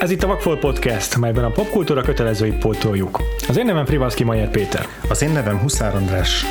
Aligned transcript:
Ez 0.00 0.10
itt 0.10 0.22
a 0.22 0.26
Vakfol 0.26 0.58
Podcast, 0.58 1.18
melyben 1.18 1.44
a 1.44 1.50
popkultúra 1.50 2.02
kötelezőit 2.02 2.58
pótoljuk. 2.58 3.20
Az 3.48 3.58
én 3.58 3.64
nevem 3.64 3.84
Privalszki 3.84 4.24
Majer 4.24 4.50
Péter. 4.50 4.86
Az 5.08 5.22
én 5.22 5.30
nevem 5.30 5.58
Huszár 5.58 5.94
András. 5.94 6.44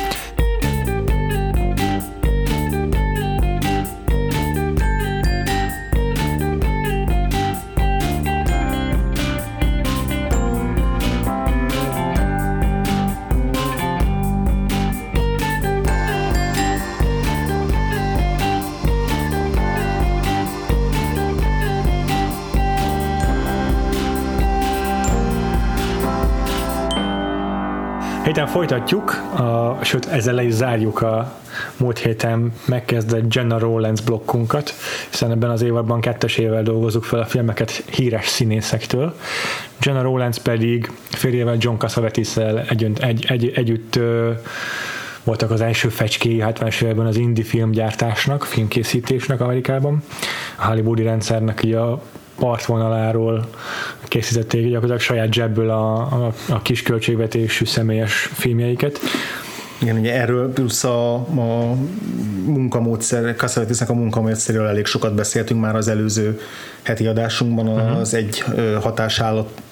Folytatjuk, 28.50 29.10
a, 29.10 29.78
sőt 29.82 30.06
ezzel 30.06 30.34
le 30.34 30.42
is 30.42 30.52
zárjuk 30.52 31.02
a 31.02 31.32
múlt 31.76 31.98
héten 31.98 32.52
megkezdett 32.64 33.34
Jenna 33.34 33.58
Rollins 33.58 34.00
blokkunkat, 34.00 34.74
hiszen 35.10 35.30
ebben 35.30 35.50
az 35.50 35.62
évadban 35.62 36.00
kettes 36.00 36.36
évvel 36.36 36.62
dolgozunk 36.62 37.04
fel 37.04 37.20
a 37.20 37.24
filmeket 37.24 37.70
híres 37.70 38.28
színészektől. 38.28 39.14
Jenna 39.80 40.02
Rollins 40.02 40.38
pedig 40.38 40.90
férjével 41.10 41.56
John 41.58 41.76
Cassavetes-el 41.76 42.60
együtt, 42.68 42.98
egy, 42.98 43.24
egy, 43.28 43.52
együtt 43.54 43.96
ö, 43.96 44.30
voltak 45.24 45.50
az 45.50 45.60
első 45.60 45.88
fecskéi 45.88 46.42
70-es 46.46 46.82
években 46.82 47.06
az 47.06 47.16
indie 47.16 47.44
filmgyártásnak, 47.44 48.44
filmkészítésnek 48.44 49.40
Amerikában. 49.40 50.02
A 50.56 50.66
Hollywoodi 50.66 51.02
rendszernek 51.02 51.62
így 51.62 51.74
a 51.74 52.02
partvonaláról 52.38 53.48
készítették 54.10 54.62
gyakorlatilag 54.62 55.00
saját 55.00 55.32
zsebből 55.32 55.70
a, 55.70 55.96
a, 55.96 56.34
a 56.48 56.62
kis 56.62 56.82
költségvetésű 56.82 57.64
személyes 57.64 58.30
filmjeiket. 58.32 59.00
Igen, 59.82 59.98
ugye 59.98 60.14
erről 60.14 60.52
plusz 60.52 60.84
a, 60.84 61.14
a 61.14 61.76
munkamódszer, 62.44 63.36
Kassavetisnek 63.36 63.90
a 63.90 63.94
munkamódszerről 63.94 64.66
elég 64.66 64.86
sokat 64.86 65.14
beszéltünk 65.14 65.60
már 65.60 65.76
az 65.76 65.88
előző 65.88 66.40
heti 66.82 67.06
adásunkban, 67.06 67.68
az 67.68 68.12
uh-huh. 68.12 68.26
egy 68.26 68.44
hatás 68.80 69.22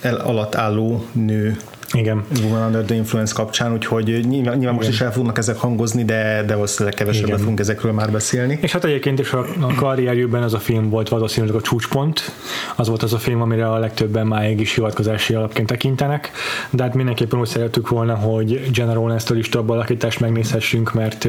alatt 0.03 0.55
álló 0.55 1.05
nő 1.13 1.57
igen. 1.93 2.25
Woman 2.43 2.67
Under 2.67 2.85
the 2.85 2.95
Influence 2.95 3.33
kapcsán, 3.35 3.73
úgyhogy 3.73 4.25
nyilván, 4.29 4.57
nyilván 4.57 4.75
most 4.75 4.89
is 4.89 5.01
el 5.01 5.13
fognak 5.13 5.39
ezek 5.39 5.57
hangozni, 5.57 6.05
de, 6.05 6.43
de 6.47 6.55
valószínűleg 6.55 6.95
kevesebbet 6.99 7.29
Igen. 7.29 7.41
fogunk 7.41 7.61
ezekről 7.61 7.93
már 7.93 8.11
beszélni. 8.11 8.59
És 8.61 8.73
hát 8.73 8.85
egyébként 8.85 9.19
is 9.19 9.33
a, 9.33 9.47
a 9.61 9.75
karrierjükben 9.75 10.43
az 10.43 10.55
a 10.55 10.59
film 10.59 10.89
volt 10.89 11.09
valószínűleg 11.09 11.55
a 11.55 11.61
csúcspont, 11.61 12.33
az 12.77 12.89
volt 12.89 13.03
az 13.03 13.13
a 13.13 13.19
film, 13.19 13.41
amire 13.41 13.71
a 13.71 13.79
legtöbben 13.79 14.27
máig 14.27 14.61
is 14.61 14.75
hivatkozási 14.75 15.35
alapként 15.35 15.67
tekintenek, 15.67 16.31
de 16.71 16.83
hát 16.83 16.95
mindenképpen 16.95 17.41
úgy 17.41 17.49
szerettük 17.49 17.89
volna, 17.89 18.15
hogy 18.15 18.71
Jenna 18.73 18.93
Rollins-től 18.93 19.39
is 19.39 19.49
több 19.49 19.71
alakítást 19.71 20.21
megnézhessünk, 20.21 20.93
mert 20.93 21.29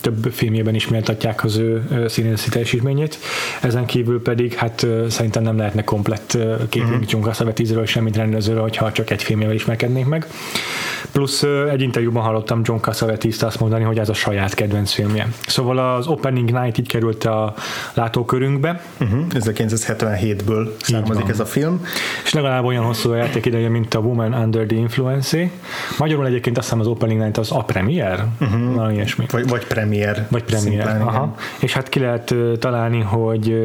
több 0.00 0.32
filmjében 0.32 0.74
is 0.74 0.88
méltatják 0.88 1.44
az 1.44 1.56
ő 1.56 1.88
színészi 2.08 2.48
teljesítményét. 2.48 3.18
Ezen 3.62 3.86
kívül 3.86 4.22
pedig 4.22 4.54
hát 4.54 4.86
szerintem 5.08 5.42
nem 5.42 5.56
lehetne 5.56 5.84
komplett 5.84 6.38
képünk 6.68 6.92
uh-huh. 6.92 7.10
John 7.10 7.24
Cassavetes-ről, 7.24 7.86
semmit 7.86 8.16
rendezőről, 8.16 8.62
hogyha 8.62 8.92
csak 8.92 9.10
egy 9.10 9.22
filmjével 9.22 9.54
ismerkednénk 9.54 10.08
meg. 10.08 10.26
Plusz 11.12 11.42
egy 11.70 11.82
interjúban 11.82 12.22
hallottam 12.22 12.60
John 12.64 12.80
Cassavetes-t 12.80 13.42
azt 13.42 13.60
mondani, 13.60 13.84
hogy 13.84 13.98
ez 13.98 14.08
a 14.08 14.14
saját 14.14 14.54
kedvenc 14.54 14.92
filmje. 14.92 15.28
Szóval 15.46 15.78
az 15.78 16.06
Opening 16.06 16.52
Night 16.52 16.78
így 16.78 16.88
került 16.88 17.24
a 17.24 17.54
látókörünkbe. 17.94 18.82
Uh-huh. 19.00 19.20
1977-ből 19.30 20.68
származik 20.80 21.28
ez 21.28 21.40
a 21.40 21.44
film. 21.46 21.84
És 22.24 22.32
legalább 22.32 22.64
olyan 22.64 22.84
hosszú 22.84 23.10
a 23.10 23.16
játék 23.16 23.46
ideje, 23.46 23.68
mint 23.68 23.94
a 23.94 23.98
Woman 23.98 24.34
Under 24.34 24.66
the 24.66 24.76
Influence. 24.76 25.50
Magyarul 25.98 26.26
egyébként 26.26 26.58
azt 26.58 26.66
hiszem 26.66 26.80
az 26.80 26.86
Opening 26.86 27.20
Night 27.20 27.38
az 27.38 27.52
a 27.52 27.64
premier, 27.64 28.24
uh-huh. 28.40 28.74
valami 28.74 28.94
ilyesmi. 28.94 29.26
Vagy, 29.30 29.48
vagy 29.48 29.66
premier. 29.66 30.26
Vagy 30.30 30.44
premier, 30.44 30.72
szimplán, 30.72 31.00
aha. 31.00 31.34
És 31.58 31.72
hát 31.72 31.88
ki 31.88 31.98
lehet 31.98 32.34
találni, 32.58 33.00
hogy 33.00 33.56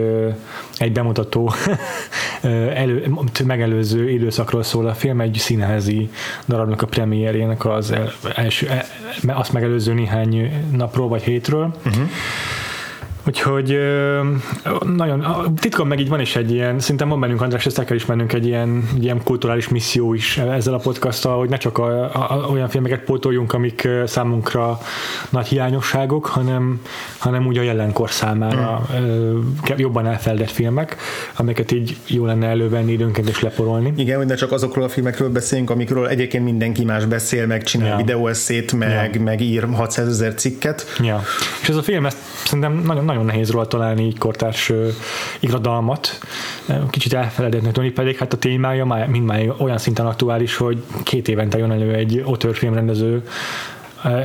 egy 0.78 0.92
bemutató 0.92 1.52
elő, 2.74 3.14
megelőző 3.46 4.10
időszakról 4.10 4.64
szól 4.64 4.88
a 4.88 4.94
film, 4.94 5.22
egy 5.22 5.36
színházi 5.40 6.10
darabnak 6.48 6.82
a 6.82 6.86
premierjének 6.86 7.66
az 7.66 7.94
első, 8.36 8.68
e, 8.68 8.86
azt 9.28 9.54
megelőző 9.54 9.94
néhány 9.94 10.52
napról 10.76 11.08
vagy 11.08 11.22
hétről. 11.22 11.76
Uh-huh. 11.86 12.10
Úgyhogy 13.28 13.78
nagyon, 14.96 15.26
titkon 15.56 15.88
meg 15.88 16.00
így 16.00 16.10
van 16.10 16.20
is 16.20 16.36
egy 16.36 16.52
ilyen, 16.52 16.80
szerintem 16.80 17.10
van 17.10 17.20
bennünk, 17.20 17.42
András, 17.42 17.66
ezt 17.66 17.80
el 17.80 17.86
kell 17.86 17.96
ismernünk 17.96 18.34
egy 18.34 18.46
ilyen, 18.46 18.90
egy 18.96 19.04
ilyen 19.04 19.24
kulturális 19.24 19.70
misszió 19.70 20.14
is 20.14 20.38
ezzel 20.38 20.74
a 20.74 20.78
podcasttal, 20.78 21.38
hogy 21.38 21.50
ne 21.50 21.58
csak 21.58 21.78
a, 21.78 22.04
a, 22.04 22.48
olyan 22.52 22.70
filmeket 22.70 23.00
pótoljunk, 23.00 23.54
amik 23.54 23.88
számunkra 24.06 24.80
nagy 25.30 25.48
hiányosságok, 25.48 26.26
hanem, 26.26 26.82
hanem 27.18 27.48
úgy 27.48 27.58
a 27.58 27.62
jelenkor 27.62 28.12
számára 28.12 28.88
mm. 29.00 29.40
jobban 29.78 30.08
elfeledett 30.08 30.52
filmek, 30.52 30.98
amiket 31.36 31.72
így 31.72 31.98
jó 32.08 32.26
lenne 32.26 32.48
elővenni 32.48 32.92
időnként 32.92 33.30
és 33.30 33.42
leporolni. 33.42 33.94
Igen, 33.96 34.18
hogy 34.18 34.28
ne 34.28 34.36
csak 34.36 34.52
azokról 34.52 34.84
a 34.84 34.90
filmekről 34.90 35.30
beszéljünk, 35.30 35.70
amikről 35.70 36.08
egyébként 36.08 36.44
mindenki 36.44 36.86
más 36.86 37.06
beszél, 37.06 37.48
meg 37.48 37.64
csinál 37.64 37.90
ja. 37.90 37.96
videóeszét, 37.96 38.74
meg, 38.74 39.16
ja. 39.16 39.22
meg 39.22 39.42
ír 39.42 39.68
600 39.74 40.08
ezer 40.08 40.34
cikket. 40.34 40.86
Ja. 41.00 41.22
És 41.62 41.70
ez 41.70 41.76
a 41.76 41.84
film, 41.84 42.06
ezt 42.06 42.18
szerintem 42.44 42.74
nagyon 42.74 43.13
nagyon 43.14 43.28
nehéz 43.28 43.52
róla 43.52 43.68
találni 43.68 44.06
így 44.06 44.18
kortárs 44.18 44.70
uh, 44.70 44.88
irodalmat. 45.40 46.20
Kicsit 46.90 47.14
elfeledetnek 47.14 47.72
tűnik, 47.72 47.94
pedig 47.94 48.18
hát 48.18 48.34
a 48.34 48.38
témája 48.38 48.86
már, 48.86 49.08
mind 49.08 49.26
már 49.26 49.54
olyan 49.58 49.78
szinten 49.78 50.06
aktuális, 50.06 50.56
hogy 50.56 50.84
két 51.04 51.28
évente 51.28 51.58
jön 51.58 51.72
elő 51.72 51.94
egy 51.94 52.24
filmrendező 52.54 53.24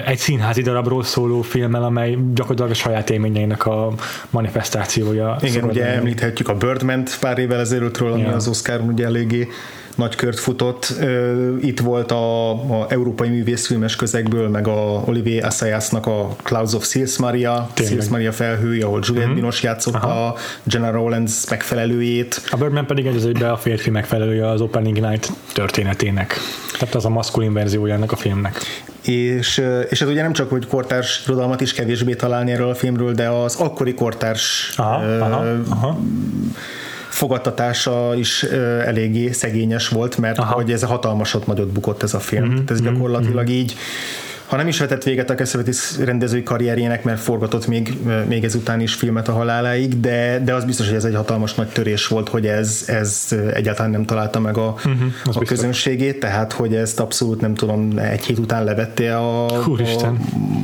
egy 0.06 0.18
színházi 0.18 0.62
darabról 0.62 1.02
szóló 1.02 1.42
filmmel, 1.42 1.82
amely 1.82 2.18
gyakorlatilag 2.34 2.70
a 2.70 2.74
saját 2.74 3.10
élményeinek 3.10 3.66
a 3.66 3.92
manifestációja. 4.30 5.36
Igen, 5.40 5.64
ugye 5.64 5.86
említhetjük 5.86 6.48
a 6.48 6.54
birdman 6.54 7.02
pár 7.20 7.38
évvel 7.38 7.60
ezelőttről, 7.60 8.12
ami 8.12 8.20
ja. 8.20 8.34
az 8.34 8.48
Oscar 8.48 8.80
ugye 8.80 9.04
eléggé 9.04 9.48
nagy 9.98 10.14
kört 10.14 10.38
futott. 10.38 10.94
Itt 11.60 11.80
volt 11.80 12.12
a, 12.12 12.50
a 12.50 12.86
európai 12.88 13.28
művészfilmes 13.28 13.96
közegből, 13.96 14.48
meg 14.48 14.66
a 14.68 15.02
Olivier 15.04 15.44
Assayasnak 15.44 16.06
a 16.06 16.36
Clouds 16.42 16.72
of 16.72 16.86
Sils 16.86 17.18
Maria, 17.18 17.70
Sils 17.74 18.08
Maria 18.08 18.32
felhője, 18.32 18.84
ahol 18.84 19.00
Juliette 19.02 19.28
mm-hmm. 19.28 19.40
Binoche 19.40 19.68
játszotta 19.68 20.26
a 20.26 20.34
General 20.62 20.92
Rollins 20.92 21.48
megfelelőjét. 21.50 22.40
A 22.50 22.56
Birdman 22.56 22.86
pedig 22.86 23.06
egy 23.06 23.26
egybe 23.26 23.50
a 23.50 23.56
férfi 23.56 23.90
megfelelője 23.90 24.48
az 24.48 24.60
Opening 24.60 25.00
Night 25.00 25.32
történetének. 25.52 26.34
Tehát 26.78 26.94
az 26.94 27.04
a 27.04 27.08
maszkulin 27.08 27.52
verziója 27.52 27.94
ennek 27.94 28.12
a 28.12 28.16
filmnek. 28.16 28.58
És, 29.04 29.62
és 29.88 30.00
ez 30.00 30.08
ugye 30.08 30.22
nem 30.22 30.32
csak, 30.32 30.50
hogy 30.50 30.66
kortárs 30.66 31.22
irodalmat 31.26 31.60
is 31.60 31.72
kevésbé 31.72 32.14
találni 32.14 32.50
erről 32.50 32.68
a 32.68 32.74
filmről, 32.74 33.12
de 33.12 33.28
az 33.28 33.56
akkori 33.56 33.94
kortárs 33.94 34.72
aha, 34.76 34.94
aha, 35.20 35.44
aha 35.68 35.98
fogadtatása 37.08 38.14
is 38.14 38.42
eléggé 38.42 39.30
szegényes 39.30 39.88
volt, 39.88 40.18
mert 40.18 40.38
Aha. 40.38 40.54
hogy 40.54 40.72
ez 40.72 40.82
a 40.82 40.86
hatalmasat 40.86 41.46
nagyot 41.46 41.68
bukott 41.68 42.02
ez 42.02 42.14
a 42.14 42.20
film. 42.20 42.44
Mm-hmm. 42.44 42.62
ez 42.68 42.80
mhm. 42.80 42.92
gyakorlatilag 42.92 43.44
mm-hmm. 43.44 43.58
így 43.58 43.76
ha 44.48 44.56
nem 44.56 44.68
is 44.68 44.78
vetett 44.78 45.02
véget 45.02 45.30
a 45.30 45.34
Cassavetes 45.34 45.98
rendezői 45.98 46.42
karrierjének, 46.42 47.04
mert 47.04 47.20
forgatott 47.20 47.66
még, 47.66 47.96
még 48.28 48.44
ezután 48.44 48.80
is 48.80 48.94
filmet 48.94 49.28
a 49.28 49.32
haláláig, 49.32 50.00
de, 50.00 50.42
de 50.44 50.54
az 50.54 50.64
biztos, 50.64 50.86
hogy 50.86 50.96
ez 50.96 51.04
egy 51.04 51.14
hatalmas 51.14 51.54
nagy 51.54 51.68
törés 51.68 52.06
volt, 52.06 52.28
hogy 52.28 52.46
ez, 52.46 52.84
ez 52.86 53.36
egyáltalán 53.54 53.90
nem 53.90 54.04
találta 54.04 54.40
meg 54.40 54.56
a, 54.56 54.74
uh-huh, 54.76 55.02
a 55.24 55.44
közönségét, 55.44 56.20
tehát 56.20 56.52
hogy 56.52 56.74
ezt 56.74 57.00
abszolút 57.00 57.40
nem 57.40 57.54
tudom, 57.54 57.98
egy 57.98 58.24
hét 58.24 58.38
után 58.38 58.64
levette 58.64 59.16
a, 59.16 59.46
a 59.46 60.14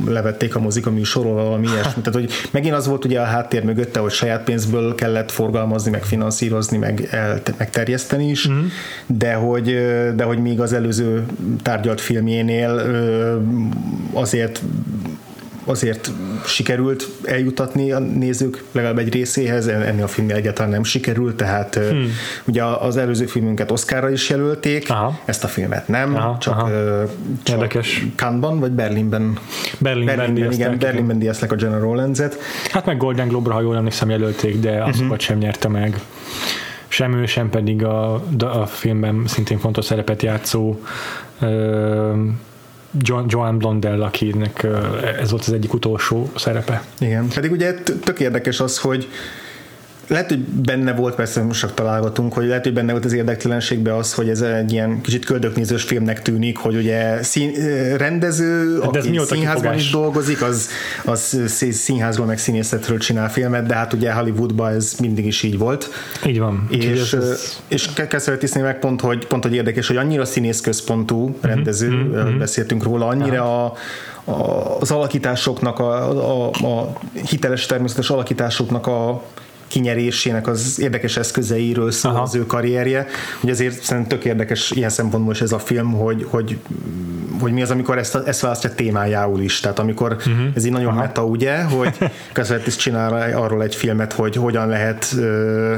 levették 0.07 0.55
a 0.55 0.59
mozik 0.59 0.85
a 0.85 0.91
műsorról, 0.91 1.33
valami 1.33 1.67
ilyesmi. 1.67 2.01
Tehát, 2.03 2.19
hogy 2.19 2.31
megint 2.51 2.75
az 2.75 2.87
volt 2.87 3.05
ugye 3.05 3.19
a 3.19 3.25
háttér 3.25 3.63
mögötte, 3.63 3.99
hogy 3.99 4.11
saját 4.11 4.43
pénzből 4.43 4.95
kellett 4.95 5.31
forgalmazni, 5.31 5.91
meg 5.91 6.03
finanszírozni, 6.03 6.77
meg, 6.77 7.07
el, 7.11 7.41
meg 7.57 7.69
terjeszteni 7.69 8.29
is, 8.29 8.45
uh-huh. 8.45 8.63
de, 9.05 9.33
hogy, 9.33 9.65
de 10.15 10.23
hogy 10.23 10.37
még 10.37 10.59
az 10.59 10.73
előző 10.73 11.25
tárgyalt 11.63 12.01
filmjénél 12.01 12.93
azért 14.13 14.61
azért 15.65 16.11
sikerült 16.45 17.07
eljutatni 17.23 17.91
a 17.91 17.99
nézők 17.99 18.63
legalább 18.71 18.97
egy 18.97 19.13
részéhez, 19.13 19.67
ennél 19.67 20.03
a 20.03 20.07
filmnél 20.07 20.35
egyáltalán 20.35 20.71
nem 20.71 20.83
sikerült, 20.83 21.35
tehát 21.35 21.75
hmm. 21.75 22.11
ugye 22.45 22.63
az 22.63 22.97
előző 22.97 23.25
filmünket 23.25 23.71
Oscarra 23.71 24.09
is 24.09 24.29
jelölték, 24.29 24.89
aha. 24.89 25.19
ezt 25.25 25.43
a 25.43 25.47
filmet 25.47 25.87
nem, 25.87 26.15
aha, 26.15 26.37
csak, 26.37 26.53
aha. 26.53 26.69
csak 27.43 27.55
Érdekes. 27.55 28.05
Cannes-ban 28.15 28.59
vagy 28.59 28.71
Berlinben? 28.71 29.37
Berlinben, 29.77 30.15
Berlinben 30.15 30.51
igen, 30.51 30.77
Berlinben 30.77 31.19
díjazták 31.19 31.51
a 31.51 31.55
General 31.55 31.79
Rollins-et. 31.79 32.37
Hát 32.71 32.85
meg 32.85 32.97
Golden 32.97 33.27
Globe-ra, 33.27 33.55
ha 33.55 33.61
jól 33.61 33.75
emlékszem, 33.75 34.09
jelölték, 34.09 34.59
de 34.59 34.69
azokat 34.69 35.01
uh-huh. 35.01 35.19
sem 35.19 35.37
nyerte 35.37 35.67
meg 35.67 35.99
sem 36.87 37.13
ő, 37.13 37.25
sem 37.25 37.49
pedig 37.49 37.83
a, 37.83 38.13
a 38.39 38.65
filmben 38.65 39.23
szintén 39.25 39.57
fontos 39.57 39.85
szerepet 39.85 40.21
játszó 40.23 40.79
John, 42.99 43.25
Joan 43.27 43.57
Blondell, 43.57 44.01
akinek 44.03 44.67
ez 45.19 45.31
volt 45.31 45.43
az 45.45 45.53
egyik 45.53 45.73
utolsó 45.73 46.31
szerepe. 46.35 46.83
Igen, 46.99 47.27
pedig 47.27 47.51
ugye 47.51 47.73
tök 48.03 48.19
érdekes 48.19 48.59
az, 48.59 48.79
hogy 48.79 49.07
lehet, 50.07 50.29
hogy 50.29 50.39
benne 50.39 50.93
volt, 50.93 51.15
persze 51.15 51.43
most 51.43 51.59
csak 51.59 51.73
találgatunk, 51.73 52.33
hogy 52.33 52.45
lehet, 52.45 52.63
hogy 52.63 52.73
benne 52.73 52.91
volt 52.91 53.05
az 53.05 53.13
érdektelenségben 53.13 53.93
az, 53.93 54.13
hogy 54.13 54.29
ez 54.29 54.41
egy 54.41 54.71
ilyen 54.71 55.01
kicsit 55.01 55.25
köldöknézős 55.25 55.83
filmnek 55.83 56.21
tűnik, 56.21 56.57
hogy 56.57 56.75
ugye 56.75 57.23
szín, 57.23 57.51
rendező, 57.97 58.79
de 58.79 58.85
aki 58.85 58.99
színházban 58.99 59.55
kifogás. 59.55 59.81
is 59.81 59.91
dolgozik, 59.91 60.41
az, 60.41 60.69
az 61.05 61.39
színházról 61.71 62.25
meg 62.25 62.37
színészetről 62.37 62.97
csinál 62.97 63.31
filmet, 63.31 63.65
de 63.65 63.75
hát 63.75 63.93
ugye 63.93 64.13
Hollywoodban 64.13 64.73
ez 64.73 64.95
mindig 64.99 65.25
is 65.25 65.43
így 65.43 65.57
volt. 65.57 65.89
Így 66.25 66.39
van. 66.39 66.67
És, 66.69 67.13
ez... 67.13 67.57
és 67.67 67.89
Kesseltisnél 68.07 68.63
meg 68.63 68.79
pont 68.79 69.01
hogy, 69.01 69.27
pont, 69.27 69.43
hogy 69.43 69.53
érdekes, 69.53 69.87
hogy 69.87 69.97
annyira 69.97 70.25
színészközpontú 70.25 71.23
uh-huh, 71.23 71.41
rendező, 71.41 71.89
uh-huh, 71.91 72.37
beszéltünk 72.37 72.83
róla, 72.83 73.07
annyira 73.07 73.65
a 73.65 73.73
az 74.79 74.91
alakításoknak, 74.91 75.79
a, 75.79 76.45
a, 76.45 76.49
a 76.49 76.93
hiteles 77.29 77.65
természetes 77.65 78.09
alakításoknak 78.09 78.87
a 78.87 79.23
kinyerésének 79.67 80.47
az 80.47 80.79
érdekes 80.79 81.17
eszközeiről 81.17 81.91
szól 81.91 82.11
Aha. 82.11 82.21
az 82.21 82.35
ő 82.35 82.45
karrierje, 82.45 83.07
hogy 83.39 83.49
azért 83.49 83.83
szerintem 83.83 84.17
tök 84.17 84.27
érdekes 84.27 84.71
ilyen 84.71 84.89
szempontból 84.89 85.33
is 85.33 85.41
ez 85.41 85.51
a 85.51 85.59
film, 85.59 85.91
hogy, 85.91 86.27
hogy, 86.29 86.57
hogy 87.39 87.51
mi 87.51 87.61
az, 87.61 87.71
amikor 87.71 87.97
ezt, 87.97 88.15
ezt 88.15 88.41
választja 88.41 88.75
témájául 88.75 89.41
is, 89.41 89.59
tehát 89.59 89.79
amikor 89.79 90.11
uh-huh. 90.11 90.33
ez 90.55 90.65
így 90.65 90.71
nagyon 90.71 90.91
Aha. 90.91 90.99
meta, 90.99 91.25
ugye, 91.25 91.63
hogy 91.63 91.97
is 92.65 92.75
csinál 92.75 93.31
arról 93.33 93.63
egy 93.63 93.75
filmet, 93.75 94.13
hogy 94.13 94.35
hogyan 94.35 94.67
lehet 94.67 95.15
uh, 95.17 95.77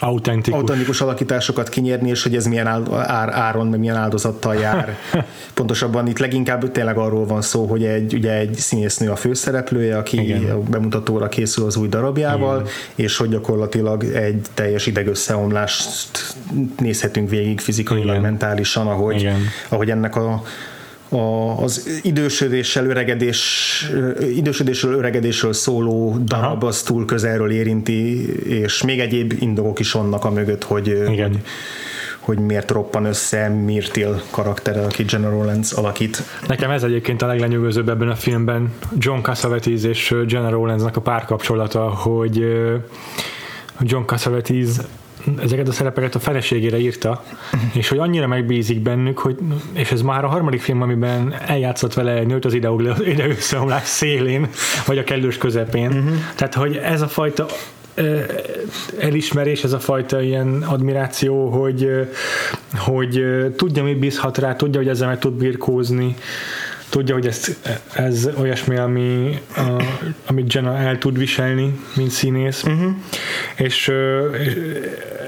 autentikus. 0.00 0.60
autentikus 0.60 1.00
alakításokat 1.00 1.68
kinyerni, 1.68 2.08
és 2.08 2.22
hogy 2.22 2.34
ez 2.34 2.46
milyen 2.46 2.66
ár, 2.92 3.28
áron, 3.28 3.66
meg 3.66 3.78
milyen 3.78 3.96
áldozattal 3.96 4.54
jár. 4.54 4.96
Pontosabban 5.54 6.06
itt 6.06 6.18
leginkább 6.18 6.72
tényleg 6.72 6.96
arról 6.96 7.26
van 7.26 7.42
szó, 7.42 7.66
hogy 7.66 7.84
egy, 7.84 8.14
ugye 8.14 8.32
egy 8.32 8.54
színésznő 8.54 9.10
a 9.10 9.16
főszereplője, 9.16 9.96
aki 9.96 10.20
Igen. 10.20 10.50
a 10.50 10.58
bemutatóra 10.58 11.28
készül 11.28 11.66
az 11.66 11.76
új 11.76 11.88
darabjával, 11.88 12.60
Igen. 12.60 12.72
és 12.94 13.16
hogy 13.16 13.28
gyakorlatilag 13.28 14.04
egy 14.04 14.46
teljes 14.54 14.86
idegösszeomlást 14.86 16.34
nézhetünk 16.78 17.30
végig 17.30 17.60
fizikailag, 17.60 18.08
Igen. 18.08 18.20
mentálisan, 18.20 18.86
ahogy, 18.86 19.16
Igen. 19.16 19.40
ahogy 19.68 19.90
ennek 19.90 20.16
a 20.16 20.42
a, 21.08 21.62
az 21.62 22.00
idősödéssel, 22.02 22.86
öregedés, 22.86 23.90
idősödésről, 24.34 24.94
öregedésről 24.94 25.52
szóló 25.52 26.16
darab 26.24 26.64
az 26.64 26.82
túl 26.82 27.04
közelről 27.04 27.50
érinti, 27.50 28.32
és 28.48 28.82
még 28.82 29.00
egyéb 29.00 29.34
indokok 29.40 29.78
is 29.78 29.92
vannak 29.92 30.24
a 30.24 30.30
mögött, 30.30 30.64
hogy, 30.64 30.86
Igen. 30.86 31.30
hogy 31.30 31.40
hogy 32.28 32.38
miért 32.38 32.70
roppan 32.70 33.04
össze 33.04 33.48
Mirtil 33.48 34.22
karaktere, 34.30 34.82
aki 34.82 35.02
General 35.02 35.44
Lenz 35.44 35.72
alakít. 35.72 36.22
Nekem 36.48 36.70
ez 36.70 36.82
egyébként 36.82 37.22
a 37.22 37.26
leglenyűgözőbb 37.26 37.88
ebben 37.88 38.08
a 38.08 38.14
filmben, 38.14 38.72
John 38.98 39.20
Cassavetes 39.20 39.82
és 39.84 40.14
General 40.26 40.66
Lenznek 40.66 40.96
a 40.96 41.00
párkapcsolata, 41.00 41.80
hogy 41.80 42.36
John 43.80 44.04
Cassavetes 44.04 44.68
ezeket 45.42 45.68
a 45.68 45.72
szerepeket 45.72 46.14
a 46.14 46.18
feleségére 46.18 46.78
írta, 46.78 47.24
és 47.72 47.88
hogy 47.88 47.98
annyira 47.98 48.26
megbízik 48.26 48.80
bennük, 48.80 49.18
hogy, 49.18 49.38
és 49.72 49.90
ez 49.90 50.02
már 50.02 50.24
a 50.24 50.28
harmadik 50.28 50.60
film, 50.60 50.82
amiben 50.82 51.34
eljátszott 51.46 51.94
vele 51.94 52.12
egy 52.12 52.26
nőt 52.26 52.44
az 52.44 52.54
ide-összeomlás 53.04 53.86
szélén, 53.86 54.48
vagy 54.86 54.98
a 54.98 55.04
kellős 55.04 55.36
közepén. 55.38 55.86
Uh-huh. 55.86 56.16
Tehát, 56.34 56.54
hogy 56.54 56.76
ez 56.76 57.00
a 57.00 57.08
fajta 57.08 57.46
elismerés, 58.98 59.64
ez 59.64 59.72
a 59.72 59.78
fajta 59.78 60.20
ilyen 60.22 60.62
admiráció, 60.62 61.48
hogy, 61.48 61.88
hogy 62.74 63.24
tudja, 63.56 63.82
mi 63.82 63.94
bízhat 63.94 64.38
rá, 64.38 64.56
tudja, 64.56 64.80
hogy 64.80 64.88
ezzel 64.88 65.08
meg 65.08 65.18
tud 65.18 65.32
birkózni, 65.32 66.14
tudja, 66.88 67.14
hogy 67.14 67.26
ez, 67.26 67.56
ez 67.92 68.28
olyasmi, 68.38 68.76
ami, 68.76 69.38
a, 69.56 69.82
amit 70.26 70.52
Jenna 70.52 70.76
el 70.76 70.98
tud 70.98 71.18
viselni, 71.18 71.78
mint 71.96 72.10
színész. 72.10 72.62
Uh-huh. 72.62 72.90
És, 73.56 73.92
és 74.44 74.56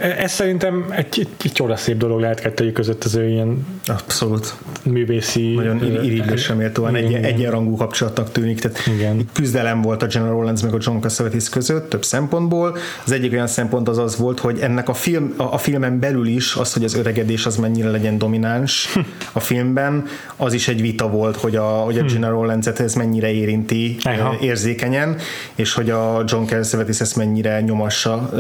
ez 0.01 0.33
szerintem 0.33 0.87
egy, 0.91 1.07
egy, 1.19 1.29
egy 1.45 1.53
csodaszép 1.53 1.97
dolog 1.97 2.21
lehet 2.21 2.41
kettőjük 2.41 2.75
között 2.75 3.05
az 3.05 3.15
ő 3.15 3.29
ilyen 3.29 3.67
Abszolút. 3.87 4.55
művészi 4.83 5.55
nagyon 5.55 6.05
irigylésre 6.05 6.55
méltóan 6.55 6.95
egy, 6.95 7.13
egyenrangú 7.13 7.77
kapcsolatnak 7.77 8.33
tűnik. 8.33 8.61
Tehát 8.61 8.87
igen. 8.87 9.29
küzdelem 9.33 9.83
volt 9.83 10.03
a 10.03 10.07
General 10.07 10.45
Lenz 10.45 10.63
meg 10.63 10.75
a 10.75 10.79
John 10.81 11.01
Cassavetes 11.01 11.49
között 11.49 11.91
több 11.91 12.05
szempontból. 12.05 12.77
Az 13.05 13.13
egyik 13.13 13.33
olyan 13.33 13.47
szempont 13.47 13.89
az 13.89 13.99
az 13.99 14.17
volt, 14.17 14.39
hogy 14.39 14.59
ennek 14.59 14.89
a, 14.89 14.95
film, 14.95 15.35
a, 15.37 15.43
a 15.43 15.59
filmen 15.59 15.99
belül 15.99 16.27
is 16.27 16.55
az, 16.55 16.73
hogy 16.73 16.85
az 16.85 16.95
öregedés 16.95 17.47
az 17.47 17.57
mennyire 17.57 17.91
legyen 17.91 18.19
domináns 18.19 18.89
a 19.33 19.41
filmben, 19.41 20.07
az 20.37 20.53
is 20.53 20.69
egy 20.69 20.81
vita 20.81 21.09
volt, 21.09 21.37
hogy 21.37 21.57
a, 21.57 21.65
hogy 21.65 21.99
a 21.99 22.03
hm. 22.03 22.07
General 22.07 22.47
Lenzet 22.47 22.81
ez 22.81 22.95
mennyire 22.95 23.33
érinti 23.33 23.97
Aha. 24.03 24.37
érzékenyen, 24.41 25.17
és 25.55 25.75
hogy 25.75 25.91
a 25.91 26.25
John 26.27 26.45
Cassavetes 26.45 27.01
ezt 27.01 27.17
mennyire 27.17 27.61
nyomassa 27.61 28.31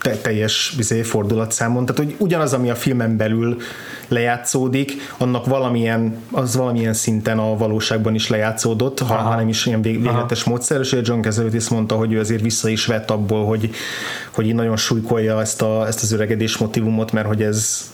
te, 0.00 0.16
teljes 0.16 0.59
bizé, 0.76 1.02
fordulatszámon, 1.02 1.86
tehát 1.86 2.04
hogy 2.04 2.14
ugyanaz, 2.18 2.52
ami 2.52 2.70
a 2.70 2.74
filmen 2.74 3.16
belül 3.16 3.56
lejátszódik, 4.10 4.92
annak 5.18 5.46
valamilyen, 5.46 6.16
az 6.30 6.56
valamilyen 6.56 6.94
szinten 6.94 7.38
a 7.38 7.56
valóságban 7.56 8.14
is 8.14 8.28
lejátszódott, 8.28 8.98
ha, 8.98 9.14
ha 9.14 9.36
nem 9.36 9.48
is 9.48 9.66
ilyen 9.66 9.82
végletes 9.82 10.44
módszer, 10.44 10.80
és 10.80 10.96
John 11.02 11.20
Cassavetes 11.20 11.68
mondta, 11.68 11.94
hogy 11.94 12.12
ő 12.12 12.18
azért 12.18 12.42
vissza 12.42 12.68
is 12.68 12.86
vett 12.86 13.10
abból, 13.10 13.44
hogy, 13.44 13.70
hogy 14.30 14.46
így 14.46 14.54
nagyon 14.54 14.76
súlykolja 14.76 15.40
ezt, 15.40 15.62
a, 15.62 15.86
ezt 15.86 16.02
az 16.02 16.12
öregedés 16.12 16.56
motivumot, 16.56 17.12
mert 17.12 17.26
hogy 17.26 17.42
ez 17.42 17.90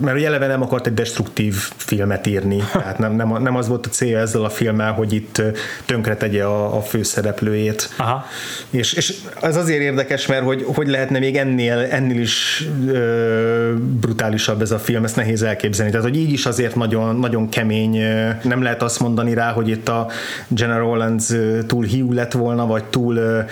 mert 0.00 0.12
hogy 0.12 0.24
eleve 0.24 0.46
nem 0.46 0.62
akart 0.62 0.86
egy 0.86 0.94
destruktív 0.94 1.54
filmet 1.76 2.26
írni, 2.26 2.62
tehát 2.72 2.98
nem, 2.98 3.12
nem, 3.12 3.42
nem 3.42 3.56
az 3.56 3.68
volt 3.68 3.86
a 3.86 3.88
célja 3.88 4.18
ezzel 4.18 4.44
a 4.44 4.50
filmmel, 4.50 4.92
hogy 4.92 5.12
itt 5.12 5.42
tönkre 5.84 6.16
tegye 6.16 6.44
a, 6.44 6.76
a 6.76 6.80
főszereplőjét. 6.80 7.90
Aha. 7.96 8.24
És, 8.70 8.92
és 8.92 9.14
ez 9.40 9.56
azért 9.56 9.80
érdekes, 9.80 10.26
mert 10.26 10.44
hogy, 10.44 10.64
hogy 10.74 10.88
lehetne 10.88 11.18
még 11.18 11.36
ennél, 11.36 11.78
ennél 11.90 12.20
is 12.20 12.66
ö, 12.86 13.74
brutálisabb 14.00 14.62
ez 14.62 14.70
a 14.70 14.78
film, 14.78 15.04
ezt 15.06 15.16
nehéz 15.16 15.42
elképzelni. 15.42 15.90
Tehát, 15.90 16.06
hogy 16.06 16.16
így 16.16 16.32
is 16.32 16.46
azért 16.46 16.74
nagyon, 16.74 17.16
nagyon 17.16 17.48
kemény, 17.48 18.02
nem 18.42 18.62
lehet 18.62 18.82
azt 18.82 19.00
mondani 19.00 19.34
rá, 19.34 19.52
hogy 19.52 19.68
itt 19.68 19.88
a 19.88 20.06
General 20.48 20.98
Lenz 20.98 21.36
túl 21.66 21.84
hiú 21.84 22.12
lett 22.12 22.32
volna, 22.32 22.66
vagy 22.66 22.84
túl 22.84 23.44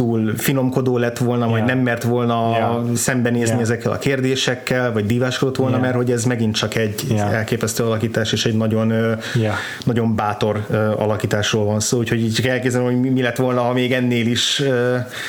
túl 0.00 0.32
finomkodó 0.36 0.98
lett 0.98 1.18
volna, 1.18 1.46
yeah. 1.46 1.58
vagy 1.58 1.68
nem 1.68 1.78
mert 1.78 2.02
volna 2.02 2.50
yeah. 2.50 2.94
szembenézni 2.94 3.48
yeah. 3.48 3.60
ezekkel 3.60 3.92
a 3.92 3.98
kérdésekkel, 3.98 4.92
vagy 4.92 5.06
diváskodott 5.06 5.56
volna, 5.56 5.72
yeah. 5.72 5.84
mert 5.84 5.96
hogy 5.96 6.10
ez 6.10 6.24
megint 6.24 6.54
csak 6.54 6.74
egy 6.74 7.04
yeah. 7.08 7.34
elképesztő 7.34 7.84
alakítás, 7.84 8.32
és 8.32 8.46
egy 8.46 8.56
nagyon, 8.56 8.88
yeah. 9.34 9.54
nagyon 9.84 10.14
bátor 10.14 10.66
alakításról 10.96 11.64
van 11.64 11.80
szó, 11.80 11.98
úgyhogy 11.98 12.20
így 12.20 12.32
csak 12.32 12.46
elképzelem, 12.46 12.86
hogy 12.86 13.12
mi 13.12 13.22
lett 13.22 13.36
volna, 13.36 13.60
ha 13.60 13.72
még 13.72 13.92
ennél 13.92 14.26
is 14.26 14.62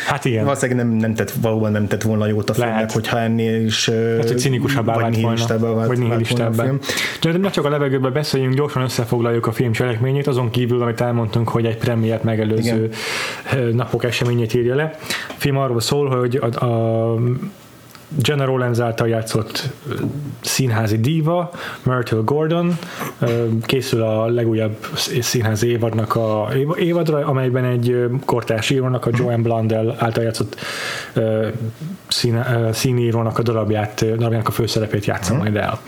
hát 0.08 0.26
igen. 0.26 0.44
valószínűleg 0.44 0.86
nem, 0.86 0.96
nem 0.96 1.14
tett, 1.14 1.32
valóban 1.42 1.72
nem 1.72 1.88
tett 1.88 2.02
volna 2.02 2.28
jót 2.28 2.50
a 2.50 2.54
filmnek, 2.54 2.76
Lehet. 2.76 2.92
hogyha 2.92 3.20
ennél 3.20 3.66
is 3.66 3.90
hát, 3.90 4.28
hogy 4.28 4.40
cinikusabbá 4.40 4.98
vált 4.98 5.20
volna, 5.22 5.88
vagy 5.88 6.00
nihilistabbá. 6.00 6.66
De 7.22 7.50
csak 7.50 7.66
a 7.66 7.70
levegőben 7.70 8.14
beszéljünk, 8.14 8.54
gyorsan 8.54 8.84
összefoglaljuk 8.84 9.48
a 9.48 9.52
film 9.52 9.72
cselekményét, 9.72 10.28
azon 10.28 10.50
kívül, 10.50 10.82
amit 10.82 11.02
elmondtunk, 11.02 11.50
hogy 11.50 11.66
egy 11.66 11.78
premiért 11.78 12.24
megelőző 12.24 12.90
Igen. 13.52 13.76
napok 13.76 14.04
eseményét 14.04 14.54
írja 14.62 14.76
le. 14.76 14.96
A 15.30 15.34
film 15.38 15.58
arról 15.58 15.80
szól, 15.80 16.10
hogy 16.10 16.36
a, 16.36 16.66
a 16.66 17.16
Jenna 18.18 18.46
Rollins 18.46 18.80
által 18.80 19.08
játszott 19.08 19.70
színházi 20.42 21.00
díva, 21.00 21.52
Myrtle 21.84 22.22
Gordon, 22.26 22.78
készül 23.66 24.02
a 24.02 24.26
legújabb 24.26 24.88
színházi 25.22 25.68
évadnak 25.68 26.16
a 26.16 26.50
évadra, 26.76 27.26
amelyben 27.26 27.64
egy 27.64 28.06
kortárs 28.26 28.70
írónak, 28.70 29.06
a 29.06 29.10
Joanne 29.14 29.44
Blundell 29.44 29.96
által 29.98 30.24
játszott 30.24 30.56
szín, 32.08 32.46
színírónak 32.72 33.38
a 33.38 33.42
darabját, 33.42 34.06
darabjának 34.18 34.48
a 34.48 34.52
főszerepét 34.52 35.06
játsza 35.06 35.34
majd 35.34 35.56
el 35.56 35.80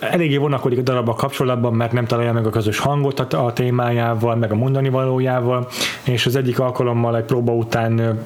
eléggé 0.00 0.36
vonakodik 0.36 0.78
a 0.78 0.82
darabba 0.82 1.14
kapcsolatban, 1.14 1.74
mert 1.74 1.92
nem 1.92 2.06
találja 2.06 2.32
meg 2.32 2.46
a 2.46 2.50
közös 2.50 2.78
hangot 2.78 3.20
a, 3.20 3.44
a 3.46 3.52
témájával, 3.52 4.36
meg 4.36 4.52
a 4.52 4.54
mondani 4.54 4.88
valójával, 4.88 5.68
és 6.04 6.26
az 6.26 6.36
egyik 6.36 6.58
alkalommal 6.58 7.16
egy 7.16 7.24
próba 7.24 7.52
után 7.52 8.20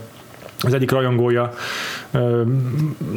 az 0.61 0.75
egyik 0.75 0.91
rajongója, 0.91 1.53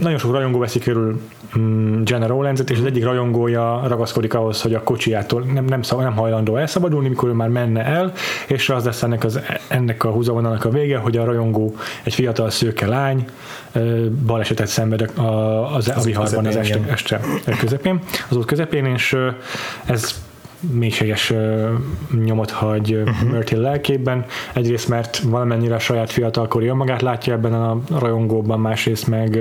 nagyon 0.01 0.17
sok 0.17 0.31
rajongó 0.31 0.60
veszik 0.60 0.84
körül 0.84 1.22
mm, 1.58 2.01
Jenna 2.05 2.27
rowlands 2.27 2.62
és 2.67 2.77
az 2.77 2.86
egyik 2.86 3.03
rajongója 3.03 3.81
ragaszkodik 3.88 4.34
ahhoz, 4.34 4.62
hogy 4.62 4.74
a 4.74 4.84
kocsijától 4.84 5.41
nem, 5.41 5.65
nem, 5.65 5.81
szab, 5.81 6.01
nem 6.01 6.15
hajlandó 6.15 6.55
elszabadulni, 6.55 7.10
mikor 7.10 7.29
ő 7.29 7.31
már 7.31 7.50
menne 7.50 7.86
el, 7.86 8.13
és 8.48 8.69
az 8.69 8.86
lesz 8.86 9.03
ennek, 9.03 9.24
az, 9.24 9.39
ennek 9.67 10.03
a 10.03 10.10
húzavonanak 10.10 10.65
a 10.65 10.69
vége, 10.69 10.98
hogy 10.98 11.17
a 11.17 11.25
rajongó 11.25 11.75
egy 12.03 12.13
fiatal 12.13 12.50
szőke 12.50 12.88
lány 12.88 13.25
balesetet 14.25 14.67
szenved 14.67 15.01
a, 15.01 15.75
az, 15.75 15.88
a 15.88 16.01
viharban 16.01 16.45
az 16.45 16.55
este, 16.55 16.79
este 16.88 17.21
közepén, 17.59 17.99
az 18.29 18.38
út 18.38 18.45
közepén, 18.45 18.85
és 18.85 19.15
ez 19.85 20.15
mélységes 20.59 21.33
nyomot 22.25 22.51
hagy 22.51 22.93
uh-huh. 22.93 23.29
Myrtle 23.31 23.59
lelkében. 23.59 24.25
Egyrészt, 24.53 24.88
mert 24.88 25.17
valamennyire 25.17 25.75
a 25.75 25.79
saját 25.79 26.11
fiatalkori 26.11 26.67
önmagát 26.67 27.01
látja 27.01 27.33
ebben 27.33 27.53
a 27.53 27.79
rajongóban, 27.99 28.59
másrészt 28.59 29.07
meg 29.07 29.39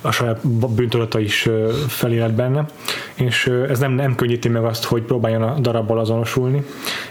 a 0.00 0.10
saját 0.10 0.48
bűntudata 0.48 1.18
is 1.18 1.48
felélet 1.88 2.34
benne, 2.34 2.66
és 3.14 3.50
ez 3.68 3.78
nem, 3.78 3.92
nem 3.92 4.14
könnyíti 4.14 4.48
meg 4.48 4.64
azt, 4.64 4.84
hogy 4.84 5.02
próbáljon 5.02 5.42
a 5.42 5.58
darabbal 5.60 5.98
azonosulni, 5.98 6.64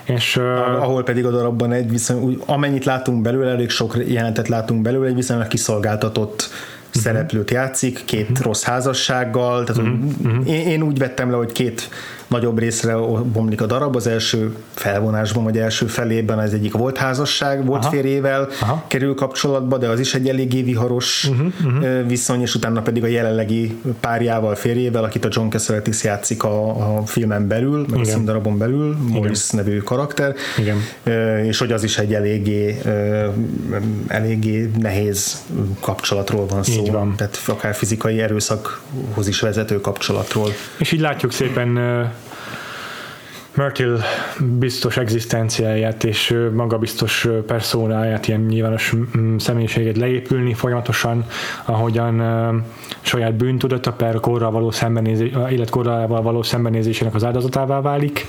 És, 0.04 0.38
Ahol 0.80 1.04
pedig 1.04 1.26
a 1.26 1.32
darabban 1.32 1.72
egy 1.72 1.90
viszony, 1.90 2.38
amennyit 2.46 2.86
látunk 2.86 3.22
belőle, 3.22 3.52
elég 3.52 3.70
sok 3.70 3.98
jelentet 4.08 4.48
látunk 4.48 4.82
belőle, 4.82 5.08
egy 5.08 5.16
viszonylag 5.16 5.48
kiszolgáltatott 5.48 6.50
uh-huh. 6.88 7.02
szereplőt 7.02 7.52
játszik, 7.52 8.02
két 8.06 8.30
uh-huh. 8.30 8.46
rossz 8.46 8.64
házassággal, 8.64 9.64
tehát 9.64 9.82
uh-huh. 9.82 10.48
én, 10.48 10.68
én 10.68 10.82
úgy 10.82 10.98
vettem 10.98 11.30
le, 11.30 11.38
hogy 11.38 11.52
két 11.52 11.90
nagyobb 12.28 12.60
részre 12.60 12.96
bomlik 13.34 13.62
a 13.62 13.66
darab. 13.66 13.96
Az 13.96 14.08
első 14.08 14.56
felvonásban, 14.74 15.44
vagy 15.44 15.58
első 15.58 15.86
felében 15.86 16.40
ez 16.40 16.54
egyik 16.54 16.74
volt 16.74 16.98
házasság, 16.98 17.66
volt 17.66 17.82
Aha. 17.82 17.92
férjével 17.92 18.50
Aha. 18.62 18.84
kerül 18.88 19.16
kapcsolatba, 19.16 19.78
de 19.78 19.88
az 19.88 20.00
is 20.00 20.14
egy 20.14 20.30
eléggé 20.30 20.62
viharos 20.62 21.30
uh-huh, 21.32 21.48
uh-huh. 21.66 22.08
viszony, 22.08 22.42
és 22.42 22.56
utána 22.56 22.82
pedig 22.82 23.04
a 23.04 23.08
jelenlegi 23.08 23.78
párjával, 24.00 24.56
férjével, 24.56 25.04
akit 25.04 25.26
a 25.26 25.28
John 25.32 25.50
Cassavetes 25.50 26.04
játszik 26.04 26.44
a, 26.44 26.70
a 26.98 27.06
filmen 27.06 27.48
belül, 27.48 27.80
meg 27.80 27.90
Igen. 27.90 28.02
a 28.02 28.06
színdarabon 28.06 28.58
belül, 28.58 28.98
Morris 29.08 29.52
Igen. 29.52 29.66
nevű 29.66 29.78
karakter, 29.78 30.36
Igen. 30.58 30.78
és 31.46 31.58
hogy 31.58 31.72
az 31.72 31.84
is 31.84 31.98
egy 31.98 32.14
eléggé, 32.14 32.82
eléggé 34.08 34.72
nehéz 34.80 35.44
kapcsolatról 35.80 36.46
van 36.46 36.64
szó. 36.64 36.86
van. 36.86 37.16
Tehát 37.16 37.40
akár 37.46 37.76
fizikai 37.76 38.22
erőszakhoz 38.22 39.28
is 39.28 39.40
vezető 39.40 39.82
kapcsolatról. 39.82 40.50
És 40.78 40.92
így 40.92 41.00
látjuk 41.00 41.32
szépen 41.32 41.78
Myrtle 43.56 43.98
biztos 44.60 44.98
egzisztenciáját 44.98 46.04
és 46.04 46.36
magabiztos 46.54 47.28
perszónáját, 47.48 48.28
ilyen 48.28 48.42
nyilvános 48.42 48.94
személyiségét 49.38 49.98
leépülni 49.98 50.54
folyamatosan, 50.54 51.26
ahogyan 51.66 52.22
saját 53.02 53.36
bűntudata 53.36 53.94
per 53.94 54.20
korral 54.20 54.52
való 54.52 54.72
szembenézés, 54.72 55.32
életkorrával 55.50 56.22
való 56.22 56.44
szembenézésének 56.44 57.16
az 57.16 57.24
áldozatává 57.24 57.82
válik. 57.82 58.26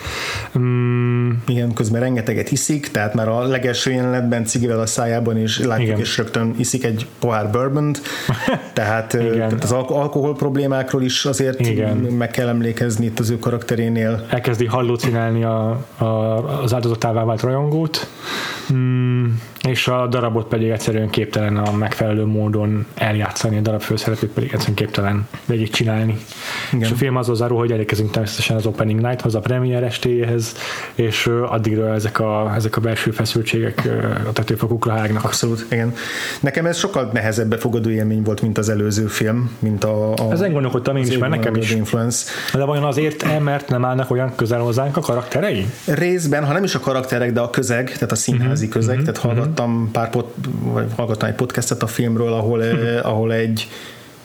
Mm. 0.58 1.30
Igen, 1.46 1.72
közben 1.72 2.00
rengeteget 2.00 2.50
iszik, 2.50 2.90
tehát 2.90 3.14
már 3.14 3.28
a 3.28 3.42
legelső 3.42 3.90
jelenetben 3.90 4.44
cigivel 4.44 4.80
a 4.80 4.86
szájában 4.86 5.38
is 5.38 5.58
látjuk, 5.58 5.88
Igen. 5.88 6.00
és 6.00 6.16
rögtön 6.16 6.54
iszik 6.56 6.84
egy 6.84 7.06
pohár 7.18 7.50
bourbon 7.50 7.94
tehát, 8.72 9.06
tehát 9.08 9.62
az 9.62 9.72
alkohol 9.72 10.34
problémákról 10.34 11.02
is 11.02 11.24
azért 11.24 11.60
Igen. 11.60 11.96
meg 11.96 12.30
kell 12.30 12.48
emlékezni 12.48 13.04
itt 13.04 13.18
az 13.18 13.30
ő 13.30 13.38
karakterénél. 13.38 14.26
Elkezdi 14.30 14.66
hallucinálni 14.66 15.15
a, 15.42 15.70
a, 15.96 16.04
az 16.62 16.74
áldozatává 16.74 17.24
vált 17.24 17.40
rajongót, 17.40 18.06
mm, 18.72 19.26
és 19.62 19.88
a 19.88 20.06
darabot 20.06 20.46
pedig 20.46 20.68
egyszerűen 20.68 21.10
képtelen 21.10 21.56
a 21.56 21.72
megfelelő 21.72 22.24
módon 22.24 22.86
eljátszani, 22.94 23.56
a 23.56 23.60
darab 23.60 23.80
főszerepét 23.80 24.30
pedig 24.30 24.50
egyszerűen 24.52 24.76
képtelen 24.76 25.28
végig 25.44 25.70
csinálni. 25.70 26.16
Igen. 26.72 26.84
És 26.84 26.90
a 26.90 26.94
film 26.94 27.16
az 27.16 27.30
zárul, 27.34 27.58
hogy 27.58 27.72
elérkezünk 27.72 28.10
természetesen 28.10 28.56
az 28.56 28.66
Opening 28.66 29.00
Nighthoz, 29.00 29.34
a 29.34 29.40
premier 29.40 29.82
estéhez, 29.82 30.56
és 30.94 31.30
addigra 31.48 31.94
ezek 31.94 32.20
a, 32.20 32.52
ezek 32.54 32.76
a 32.76 32.80
belső 32.80 33.10
feszültségek 33.10 33.88
a 34.28 34.32
tetőfokukra 34.32 34.92
hágnak. 34.92 35.24
Abszolút, 35.24 35.66
igen. 35.70 35.94
Nekem 36.40 36.66
ez 36.66 36.78
sokkal 36.78 37.10
nehezebb 37.12 37.48
befogadó 37.48 37.90
élmény 37.90 38.22
volt, 38.22 38.42
mint 38.42 38.58
az 38.58 38.68
előző 38.68 39.06
film, 39.06 39.56
mint 39.58 39.84
a, 39.84 40.12
a 40.12 40.32
Ezen 40.32 40.52
gondolkodtam 40.52 40.96
én 40.96 41.06
is, 41.06 41.18
mert 41.18 41.32
nekem 41.32 41.54
is. 41.54 41.70
Influence. 41.70 42.30
De 42.52 42.64
vajon 42.64 42.84
azért, 42.84 43.40
mert 43.42 43.68
nem 43.68 43.84
állnak 43.84 44.10
olyan 44.10 44.32
közel 44.34 44.60
hozzánk 44.60 44.96
a 44.96 45.00
karakterei? 45.00 45.66
Részben, 45.84 46.44
ha 46.44 46.52
nem 46.52 46.64
is 46.64 46.74
a 46.74 46.80
karakterek, 46.80 47.32
de 47.32 47.40
a 47.40 47.50
közeg, 47.50 47.92
tehát 47.92 48.12
a 48.12 48.14
színházi 48.14 48.66
uh-huh, 48.66 48.80
közeg, 48.80 48.98
uh-huh, 48.98 49.12
tehát 49.12 49.30
hallgattam 49.46 49.88
pár 49.92 50.10
pot, 50.10 50.34
vagy 50.62 50.86
hallgattam 50.96 51.28
egy 51.28 51.34
podcastet 51.34 51.82
a 51.82 51.86
filmről, 51.86 52.32
ahol, 52.32 52.58
uh-huh. 52.58 53.06
ahol 53.06 53.32
egy 53.32 53.68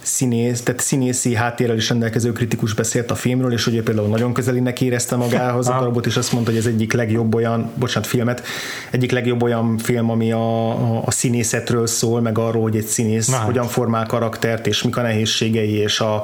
színész, 0.01 0.61
tehát 0.61 0.81
színészi 0.81 1.35
háttérrel 1.35 1.75
is 1.75 1.89
rendelkező 1.89 2.31
kritikus 2.31 2.73
beszélt 2.73 3.11
a 3.11 3.15
filmről, 3.15 3.51
és 3.53 3.63
hogy 3.63 3.81
például 3.81 4.07
nagyon 4.07 4.33
közelinek 4.33 4.81
érezte 4.81 5.15
magához 5.15 5.67
a 5.67 5.77
darabot, 5.79 6.05
és 6.05 6.17
azt 6.17 6.31
mondta, 6.31 6.51
hogy 6.51 6.59
ez 6.59 6.65
egyik 6.65 6.93
legjobb 6.93 7.35
olyan, 7.35 7.71
bocsánat, 7.75 8.09
filmet, 8.09 8.43
egyik 8.91 9.11
legjobb 9.11 9.43
olyan 9.43 9.77
film, 9.77 10.09
ami 10.09 10.31
a, 10.31 10.69
a, 10.69 11.01
a 11.05 11.11
színészetről 11.11 11.87
szól, 11.87 12.21
meg 12.21 12.37
arról, 12.37 12.61
hogy 12.61 12.75
egy 12.75 12.85
színész 12.85 13.29
Aha. 13.29 13.45
hogyan 13.45 13.67
formál 13.67 14.05
karaktert, 14.05 14.67
és 14.67 14.83
mik 14.83 14.97
a 14.97 15.01
nehézségei, 15.01 15.73
és 15.73 15.99
a, 15.99 16.23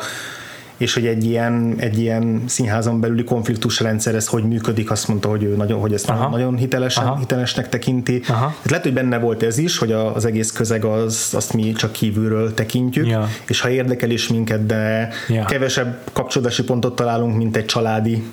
és 0.78 0.94
hogy 0.94 1.06
egy 1.06 1.26
ilyen, 1.26 1.76
egy 1.78 2.00
ilyen 2.00 2.44
színházon 2.46 3.00
belüli 3.00 3.24
konfliktusrendszer 3.24 4.16
ez 4.16 4.28
hogy 4.28 4.44
működik, 4.44 4.92
azt 4.92 5.08
mondta, 5.08 5.30
hogy 5.30 5.44
ő 5.44 5.56
nagyon, 5.56 5.80
hogy 5.80 5.94
ezt 5.94 6.10
Aha. 6.10 6.30
nagyon 6.30 6.56
hitelesen, 6.56 7.06
Aha. 7.06 7.18
hitelesnek 7.18 7.70
tekinti. 7.70 8.22
Aha. 8.28 8.46
Hát 8.46 8.70
lehet, 8.70 8.84
hogy 8.84 8.94
benne 8.94 9.20
volt 9.20 9.44
ez 9.44 9.58
is, 9.58 9.78
hogy 9.78 9.92
az 9.92 10.26
egész 10.26 10.52
közeg 10.52 10.84
az, 10.86 11.30
azt 11.34 11.54
mi 11.54 11.72
csak 11.72 11.92
kívülről 11.92 12.54
tekintjük, 12.54 13.08
ja. 13.08 13.28
és 13.48 13.62
ha 13.62 13.70
érdekel 13.70 14.10
is 14.10 14.28
minket, 14.28 14.66
de 14.66 15.10
ja. 15.28 15.46
kevesebb 15.46 15.98
kapcsolódási 16.14 16.64
pontot 16.64 16.96
találunk, 16.96 17.38
mint 17.38 17.58
egy 17.58 17.66
családi 17.66 18.24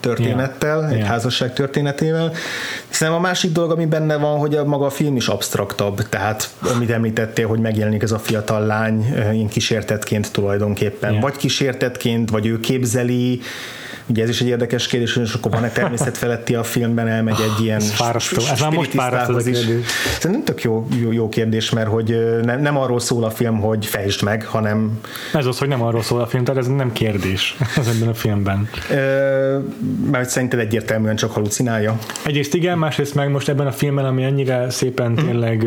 történettel, 0.00 0.80
ja. 0.80 0.88
egy 0.88 0.98
ja. 0.98 1.04
házasság 1.04 1.52
történetével. 1.52 2.32
Hiszen 2.88 3.12
a 3.12 3.18
másik 3.18 3.52
dolog, 3.52 3.70
ami 3.70 3.86
benne 3.86 4.16
van, 4.16 4.38
hogy 4.38 4.54
a 4.54 4.64
maga 4.64 4.86
a 4.86 4.90
film 4.90 5.16
is 5.16 5.28
absztraktabb, 5.28 6.08
tehát 6.08 6.50
amit 6.74 6.90
említettél, 6.90 7.46
hogy 7.46 7.58
megjelenik 7.58 8.02
ez 8.02 8.12
a 8.12 8.18
fiatal 8.18 8.66
lány 8.66 9.14
ilyen 9.32 9.48
kísértetként 9.48 10.32
tulajdonképpen, 10.32 11.12
ja. 11.12 11.20
vagy 11.20 11.36
kísértet 11.36 11.89
természetként, 11.90 12.30
vagy 12.30 12.46
ő 12.46 12.60
képzeli, 12.60 13.40
Ugye 14.10 14.22
ez 14.22 14.28
is 14.28 14.40
egy 14.40 14.46
érdekes 14.46 14.86
kérdés, 14.86 15.14
hogy 15.14 15.30
akkor 15.34 15.50
van-e 15.50 15.68
természet 15.68 16.18
feletti 16.18 16.54
a 16.54 16.62
filmben, 16.62 17.08
elmegy 17.08 17.40
egy 17.40 17.64
ilyen 17.64 17.76
ez 17.76 17.90
fárasztó, 17.90 18.42
ez 18.52 18.60
már 18.60 18.70
most 18.70 18.90
fárasztó 18.90 19.34
az 19.34 19.44
kérdés. 19.44 19.86
Szerintem 20.18 20.44
tök 20.44 20.62
jó, 20.62 20.86
jó, 21.00 21.12
jó, 21.12 21.28
kérdés, 21.28 21.70
mert 21.70 21.88
hogy 21.88 22.40
nem, 22.42 22.60
nem 22.60 22.76
arról 22.76 23.00
szól 23.00 23.24
a 23.24 23.30
film, 23.30 23.60
hogy 23.60 23.86
fejtsd 23.86 24.22
meg, 24.22 24.44
hanem... 24.44 25.00
Ez 25.34 25.46
az, 25.46 25.58
hogy 25.58 25.68
nem 25.68 25.82
arról 25.82 26.02
szól 26.02 26.20
a 26.20 26.26
film, 26.26 26.44
tehát 26.44 26.60
ez 26.60 26.66
nem 26.66 26.92
kérdés 26.92 27.56
ez 27.76 27.86
ebben 27.94 28.08
a 28.08 28.14
filmben. 28.14 28.68
Ö, 28.90 29.58
mert 30.10 30.28
szerinted 30.28 30.58
egyértelműen 30.58 31.16
csak 31.16 31.32
halucinálja. 31.32 31.98
Egyrészt 32.24 32.54
igen, 32.54 32.78
másrészt 32.78 33.14
meg 33.14 33.30
most 33.30 33.48
ebben 33.48 33.66
a 33.66 33.72
filmben, 33.72 34.04
ami 34.04 34.22
ennyire 34.22 34.70
szépen 34.70 35.10
mm. 35.10 35.14
tényleg 35.14 35.66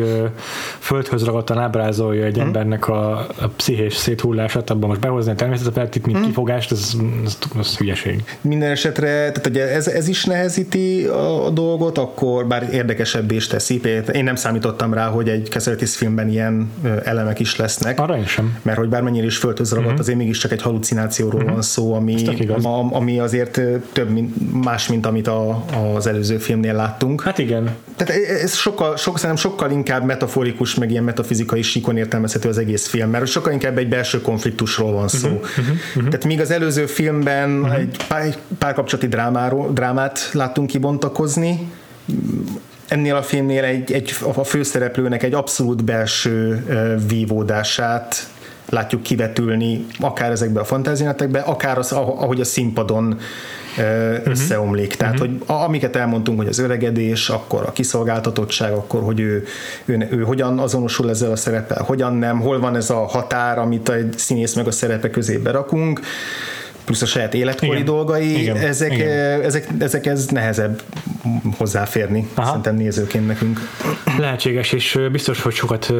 földhöz 0.78 1.24
ragadtan 1.24 1.58
ábrázolja 1.58 2.24
egy 2.24 2.38
mm. 2.38 2.40
embernek 2.40 2.88
a, 2.88 3.18
a 3.18 3.48
pszichés 3.56 3.94
széthullását, 3.94 4.70
abban 4.70 4.88
most 4.88 5.00
behozni 5.00 5.30
a 5.30 5.34
természetet, 5.34 6.06
mint 6.06 6.18
mm. 6.18 6.22
kifogást, 6.22 6.72
ez, 6.72 6.92
ez, 7.24 7.38
ez 7.58 7.76
hülyeség 7.76 8.22
minden 8.40 8.70
esetre, 8.70 9.08
tehát 9.08 9.46
ugye 9.46 9.72
ez, 9.72 9.86
ez 9.86 10.08
is 10.08 10.24
nehezíti 10.24 11.04
a, 11.04 11.46
a 11.46 11.50
dolgot, 11.50 11.98
akkor 11.98 12.46
bár 12.46 12.68
érdekesebb 12.72 13.30
is 13.30 13.46
teszi. 13.46 13.80
Én 14.12 14.24
nem 14.24 14.34
számítottam 14.34 14.94
rá, 14.94 15.06
hogy 15.06 15.28
egy 15.28 15.48
Cassavetes 15.50 15.96
filmben 15.96 16.28
ilyen 16.28 16.70
elemek 17.04 17.40
is 17.40 17.56
lesznek. 17.56 18.00
Arra 18.00 18.16
én 18.16 18.26
sem. 18.26 18.58
Mert 18.62 18.78
hogy 18.78 18.88
bármennyire 18.88 19.26
is 19.26 19.36
földhöz 19.36 19.70
ragadt, 19.70 19.86
uh-huh. 19.86 20.00
azért 20.00 20.18
mégiscsak 20.18 20.52
egy 20.52 20.62
halucinációról 20.62 21.40
uh-huh. 21.40 21.52
van 21.52 21.62
szó, 21.62 21.94
ami, 21.94 22.16
ami 22.90 23.18
azért 23.18 23.60
több, 23.92 24.10
mint, 24.10 24.62
más, 24.64 24.88
mint 24.88 25.06
amit 25.06 25.26
a, 25.26 25.64
az 25.94 26.06
előző 26.06 26.38
filmnél 26.38 26.74
láttunk. 26.74 27.22
Hát 27.22 27.38
igen. 27.38 27.70
Tehát 27.96 28.22
ez 28.42 28.54
sokkal, 28.54 28.96
sok, 28.96 29.18
szerintem 29.18 29.50
sokkal 29.50 29.70
inkább 29.70 30.04
metaforikus, 30.04 30.74
meg 30.74 30.90
ilyen 30.90 31.04
metafizikai 31.04 31.62
síkon 31.62 31.96
értelmezhető 31.96 32.48
az 32.48 32.58
egész 32.58 32.86
film, 32.86 33.10
mert 33.10 33.26
sokkal 33.26 33.52
inkább 33.52 33.78
egy 33.78 33.88
belső 33.88 34.20
konfliktusról 34.20 34.92
van 34.92 35.08
szó. 35.08 35.28
Uh-huh. 35.28 35.42
Uh-huh. 35.96 36.08
Tehát 36.08 36.24
míg 36.24 36.40
az 36.40 36.50
előző 36.50 36.86
filmben 36.86 37.60
uh-huh. 37.60 37.78
egy 37.78 37.96
pár, 38.14 38.36
párkapcsolati 38.58 39.08
drámáról, 39.08 39.72
drámát 39.72 40.30
láttunk 40.32 40.66
kibontakozni, 40.66 41.72
ennél 42.88 43.16
a 43.16 43.22
filmnél 43.22 43.64
egy, 43.64 43.92
egy, 43.92 44.14
a 44.34 44.44
főszereplőnek 44.44 45.22
egy 45.22 45.34
abszolút 45.34 45.84
belső 45.84 46.64
vívódását 47.08 48.28
látjuk 48.68 49.02
kivetülni, 49.02 49.86
akár 50.00 50.30
ezekbe 50.30 50.60
a 50.60 50.64
fantáziátekbe, 50.64 51.38
akár 51.38 51.78
az, 51.78 51.92
ahogy 51.92 52.40
a 52.40 52.44
színpadon 52.44 53.18
uh-huh. 53.76 54.20
összeomlik. 54.24 54.94
Tehát, 54.94 55.20
uh-huh. 55.20 55.28
hogy 55.28 55.42
amiket 55.46 55.96
elmondtunk, 55.96 56.38
hogy 56.38 56.48
az 56.48 56.58
öregedés, 56.58 57.28
akkor 57.28 57.62
a 57.66 57.72
kiszolgáltatottság, 57.72 58.72
akkor, 58.72 59.02
hogy 59.02 59.20
ő, 59.20 59.44
ő, 59.84 60.08
ő 60.10 60.22
hogyan 60.22 60.58
azonosul 60.58 61.10
ezzel 61.10 61.30
a 61.30 61.36
szereppel, 61.36 61.82
hogyan 61.82 62.14
nem, 62.14 62.40
hol 62.40 62.60
van 62.60 62.76
ez 62.76 62.90
a 62.90 63.06
határ, 63.06 63.58
amit 63.58 63.88
egy 63.88 64.14
színész 64.16 64.54
meg 64.54 64.66
a 64.66 64.70
szerepe 64.70 65.10
közé 65.10 65.36
berakunk, 65.36 66.00
plusz 66.84 67.02
a 67.02 67.06
saját 67.06 67.34
életkori 67.34 67.72
Igen. 67.72 67.84
dolgai, 67.84 68.40
Igen. 68.40 68.56
Ezek, 68.56 68.92
Igen. 68.92 69.42
Ezek, 69.42 69.68
ezek 69.78 70.06
ez 70.06 70.26
nehezebb 70.26 70.82
hozzáférni, 71.56 72.28
Aha. 72.34 72.46
szerintem 72.46 72.76
nézőként 72.76 73.26
nekünk. 73.26 73.60
Lehetséges, 74.18 74.72
és 74.72 74.98
biztos, 75.12 75.42
hogy 75.42 75.52
sokat, 75.52 75.92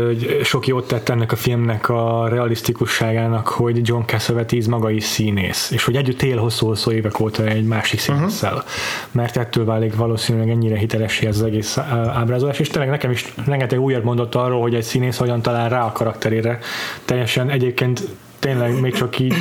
sok 0.43 0.67
jót 0.67 0.89
tett 0.89 1.09
ennek 1.09 1.33
a 1.33 1.37
filmnek 1.37 1.89
a 1.89 2.29
realisztikusságának, 2.29 3.49
hogy 3.49 3.89
John 3.89 4.05
Cassavetes 4.07 4.67
maga 4.67 4.91
is 4.91 5.05
színész, 5.05 5.71
és 5.71 5.85
hogy 5.85 5.97
együtt 5.97 6.23
él 6.23 6.37
hosszú-hosszú 6.37 6.91
évek 6.91 7.21
óta 7.21 7.45
egy 7.45 7.65
másik 7.65 8.01
színésszel, 8.01 8.53
uh-huh. 8.53 8.69
mert 9.11 9.37
ettől 9.37 9.65
válik 9.65 9.97
valószínűleg 9.97 10.49
ennyire 10.49 10.77
hitelessé 10.77 11.27
ez 11.27 11.37
az 11.37 11.43
egész 11.43 11.79
ábrázolás, 12.15 12.59
és 12.59 12.69
tényleg 12.69 12.91
nekem 12.91 13.11
is 13.11 13.35
rengeteg 13.47 13.81
újat 13.81 14.05
mondott 14.05 14.35
arról, 14.35 14.61
hogy 14.61 14.75
egy 14.75 14.83
színész 14.83 15.17
hogyan 15.17 15.43
talál 15.43 15.69
rá 15.69 15.85
a 15.85 15.93
karakterére. 15.93 16.59
Teljesen 17.05 17.51
egyébként 17.51 18.03
tényleg 18.39 18.81
még 18.81 18.95
csak 18.95 19.19
így 19.19 19.35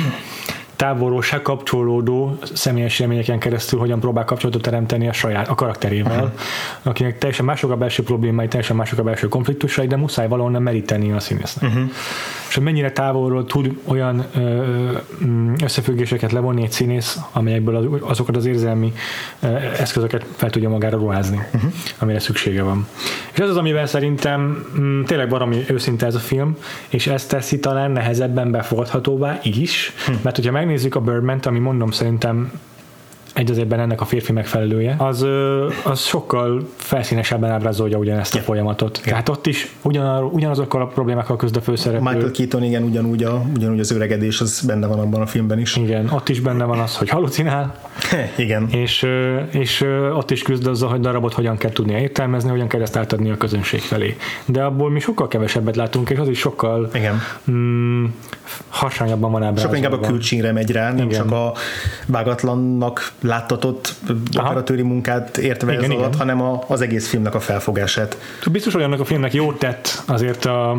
távolról 0.76 1.22
se 1.22 1.42
kapcsolódó 1.42 2.38
személyes 2.52 2.98
élményeken 2.98 3.38
keresztül 3.38 3.78
hogyan 3.78 4.00
próbál 4.00 4.24
kapcsolatot 4.24 4.62
teremteni 4.62 5.08
a 5.08 5.12
saját 5.12 5.48
a 5.48 5.54
karakterével, 5.54 6.22
uh-huh. 6.22 6.30
akinek 6.82 7.18
teljesen 7.18 7.44
mások 7.44 7.70
a 7.70 7.76
belső 7.76 8.02
problémái, 8.02 8.48
teljesen 8.48 8.76
mások 8.76 8.98
a 8.98 9.02
belső 9.02 9.28
konfliktusai, 9.28 9.86
de 9.86 9.96
muszáj 9.96 10.28
valahonnan 10.28 10.62
meríteni 10.62 11.12
a 11.12 11.20
színésznek. 11.20 11.70
Uh-huh. 11.70 11.90
És 12.48 12.54
hogy 12.54 12.62
mennyire 12.62 12.92
távolról 12.92 13.44
tud 13.44 13.78
olyan 13.84 14.24
összefüggéseket 15.62 16.32
levonni 16.32 16.62
egy 16.62 16.70
színész, 16.70 17.18
amelyekből 17.32 18.00
azokat 18.02 18.36
az 18.36 18.46
érzelmi 18.46 18.92
eszközöket 19.78 20.26
fel 20.36 20.50
tudja 20.50 20.68
magára 20.68 20.96
ruházni, 20.96 21.40
uh-huh. 21.54 21.72
amire 21.98 22.18
szüksége 22.18 22.62
van. 22.62 22.86
És 23.32 23.38
ez 23.38 23.48
az, 23.48 23.56
amivel 23.56 23.86
szerintem 23.86 24.66
mm, 24.78 25.02
tényleg 25.02 25.30
valami 25.30 25.64
őszinte 25.68 26.06
ez 26.06 26.14
a 26.14 26.18
film, 26.18 26.56
és 26.88 27.06
ezt 27.06 27.28
teszi 27.28 27.58
talán 27.58 27.90
nehezebben 27.90 28.50
befogadhatóvá 28.50 29.38
is, 29.42 29.92
hm. 30.06 30.12
mert 30.22 30.36
hogyha 30.36 30.52
megnézzük 30.64 30.94
a 30.94 31.00
birdman 31.00 31.38
ami 31.38 31.58
mondom 31.58 31.90
szerintem 31.90 32.52
egy 33.34 33.50
az 33.50 33.58
egyben 33.58 33.80
ennek 33.80 34.00
a 34.00 34.04
férfi 34.04 34.32
megfelelője, 34.32 34.94
az, 34.98 35.26
az 35.84 36.00
sokkal 36.00 36.68
felszínesebben 36.76 37.50
ábrázolja 37.50 37.98
ugyanezt 37.98 38.34
a 38.34 38.38
folyamatot. 38.38 38.96
Yeah. 38.96 39.08
Tehát 39.08 39.28
ott 39.28 39.46
is 39.46 39.74
ugyan, 39.82 40.24
ugyanazokkal 40.24 40.80
a 40.80 40.86
problémákkal 40.86 41.36
közd 41.36 41.56
a 41.56 41.60
főszereplő. 41.60 42.10
Michael 42.10 42.30
Keaton, 42.30 42.62
igen, 42.62 42.82
ugyanúgy, 42.82 43.24
a, 43.24 43.42
ugyanúgy 43.56 43.80
az 43.80 43.90
öregedés, 43.90 44.40
az 44.40 44.62
benne 44.66 44.86
van 44.86 44.98
abban 44.98 45.20
a 45.20 45.26
filmben 45.26 45.58
is. 45.58 45.76
Igen, 45.76 46.10
ott 46.10 46.28
is 46.28 46.40
benne 46.40 46.64
van 46.64 46.78
az, 46.78 46.96
hogy 46.96 47.08
halucinál. 47.08 47.83
igen. 48.36 48.68
És, 48.70 49.06
és 49.50 49.84
ott 50.14 50.30
is 50.30 50.42
küzd 50.42 50.66
azzal, 50.66 50.88
hogy 50.88 51.00
darabot 51.00 51.32
hogyan 51.32 51.56
kell 51.56 51.70
tudni 51.70 52.00
értelmezni, 52.00 52.50
hogyan 52.50 52.68
kell 52.68 52.80
ezt 52.80 52.96
átadni 52.96 53.30
a 53.30 53.36
közönség 53.36 53.80
felé. 53.80 54.16
De 54.44 54.62
abból 54.62 54.90
mi 54.90 55.00
sokkal 55.00 55.28
kevesebbet 55.28 55.76
látunk, 55.76 56.10
és 56.10 56.18
az 56.18 56.28
is 56.28 56.38
sokkal 56.38 56.90
igen. 56.94 57.20
Mm, 57.50 58.04
harsányabban 58.68 59.30
van 59.30 59.42
ábrázolva. 59.42 59.76
Sokkal 59.76 59.92
inkább 59.92 60.04
a 60.04 60.08
külcsínre 60.08 60.52
megy 60.52 60.70
rá, 60.70 60.92
nem 60.92 61.08
igen. 61.08 61.20
csak 61.20 61.32
a 61.32 61.52
vágatlannak 62.06 63.12
láttatott 63.20 63.94
operatőri 64.36 64.82
munkát 64.82 65.36
értve 65.36 65.72
igen, 65.72 65.84
ez 65.84 65.90
igen. 65.90 66.02
alatt, 66.02 66.16
hanem 66.16 66.42
a, 66.42 66.64
az 66.66 66.80
egész 66.80 67.08
filmnek 67.08 67.34
a 67.34 67.40
felfogását. 67.40 68.18
Biztos 68.50 68.74
olyannak 68.74 69.00
a 69.00 69.04
filmnek 69.04 69.34
jót 69.34 69.58
tett 69.58 70.02
azért 70.06 70.44
a 70.44 70.76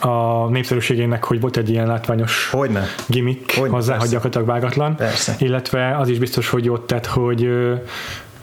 a 0.00 0.48
népszerűségének, 0.48 1.24
hogy 1.24 1.40
volt 1.40 1.56
egy 1.56 1.70
ilyen 1.70 1.86
látványos 1.86 2.50
Hogyne. 2.50 2.84
gimmick 3.06 3.54
Hogyne, 3.54 3.74
hozzá, 3.74 3.90
persze. 3.90 4.00
hogy 4.00 4.08
gyakorlatilag 4.08 4.46
vágatlan. 4.46 4.96
Persze. 4.96 5.36
Illetve 5.38 5.96
az 5.96 6.08
is 6.08 6.18
biztos, 6.18 6.48
hogy 6.48 6.64
jót 6.64 6.86
tett, 6.86 7.06
hogy 7.06 7.48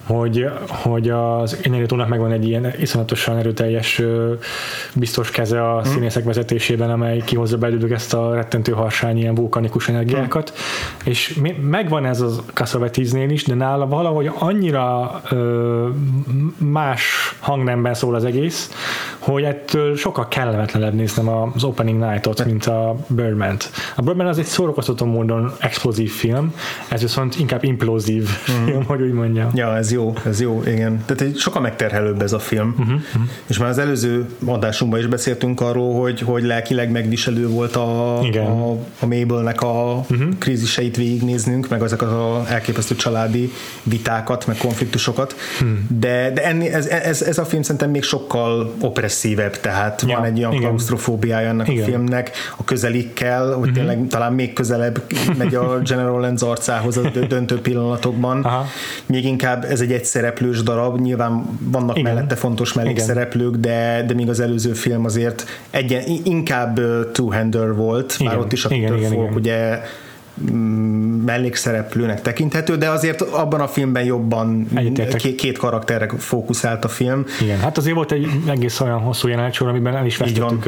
hogy, 0.06 0.50
hogy 0.68 1.10
az 1.10 1.58
Inaritónak 1.62 2.08
megvan 2.08 2.32
egy 2.32 2.48
ilyen 2.48 2.74
iszonyatosan 2.80 3.38
erőteljes 3.38 4.02
biztos 4.94 5.32
keze 5.32 5.70
a 5.70 5.82
hmm. 5.82 5.92
színészek 5.92 6.24
vezetésében, 6.24 6.90
amely 6.90 7.22
kihozza 7.26 7.58
belőlük 7.58 7.92
ezt 7.92 8.14
a 8.14 8.34
rettentő 8.34 8.72
harsány, 8.72 9.18
ilyen 9.18 9.36
vulkanikus 9.36 9.90
energiákat, 9.90 10.50
hmm. 10.50 11.12
és 11.12 11.40
megvan 11.62 12.06
ez 12.06 12.22
a 12.22 12.30
Cassavetes-nél 12.54 13.30
is, 13.30 13.44
de 13.44 13.54
nála 13.54 13.88
valahogy 13.88 14.32
annyira 14.40 15.22
ö, 15.30 15.88
más 16.58 17.36
hangnemben 17.40 17.94
szól 17.94 18.16
az 18.16 18.26
egész, 18.26 18.72
hogy 19.22 19.44
ettől 19.44 19.96
sokkal 19.96 20.28
kellemetlenebb 20.28 20.94
néznem 20.94 21.28
az 21.28 21.64
Opening 21.64 22.00
Night-ot, 22.00 22.46
mint 22.46 22.66
a 22.66 22.96
Birdman-t. 23.08 23.72
A 23.96 24.02
Birdman 24.02 24.28
az 24.28 24.38
egy 24.38 24.46
szórakoztató 24.46 25.06
módon 25.06 25.54
explozív 25.60 26.12
film, 26.12 26.54
ez 26.90 27.02
viszont 27.02 27.40
inkább 27.40 27.64
implózív 27.64 28.30
mm. 28.52 28.66
film, 28.66 28.84
hogy 28.86 29.02
úgy 29.02 29.12
mondjam. 29.12 29.50
Ja, 29.54 29.78
ez 29.78 29.92
jó, 29.92 30.14
ez 30.26 30.42
jó, 30.42 30.64
igen. 30.66 31.04
Tehát 31.06 31.22
egy 31.22 31.38
sokkal 31.38 31.62
megterhelőbb 31.62 32.22
ez 32.22 32.34
a 32.34 32.40
film. 32.40 32.76
Uh-huh, 32.80 32.96
uh-huh. 32.96 33.22
És 33.48 33.58
már 33.58 33.70
az 33.70 33.78
előző 33.78 34.26
adásunkban 34.46 35.00
is 35.00 35.08
beszéltünk 35.08 35.62
arról, 35.62 36.00
hogy, 36.02 36.22
hogy 36.22 36.44
lelkileg 36.44 36.92
megviselő 36.92 37.48
volt 37.48 37.76
a, 37.76 38.20
igen. 38.24 38.46
a, 38.46 38.72
a 39.00 39.06
Mabelnek 39.06 39.62
a 39.62 40.06
uh-huh. 40.10 40.38
kríziseit 40.40 40.96
végignéznünk, 40.96 41.70
meg 41.70 41.82
ezek 41.82 42.02
az 42.02 42.48
elképesztő 42.48 42.96
családi 42.96 43.52
vitákat, 43.84 44.48
meg 44.48 44.58
konfliktusokat. 44.58 45.36
Hmm. 45.60 45.88
De, 46.00 46.32
de 46.34 46.46
enni, 46.46 46.68
ez, 46.68 46.86
ez, 46.86 47.22
ez, 47.22 47.38
a 47.38 47.46
film 47.46 47.62
szerintem 47.62 47.90
még 47.90 48.04
sokkal 48.04 48.74
operesszív 48.80 49.11
agresszívebb, 49.12 49.60
tehát 49.60 50.04
ja, 50.08 50.16
van 50.16 50.26
egy 50.26 50.38
olyan 50.38 50.56
klaustrofóbiája 50.56 51.48
ennek 51.48 51.68
igen. 51.68 51.84
a 51.84 51.86
filmnek, 51.86 52.32
a 52.58 52.64
közelikkel, 52.64 53.46
hogy 53.46 53.58
uh-huh. 53.58 53.74
tényleg 53.74 54.08
talán 54.10 54.34
még 54.34 54.54
közelebb 54.54 55.02
megy 55.38 55.56
a 55.56 55.80
General 55.80 56.22
Lenz 56.22 56.42
arcához 56.42 56.98
a 56.98 57.02
döntő 57.28 57.62
pillanatokban. 57.62 58.44
Aha. 58.44 58.66
Még 59.06 59.26
inkább 59.26 59.64
ez 59.64 59.82
egy 59.82 59.92
egyszereplős 59.92 60.64
darab, 60.64 61.00
nyilván 61.00 61.60
vannak 61.60 61.98
igen. 61.98 62.14
mellette 62.14 62.36
fontos 62.36 62.74
mellékszereplők, 62.74 63.56
de, 63.56 64.04
de 64.08 64.14
még 64.14 64.30
az 64.30 64.40
előző 64.40 64.74
film 64.74 65.06
azért 65.06 65.46
egyen, 65.70 66.04
inkább 66.24 66.80
two-hander 67.12 67.76
volt, 67.76 68.16
igen. 68.20 68.32
már 68.32 68.42
ott 68.42 68.52
is 68.52 68.66
a 68.66 68.74
igen, 68.74 68.98
igen, 68.98 69.14
igen. 69.14 69.34
ugye 69.34 69.80
Mm, 70.52 71.11
mellékszereplőnek 71.26 72.22
tekinthető, 72.22 72.76
de 72.76 72.90
azért 72.90 73.22
abban 73.22 73.60
a 73.60 73.68
filmben 73.68 74.04
jobban 74.04 74.68
két, 75.18 75.36
két 75.36 75.58
karakterre 75.58 76.10
fókuszált 76.18 76.86
a 76.86 76.88
film. 76.88 77.26
Igen, 77.42 77.60
hát 77.60 77.78
azért 77.78 77.96
volt 77.96 78.12
egy 78.12 78.28
egész 78.48 78.80
olyan 78.80 79.00
hosszú 79.00 79.28
jelenet 79.28 79.58
amiben 79.58 79.96
el 79.96 80.06
is 80.06 80.18
vesztettük 80.18 80.66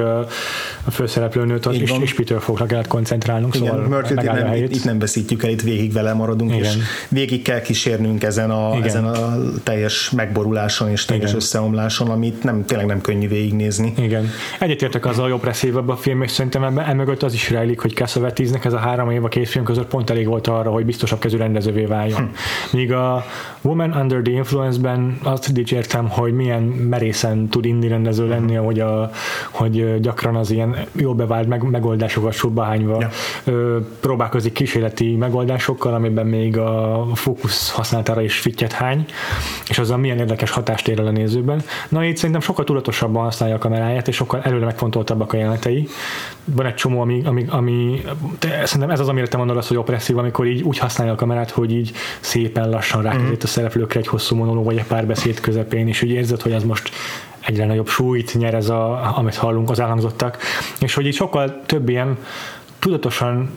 a 0.83 0.91
főszereplőnőt, 0.91 1.65
és, 1.65 1.93
és 2.01 2.13
Peter 2.13 2.41
Falkra 2.41 2.65
kellett 2.65 2.87
koncentrálnunk, 2.87 3.55
Igen, 3.55 3.67
szóval 3.67 4.03
nem, 4.15 4.53
itt, 4.53 4.75
itt 4.75 4.83
nem 4.83 4.99
veszítjük 4.99 5.43
el, 5.43 5.49
itt 5.49 5.61
végig 5.61 5.93
vele 5.93 6.13
maradunk, 6.13 6.51
Igen. 6.51 6.63
és 6.63 6.77
végig 7.09 7.41
kell 7.41 7.61
kísérnünk 7.61 8.23
ezen 8.23 8.51
a, 8.51 8.75
ezen 8.83 9.05
a 9.05 9.37
teljes 9.63 10.09
megboruláson 10.09 10.89
és 10.89 11.05
teljes 11.05 11.29
Igen. 11.29 11.35
összeomláson, 11.41 12.09
amit 12.09 12.43
nem, 12.43 12.65
tényleg 12.65 12.87
nem 12.87 13.01
könnyű 13.01 13.27
végignézni. 13.27 13.93
Igen. 13.97 14.29
Egyetértek 14.59 15.05
azzal, 15.05 15.29
jobb 15.29 15.89
a 15.89 15.95
film, 15.95 16.21
és 16.21 16.31
szerintem 16.31 16.77
emögött 16.77 17.23
az 17.23 17.33
is 17.33 17.49
rejlik, 17.49 17.79
hogy 17.79 17.93
Cassavetes-nek 17.93 18.65
ez 18.65 18.73
a 18.73 18.77
három 18.77 19.09
év 19.09 19.23
a 19.23 19.27
két 19.27 19.47
film 19.47 19.63
között 19.63 19.87
pont 19.87 20.09
elég 20.09 20.27
volt 20.27 20.42
arra, 20.47 20.71
hogy 20.71 20.85
biztosabb 20.85 21.19
kezű 21.19 21.37
rendezővé 21.37 21.85
váljon. 21.85 22.21
Hm. 22.21 22.77
Míg 22.77 22.93
a 22.93 23.25
Woman 23.63 23.91
Under 23.91 24.21
the 24.21 24.33
Influence-ben 24.33 25.17
azt 25.23 25.53
dicsértem, 25.53 26.09
hogy 26.09 26.33
milyen 26.33 26.63
merészen 26.63 27.47
tud 27.47 27.65
indi 27.65 27.87
rendező 27.87 28.27
lenni, 28.27 28.55
hogy, 28.55 28.79
a, 28.79 29.11
hogy 29.51 29.99
gyakran 29.99 30.35
az 30.35 30.51
ilyen 30.51 30.75
jól 30.91 31.13
bevált 31.13 31.47
meg, 31.47 31.63
megoldásokat 31.63 32.33
subbahányva 32.33 32.97
ja. 32.99 33.09
próbálkozik 33.99 34.53
kísérleti 34.53 35.15
megoldásokkal, 35.15 35.93
amiben 35.93 36.25
még 36.25 36.57
a 36.57 37.07
fókusz 37.13 37.71
használatára 37.71 38.21
is 38.21 38.39
fittyet 38.39 38.71
hány, 38.71 39.05
és 39.69 39.79
azzal 39.79 39.97
milyen 39.97 40.17
érdekes 40.17 40.51
hatást 40.51 40.87
ér 40.87 40.99
el 40.99 41.07
a 41.07 41.11
nézőben. 41.11 41.61
Na 41.89 42.05
így 42.05 42.17
szerintem 42.17 42.41
sokkal 42.41 42.65
tudatosabban 42.65 43.23
használja 43.23 43.55
a 43.55 43.59
kameráját, 43.59 44.07
és 44.07 44.15
sokkal 44.15 44.41
előre 44.41 44.65
megfontoltabbak 44.65 45.33
a 45.33 45.37
jelenetei. 45.37 45.87
Van 46.45 46.65
egy 46.65 46.75
csomó, 46.75 47.01
ami, 47.01 47.21
ami, 47.25 47.45
ami 47.49 48.01
szerintem 48.39 48.89
ez 48.89 48.99
az, 48.99 49.07
amire 49.07 49.27
te 49.27 49.37
mondod 49.37 49.57
azt, 49.57 49.67
hogy 49.67 49.77
opresszív, 49.77 50.17
amikor 50.17 50.47
így 50.47 50.61
úgy 50.61 50.77
használja 50.77 51.13
a 51.13 51.15
kamerát, 51.15 51.49
hogy 51.49 51.71
így 51.71 51.91
szépen 52.19 52.69
lassan 52.69 53.01
rákezít 53.01 53.29
mm. 53.29 53.43
a 53.43 53.47
szereplőkre 53.53 53.99
egy 53.99 54.07
hosszú 54.07 54.35
monológ 54.35 54.65
vagy 54.65 54.77
egy 54.77 54.85
párbeszéd 54.85 55.39
közepén, 55.39 55.87
és 55.87 56.01
úgy 56.01 56.09
érzed, 56.09 56.41
hogy 56.41 56.53
az 56.53 56.63
most 56.63 56.89
egyre 57.39 57.65
nagyobb 57.65 57.87
súlyt 57.87 58.33
nyer 58.33 58.53
ez, 58.53 58.69
a, 58.69 59.17
amit 59.17 59.35
hallunk, 59.35 59.69
az 59.69 59.79
elhangzottak, 59.79 60.37
és 60.79 60.93
hogy 60.93 61.05
így 61.05 61.15
sokkal 61.15 61.61
több 61.65 61.89
ilyen 61.89 62.17
tudatosan 62.79 63.49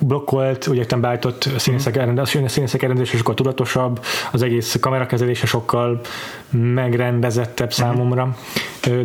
blokkolt, 0.00 0.66
úgy 0.66 0.76
értem 0.76 1.00
beállított 1.00 1.48
színészek, 1.56 1.96
elrendezés, 1.96 2.50
színészek 2.50 2.82
elrendezése 2.82 3.16
sokkal 3.16 3.34
tudatosabb, 3.34 4.04
az 4.32 4.42
egész 4.42 4.76
kamerakezelése 4.80 5.46
sokkal 5.46 6.00
megrendezettebb 6.50 7.72
számomra, 7.72 8.36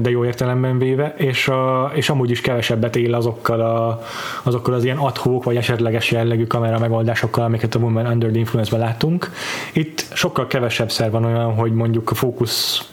de 0.02 0.10
jó 0.10 0.26
értelemben 0.26 0.78
véve, 0.78 1.14
és, 1.18 1.48
a, 1.48 1.92
és 1.94 2.10
amúgy 2.10 2.30
is 2.30 2.42
kevesebbet 2.42 2.96
él 2.96 3.14
azokkal, 3.14 3.62
a, 3.62 4.02
azokkal 4.44 4.74
az 4.74 4.84
ilyen 4.84 4.98
adhók 4.98 5.44
vagy 5.44 5.56
esetleges 5.56 6.12
jellegű 6.12 6.46
kamera 6.46 6.80
megoldásokkal, 6.80 7.44
amiket 7.44 7.76
a 7.76 7.80
Woman 7.80 8.06
Under 8.06 8.30
the 8.30 8.40
Influence-ben 8.40 8.80
látunk. 8.80 9.32
Itt 9.74 10.06
sokkal 10.14 10.48
kevesebb 10.48 10.92
szer 10.92 11.12
van 11.12 11.26
olyan, 11.26 11.54
hogy 11.54 11.74
mondjuk 11.74 12.12
a 12.12 12.16
fókusz 12.16 12.90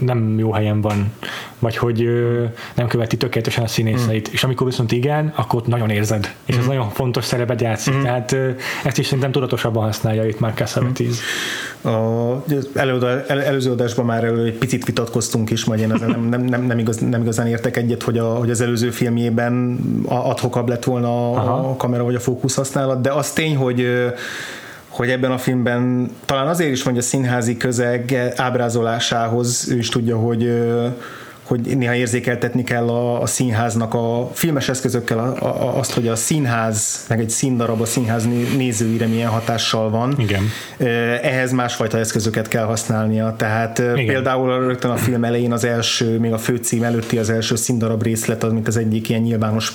nem 0.00 0.38
jó 0.38 0.52
helyen 0.52 0.80
van, 0.80 1.12
vagy 1.58 1.76
hogy 1.76 2.02
ö, 2.02 2.44
nem 2.74 2.86
követi 2.86 3.16
tökéletesen 3.16 3.64
a 3.64 3.66
színészeit. 3.66 4.28
Mm. 4.28 4.32
És 4.32 4.44
amikor 4.44 4.66
viszont 4.66 4.92
igen, 4.92 5.32
akkor 5.36 5.60
ott 5.60 5.66
nagyon 5.66 5.90
érzed, 5.90 6.34
és 6.44 6.56
mm. 6.56 6.58
ez 6.58 6.66
nagyon 6.66 6.90
fontos 6.90 7.24
szerepet 7.24 7.60
játszik. 7.60 7.94
Mm. 7.94 8.02
Tehát 8.02 8.32
ö, 8.32 8.50
ezt 8.84 8.98
is 8.98 9.04
szerintem 9.04 9.32
tudatosabban 9.32 9.84
használja 9.84 10.26
itt 10.26 10.40
már 10.40 10.52
Cassavetes. 10.54 11.06
Mm. 11.06 11.90
A, 11.90 12.42
elő, 12.74 13.24
előző 13.28 13.70
adásban 13.70 14.04
már 14.04 14.24
elő 14.24 14.44
egy 14.44 14.58
picit 14.58 14.84
vitatkoztunk 14.84 15.50
is, 15.50 15.64
majd 15.64 15.80
én 15.80 15.94
nem, 16.00 16.26
nem, 16.28 16.42
nem, 16.42 16.62
nem, 16.62 16.78
igaz, 16.78 16.96
nem 16.96 17.20
igazán 17.20 17.46
értek 17.46 17.76
egyet, 17.76 18.02
hogy, 18.02 18.18
a, 18.18 18.34
hogy 18.34 18.50
az 18.50 18.60
előző 18.60 18.90
filmjében 18.90 19.78
adhokabb 20.08 20.68
lett 20.68 20.84
volna 20.84 21.32
a, 21.32 21.70
a 21.70 21.76
kamera 21.76 22.04
vagy 22.04 22.14
a 22.14 22.20
fókusz 22.20 22.54
használat, 22.54 23.00
de 23.00 23.12
az 23.12 23.30
tény, 23.30 23.56
hogy 23.56 23.86
hogy 24.88 25.10
ebben 25.10 25.30
a 25.30 25.38
filmben 25.38 26.10
talán 26.24 26.46
azért 26.46 26.70
is 26.70 26.82
mondja 26.82 27.02
a 27.02 27.06
színházi 27.06 27.56
közeg 27.56 28.32
ábrázolásához 28.36 29.68
ő 29.70 29.76
is 29.76 29.88
tudja, 29.88 30.16
hogy 30.16 30.42
hogy 31.48 31.60
néha 31.60 31.94
érzékeltetni 31.94 32.64
kell 32.64 32.88
a, 32.88 33.22
a 33.22 33.26
színháznak 33.26 33.94
a 33.94 34.30
filmes 34.32 34.68
eszközökkel 34.68 35.18
a, 35.18 35.46
a, 35.46 35.78
azt, 35.78 35.92
hogy 35.92 36.08
a 36.08 36.16
színház, 36.16 37.04
meg 37.08 37.20
egy 37.20 37.30
színdarab 37.30 37.80
a 37.80 37.84
színház 37.84 38.26
nézőire 38.56 39.06
milyen 39.06 39.28
hatással 39.28 39.90
van. 39.90 40.14
Igen. 40.18 40.42
Ehhez 41.22 41.52
másfajta 41.52 41.98
eszközöket 41.98 42.48
kell 42.48 42.64
használnia. 42.64 43.34
Tehát 43.36 43.78
Igen. 43.78 44.06
például 44.06 44.66
rögtön 44.66 44.90
a 44.90 44.96
film 44.96 45.24
elején 45.24 45.52
az 45.52 45.64
első, 45.64 46.18
még 46.18 46.32
a 46.32 46.38
főcím 46.38 46.82
előtti 46.82 47.18
az 47.18 47.30
első 47.30 47.56
színdarab 47.56 48.02
részlet, 48.02 48.44
amit 48.44 48.68
az 48.68 48.76
egyik 48.76 49.08
ilyen 49.08 49.22
nyilvános 49.22 49.74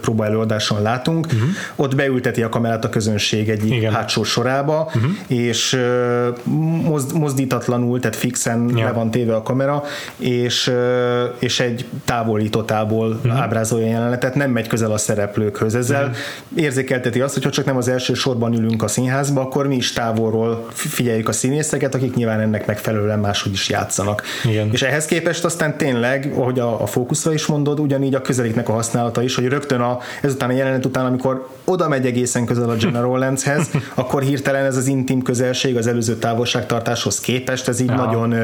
próbaelőadáson 0.00 0.82
látunk. 0.82 1.26
Uh-huh. 1.26 1.40
Ott 1.76 1.94
beülteti 1.94 2.42
a 2.42 2.48
kamerát 2.48 2.84
a 2.84 2.88
közönség 2.88 3.48
egyik 3.48 3.74
Igen. 3.74 3.92
hátsó 3.92 4.22
sorába, 4.22 4.90
uh-huh. 4.94 5.10
és 5.26 5.80
mozdítatlanul, 7.14 8.00
tehát 8.00 8.16
fixen 8.16 8.72
ja. 8.76 8.84
le 8.84 8.92
van 8.92 9.10
téve 9.10 9.34
a 9.34 9.42
kamera, 9.42 9.82
és 10.16 10.72
és 11.38 11.60
egy 11.60 11.84
távoli 12.04 12.48
totálból 12.48 13.08
uh-huh. 13.08 13.40
ábrázolja 13.40 13.86
a 13.86 13.90
jelenetet, 13.90 14.34
nem 14.34 14.50
megy 14.50 14.66
közel 14.66 14.92
a 14.92 14.98
szereplőkhöz. 14.98 15.74
Ezzel 15.74 16.02
uh-huh. 16.02 16.16
érzékelteti 16.64 17.20
azt, 17.20 17.34
hogy 17.34 17.44
ha 17.44 17.50
csak 17.50 17.64
nem 17.64 17.76
az 17.76 17.88
első 17.88 18.14
sorban 18.14 18.54
ülünk 18.54 18.82
a 18.82 18.88
színházba, 18.88 19.40
akkor 19.40 19.66
mi 19.66 19.76
is 19.76 19.92
távolról 19.92 20.66
figyeljük 20.72 21.28
a 21.28 21.32
színészeket, 21.32 21.94
akik 21.94 22.14
nyilván 22.14 22.40
ennek 22.40 22.66
megfelelően 22.66 23.18
máshogy 23.18 23.52
is 23.52 23.68
játszanak. 23.68 24.22
Igen. 24.44 24.68
És 24.72 24.82
ehhez 24.82 25.04
képest 25.04 25.44
aztán 25.44 25.76
tényleg, 25.76 26.32
ahogy 26.36 26.58
a, 26.58 26.82
a 26.82 26.86
fókuszra 26.86 27.32
is 27.32 27.46
mondod, 27.46 27.80
ugyanígy 27.80 28.14
a 28.14 28.20
közelítnek 28.20 28.68
a 28.68 28.72
használata 28.72 29.22
is, 29.22 29.34
hogy 29.34 29.46
rögtön 29.46 29.80
a, 29.80 29.98
ezután 30.22 30.50
a 30.50 30.52
jelenet 30.52 30.84
után, 30.84 31.06
amikor 31.06 31.48
oda 31.64 31.88
megy 31.88 32.06
egészen 32.06 32.44
közel 32.44 32.70
a 32.70 32.74
General 32.74 33.18
Lenshez, 33.18 33.70
akkor 33.94 34.22
hirtelen 34.22 34.64
ez 34.64 34.76
az 34.76 34.86
intim 34.86 35.22
közelség 35.22 35.76
az 35.76 35.86
előző 35.86 36.14
távolságtartáshoz 36.14 37.20
képest, 37.20 37.68
ez 37.68 37.80
így 37.80 37.88
ja. 37.88 37.94
nagyon, 37.94 38.34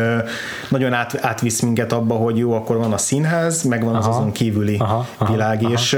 nagyon 0.69 0.93
át, 0.93 1.19
átvisz 1.21 1.61
minket 1.61 1.93
abba, 1.93 2.15
hogy 2.15 2.37
jó, 2.37 2.48
akkor 2.53 2.77
van 2.77 2.93
a 2.93 2.99
színház, 2.99 3.63
meg 3.63 3.85
van 3.85 3.95
az 3.95 4.07
aha. 4.07 4.17
azon 4.17 4.33
kívüli 4.33 4.77
aha, 4.79 5.07
aha, 5.19 5.33
világ, 5.33 5.59
aha. 5.63 5.73
És, 5.73 5.97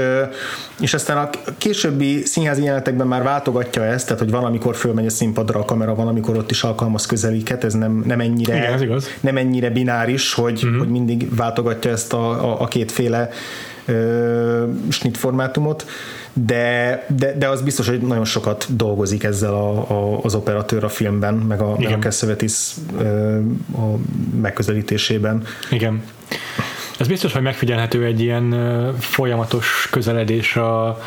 és 0.79 0.93
aztán 0.93 1.17
a 1.17 1.29
későbbi 1.57 2.25
színházi 2.25 2.63
jelenetekben 2.63 3.07
már 3.07 3.23
váltogatja 3.23 3.83
ezt, 3.83 4.05
tehát 4.05 4.19
hogy 4.19 4.31
van, 4.31 4.43
amikor 4.43 4.75
fölmegy 4.75 5.05
a 5.05 5.09
színpadra 5.09 5.59
a 5.59 5.65
kamera, 5.65 5.95
van, 5.95 6.07
amikor 6.07 6.37
ott 6.37 6.51
is 6.51 6.63
alkalmaz 6.63 7.05
közeliket, 7.05 7.63
ez 7.63 7.73
nem, 7.73 8.03
nem 8.05 8.19
ennyire 8.19 8.55
Igen, 8.55 8.81
igaz. 8.81 9.07
nem 9.19 9.37
ennyire 9.37 9.69
bináris, 9.69 10.33
hogy, 10.33 10.63
uh-huh. 10.63 10.77
hogy 10.79 10.89
mindig 10.89 11.35
váltogatja 11.35 11.91
ezt 11.91 12.13
a, 12.13 12.51
a, 12.51 12.61
a 12.61 12.67
kétféle 12.67 13.29
snit 14.89 15.17
formátumot, 15.17 15.85
de, 16.33 17.05
de, 17.17 17.35
de 17.37 17.47
az 17.47 17.61
biztos, 17.61 17.87
hogy 17.87 18.01
nagyon 18.01 18.25
sokat 18.25 18.65
dolgozik 18.75 19.23
ezzel 19.23 19.53
a, 19.53 19.89
a, 19.89 20.19
az 20.23 20.35
operatőr 20.35 20.83
a 20.83 20.89
filmben, 20.89 21.33
meg 21.33 21.61
a, 21.61 21.75
meg 21.77 21.93
a 21.93 21.97
Cassavetes 21.97 22.75
a 23.75 23.97
megközelítésében. 24.41 25.43
Igen. 25.71 26.03
Ez 26.97 27.07
biztos, 27.07 27.33
hogy 27.33 27.41
megfigyelhető 27.41 28.05
egy 28.05 28.21
ilyen 28.21 28.55
folyamatos 28.99 29.87
közeledés 29.91 30.55
a 30.55 31.01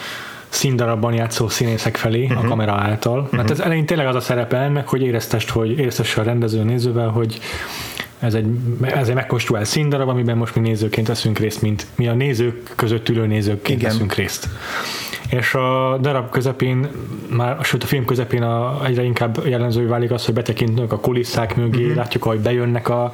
színdarabban 0.49 1.15
játszó 1.15 1.49
színészek 1.49 1.97
felé 1.97 2.23
uh-huh. 2.23 2.39
a 2.39 2.41
mhm. 2.41 2.49
kamera 2.49 2.73
által. 2.73 3.19
Uh-huh. 3.19 3.37
Mert 3.37 3.51
ez 3.51 3.61
elején 3.61 3.87
tényleg 3.87 4.07
az 4.07 4.15
a 4.15 4.21
szerepe 4.21 4.57
ennek, 4.57 4.89
hogy 4.89 5.03
éreztest, 5.03 5.51
hogy 5.51 5.79
éreztesse 5.79 6.21
a 6.21 6.25
rendező 6.25 6.63
nézővel, 6.63 7.09
hogy 7.09 7.39
ez 8.19 8.35
egy, 8.35 8.47
ez 8.83 9.09
egy 9.09 9.15
megkonstruált 9.15 9.67
színdarab, 9.67 10.09
amiben 10.09 10.37
most 10.37 10.55
mi 10.55 10.61
nézőként 10.61 11.07
veszünk 11.07 11.39
részt, 11.39 11.63
mint 11.63 11.87
mi 11.95 12.09
a 12.09 12.15
nézők 12.15 12.73
között 12.77 13.09
ülő 13.09 13.27
nézőként 13.27 13.81
Igen. 13.81 13.93
veszünk 13.93 14.15
részt 14.15 14.49
és 15.31 15.55
a 15.55 15.99
darab 16.01 16.31
közepén, 16.31 16.89
már, 17.29 17.59
sőt 17.63 17.83
a 17.83 17.87
film 17.87 18.05
közepén 18.05 18.43
a, 18.43 18.85
egyre 18.85 19.03
inkább 19.03 19.47
jellemző 19.47 19.89
válik 19.89 20.11
az, 20.11 20.25
hogy 20.25 20.35
betekintünk 20.35 20.93
a 20.93 20.99
kulisszák 21.01 21.57
mögé, 21.57 21.83
uh-huh. 21.83 21.97
látjuk, 21.97 22.23
hogy 22.23 22.41
bejönnek 22.41 22.89
a, 22.89 23.13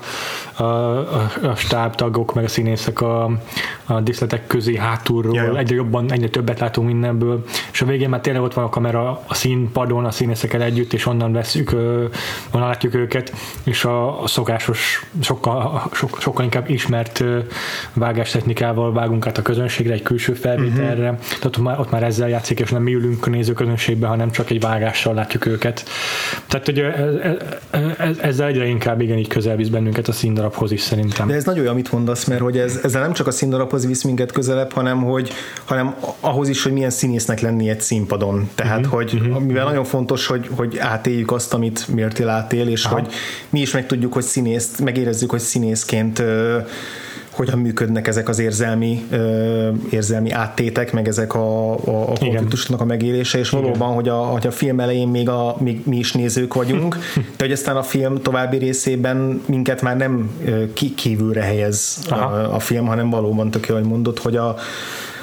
a, 0.56 0.62
a, 0.62 1.30
a 1.42 1.54
stábtagok, 1.54 2.34
meg 2.34 2.44
a 2.44 2.48
színészek 2.48 3.00
a, 3.00 3.30
a 3.86 4.00
diszletek 4.00 4.46
közé 4.46 4.76
hátulról, 4.76 5.34
yeah. 5.34 5.58
egyre 5.58 5.74
jobban, 5.74 6.12
egyre 6.12 6.28
többet 6.28 6.58
látunk 6.58 6.86
mindenből, 6.86 7.44
és 7.72 7.82
a 7.82 7.86
végén 7.86 8.08
már 8.08 8.20
tényleg 8.20 8.42
ott 8.42 8.54
van 8.54 8.64
a 8.64 8.68
kamera 8.68 9.22
a 9.26 9.34
színpadon, 9.34 10.04
a 10.04 10.10
színészekkel 10.10 10.62
együtt, 10.62 10.92
és 10.92 11.06
onnan 11.06 11.32
veszük, 11.32 11.72
onnan 12.52 12.68
látjuk 12.68 12.94
őket, 12.94 13.32
és 13.64 13.84
a, 13.84 14.22
a 14.22 14.26
szokásos, 14.26 15.06
sokkal, 15.20 15.88
so, 15.92 16.06
sokkal 16.18 16.44
inkább 16.44 16.70
ismert 16.70 17.24
vágástechnikával 17.92 18.92
vágunk 18.92 19.26
át 19.26 19.38
a 19.38 19.42
közönségre, 19.42 19.92
egy 19.92 20.02
külső 20.02 20.32
felvételre, 20.32 21.10
uh-huh. 21.10 21.26
tehát 21.26 21.44
ott 21.44 21.58
már, 21.58 21.80
ott 21.80 21.90
már 21.90 21.99
ezzel 22.02 22.28
játszik, 22.28 22.60
és 22.60 22.70
nem 22.70 22.82
mi 22.82 22.94
ülünk 22.94 23.26
a 23.26 23.30
nézőközönségbe, 23.30 24.06
hanem 24.06 24.30
csak 24.30 24.50
egy 24.50 24.60
vágással 24.60 25.14
látjuk 25.14 25.46
őket. 25.46 25.84
Tehát, 26.46 26.66
hogy 26.66 26.84
ezzel 28.20 28.46
egyre 28.46 28.66
inkább 28.66 29.00
igen 29.00 29.18
így 29.18 29.28
közel 29.28 29.56
visz 29.56 29.68
bennünket 29.68 30.08
a 30.08 30.12
színdarabhoz 30.12 30.72
is 30.72 30.80
szerintem. 30.80 31.26
De 31.26 31.34
ez 31.34 31.44
nagyon 31.44 31.64
jó, 31.64 31.70
amit 31.70 31.92
mondasz, 31.92 32.24
mert 32.24 32.40
hogy 32.40 32.58
ez, 32.58 32.80
ezzel 32.82 33.02
nem 33.02 33.12
csak 33.12 33.26
a 33.26 33.30
színdarabhoz 33.30 33.86
visz 33.86 34.02
minket 34.02 34.32
közelebb, 34.32 34.72
hanem 34.72 35.02
hogy 35.02 35.32
hanem 35.64 35.94
ahhoz 36.20 36.48
is, 36.48 36.62
hogy 36.62 36.72
milyen 36.72 36.90
színésznek 36.90 37.40
lenni 37.40 37.68
egy 37.68 37.80
színpadon. 37.80 38.50
Tehát, 38.54 38.78
uh-huh, 38.78 38.94
hogy 38.94 39.14
uh-huh, 39.14 39.42
mivel 39.42 39.64
nagyon 39.64 39.84
fontos, 39.84 40.26
hogy, 40.26 40.48
hogy 40.56 40.78
átéljük 40.78 41.32
azt, 41.32 41.54
amit 41.54 41.88
Mértil 41.88 42.28
átél, 42.28 42.68
és 42.68 42.84
Aha. 42.84 42.94
hogy 42.94 43.12
mi 43.50 43.60
is 43.60 43.72
meg 43.72 43.86
tudjuk, 43.86 44.12
hogy 44.12 44.22
színészt, 44.22 44.80
megérezzük, 44.80 45.30
hogy 45.30 45.40
színészként 45.40 46.22
hogyan 47.40 47.58
működnek 47.58 48.06
ezek 48.06 48.28
az 48.28 48.38
érzelmi, 48.38 49.06
érzelmi 49.90 50.30
áttétek, 50.30 50.92
meg 50.92 51.08
ezek 51.08 51.34
a, 51.34 51.72
a, 51.72 52.10
a 52.10 52.18
konfliktusnak 52.18 52.80
a 52.80 52.84
megélése, 52.84 53.38
és 53.38 53.52
Igen. 53.52 53.62
valóban, 53.62 53.94
hogy 53.94 54.08
a, 54.08 54.14
hogy 54.16 54.46
a 54.46 54.50
film 54.50 54.80
elején 54.80 55.08
még, 55.08 55.28
a, 55.28 55.56
még 55.58 55.80
mi 55.84 55.96
is 55.96 56.12
nézők 56.12 56.54
vagyunk, 56.54 56.96
de 57.36 57.44
hogy 57.44 57.52
aztán 57.52 57.76
a 57.76 57.82
film 57.82 58.22
további 58.22 58.56
részében 58.56 59.42
minket 59.46 59.82
már 59.82 59.96
nem 59.96 60.30
kívülre 60.94 61.42
helyez 61.42 61.98
a, 62.08 62.14
a 62.54 62.58
film, 62.58 62.86
hanem 62.86 63.10
valóban 63.10 63.50
tök 63.50 63.66
hogy 63.66 63.84
mondott, 63.84 64.18
hogy 64.18 64.36
a, 64.36 64.56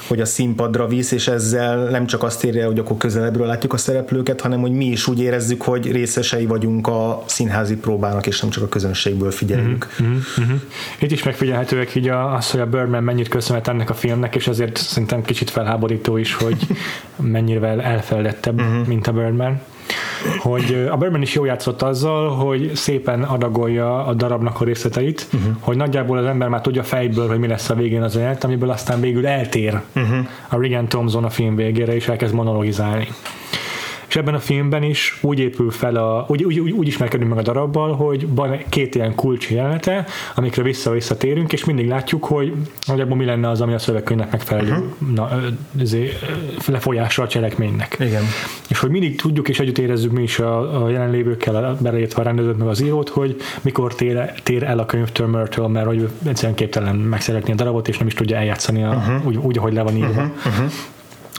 hogy 0.08 0.22
a 0.22 0.26
színpadra 0.26 0.88
visz, 0.88 1.12
és 1.12 1.28
ezzel 1.28 1.90
nem 1.90 2.06
csak 2.06 2.24
azt 2.24 2.44
érje, 2.44 2.66
hogy 2.66 2.80
akkor 2.80 2.98
közelebbről 2.98 3.48
látjuk 3.48 3.74
a 3.74 3.78
szereplőket, 3.78 4.42
hanem 4.42 4.62
hogy 4.62 4.72
mi 4.72 4.86
is 4.86 5.08
úgy 5.08 5.22
érezzük, 5.22 5.62
hogy 5.62 5.92
részesei 5.92 6.46
vagyunk 6.46 6.88
a 6.88 7.24
színházi 7.26 7.76
próbának, 7.76 8.28
és 8.28 8.42
nem 8.42 8.50
csak 8.50 8.64
a 8.64 8.68
közönségből 8.68 9.32
figyeljük. 9.32 9.88
Uh-huh. 10.00 10.62
Itt 11.00 11.12
is 11.12 11.24
megfigyelhetőek 11.24 11.96
így 11.96 12.08
az, 12.08 12.52
hogy 12.52 12.60
a 12.60 12.66
Birdman 12.66 13.04
mennyit 13.04 13.28
köszönhet 13.28 13.68
ennek 13.68 13.90
a 13.90 13.94
filmnek, 13.94 14.36
és 14.36 14.48
azért 14.48 14.78
szerintem 14.78 15.22
kicsit 15.22 15.50
felháborító 15.50 16.18
is, 16.18 16.34
hogy 16.34 16.68
mennyire 17.16 17.82
elfeledtettebb, 17.82 18.60
uh-huh. 18.60 18.88
mint 18.88 19.08
a 19.08 19.12
Birdman 19.12 19.62
hogy 20.38 20.88
a 20.92 20.98
Berman 20.98 21.22
is 21.22 21.34
jó 21.34 21.46
játszott 21.46 21.82
azzal, 21.82 22.30
hogy 22.30 22.76
szépen 22.76 23.24
adagolja 23.24 24.06
a 24.06 24.14
darabnak 24.14 24.62
a 24.62 24.66
részleteit, 24.66 25.28
uh-huh. 25.34 25.52
hogy 25.60 25.78
nagyjából 25.78 26.18
az 26.18 26.26
ember 26.26 26.48
már 26.48 26.62
tudja 26.62 26.84
fejből, 26.84 27.28
hogy 27.28 27.40
mi 27.40 27.48
lesz 27.48 27.70
a 27.70 27.76
végén 27.76 28.02
az 28.02 28.16
élet, 28.16 28.44
amiből 28.44 28.70
aztán 28.70 29.02
végül 29.02 29.28
eltér 29.28 29.82
uh-huh. 29.96 30.18
a 30.50 30.62
Regan 30.62 30.88
Thompson 30.88 31.24
a 31.24 31.30
film 31.30 31.56
végére, 31.56 31.96
és 31.96 32.08
elkezd 32.08 32.34
monologizálni 32.34 33.08
és 34.08 34.16
ebben 34.16 34.34
a 34.34 34.40
filmben 34.40 34.84
is 34.84 35.18
úgy 35.22 35.40
épül 35.40 35.72
fel, 35.72 35.96
a, 35.96 36.26
úgy, 36.28 36.44
úgy, 36.44 36.60
úgy, 36.60 36.72
úgy 36.72 36.88
ismerkedünk 36.88 37.30
meg 37.30 37.40
a 37.40 37.42
darabbal, 37.42 37.96
hogy 37.96 38.28
van 38.30 38.58
két 38.70 38.96
ilyen 38.96 39.16
kulcs 39.16 39.50
jelenete, 39.50 40.06
amikre 40.36 40.64
vissza-visszatérünk, 40.64 41.54
és 41.54 41.66
mindig 41.66 41.88
látjuk, 41.88 42.26
hogy 42.26 42.54
nagyjából 42.86 43.18
mi 43.18 43.26
lenne 43.26 43.50
az, 43.50 43.62
ami 43.62 43.74
a 43.74 43.80
szövegkönyvnek 43.80 44.32
megfelelő 44.32 44.72
uh-huh. 44.72 45.14
na, 45.16 45.30
lefolyása 46.68 47.24
a 47.24 47.28
cselekménynek. 47.28 47.96
Igen. 48.00 48.24
És 48.70 48.80
hogy 48.80 48.90
mindig 48.90 49.22
tudjuk 49.22 49.50
és 49.50 49.60
együtt 49.60 49.78
érezzük 49.78 50.12
mi 50.12 50.24
is 50.24 50.40
a, 50.40 50.84
a 50.84 50.90
jelenlévőkkel, 50.90 51.78
beleértve 51.82 52.22
a 52.22 52.26
rendezőt 52.26 52.58
meg 52.58 52.68
az 52.68 52.82
írót, 52.82 53.10
hogy 53.10 53.36
mikor 53.62 53.96
tér, 53.96 54.34
tér 54.44 54.64
el 54.64 54.80
a 54.80 54.86
könyvtől 54.86 55.28
Myrtle, 55.28 55.68
mert 55.68 55.86
hogy 55.86 56.10
egyszerűen 56.26 56.56
képtelen 56.56 56.96
megszeretni 56.96 57.52
a 57.52 57.56
darabot, 57.56 57.88
és 57.88 57.98
nem 57.98 58.08
is 58.08 58.14
tudja 58.14 58.38
eljátszani 58.38 58.84
a, 58.84 58.90
uh-huh. 58.90 59.26
úgy, 59.26 59.38
úgy, 59.38 59.58
ahogy 59.58 59.74
le 59.74 59.82
van 59.82 59.96
írva. 59.96 60.22
Uh-huh. 60.22 60.46
Uh-huh. 60.46 60.72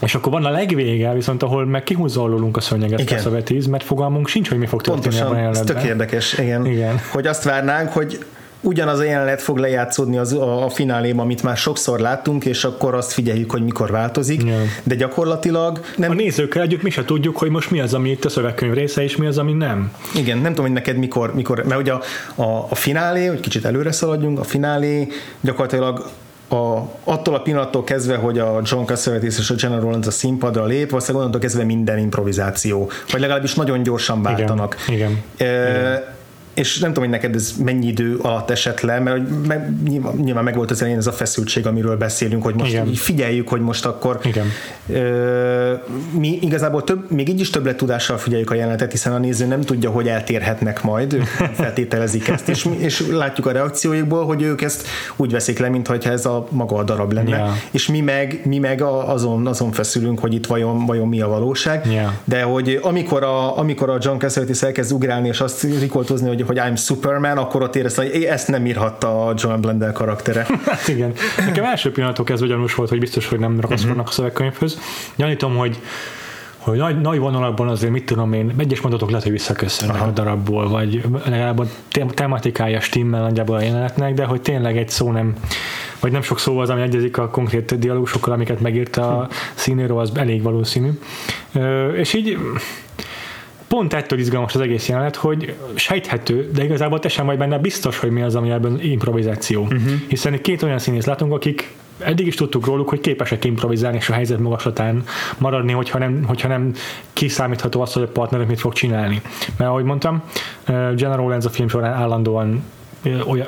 És 0.03 0.15
akkor 0.15 0.33
van 0.33 0.45
a 0.45 0.51
legvége, 0.51 1.13
viszont 1.13 1.43
ahol 1.43 1.67
meg 1.67 1.83
kihúzza 1.83 2.23
alulunk 2.23 2.57
a 2.57 2.61
szőnyeget 2.61 3.27
a 3.27 3.31
vetíz, 3.31 3.67
mert 3.67 3.85
fogalmunk 3.85 4.29
sincs, 4.29 4.49
hogy 4.49 4.59
mi 4.59 4.67
fog 4.67 4.83
történni 4.83 5.03
Pontosan, 5.03 5.27
ebben 5.27 5.39
a 5.39 5.43
jelenetben. 5.43 5.77
Ez 5.77 5.83
tök 5.83 5.91
érdekes, 5.91 6.39
igen. 6.39 6.67
igen. 6.67 7.01
Hogy 7.13 7.27
azt 7.27 7.45
várnánk, 7.45 7.89
hogy 7.89 8.25
ugyanaz 8.61 8.99
a 8.99 9.03
jelenet 9.03 9.43
fog 9.43 9.59
lejátszódni 9.59 10.19
az, 10.19 10.33
a, 10.33 10.65
a 10.65 10.69
fináléban, 10.69 11.25
amit 11.25 11.43
már 11.43 11.57
sokszor 11.57 12.01
láttunk, 12.01 12.45
és 12.45 12.65
akkor 12.65 12.95
azt 12.95 13.13
figyeljük, 13.13 13.51
hogy 13.51 13.63
mikor 13.63 13.91
változik, 13.91 14.43
yeah. 14.43 14.61
de 14.83 14.95
gyakorlatilag 14.95 15.81
nem... 15.97 16.11
A 16.11 16.15
nézőkkel 16.15 16.63
együtt 16.63 16.83
mi 16.83 16.91
se 16.91 17.05
tudjuk, 17.05 17.37
hogy 17.37 17.51
most 17.51 17.71
mi 17.71 17.81
az, 17.81 17.95
ami 17.95 18.11
itt 18.11 18.25
a 18.25 18.29
szövegkönyv 18.29 18.73
része, 18.73 19.03
és 19.03 19.17
mi 19.17 19.27
az, 19.27 19.39
ami 19.39 19.53
nem. 19.53 19.93
Igen, 20.15 20.39
nem 20.39 20.49
tudom, 20.51 20.65
hogy 20.65 20.75
neked 20.75 20.97
mikor, 20.97 21.35
mikor 21.35 21.65
mert 21.65 21.81
ugye 21.81 21.93
a, 21.93 22.03
a, 22.35 22.67
a 22.69 22.75
finálé, 22.75 23.27
hogy 23.27 23.41
kicsit 23.41 23.65
előre 23.65 23.93
szaladjunk, 23.93 24.39
a 24.39 24.45
finálé 24.45 25.09
gyakorlatilag 25.41 26.11
a, 26.49 26.79
attól 27.05 27.35
a 27.35 27.41
pillanattól 27.41 27.85
kezdve, 27.85 28.17
hogy 28.17 28.39
a 28.39 28.61
John 28.65 28.85
Cassavetes 28.85 29.39
és 29.39 29.51
a 29.51 29.55
General 29.55 29.81
Rollins 29.81 30.07
a 30.07 30.11
színpadra 30.11 30.65
lép, 30.65 30.91
valószínűleg 30.91 31.21
onnantól 31.21 31.41
kezdve 31.41 31.65
minden 31.65 31.99
improvizáció, 31.99 32.91
vagy 33.11 33.21
legalábbis 33.21 33.55
nagyon 33.55 33.83
gyorsan 33.83 34.23
váltanak. 34.23 34.77
Igen, 34.89 35.23
igen. 35.37 35.49
E, 35.49 35.71
igen 35.71 36.17
és 36.59 36.79
nem 36.79 36.93
tudom, 36.93 37.09
hogy 37.09 37.19
neked 37.19 37.35
ez 37.35 37.53
mennyi 37.65 37.87
idő 37.87 38.17
alatt 38.23 38.51
esett 38.51 38.81
le, 38.81 38.99
mert 38.99 39.47
meg, 39.47 39.83
nyilván, 39.89 40.15
nyilván 40.17 40.45
meg 40.45 40.57
volt 40.57 40.71
az 40.71 40.81
elején 40.81 40.99
ez 40.99 41.07
a 41.07 41.13
feszültség, 41.13 41.67
amiről 41.67 41.97
beszélünk, 41.97 42.43
hogy 42.43 42.55
most 42.55 42.71
Igen. 42.71 42.95
figyeljük, 42.95 43.49
hogy 43.49 43.61
most 43.61 43.87
akkor 43.87 44.21
Igen. 44.23 44.47
Ö, 44.93 45.73
mi 46.11 46.39
igazából 46.41 46.85
több, 46.85 47.11
még 47.11 47.29
így 47.29 47.41
is 47.41 47.51
többlet 47.51 47.77
tudással 47.77 48.19
figyeljük 48.19 48.51
a 48.51 48.55
jelenetet, 48.55 48.91
hiszen 48.91 49.13
a 49.13 49.19
néző 49.19 49.47
nem 49.47 49.61
tudja, 49.61 49.91
hogy 49.91 50.09
eltérhetnek 50.09 50.83
majd, 50.83 51.13
ők 51.13 51.25
feltételezik 51.63 52.29
ezt, 52.29 52.49
és, 52.49 52.69
és 52.79 53.07
látjuk 53.11 53.47
a 53.47 53.53
reakcióikból, 53.53 54.25
hogy 54.25 54.43
ők 54.43 54.63
ezt 54.63 54.87
úgy 55.17 55.31
veszik 55.31 55.59
le, 55.59 55.69
mintha 55.69 55.95
ez 55.95 56.27
a 56.27 56.47
maga 56.51 56.77
a 56.77 56.83
darab 56.83 57.13
lenne, 57.13 57.37
yeah. 57.37 57.51
és 57.71 57.89
mi 57.89 58.01
meg, 58.01 58.41
mi 58.45 58.59
meg 58.59 58.83
azon, 58.83 59.47
azon 59.47 59.73
feszülünk, 59.73 60.19
hogy 60.19 60.35
itt 60.35 60.47
vajon, 60.47 60.87
vajon 60.87 61.09
mi 61.09 61.21
a 61.21 61.29
valóság, 61.29 61.87
yeah. 61.91 62.13
de 62.25 62.43
hogy 62.43 62.79
amikor 62.83 63.23
a, 63.23 63.59
amikor 63.59 63.91
a 63.91 63.99
John 64.01 64.19
Cassavetes 64.19 64.63
elkezd 64.63 64.93
ugrálni, 64.93 65.29
és 65.29 65.41
azt 65.41 65.63
rikoltozni, 65.63 66.29
hogy 66.29 66.47
hogy 66.49 66.59
I'm 66.61 66.77
Superman, 66.77 67.39
akkor 67.39 67.63
ott 67.63 67.77
éreztem, 67.77 68.05
hogy 68.05 68.23
ezt 68.23 68.49
nem 68.49 68.67
írhatta 68.67 69.27
a 69.27 69.35
John 69.37 69.61
Blendell 69.61 69.93
karaktere. 69.93 70.47
hát 70.67 70.89
igen. 70.89 71.13
Nekem 71.39 71.65
első 71.65 71.93
pillanatok 71.93 72.31
ez 72.31 72.43
ugyanúgy 72.43 72.73
volt, 72.77 72.89
hogy 72.89 72.99
biztos, 72.99 73.29
hogy 73.29 73.39
nem 73.39 73.61
ragaszkodnak 73.61 73.97
uh-huh. 73.97 74.09
a 74.09 74.13
szövegkönyvhöz. 74.13 74.79
Gyanítom, 75.17 75.57
hogy 75.57 75.79
hogy 76.59 76.79
nagy, 76.79 77.01
nagy 77.01 77.19
vonalakban 77.19 77.69
azért 77.69 77.93
mit 77.93 78.07
tudom 78.07 78.33
én, 78.33 78.55
egyes 78.57 78.81
mondatok 78.81 79.09
lehet, 79.09 79.23
hogy 79.23 79.33
visszaköszönnek 79.33 80.03
a 80.03 80.11
darabból, 80.11 80.69
vagy 80.69 81.03
legalább 81.25 81.59
a 81.59 81.67
tematikája 82.15 82.81
stimmel 82.81 83.21
nagyjából 83.21 83.57
a 83.57 83.61
jelenetnek, 83.61 84.15
de 84.15 84.25
hogy 84.25 84.41
tényleg 84.41 84.77
egy 84.77 84.89
szó 84.89 85.13
nem, 85.13 85.35
vagy 86.01 86.13
nem 86.13 86.23
sok 86.23 86.39
szó 86.39 86.59
az, 86.59 86.71
ami 86.71 86.81
egyezik 86.81 87.19
a 87.19 87.29
konkrét 87.29 87.79
dialógusokkal, 87.79 88.33
amiket 88.33 88.61
megírt 88.61 88.97
a 88.97 89.29
színűről, 89.55 89.99
az 89.99 90.11
elég 90.15 90.43
valószínű. 90.43 90.91
És 91.95 92.15
így 92.15 92.39
pont 93.69 93.95
ettől 93.95 94.19
izgalmas 94.19 94.55
az 94.55 94.61
egész 94.61 94.89
jelenet, 94.89 95.17
hogy 95.17 95.57
sejthető, 95.75 96.51
de 96.55 96.65
igazából 96.65 96.99
te 96.99 97.09
sem 97.09 97.27
vagy 97.27 97.39
benne 97.39 97.59
biztos, 97.59 97.99
hogy 97.99 98.11
mi 98.11 98.23
az, 98.23 98.35
ami 98.35 98.51
ebben 98.51 98.81
improvizáció. 98.83 99.63
Uh-huh. 99.63 99.93
Hiszen 100.09 100.41
két 100.41 100.63
olyan 100.63 100.79
színész 100.79 101.05
látunk, 101.05 101.33
akik 101.33 101.75
eddig 101.99 102.27
is 102.27 102.35
tudtuk 102.35 102.67
róluk, 102.67 102.89
hogy 102.89 103.01
képesek 103.01 103.45
improvizálni 103.45 103.97
és 103.97 104.09
a 104.09 104.13
helyzet 104.13 104.39
magaslatán 104.39 105.05
maradni, 105.39 105.73
hogyha 105.73 105.99
nem, 105.99 106.25
hogyha 106.27 106.49
nem 106.49 106.73
kiszámítható 107.13 107.81
az, 107.81 107.93
hogy 107.93 108.03
a 108.03 108.09
partnerük 108.09 108.49
mit 108.49 108.61
fog 108.61 108.73
csinálni. 108.73 109.23
Mert 109.57 109.71
ahogy 109.71 109.85
mondtam, 109.85 110.23
General 110.95 111.29
Lenz 111.29 111.47
a 111.47 111.51
film 111.51 111.69
során 111.69 111.93
állandóan 111.93 112.63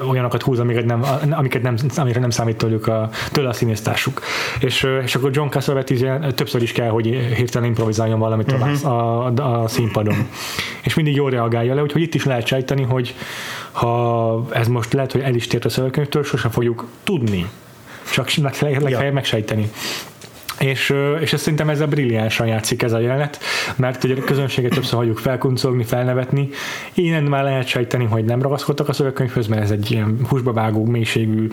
olyanokat 0.08 0.42
húz, 0.42 0.58
amiket 0.58 0.84
nem, 0.84 1.04
amiket 1.30 1.62
nem, 1.62 1.76
amiket 1.96 2.20
nem 2.20 2.30
számít 2.30 2.56
tőlük 2.56 2.86
a, 2.86 3.10
tőle 3.32 3.48
a 3.48 3.52
színésztársuk. 3.52 4.20
És, 4.60 4.86
és 5.02 5.14
akkor 5.14 5.30
John 5.32 5.48
Cassavetes 5.48 6.00
többször 6.34 6.62
is 6.62 6.72
kell, 6.72 6.88
hogy 6.88 7.04
hirtelen 7.36 7.68
improvizáljon 7.68 8.18
valamit 8.18 8.52
uh-huh. 8.52 8.92
a, 8.92 9.26
a, 9.26 9.62
a, 9.62 9.68
színpadon. 9.68 10.28
És 10.82 10.94
mindig 10.94 11.14
jól 11.14 11.30
reagálja 11.30 11.74
le, 11.74 11.82
úgyhogy 11.82 12.02
itt 12.02 12.14
is 12.14 12.24
lehet 12.24 12.46
sejteni, 12.46 12.82
hogy 12.82 13.14
ha 13.72 14.46
ez 14.52 14.68
most 14.68 14.92
lehet, 14.92 15.12
hogy 15.12 15.20
el 15.20 15.34
is 15.34 15.46
tért 15.46 15.64
a 15.64 15.68
szövegkönyvtől, 15.68 16.24
sosem 16.24 16.50
fogjuk 16.50 16.88
tudni, 17.04 17.46
csak 18.12 18.34
legfeljebb 18.34 18.88
ja. 18.88 19.12
megsejteni. 19.12 19.70
És, 20.64 20.94
és 21.20 21.32
ezt 21.32 21.42
szerintem 21.42 21.68
ezzel 21.68 21.86
brilliánsan 21.86 22.46
játszik 22.46 22.82
ez 22.82 22.92
a 22.92 22.98
jelenet, 22.98 23.38
mert 23.76 24.04
ugye 24.04 24.14
a 24.20 24.24
közönséget 24.24 24.70
többször 24.70 24.98
hagyjuk 24.98 25.18
felkuncogni, 25.18 25.84
felnevetni. 25.84 26.48
Innen 26.94 27.22
már 27.22 27.44
lehet 27.44 27.66
sejteni, 27.66 28.04
hogy 28.04 28.24
nem 28.24 28.42
ragaszkodtak 28.42 28.88
a 28.88 28.92
szövegkönyvhöz, 28.92 29.46
mert 29.46 29.62
ez 29.62 29.70
egy 29.70 29.90
ilyen 29.90 30.18
húsba 30.28 30.52
vágó, 30.52 30.84
mélységű 30.84 31.48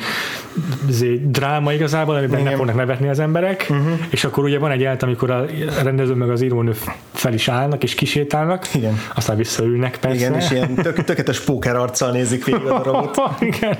dráma 1.21 1.73
igazából, 1.73 2.15
amiben 2.15 2.43
nem 2.43 2.55
fognak 2.55 2.75
nevetni 2.75 3.07
az 3.07 3.19
emberek, 3.19 3.65
uh-huh. 3.69 3.99
és 4.09 4.23
akkor 4.23 4.43
ugye 4.43 4.59
van 4.59 4.71
egy 4.71 4.81
jelet, 4.81 5.03
amikor 5.03 5.31
a 5.31 5.45
rendező 5.83 6.13
meg 6.13 6.29
az 6.29 6.41
írónő 6.41 6.73
fel 7.13 7.33
is 7.33 7.47
állnak 7.47 7.83
és 7.83 7.95
kisétálnak, 7.95 8.73
Igen. 8.73 8.99
aztán 9.15 9.37
visszaülnek 9.37 9.97
persze. 9.99 10.17
Igen, 10.17 10.35
és 10.35 10.51
ilyen 10.51 10.75
tök, 10.75 11.03
tökéletes 11.03 11.39
póker 11.39 11.75
arccal 11.75 12.11
nézik 12.11 12.45
végig 12.45 12.61
a 12.61 12.81
darabot. 12.83 13.17
Igen. 13.55 13.77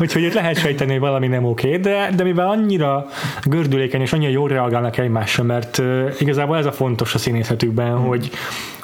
Úgyhogy 0.00 0.22
itt 0.22 0.34
lehet 0.34 0.58
sejteni, 0.58 0.90
hogy 0.90 1.00
valami 1.00 1.26
nem 1.26 1.44
oké, 1.44 1.76
de, 1.76 2.10
de 2.16 2.22
mivel 2.22 2.48
annyira 2.48 3.06
gördülékeny 3.44 4.00
és 4.00 4.12
annyira 4.12 4.30
jól 4.30 4.48
reagálnak 4.64 4.98
egymásra, 4.98 5.42
mert 5.42 5.82
igazából 6.18 6.56
ez 6.56 6.66
a 6.66 6.72
fontos 6.72 7.14
a 7.14 7.18
színészetükben, 7.18 7.96
hmm. 7.96 8.06
hogy 8.06 8.30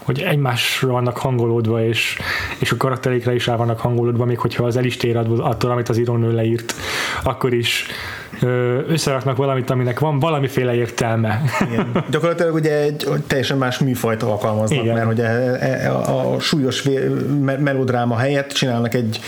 hogy 0.01 0.21
egymásra 0.21 0.93
vannak 0.93 1.17
hangolódva, 1.17 1.85
és, 1.85 2.19
és 2.59 2.71
a 2.73 2.77
karakterékre 2.77 3.35
is 3.35 3.47
rá 3.47 3.57
vannak 3.57 3.81
hangolódva, 3.81 4.25
még 4.25 4.39
hogyha 4.39 4.65
az 4.65 4.77
el 4.77 4.85
is 4.85 4.97
tér 4.97 5.17
attól, 5.17 5.71
amit 5.71 5.89
az 5.89 5.99
írónő 5.99 6.33
leírt, 6.33 6.75
akkor 7.23 7.55
is 7.55 7.87
összeraknak 8.89 9.37
valamit, 9.37 9.71
aminek 9.71 9.99
van 9.99 10.19
valamiféle 10.19 10.75
értelme. 10.75 11.43
Igen. 11.71 12.05
Gyakorlatilag 12.11 12.55
ugye 12.55 12.83
egy 12.83 13.09
teljesen 13.27 13.59
más 13.59 13.79
műfajt 13.79 14.23
alkalmaznak, 14.23 14.83
Igen. 14.83 14.95
mert 14.95 15.07
hogy 15.07 15.21
a, 15.21 15.25
e, 15.25 15.59
e, 15.61 15.93
a, 15.93 16.35
a 16.35 16.41
súlyos 16.41 16.89
melodráma 17.59 18.17
helyett 18.17 18.53
csinálnak 18.53 18.95
egy 18.95 19.21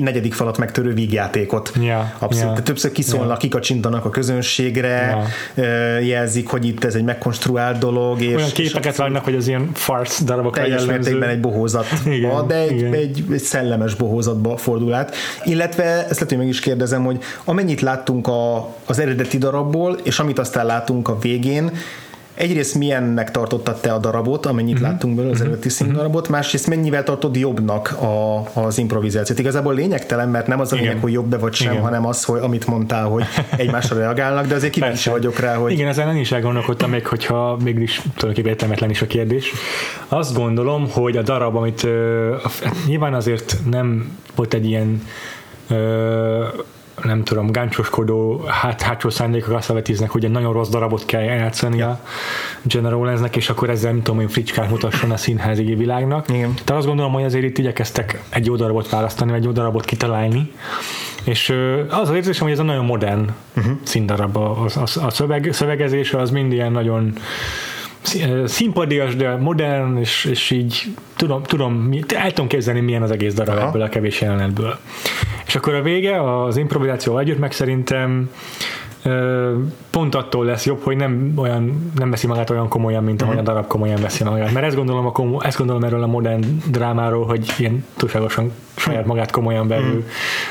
negyedik 0.00 0.34
falat 0.34 0.58
megtörő 0.58 0.94
vígjátékot. 0.94 1.72
Yeah, 1.80 2.06
Abszolút. 2.18 2.50
Yeah, 2.52 2.62
többször 2.62 2.92
kiszólnak, 2.92 3.26
yeah. 3.26 3.38
kikacsintanak 3.38 4.04
a 4.04 4.10
közönségre, 4.10 5.26
yeah. 5.54 6.06
jelzik, 6.06 6.48
hogy 6.48 6.66
itt 6.66 6.84
ez 6.84 6.94
egy 6.94 7.04
megkonstruált 7.04 7.78
dolog. 7.78 8.22
És, 8.22 8.34
Olyan 8.34 8.50
képeket 8.50 8.96
vannak, 8.96 9.24
hogy 9.24 9.34
az 9.34 9.48
ilyen 9.48 9.70
farce 9.72 10.24
darabok 10.24 10.54
Teljes 10.54 10.84
mértékben 10.84 11.28
egy 11.28 11.40
bohózatba, 11.40 11.96
igen, 12.10 12.46
de 12.46 12.54
egy, 12.54 12.82
egy, 12.82 13.24
egy, 13.32 13.38
szellemes 13.38 13.94
bohózatba 13.94 14.56
fordul 14.56 14.94
át. 14.94 15.14
Illetve 15.44 15.84
ezt 15.84 16.10
lehet, 16.10 16.28
hogy 16.28 16.38
meg 16.38 16.48
is 16.48 16.60
kérdezem, 16.60 17.04
hogy 17.04 17.18
amennyit 17.44 17.80
láttunk 17.80 18.26
a, 18.26 18.74
az 18.86 18.98
eredeti 18.98 19.38
darabból, 19.38 19.98
és 20.02 20.18
amit 20.18 20.38
aztán 20.38 20.66
látunk 20.66 21.08
a 21.08 21.18
végén, 21.18 21.70
egyrészt 22.34 22.74
milyennek 22.74 23.30
tartottad 23.30 23.80
te 23.80 23.92
a 23.92 23.98
darabot, 23.98 24.46
amennyit 24.46 24.74
mm-hmm. 24.74 24.82
láttunk 24.82 25.14
belőle 25.14 25.32
az 25.32 25.40
mhm. 25.40 25.48
eredeti 25.48 25.84
mm-hmm. 25.84 25.94
darabot, 25.94 26.28
másrészt 26.28 26.66
mennyivel 26.66 27.02
tartod 27.02 27.36
jobbnak 27.36 27.90
a, 27.90 28.42
az 28.52 28.78
improvizációt. 28.78 29.38
Igazából 29.38 29.74
lényegtelen, 29.74 30.28
mert 30.28 30.46
nem 30.46 30.60
az 30.60 30.72
a 30.72 30.76
lényeg, 30.76 30.98
hogy 31.00 31.12
jobb-e 31.12 31.38
vagy 31.38 31.54
sem, 31.54 31.72
Igen. 31.72 31.84
hanem 31.84 32.06
az, 32.06 32.24
hogy 32.24 32.40
amit 32.40 32.66
mondtál, 32.66 33.04
hogy 33.04 33.24
egymásra 33.56 33.96
reagálnak, 33.96 34.46
de 34.46 34.54
azért 34.54 34.72
kíváncsi 34.72 35.10
vagyok 35.10 35.38
rá, 35.38 35.54
hogy... 35.54 35.72
Igen, 35.72 35.88
ezen 35.88 36.06
nem 36.06 36.16
is 36.16 36.32
elgondolkodtam 36.32 36.90
még, 36.90 37.06
hogyha 37.06 37.56
mégis 37.62 37.96
tulajdonképpen 37.96 38.50
értelmetlen 38.50 38.90
is 38.90 39.02
a 39.02 39.06
kérdés. 39.06 39.52
Azt 40.08 40.34
gondolom, 40.34 40.90
hogy 40.90 41.16
a 41.16 41.22
darab, 41.22 41.56
amit 41.56 41.82
uh, 41.82 41.90
nyilván 42.86 43.14
azért 43.14 43.56
nem 43.70 44.18
volt 44.34 44.54
egy 44.54 44.66
ilyen 44.66 45.02
uh, 45.70 45.76
nem 47.14 47.24
tudom, 47.24 47.50
gáncsoskodó 47.50 48.44
hát, 48.46 48.82
hátsó 48.82 49.10
szándékok 49.10 49.54
azt 49.54 49.66
vetíznek, 49.66 50.10
hogy 50.10 50.24
egy 50.24 50.30
nagyon 50.30 50.52
rossz 50.52 50.68
darabot 50.68 51.04
kell 51.04 51.22
játszani 51.22 51.76
ja. 51.76 51.88
a 51.88 52.00
General 52.62 53.04
Lensnek, 53.04 53.36
és 53.36 53.48
akkor 53.50 53.70
ezzel 53.70 53.92
nem 53.92 54.02
tudom, 54.02 54.20
hogy 54.20 54.32
fricskát 54.32 54.70
mutasson 54.70 55.10
a 55.10 55.16
színházi 55.16 55.74
világnak. 55.74 56.28
Igen. 56.28 56.54
Tehát 56.54 56.70
azt 56.70 56.86
gondolom, 56.86 57.12
hogy 57.12 57.24
azért 57.24 57.44
itt 57.44 57.58
igyekeztek 57.58 58.22
egy 58.28 58.46
jó 58.46 58.56
darabot 58.56 58.88
választani, 58.88 59.30
vagy 59.30 59.40
egy 59.40 59.46
jó 59.46 59.52
darabot 59.52 59.84
kitalálni, 59.84 60.52
és 61.24 61.54
az 61.88 62.08
az 62.08 62.14
érzésem, 62.14 62.42
hogy 62.42 62.52
ez 62.52 62.58
a 62.58 62.62
nagyon 62.62 62.84
modern 62.84 63.28
uh-huh. 63.56 63.72
színdarab, 63.82 64.36
a, 64.36 64.62
a, 64.62 64.82
a 65.00 65.10
szöveg, 65.10 65.52
szövegezése 65.52 66.18
az 66.18 66.30
mind 66.30 66.52
ilyen 66.52 66.72
nagyon 66.72 67.12
színpadias, 68.44 69.16
de 69.16 69.36
modern, 69.36 69.96
és, 69.96 70.24
és 70.24 70.50
így 70.50 70.82
tudom, 71.16 71.42
tudom, 71.42 71.90
el 72.14 72.28
tudom 72.28 72.46
képzelni, 72.46 72.80
milyen 72.80 73.02
az 73.02 73.10
egész 73.10 73.34
darab 73.34 73.56
Aha. 73.56 73.66
ebből 73.68 73.82
a 73.82 73.88
kevés 73.88 74.20
jelenetből. 74.20 74.78
És 75.46 75.54
akkor 75.54 75.74
a 75.74 75.82
vége 75.82 76.42
az 76.42 76.56
improvizáció 76.56 77.18
együtt 77.18 77.38
meg 77.38 77.52
szerintem 77.52 78.30
pont 79.90 80.14
attól 80.14 80.44
lesz 80.44 80.66
jobb, 80.66 80.82
hogy 80.82 80.96
nem, 80.96 81.32
olyan, 81.36 81.92
nem 81.94 82.10
veszi 82.10 82.26
magát 82.26 82.50
olyan 82.50 82.68
komolyan, 82.68 83.04
mint 83.04 83.22
ahogy 83.22 83.36
a 83.36 83.40
mhm. 83.40 83.48
darab 83.48 83.66
komolyan 83.66 84.00
veszi 84.00 84.24
magát. 84.24 84.52
Mert 84.52 84.66
ezt 84.66 84.76
gondolom, 84.76 85.06
a 85.06 85.12
komo, 85.12 85.40
ezt 85.40 85.58
gondolom 85.58 85.84
erről 85.84 86.02
a 86.02 86.06
modern 86.06 86.44
drámáról, 86.70 87.26
hogy 87.26 87.54
ilyen 87.58 87.84
túlságosan 87.96 88.52
saját 88.76 89.06
magát 89.06 89.30
komolyan 89.30 89.68
belül 89.68 90.04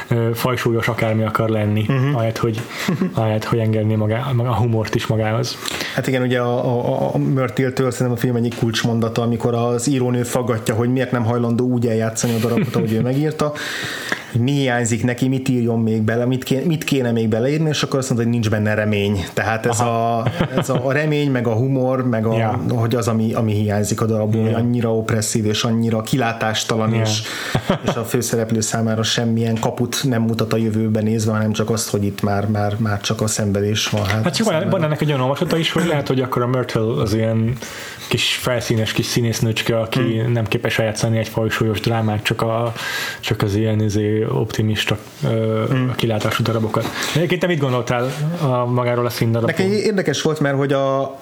uh-huh. 0.10 0.34
fajsúlyos 0.34 0.88
akármi 0.88 1.24
akar 1.24 1.50
lenni, 1.50 1.86
uh-huh. 1.88 2.16
ahelyett, 2.16 2.38
hogy, 2.38 2.62
ahelyett, 3.14 3.44
hogy 3.44 3.60
engedni 3.60 3.96
magá, 3.96 4.32
a 4.38 4.56
humort 4.56 4.96
is 4.96 5.08
magához. 5.08 5.58
Hát 5.96 6.08
igen, 6.08 6.22
ugye 6.22 6.40
a, 6.40 6.66
a, 6.66 7.14
a 7.14 7.18
Mörtiltől 7.18 7.92
szerintem 7.92 8.16
a 8.16 8.20
film 8.20 8.36
egyik 8.36 8.56
kulcsmondata, 8.56 9.22
amikor 9.22 9.54
az 9.54 9.88
írónő 9.88 10.24
faggatja, 10.24 10.76
hogy 10.76 10.90
miért 10.90 11.12
nem 11.12 11.26
hajlandó 11.26 11.66
úgy 11.66 11.88
eljátszani 11.88 12.34
a 12.34 12.38
darabot, 12.38 12.76
ahogy 12.76 12.94
ő 12.94 13.02
megírta, 13.02 13.54
hogy 14.34 14.42
mi 14.42 14.52
hiányzik 14.52 15.04
neki, 15.04 15.28
mit 15.28 15.50
írjon 15.50 15.80
még 15.80 16.02
bele, 16.02 16.26
mit 16.26 16.44
kéne, 16.44 16.66
mit 16.66 16.84
kéne 16.84 17.12
még 17.12 17.30
beleírni, 17.30 17.70
és 17.70 17.84
akkor 17.84 18.00
azt 18.00 18.10
mondta, 18.10 18.28
hogy 18.28 18.40
nincs 18.40 18.50
benne 18.50 18.74
remény. 18.74 19.26
Tehát 19.34 19.66
ez, 19.66 19.80
a, 19.80 20.26
ez 20.58 20.70
a 20.70 20.92
remény, 20.92 21.32
meg 21.32 21.48
a 21.48 21.54
humor, 21.54 22.08
meg 22.08 22.26
a, 22.26 22.38
ja. 22.38 22.64
hogy 22.70 22.96
az, 22.96 23.08
ami, 23.08 23.34
ami 23.34 23.54
hiányzik 23.54 24.02
a 24.02 24.06
darabból, 24.06 24.42
yeah. 24.42 24.60
annyira 24.60 24.96
opresszív, 24.96 25.46
és 25.46 25.64
annyira 25.64 26.02
kilátástalan, 26.02 26.94
yeah. 26.94 27.08
és, 27.08 27.22
és 27.88 27.96
a 27.96 28.04
főszereplő 28.04 28.60
számára 28.60 29.04
semmilyen 29.04 29.60
kaput 29.60 30.04
nem 30.04 30.22
mutat 30.22 30.54
a 30.54 30.58
jövőben 30.58 31.04
nézve, 31.04 31.32
hanem 31.32 31.52
csak 31.52 31.70
azt, 31.70 31.90
hogy 31.90 32.04
itt 32.04 32.22
már, 32.22 32.48
már, 32.48 32.76
már 32.78 33.02
csak 33.02 33.22
a 33.22 33.28
szenvedés 33.28 33.88
van. 33.88 34.06
Hát, 34.06 34.24
hát 34.24 34.36
csak 34.36 34.52
van, 34.52 34.70
van 34.70 34.84
ennek 34.84 35.02
egy 35.02 35.08
olyan 35.08 35.22
olvasata 35.22 35.58
is, 35.58 35.72
hogy 35.72 35.86
lehet, 35.86 36.08
hogy 36.08 36.22
akkor 36.22 36.42
a 36.42 36.48
Myrtle 36.48 37.02
az 37.02 37.14
ilyen 37.14 37.58
kis 38.10 38.36
felszínes 38.36 38.92
kis 38.92 39.06
színésznőcske, 39.06 39.80
aki 39.80 40.00
hmm. 40.00 40.32
nem 40.32 40.46
képes 40.46 40.80
eljátszani 40.80 41.18
egy 41.18 41.28
fajsúlyos 41.28 41.80
drámát, 41.80 42.24
csak, 42.24 42.42
a, 42.42 42.74
csak 43.20 43.42
az 43.42 43.56
ilyen 43.56 43.82
izé, 43.82 44.23
optimista 44.30 44.98
hmm. 45.22 45.94
kilátású 45.96 46.44
darabokat. 46.44 46.86
Egyébként 47.16 47.42
te 47.42 47.48
mit 47.48 47.60
gondoltál 47.60 48.12
a, 48.42 48.66
magáról 48.66 49.06
a 49.06 49.10
színdarabról? 49.10 49.58
Nekem 49.58 49.72
érdekes 49.72 50.22
volt, 50.22 50.40
mert 50.40 50.58
hogy 50.58 50.74
a, 50.74 51.18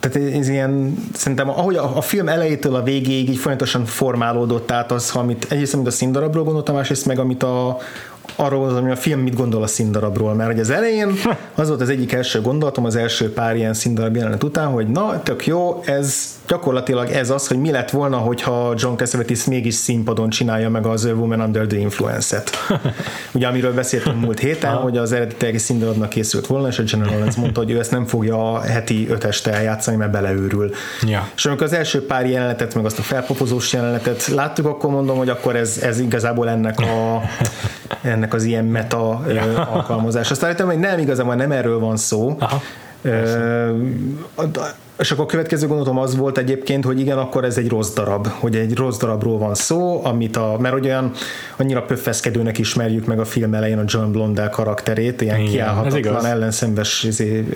tehát 0.00 0.34
ez 0.34 0.48
ilyen, 0.48 0.94
szerintem 1.14 1.48
ahogy 1.48 1.76
a, 1.76 1.96
a 1.96 2.00
film 2.00 2.28
elejétől 2.28 2.74
a 2.74 2.82
végéig 2.82 3.28
így 3.28 3.36
folyamatosan 3.36 3.84
formálódott 3.84 4.70
át 4.70 4.92
az, 4.92 5.10
amit 5.14 5.46
egyrészt 5.48 5.74
amit 5.74 5.86
a 5.86 5.90
színdarabról 5.90 6.44
gondoltam, 6.44 6.74
másrészt 6.74 7.06
meg 7.06 7.18
amit 7.18 7.42
a, 7.42 7.78
arról, 8.36 8.80
hogy 8.80 8.90
a 8.90 8.96
film 8.96 9.20
mit 9.20 9.34
gondol 9.34 9.62
a 9.62 9.66
színdarabról, 9.66 10.34
mert 10.34 10.50
hogy 10.50 10.60
az 10.60 10.70
elején 10.70 11.12
az 11.54 11.68
volt 11.68 11.80
az 11.80 11.88
egyik 11.88 12.12
első 12.12 12.40
gondolatom 12.40 12.84
az 12.84 12.96
első 12.96 13.32
pár 13.32 13.56
ilyen 13.56 13.74
színdarab 13.74 14.16
jelenet 14.16 14.42
után, 14.42 14.66
hogy 14.66 14.86
na, 14.86 15.22
tök 15.22 15.46
jó, 15.46 15.82
ez 15.84 16.38
gyakorlatilag 16.48 17.10
ez 17.10 17.30
az, 17.30 17.46
hogy 17.46 17.58
mi 17.58 17.70
lett 17.70 17.90
volna, 17.90 18.16
hogyha 18.16 18.74
John 18.76 18.96
Cassavetes 18.96 19.44
mégis 19.44 19.74
színpadon 19.74 20.30
csinálja 20.30 20.70
meg 20.70 20.86
az 20.86 21.04
Woman 21.04 21.40
Under 21.40 21.66
the 21.66 21.78
Influence-et. 21.78 22.50
Ugye 23.34 23.46
amiről 23.46 23.74
beszéltünk 23.74 24.20
múlt 24.20 24.38
héten, 24.38 24.74
hogy 24.74 24.96
az 24.96 25.12
eredeti 25.12 25.58
színdarabnak 25.58 26.08
készült 26.08 26.46
volna, 26.46 26.68
és 26.68 26.78
a 26.78 26.82
General 26.82 27.18
Lens 27.18 27.34
mondta, 27.34 27.60
hogy 27.60 27.70
ő 27.70 27.78
ezt 27.78 27.90
nem 27.90 28.06
fogja 28.06 28.52
a 28.52 28.60
heti 28.60 29.08
öteste 29.08 29.52
eljátszani, 29.52 29.96
mert 29.96 30.10
beleőrül. 30.10 30.70
Ja. 31.02 31.28
És 31.36 31.46
amikor 31.46 31.66
az 31.66 31.72
első 31.72 32.06
pár 32.06 32.26
jelenetet, 32.26 32.74
meg 32.74 32.84
azt 32.84 32.98
a 32.98 33.02
felpopozós 33.02 33.72
jelenetet 33.72 34.26
láttuk, 34.26 34.66
akkor 34.66 34.90
mondom, 34.90 35.16
hogy 35.16 35.28
akkor 35.28 35.56
ez, 35.56 35.78
ez 35.82 35.98
igazából 35.98 36.48
ennek 36.48 36.80
a 36.80 37.22
ennek 38.14 38.34
az 38.34 38.42
ilyen 38.44 38.64
meta 38.64 39.22
ja. 39.28 39.66
alkalmazás. 39.66 40.30
Azt 40.30 40.44
állítom, 40.44 40.66
hogy 40.66 40.78
nem 40.78 40.98
igazából 40.98 41.34
nem 41.34 41.52
erről 41.52 41.78
van 41.78 41.96
szó, 41.96 42.36
Aha 42.38 42.60
és 44.98 45.10
akkor 45.10 45.24
a 45.24 45.28
következő 45.28 45.66
gondolatom 45.66 45.98
az 45.98 46.16
volt 46.16 46.38
egyébként, 46.38 46.84
hogy 46.84 47.00
igen, 47.00 47.18
akkor 47.18 47.44
ez 47.44 47.58
egy 47.58 47.68
rossz 47.68 47.92
darab, 47.92 48.26
hogy 48.26 48.56
egy 48.56 48.74
rossz 48.74 48.98
darabról 48.98 49.38
van 49.38 49.54
szó, 49.54 50.04
amit 50.04 50.36
a, 50.36 50.56
mert 50.60 50.74
hogy 50.74 50.84
olyan 50.84 51.12
annyira 51.56 51.82
pöffeszkedőnek 51.82 52.58
ismerjük 52.58 53.06
meg 53.06 53.18
a 53.20 53.24
film 53.24 53.54
elején 53.54 53.78
a 53.78 53.84
John 53.86 54.10
Blondell 54.10 54.48
karakterét, 54.48 55.20
ilyen 55.20 55.38
igen, 55.38 55.50
kiállhatatlan 55.50 56.26
ellenszenves 56.26 57.02
izé, 57.02 57.46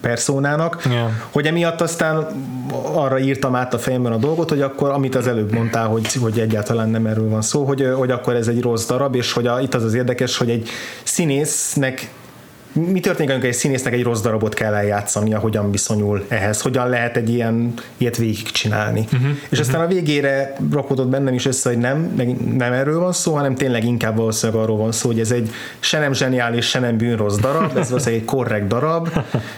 perszónának, 0.00 0.82
yeah. 0.90 1.10
hogy 1.30 1.46
emiatt 1.46 1.80
aztán 1.80 2.26
arra 2.94 3.18
írtam 3.18 3.54
át 3.54 3.74
a 3.74 3.78
fejemben 3.78 4.12
a 4.12 4.16
dolgot, 4.16 4.48
hogy 4.48 4.60
akkor, 4.60 4.90
amit 4.90 5.14
az 5.14 5.26
előbb 5.26 5.52
mondtál, 5.52 5.86
hogy, 5.86 6.14
hogy 6.14 6.38
egyáltalán 6.38 6.88
nem 6.88 7.06
erről 7.06 7.28
van 7.28 7.42
szó, 7.42 7.64
hogy, 7.64 7.88
hogy 7.96 8.10
akkor 8.10 8.34
ez 8.34 8.48
egy 8.48 8.60
rossz 8.60 8.86
darab, 8.86 9.14
és 9.14 9.32
hogy 9.32 9.46
a, 9.46 9.60
itt 9.60 9.74
az 9.74 9.84
az 9.84 9.94
érdekes, 9.94 10.36
hogy 10.36 10.50
egy 10.50 10.68
színésznek 11.02 12.10
mi 12.72 13.00
történik, 13.00 13.30
amikor 13.30 13.48
egy 13.48 13.54
színésznek 13.54 13.92
egy 13.92 14.02
rossz 14.02 14.20
darabot 14.20 14.54
kell 14.54 14.74
eljátszania, 14.74 15.38
hogyan 15.38 15.70
viszonyul 15.70 16.24
ehhez, 16.28 16.60
hogyan 16.60 16.88
lehet 16.88 17.16
egy 17.16 17.28
ilyen, 17.28 17.74
ilyet 17.96 18.16
végigcsinálni. 18.16 19.04
Uh-huh. 19.12 19.30
És 19.48 19.58
aztán 19.58 19.80
a 19.80 19.86
végére 19.86 20.56
rakodott 20.72 21.08
bennem 21.08 21.34
is 21.34 21.46
össze, 21.46 21.68
hogy 21.68 21.78
nem, 21.78 22.14
nem 22.56 22.72
erről 22.72 22.98
van 22.98 23.12
szó, 23.12 23.34
hanem 23.34 23.54
tényleg 23.54 23.84
inkább 23.84 24.16
valószínűleg 24.16 24.62
arról 24.62 24.76
van 24.76 24.92
szó, 24.92 25.08
hogy 25.08 25.20
ez 25.20 25.30
egy 25.30 25.50
se 25.80 25.98
nem 25.98 26.12
zseniális, 26.12 26.68
se 26.68 26.78
nem 26.78 26.96
bűnrossz 26.96 27.36
darab, 27.36 27.76
ez 27.76 27.88
valószínűleg 27.88 28.20
egy 28.20 28.28
korrekt 28.28 28.66
darab, 28.66 29.08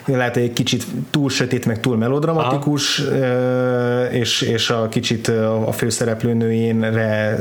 lehet, 0.05 0.35
hogy 0.35 0.43
egy 0.43 0.53
kicsit 0.53 0.87
túl 1.11 1.31
sötét, 1.31 1.67
meg 1.67 1.81
túl 1.81 1.97
melodramatikus, 1.97 2.99
Aha. 2.99 4.05
és, 4.11 4.41
és 4.43 4.71
a 4.71 4.89
kicsit 4.89 5.29
a 5.67 5.73
főszereplőnőjénre 5.73 7.37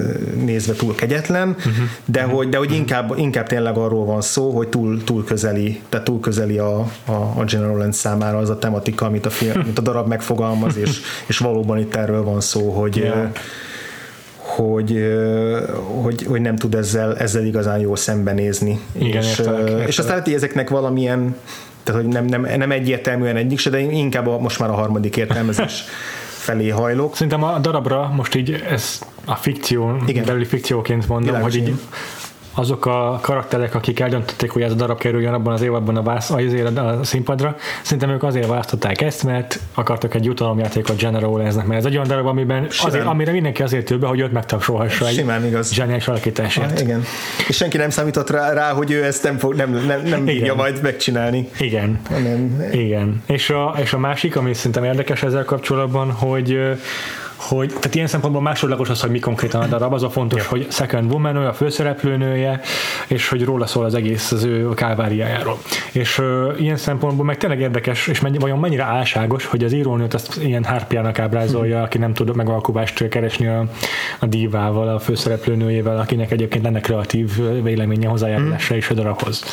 nézve 0.45 0.73
túl 0.73 0.95
kegyetlen, 0.95 1.49
uh-huh. 1.49 1.73
de, 2.05 2.19
uh-huh. 2.19 2.35
hogy, 2.35 2.49
de 2.49 2.57
hogy 2.57 2.71
inkább, 2.71 3.13
inkább 3.17 3.47
tényleg 3.47 3.77
arról 3.77 4.05
van 4.05 4.21
szó, 4.21 4.49
hogy 4.49 4.67
túl, 4.67 5.03
túl 5.03 5.23
közeli 5.23 5.62
közeli, 5.63 5.81
tehát 5.89 6.05
túl 6.05 6.19
közeli 6.19 6.57
a, 6.57 6.79
a, 7.05 7.11
a 7.11 7.43
General 7.45 7.77
Land 7.77 7.93
számára 7.93 8.37
az 8.37 8.49
a 8.49 8.59
tematika, 8.59 9.05
amit 9.05 9.25
a, 9.25 9.29
film, 9.29 9.59
amit 9.59 9.77
a 9.77 9.81
darab 9.81 10.07
megfogalmaz, 10.07 10.77
és, 10.77 10.99
és 11.25 11.37
valóban 11.37 11.77
itt 11.77 11.95
erről 11.95 12.23
van 12.23 12.41
szó, 12.41 12.69
hogy 12.69 12.95
yeah. 12.95 13.29
hogy, 14.35 15.03
hogy, 16.01 16.23
hogy 16.23 16.41
nem 16.41 16.55
tud 16.55 16.75
ezzel, 16.75 17.17
ezzel 17.17 17.45
igazán 17.45 17.79
jól 17.79 17.95
szembenézni. 17.95 18.79
Igen, 18.91 19.21
és, 19.21 19.39
értelek, 19.39 19.59
értelek. 19.59 19.87
és 19.87 19.99
aztán 19.99 20.21
hogy 20.21 20.33
ezeknek 20.33 20.69
valamilyen 20.69 21.35
tehát 21.83 22.01
hogy 22.01 22.11
nem, 22.11 22.25
nem, 22.25 22.57
nem 22.57 22.71
egyértelműen 22.71 23.35
egyik 23.35 23.59
se, 23.59 23.69
de 23.69 23.79
inkább 23.79 24.27
a, 24.27 24.39
most 24.39 24.59
már 24.59 24.69
a 24.69 24.73
harmadik 24.73 25.17
értelmezés 25.17 25.83
felé 26.45 26.69
hajlok. 26.69 27.13
Szerintem 27.15 27.43
a 27.43 27.59
darabra 27.59 28.11
most 28.15 28.35
így 28.35 28.63
ez 28.69 29.01
a 29.25 29.35
fikció, 29.35 29.95
Igen. 30.05 30.25
belüli 30.25 30.45
fikcióként 30.45 31.07
mondom, 31.07 31.27
Világos 31.27 31.53
hogy 31.53 31.67
így 31.67 31.73
azok 32.53 32.85
a 32.85 33.19
karakterek, 33.21 33.75
akik 33.75 33.99
eldöntötték, 33.99 34.51
hogy 34.51 34.61
ez 34.61 34.71
a 34.71 34.75
darab 34.75 34.99
kerüljön 34.99 35.33
abban 35.33 35.53
az 35.53 35.61
évadban 35.61 35.97
a, 35.97 36.01
vász, 36.01 36.29
a, 36.29 36.39
a 36.75 37.03
színpadra, 37.03 37.55
szerintem 37.81 38.09
ők 38.09 38.23
azért 38.23 38.47
választották 38.47 39.01
ezt, 39.01 39.23
mert 39.23 39.59
akartak 39.73 40.13
egy 40.13 40.25
jutalomjátékot 40.25 40.97
General 40.97 41.37
Lensnek, 41.37 41.65
mert 41.65 41.79
ez 41.79 41.85
egy 41.85 41.95
olyan 41.95 42.07
darab, 42.07 42.25
amiben 42.25 42.67
azért, 42.83 43.05
amire 43.05 43.31
mindenki 43.31 43.61
azért 43.61 43.85
több, 43.85 44.05
hogy 44.05 44.19
őt 44.19 44.31
megtapsolhassa 44.31 45.07
egy 45.07 45.13
Simán 45.13 45.45
igaz. 45.45 45.73
zseniális 45.73 46.07
alakításért. 46.07 46.71
Ah, 46.71 46.79
igen. 46.79 47.03
És 47.47 47.55
senki 47.55 47.77
nem 47.77 47.89
számított 47.89 48.29
rá, 48.29 48.53
rá 48.53 48.71
hogy 48.71 48.91
ő 48.91 49.03
ezt 49.03 49.23
nem, 49.23 49.37
fog, 49.37 49.55
nem, 49.55 49.71
nem, 49.87 50.01
nem 50.01 50.25
bírja 50.25 50.55
majd 50.55 50.81
megcsinálni. 50.81 51.49
Igen. 51.59 52.01
Nem. 52.09 52.69
Igen. 52.71 53.23
És 53.25 53.49
a, 53.49 53.75
és 53.81 53.93
a 53.93 53.97
másik, 53.97 54.35
ami 54.35 54.53
szerintem 54.53 54.83
érdekes 54.83 55.23
ezzel 55.23 55.45
kapcsolatban, 55.45 56.11
hogy 56.11 56.59
hogy 57.49 57.67
tehát 57.67 57.95
ilyen 57.95 58.07
szempontból 58.07 58.41
másodlagos 58.41 58.89
az, 58.89 59.01
hogy 59.01 59.09
mi 59.09 59.19
konkrétan 59.19 59.61
a 59.61 59.67
darab, 59.67 59.93
az 59.93 60.03
a 60.03 60.09
fontos, 60.09 60.43
ja. 60.43 60.49
hogy 60.49 60.67
Second 60.71 61.11
Woman, 61.11 61.35
ő 61.35 61.47
a 61.47 61.53
főszereplőnője, 61.53 62.61
és 63.07 63.29
hogy 63.29 63.43
róla 63.43 63.65
szól 63.65 63.85
az 63.85 63.93
egész 63.93 64.31
az 64.31 64.43
ő 64.43 64.69
káváriájáról. 64.69 65.57
És 65.91 66.19
uh, 66.19 66.55
ilyen 66.57 66.77
szempontból 66.77 67.25
meg 67.25 67.37
tényleg 67.37 67.59
érdekes, 67.59 68.07
és 68.07 68.21
mennyi, 68.21 68.37
vajon 68.37 68.59
mennyire 68.59 68.83
álságos, 68.83 69.45
hogy 69.45 69.63
az 69.63 69.73
írónőt 69.73 70.13
azt 70.13 70.37
ilyen 70.41 70.63
hárpiának 70.63 71.19
ábrázolja, 71.19 71.75
hmm. 71.75 71.83
aki 71.83 71.97
nem 71.97 72.13
tud 72.13 72.35
megalkuvást 72.35 73.07
keresni 73.07 73.47
a, 73.47 73.65
a 74.19 74.25
dívával, 74.25 74.87
a 74.87 74.99
főszereplőnőjével, 74.99 75.99
akinek 75.99 76.31
egyébként 76.31 76.63
lenne 76.63 76.79
kreatív 76.79 77.31
véleménye 77.63 78.07
hozzájárulása 78.07 78.67
hmm. 78.67 78.77
is 78.77 78.89
a 78.89 78.93
darabhoz. 78.93 79.43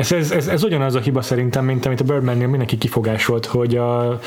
Ez, 0.00 0.12
ez, 0.12 0.30
ez, 0.30 0.46
ez 0.46 0.64
ugyanaz 0.64 0.94
a 0.94 1.00
hiba 1.00 1.22
szerintem, 1.22 1.64
mint 1.64 1.86
amit 1.86 2.00
a 2.00 2.04
Birdman-nél 2.04 2.46
mindenki 2.46 2.78
kifogásolt, 2.78 3.46
hogy 3.46 3.76
a, 3.76 4.08
a 4.08 4.18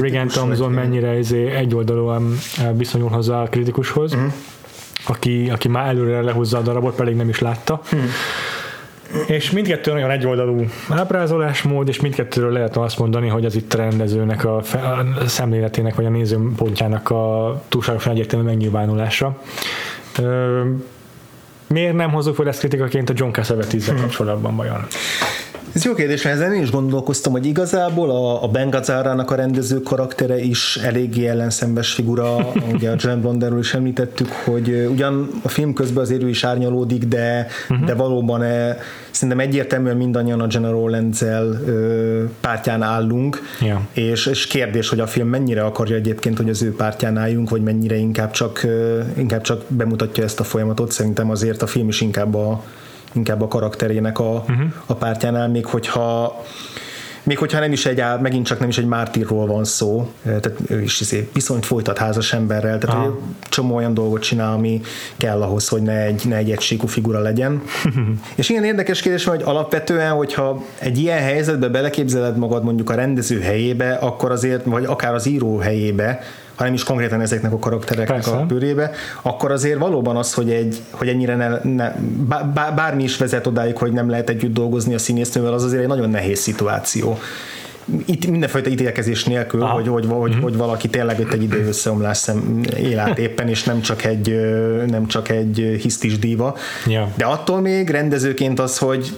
Regan 0.00 0.28
Thompson 0.28 0.72
mennyire 0.72 1.18
izé 1.18 1.50
egyoldalúan 1.50 2.13
eh, 2.16 2.70
viszonyul 2.76 3.08
hozzá 3.08 3.42
a 3.42 3.48
kritikushoz, 3.48 4.12
uh-huh. 4.12 4.32
aki, 5.06 5.50
aki 5.50 5.68
már 5.68 5.88
előre 5.88 6.20
lehúzza 6.20 6.58
a 6.58 6.62
darabot, 6.62 6.94
pedig 6.94 7.16
nem 7.16 7.28
is 7.28 7.38
látta. 7.38 7.80
Uh-huh. 7.84 8.00
És 9.26 9.50
mindkettő 9.50 9.92
nagyon 9.92 10.10
egyoldalú 10.10 10.64
ábrázolásmód, 10.88 11.88
és 11.88 12.00
mindkettőről 12.00 12.52
lehet 12.52 12.76
azt 12.76 12.98
mondani, 12.98 13.28
hogy 13.28 13.44
az 13.44 13.54
itt 13.54 13.74
a 13.74 13.76
rendezőnek 13.76 14.44
a, 14.44 14.56
a 14.56 14.62
szemléletének, 15.26 15.94
vagy 15.94 16.04
a 16.04 16.08
nézőpontjának 16.08 17.10
a 17.10 17.62
túlságosan 17.68 18.12
egyértelmű 18.12 18.44
megnyilvánulása. 18.44 19.38
Miért 21.66 21.94
nem 21.94 22.10
hozzuk 22.10 22.34
fel 22.34 22.48
ezt 22.48 22.58
kritikaként 22.58 23.10
a 23.10 23.12
John 23.16 23.32
Cassavetes 23.32 23.88
hmm. 23.88 24.00
kapcsolatban 24.00 24.56
vajon? 24.56 24.86
Ez 25.74 25.84
jó 25.84 25.94
kérdés, 25.94 26.22
mert 26.22 26.36
ezen 26.36 26.54
én 26.54 26.62
is 26.62 26.70
gondolkoztam, 26.70 27.32
hogy 27.32 27.46
igazából 27.46 28.10
a, 28.10 28.42
a 28.42 28.48
Ben 28.48 28.70
Gazzárának 28.70 29.30
a 29.30 29.34
rendező 29.34 29.80
karaktere 29.80 30.38
is 30.38 30.76
eléggé 30.76 31.26
ellenszembes 31.26 31.92
figura, 31.92 32.52
ugye 32.74 32.90
a 32.90 32.94
John 32.98 33.20
Blonderről 33.20 33.58
is 33.58 33.74
említettük, 33.74 34.28
hogy 34.28 34.88
ugyan 34.90 35.30
a 35.42 35.48
film 35.48 35.72
közben 35.72 36.02
azért 36.02 36.22
ő 36.22 36.28
is 36.28 36.44
árnyalódik, 36.44 37.04
de, 37.04 37.46
uh-huh. 37.68 37.86
de 37.86 37.94
valóban 37.94 38.42
e, 38.42 38.78
szerintem 39.10 39.46
egyértelműen 39.46 39.96
mindannyian 39.96 40.40
a 40.40 40.46
General 40.46 40.90
Lenzel 40.90 41.60
pártján 42.40 42.82
állunk, 42.82 43.40
yeah. 43.60 43.80
és, 43.92 44.26
és 44.26 44.46
kérdés, 44.46 44.88
hogy 44.88 45.00
a 45.00 45.06
film 45.06 45.28
mennyire 45.28 45.64
akarja 45.64 45.96
egyébként, 45.96 46.36
hogy 46.36 46.48
az 46.48 46.62
ő 46.62 46.74
pártján 46.74 47.16
álljunk, 47.16 47.50
vagy 47.50 47.62
mennyire 47.62 47.96
inkább 47.96 48.30
csak, 48.30 48.66
inkább 49.16 49.40
csak 49.40 49.62
bemutatja 49.68 50.24
ezt 50.24 50.40
a 50.40 50.44
folyamatot, 50.44 50.92
szerintem 50.92 51.30
azért 51.30 51.62
a 51.62 51.66
film 51.66 51.88
is 51.88 52.00
inkább 52.00 52.34
a 52.34 52.64
inkább 53.14 53.42
a 53.42 53.48
karakterének 53.48 54.18
a, 54.18 54.30
uh-huh. 54.48 54.72
a 54.86 54.94
pártjánál, 54.94 55.48
még 55.48 55.66
hogyha 55.66 56.36
még 57.24 57.38
hogyha 57.38 57.60
nem 57.60 57.72
is 57.72 57.86
egy, 57.86 58.02
megint 58.20 58.46
csak 58.46 58.58
nem 58.58 58.68
is 58.68 58.78
egy 58.78 58.86
mártírról 58.86 59.46
van 59.46 59.64
szó, 59.64 60.10
tehát 60.22 60.52
ő 60.68 60.82
is 60.82 61.00
izé 61.00 61.28
viszonyt 61.32 61.66
folytat 61.66 61.98
házas 61.98 62.32
emberrel, 62.32 62.78
tehát 62.78 62.96
Aha. 62.96 63.18
csomó 63.48 63.74
olyan 63.74 63.94
dolgot 63.94 64.22
csinál, 64.22 64.52
ami 64.52 64.80
kell 65.16 65.42
ahhoz, 65.42 65.68
hogy 65.68 65.82
ne 65.82 66.00
egy, 66.00 66.22
ne 66.24 66.36
egy 66.36 66.50
egysíkú 66.50 66.86
figura 66.86 67.20
legyen. 67.20 67.62
és 68.34 68.48
igen 68.48 68.64
érdekes 68.64 69.00
kérdés, 69.00 69.24
hogy 69.24 69.42
alapvetően, 69.44 70.12
hogyha 70.12 70.64
egy 70.78 70.98
ilyen 70.98 71.22
helyzetbe 71.22 71.68
beleképzeled 71.68 72.36
magad 72.36 72.64
mondjuk 72.64 72.90
a 72.90 72.94
rendező 72.94 73.40
helyébe, 73.40 73.92
akkor 73.92 74.30
azért, 74.30 74.64
vagy 74.64 74.84
akár 74.84 75.14
az 75.14 75.26
író 75.26 75.58
helyébe, 75.58 76.20
hanem 76.54 76.74
is 76.74 76.84
konkrétan 76.84 77.20
ezeknek 77.20 77.52
a 77.52 77.58
karaktereknek 77.58 78.16
Persze. 78.16 78.36
a 78.36 78.46
bőrébe, 78.46 78.90
akkor 79.22 79.50
azért 79.50 79.78
valóban 79.78 80.16
az, 80.16 80.34
hogy, 80.34 80.50
egy, 80.50 80.80
hogy 80.90 81.08
ennyire 81.08 81.36
ne, 81.36 81.58
ne, 81.74 81.92
bármi 82.74 83.02
is 83.02 83.16
vezet 83.16 83.46
odáig, 83.46 83.76
hogy 83.76 83.92
nem 83.92 84.10
lehet 84.10 84.28
együtt 84.28 84.54
dolgozni 84.54 84.94
a 84.94 84.98
színésznővel, 84.98 85.52
az 85.52 85.64
azért 85.64 85.82
egy 85.82 85.88
nagyon 85.88 86.10
nehéz 86.10 86.38
szituáció 86.38 87.18
itt 88.04 88.26
mindenfajta 88.26 88.70
ítélkezés 88.70 89.24
nélkül, 89.24 89.62
Aha. 89.62 89.74
hogy, 89.74 89.88
hogy, 89.88 90.06
hogy, 90.08 90.30
mm-hmm. 90.30 90.40
hogy 90.40 90.56
valaki 90.56 90.88
tényleg 90.88 91.20
ott 91.20 91.32
egy 91.32 91.42
idő 91.42 91.66
összeomlás 91.66 92.16
szem, 92.16 92.60
él 92.76 92.98
át 92.98 93.18
éppen, 93.18 93.48
és 93.48 93.62
nem 93.62 93.80
csak 93.80 94.04
egy, 94.04 94.40
nem 94.86 95.06
csak 95.06 95.28
egy 95.28 95.78
hisztis 95.82 96.18
díva. 96.18 96.56
Yeah. 96.86 97.08
De 97.16 97.24
attól 97.24 97.60
még 97.60 97.90
rendezőként 97.90 98.60
az, 98.60 98.78
hogy 98.78 99.16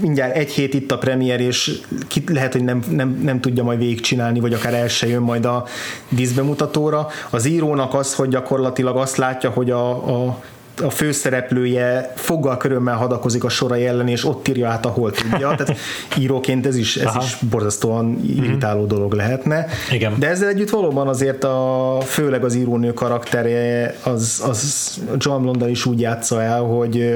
mindjárt 0.00 0.36
egy 0.36 0.50
hét 0.50 0.74
itt 0.74 0.92
a 0.92 0.98
premier, 0.98 1.40
és 1.40 1.80
ki, 2.08 2.24
lehet, 2.26 2.52
hogy 2.52 2.64
nem, 2.64 2.82
nem, 2.90 3.20
nem 3.22 3.40
tudja 3.40 3.62
majd 3.62 3.78
végigcsinálni, 3.78 4.40
vagy 4.40 4.52
akár 4.52 4.74
el 4.74 4.88
se 4.88 5.06
jön 5.06 5.22
majd 5.22 5.44
a 5.44 5.64
díszbemutatóra. 6.08 7.06
Az 7.30 7.44
írónak 7.44 7.94
az, 7.94 8.14
hogy 8.14 8.28
gyakorlatilag 8.28 8.96
azt 8.96 9.16
látja, 9.16 9.50
hogy 9.50 9.70
a, 9.70 9.90
a 10.26 10.42
a 10.82 10.90
főszereplője 10.90 12.12
foggal 12.16 12.56
körömmel 12.56 12.96
hadakozik 12.96 13.44
a 13.44 13.48
sorai 13.48 13.86
ellen, 13.86 14.08
és 14.08 14.24
ott 14.24 14.48
írja 14.48 14.68
át, 14.68 14.86
ahol 14.86 15.10
tudja. 15.10 15.54
Tehát 15.54 15.76
íróként 16.20 16.66
ez 16.66 16.76
is, 16.76 16.96
ez 16.96 17.12
is 17.24 17.36
borzasztóan 17.50 18.20
irritáló 18.26 18.86
dolog 18.86 19.12
lehetne. 19.12 19.66
Igen. 19.90 20.14
De 20.18 20.28
ezzel 20.28 20.48
együtt 20.48 20.70
valóban 20.70 21.08
azért 21.08 21.44
a, 21.44 21.98
főleg 22.04 22.44
az 22.44 22.54
írónő 22.54 22.92
karaktere, 22.92 23.94
az, 24.02 24.42
az 24.48 25.00
John 25.18 25.42
Blondell 25.42 25.68
is 25.68 25.86
úgy 25.86 26.00
játsza 26.00 26.42
el, 26.42 26.60
hogy 26.60 27.14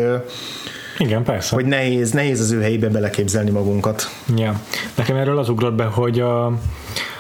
igen, 0.99 1.23
persze. 1.23 1.55
Hogy 1.55 1.65
nehéz, 1.65 2.11
nehéz 2.11 2.41
az 2.41 2.51
ő 2.51 2.61
helyébe 2.61 2.89
beleképzelni 2.89 3.51
magunkat. 3.51 4.09
Ja. 4.37 4.61
Nekem 4.95 5.17
erről 5.17 5.39
az 5.39 5.49
ugrott 5.49 5.75
be, 5.75 5.85
hogy 5.85 6.21
a, 6.21 6.53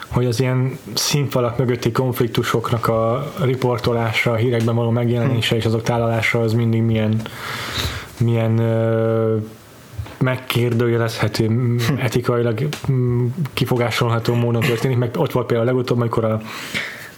hogy 0.08 0.26
az 0.26 0.40
ilyen 0.40 0.78
színfalak 0.94 1.58
mögötti 1.58 1.92
konfliktusoknak 1.92 2.88
a 2.88 3.32
riportolása, 3.42 4.30
a 4.32 4.34
hírekben 4.34 4.74
való 4.74 4.90
megjelenése 4.90 5.54
hm. 5.54 5.60
és 5.60 5.64
azok 5.64 5.82
tálalása 5.82 6.40
az 6.40 6.52
mindig 6.52 6.82
milyen, 6.82 7.20
milyen 8.18 8.58
ö, 8.58 9.36
megkérdőjelezhető, 10.18 11.46
hm. 11.46 11.76
etikailag 11.98 12.68
kifogásolható 13.52 14.34
módon 14.34 14.62
történik, 14.62 14.98
meg 14.98 15.10
ott 15.16 15.32
volt 15.32 15.46
például 15.46 15.68
legutóbb, 15.68 15.98
amikor 15.98 16.24
a 16.24 16.40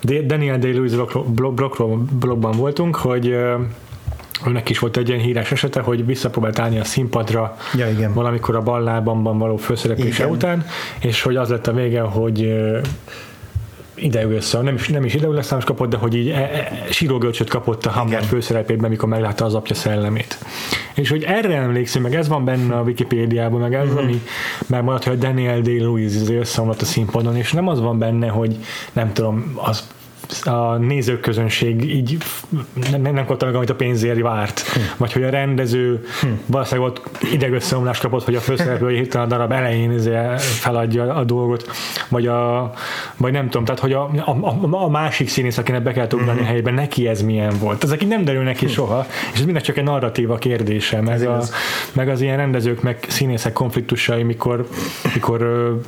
Daniel 0.03 0.59
Day-Lewis 0.59 0.93
blogban 1.27 2.57
voltunk, 2.57 2.97
hogy 2.97 3.37
önnek 4.47 4.69
is 4.69 4.79
volt 4.79 4.97
egy 4.97 5.09
ilyen 5.09 5.21
híres 5.21 5.53
esete, 5.53 5.81
hogy 5.81 6.07
visszapróbált 6.07 6.59
állni 6.59 6.79
a 6.79 6.85
színpadra 6.85 7.57
ja, 7.75 7.91
igen. 7.91 8.13
valamikor 8.13 8.57
a 8.57 8.63
ballában 8.63 9.39
való 9.39 9.57
főszereplése 9.57 10.27
után, 10.27 10.67
és 11.01 11.23
hogy 11.23 11.37
az 11.37 11.49
lett 11.49 11.67
a 11.67 11.73
vége, 11.73 12.01
hogy 12.01 12.53
ideülször, 14.01 14.63
nem 14.63 14.75
is, 14.75 14.89
nem 14.89 15.05
is 15.05 15.15
ideüleszállást 15.15 15.67
kapott, 15.67 15.91
de 15.91 15.97
hogy 15.97 16.15
így 16.15 16.29
e, 16.29 16.35
e, 16.35 16.73
sírógölcsöt 16.91 17.49
kapott 17.49 17.87
a 17.87 17.91
Hamlet 17.91 18.25
főszerepében, 18.25 18.91
mikor 18.91 19.09
meglátta 19.09 19.45
az 19.45 19.55
apja 19.55 19.75
szellemét. 19.75 20.39
És 20.95 21.11
hogy 21.11 21.23
erre 21.23 21.57
emlékszem, 21.57 22.03
meg 22.03 22.15
ez 22.15 22.29
van 22.29 22.45
benne 22.45 22.77
a 22.77 22.83
Wikipédiában, 22.83 23.61
meg 23.61 23.75
ez, 23.75 23.89
mm-hmm. 23.89 23.97
ami 23.97 24.23
megmaradt, 24.67 25.05
hogy 25.05 25.19
Daniel 25.19 25.61
Day-Lewis 25.61 26.13
összeomlott 26.29 26.81
a 26.81 26.85
színpadon, 26.85 27.37
és 27.37 27.53
nem 27.53 27.69
az 27.69 27.81
van 27.81 27.99
benne, 27.99 28.29
hogy 28.29 28.57
nem 28.93 29.13
tudom, 29.13 29.53
az 29.55 29.89
a 30.45 30.77
nézőközönség 30.77 31.95
így 31.95 32.17
nem, 32.91 33.01
nem 33.01 33.27
kapta 33.27 33.47
meg, 33.47 33.55
amit 33.55 33.71
a 33.71 33.75
pénzért 33.75 34.21
várt. 34.21 34.61
Hm. 34.61 34.81
Vagy 34.97 35.13
hogy 35.13 35.23
a 35.23 35.31
rendező 35.31 36.05
hm. 36.21 36.29
valószínűleg 36.47 36.91
ott 36.91 37.25
idegösszeomlást 37.33 38.03
kapott, 38.03 38.25
hogy 38.25 38.35
a 38.35 38.41
főszereplő 38.41 38.95
hirtelen 38.95 39.27
a 39.27 39.31
darab 39.31 39.53
elején 39.53 39.93
izé 39.93 40.17
feladja 40.37 41.15
a 41.15 41.25
dolgot, 41.25 41.71
vagy, 42.09 42.27
a, 42.27 42.73
vagy 43.17 43.33
nem 43.33 43.45
tudom, 43.45 43.65
tehát 43.65 43.81
hogy 43.81 43.93
a, 43.93 44.11
a, 44.25 44.85
a 44.85 44.89
másik 44.89 45.29
színész, 45.29 45.59
akinek 45.59 45.83
be 45.83 45.93
kell 45.93 46.07
ugrani 46.13 46.39
hm. 46.39 46.45
a 46.45 46.47
helyben, 46.47 46.75
neki 46.75 47.09
ez 47.09 47.23
milyen 47.23 47.59
volt. 47.59 47.85
Ezek 47.85 48.03
így 48.03 48.09
nem 48.09 48.25
derül 48.25 48.43
neki 48.43 48.67
hm. 48.67 48.73
soha, 48.73 49.07
és 49.33 49.39
ez 49.39 49.45
minden 49.45 49.63
csak 49.63 49.77
egy 49.77 49.85
narratíva 49.85 50.37
kérdése, 50.37 51.01
meg, 51.01 51.29
a, 51.29 51.43
meg 51.93 52.09
az 52.09 52.21
ilyen 52.21 52.37
rendezők, 52.37 52.83
meg 52.83 53.07
színészek 53.09 53.53
konfliktusai, 53.53 54.23
mikor, 54.23 54.69
mikor 55.15 55.79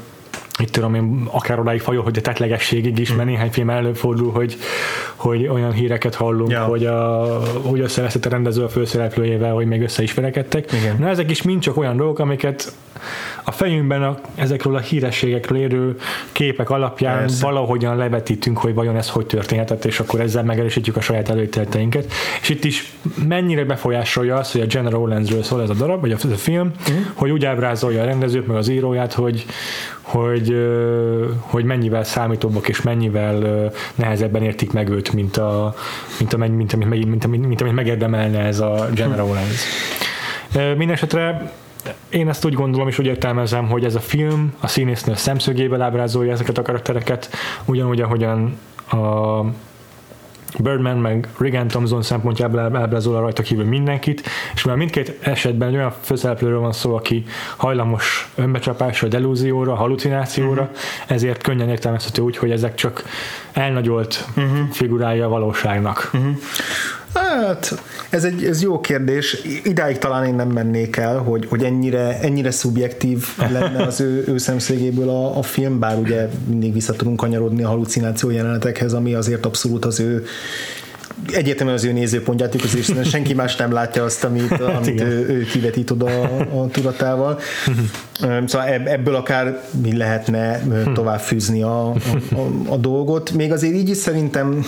mit 0.63 0.73
tudom 0.73 0.95
én, 0.95 1.29
akár 1.31 1.59
odáig 1.59 1.81
fajol, 1.81 2.03
hogy 2.03 2.19
a 2.19 2.21
tetlegességig 2.21 2.99
is, 2.99 3.15
mert 3.15 3.29
néhány 3.29 3.51
film 3.51 3.71
előfordul, 3.71 4.33
hogy, 4.33 4.57
hogy 5.17 5.47
olyan 5.47 5.73
híreket 5.73 6.15
hallunk, 6.15 6.51
ja. 6.51 6.65
hogy, 6.65 6.87
a, 6.87 7.23
hogy 7.63 7.81
összeveszett 7.81 8.25
a 8.25 8.29
rendező 8.29 8.63
a 8.63 8.69
főszereplőjével, 8.69 9.53
hogy 9.53 9.67
még 9.67 9.83
össze 9.83 10.03
is 10.03 10.15
verekedtek. 10.15 10.73
Igen. 10.73 10.97
Na 10.99 11.09
ezek 11.09 11.31
is 11.31 11.43
mind 11.43 11.61
csak 11.61 11.77
olyan 11.77 11.97
dolgok, 11.97 12.19
amiket 12.19 12.73
a 13.45 13.51
fejünkben 13.51 14.03
a, 14.03 14.19
ezekről 14.35 14.75
a 14.77 14.81
hírességekről 14.81 15.59
érő 15.59 15.97
képek 16.33 16.71
alapján 16.71 17.19
Persze. 17.19 17.45
valahogyan 17.45 17.97
levetítünk, 17.97 18.59
hogy 18.59 18.75
vajon 18.75 18.97
ez 18.97 19.09
hogy 19.09 19.27
történhetett, 19.27 19.85
és 19.85 20.01
akkor 20.01 20.21
ezzel 20.21 20.45
megerősítjük 20.45 20.97
a 20.97 21.01
saját 21.01 21.29
előítéleteinket. 21.29 22.13
És 22.41 22.49
itt 22.49 22.65
is 22.65 22.93
mennyire 23.29 23.65
befolyásolja 23.65 24.37
az, 24.37 24.53
hogy 24.53 24.61
a 24.61 24.67
General 24.67 24.91
Rowlandsről 24.91 25.43
szól 25.43 25.63
ez 25.63 25.71
a 25.71 25.75
darab, 25.75 26.01
vagy 26.01 26.13
a, 26.13 26.17
a 26.33 26.37
film, 26.37 26.73
uh-huh. 26.81 26.97
hogy 27.15 27.31
úgy 27.31 27.45
ábrázolja 27.45 28.03
a 28.03 28.05
rendezőt, 28.05 28.47
meg 28.47 28.57
az 28.57 28.69
íróját, 28.69 29.13
hogy, 29.13 29.47
hogy, 30.01 30.57
hogy 31.41 31.65
mennyivel 31.65 32.05
számítóbbak 32.05 32.69
és 32.69 32.83
mennyivel 32.83 33.71
nehezebben 33.95 34.43
értik 34.43 34.73
meg 34.73 34.89
őt, 34.89 35.13
mint, 35.13 35.37
a, 35.37 35.75
mint, 36.19 36.33
a, 36.33 36.37
mint, 36.37 36.57
mint, 36.57 36.75
mint, 36.75 37.07
mint, 37.07 37.27
mint, 37.27 37.47
mint 37.47 37.61
amit 37.61 37.75
megérdemelne 37.75 38.39
ez 38.39 38.61
a 38.61 38.89
General 38.95 39.35
Lens. 39.35 39.65
Mindenesetre 40.77 41.53
én 42.09 42.29
ezt 42.29 42.45
úgy 42.45 42.55
gondolom 42.55 42.89
és 42.89 42.99
úgy 42.99 43.07
értelmezem, 43.07 43.69
hogy 43.69 43.85
ez 43.85 43.95
a 43.95 44.01
film 44.01 44.55
a 44.61 44.67
színésznő 44.67 45.15
szemszögéből 45.15 45.83
ábrázolja 45.83 46.33
ezeket 46.33 46.59
a 46.59 46.63
karaktereket, 46.63 47.31
ugyanúgy, 47.65 48.01
ahogyan 48.01 48.59
a 48.91 49.45
Birdman 50.59 50.99
meg 50.99 51.29
Regan 51.39 51.69
Thompson 51.69 52.03
szempontjából 52.03 52.59
ábrázol 52.59 53.21
rajta 53.21 53.43
kívül 53.43 53.65
mindenkit, 53.65 54.23
és 54.55 54.65
már 54.65 54.77
mindkét 54.77 55.19
esetben 55.21 55.69
egy 55.69 55.75
olyan 55.75 55.93
főszereplőről 56.01 56.61
van 56.61 56.73
szó, 56.73 56.95
aki 56.95 57.25
hajlamos 57.57 58.31
önbecsapásra, 58.35 59.09
delúzióra, 59.09 59.75
halucinációra, 59.75 60.63
uh-huh. 60.63 60.77
ezért 61.07 61.43
könnyen 61.43 61.69
értelmezhető 61.69 62.23
úgy, 62.23 62.37
hogy 62.37 62.51
ezek 62.51 62.75
csak 62.75 63.03
elnagyolt 63.53 64.27
uh-huh. 64.37 64.69
figurája 64.71 65.27
a 65.27 65.29
valóságnak. 65.29 66.11
Uh-huh. 66.13 66.37
Hát, 67.41 67.83
ez 68.11 68.25
egy 68.25 68.45
ez 68.45 68.63
jó 68.63 68.81
kérdés. 68.81 69.43
Idáig 69.65 69.99
talán 69.99 70.25
én 70.25 70.35
nem 70.35 70.49
mennék 70.49 70.97
el, 70.97 71.19
hogy, 71.19 71.47
hogy 71.49 71.65
ennyire, 71.65 72.21
ennyire 72.21 72.51
szubjektív 72.51 73.27
lenne 73.51 73.83
az 73.83 74.01
ő, 74.01 74.25
ő 74.27 74.39
szemszögéből 74.39 75.09
a, 75.09 75.39
a 75.39 75.43
film, 75.43 75.79
bár 75.79 75.99
ugye 75.99 76.29
mindig 76.47 76.73
vissza 76.73 76.93
tudunk 76.93 77.17
kanyarodni 77.17 77.63
a 77.63 77.69
halucináció 77.69 78.31
jelenetekhez, 78.31 78.93
ami 78.93 79.15
azért 79.15 79.47
abszolút 79.47 79.85
az 79.85 80.01
ő 80.01 80.25
egyértelműen 81.33 81.79
az 81.79 81.85
ő 81.85 81.93
nézőpontját 81.93 82.55
és 82.55 82.93
senki 83.05 83.35
más 83.35 83.57
nem 83.57 83.73
látja 83.73 84.05
azt, 84.05 84.25
amit, 84.25 84.49
hát 84.49 84.61
amit 84.61 85.01
ő, 85.01 85.29
ő 85.29 85.45
kivetít 85.45 85.91
oda 85.91 86.07
a, 86.07 86.61
a 86.63 86.69
tudatával. 86.69 87.39
Szóval 88.47 88.69
ebből 88.69 89.15
akár 89.15 89.61
mi 89.83 89.97
lehetne 89.97 90.63
tovább 90.95 91.21
fűzni 91.21 91.63
a, 91.63 91.91
a, 91.91 91.97
a, 92.35 92.73
a 92.73 92.77
dolgot. 92.77 93.31
Még 93.31 93.53
azért 93.53 93.75
így 93.75 93.89
is 93.89 93.97
szerintem 93.97 94.65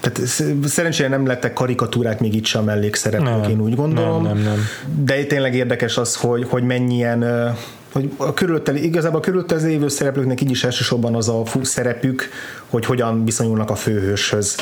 tehát 0.00 0.20
szerencsére 0.64 1.08
nem 1.08 1.26
lettek 1.26 1.52
karikatúrák 1.52 2.20
még 2.20 2.34
itt 2.34 2.44
sem 2.44 2.64
mellékszereplők, 2.64 3.48
én 3.48 3.60
úgy 3.60 3.74
gondolom. 3.74 4.22
Nem, 4.22 4.36
nem, 4.36 4.44
nem. 4.44 4.58
De 5.04 5.24
tényleg 5.24 5.54
érdekes 5.54 5.96
az, 5.96 6.16
hogy, 6.16 6.46
hogy 6.48 6.62
mennyien 6.62 7.54
hogy 7.92 8.12
a 8.16 8.34
körülöttel, 8.34 8.76
igazából 8.76 9.18
a 9.18 9.22
körülöttel 9.22 9.58
lévő 9.58 9.88
szereplőknek 9.88 10.40
így 10.40 10.50
is 10.50 10.64
elsősorban 10.64 11.14
az 11.14 11.28
a 11.28 11.42
szerepük, 11.62 12.28
hogy 12.68 12.84
hogyan 12.84 13.24
viszonyulnak 13.24 13.70
a 13.70 13.74
főhőshöz. 13.74 14.56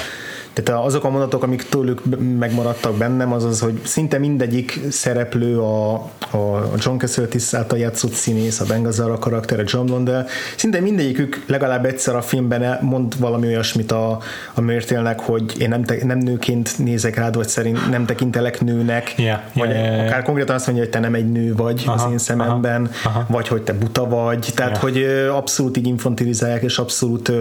Tehát 0.65 0.85
azok 0.85 1.05
a 1.05 1.11
mondatok, 1.11 1.43
amik 1.43 1.63
tőlük 1.63 2.03
megmaradtak 2.39 2.97
bennem, 2.97 3.33
az 3.33 3.45
az, 3.45 3.61
hogy 3.61 3.81
szinte 3.85 4.19
mindegyik 4.19 4.81
szereplő, 4.91 5.59
a, 5.59 5.95
a 6.31 6.69
John 6.77 6.99
Cassavetes 6.99 7.55
által 7.55 7.79
játszott 7.79 8.13
színész, 8.13 8.61
a 8.61 8.65
Bengazara 8.65 9.19
karakter, 9.19 9.59
a 9.59 9.63
John 9.67 9.87
Blondell, 9.87 10.27
szinte 10.57 10.81
mindegyikük 10.81 11.45
legalább 11.47 11.85
egyszer 11.85 12.17
a 12.17 12.23
filmben 12.23 12.79
mond 12.81 13.19
valami 13.19 13.47
olyasmit 13.47 13.93
a, 13.93 14.19
a 14.55 14.61
Mörtélnek, 14.61 15.21
hogy 15.21 15.55
én 15.59 15.69
nem, 15.69 15.85
te, 15.85 15.97
nem 16.05 16.19
nőként 16.19 16.79
nézek 16.79 17.17
rád, 17.17 17.35
vagy 17.35 17.49
szerint 17.49 17.91
nem 17.91 18.07
tekintelek 18.07 18.61
nőnek, 18.61 19.15
yeah, 19.17 19.41
vagy 19.55 19.69
yeah, 19.69 19.85
yeah, 19.85 20.07
akár 20.07 20.23
konkrétan 20.23 20.55
azt 20.55 20.67
mondja, 20.67 20.85
hogy 20.85 20.93
te 20.93 20.99
nem 20.99 21.15
egy 21.15 21.33
nő 21.33 21.55
vagy 21.55 21.83
aha, 21.87 22.05
az 22.05 22.11
én 22.11 22.19
szememben, 22.19 22.91
aha, 23.05 23.19
aha. 23.19 23.27
vagy 23.29 23.49
hogy 23.49 23.63
te 23.63 23.73
buta 23.73 24.09
vagy, 24.09 24.53
tehát 24.55 24.71
yeah. 24.71 24.83
hogy 24.83 25.03
abszolút 25.37 25.77
így 25.77 25.87
infantilizálják, 25.87 26.63
és 26.63 26.79
abszolút 26.79 27.33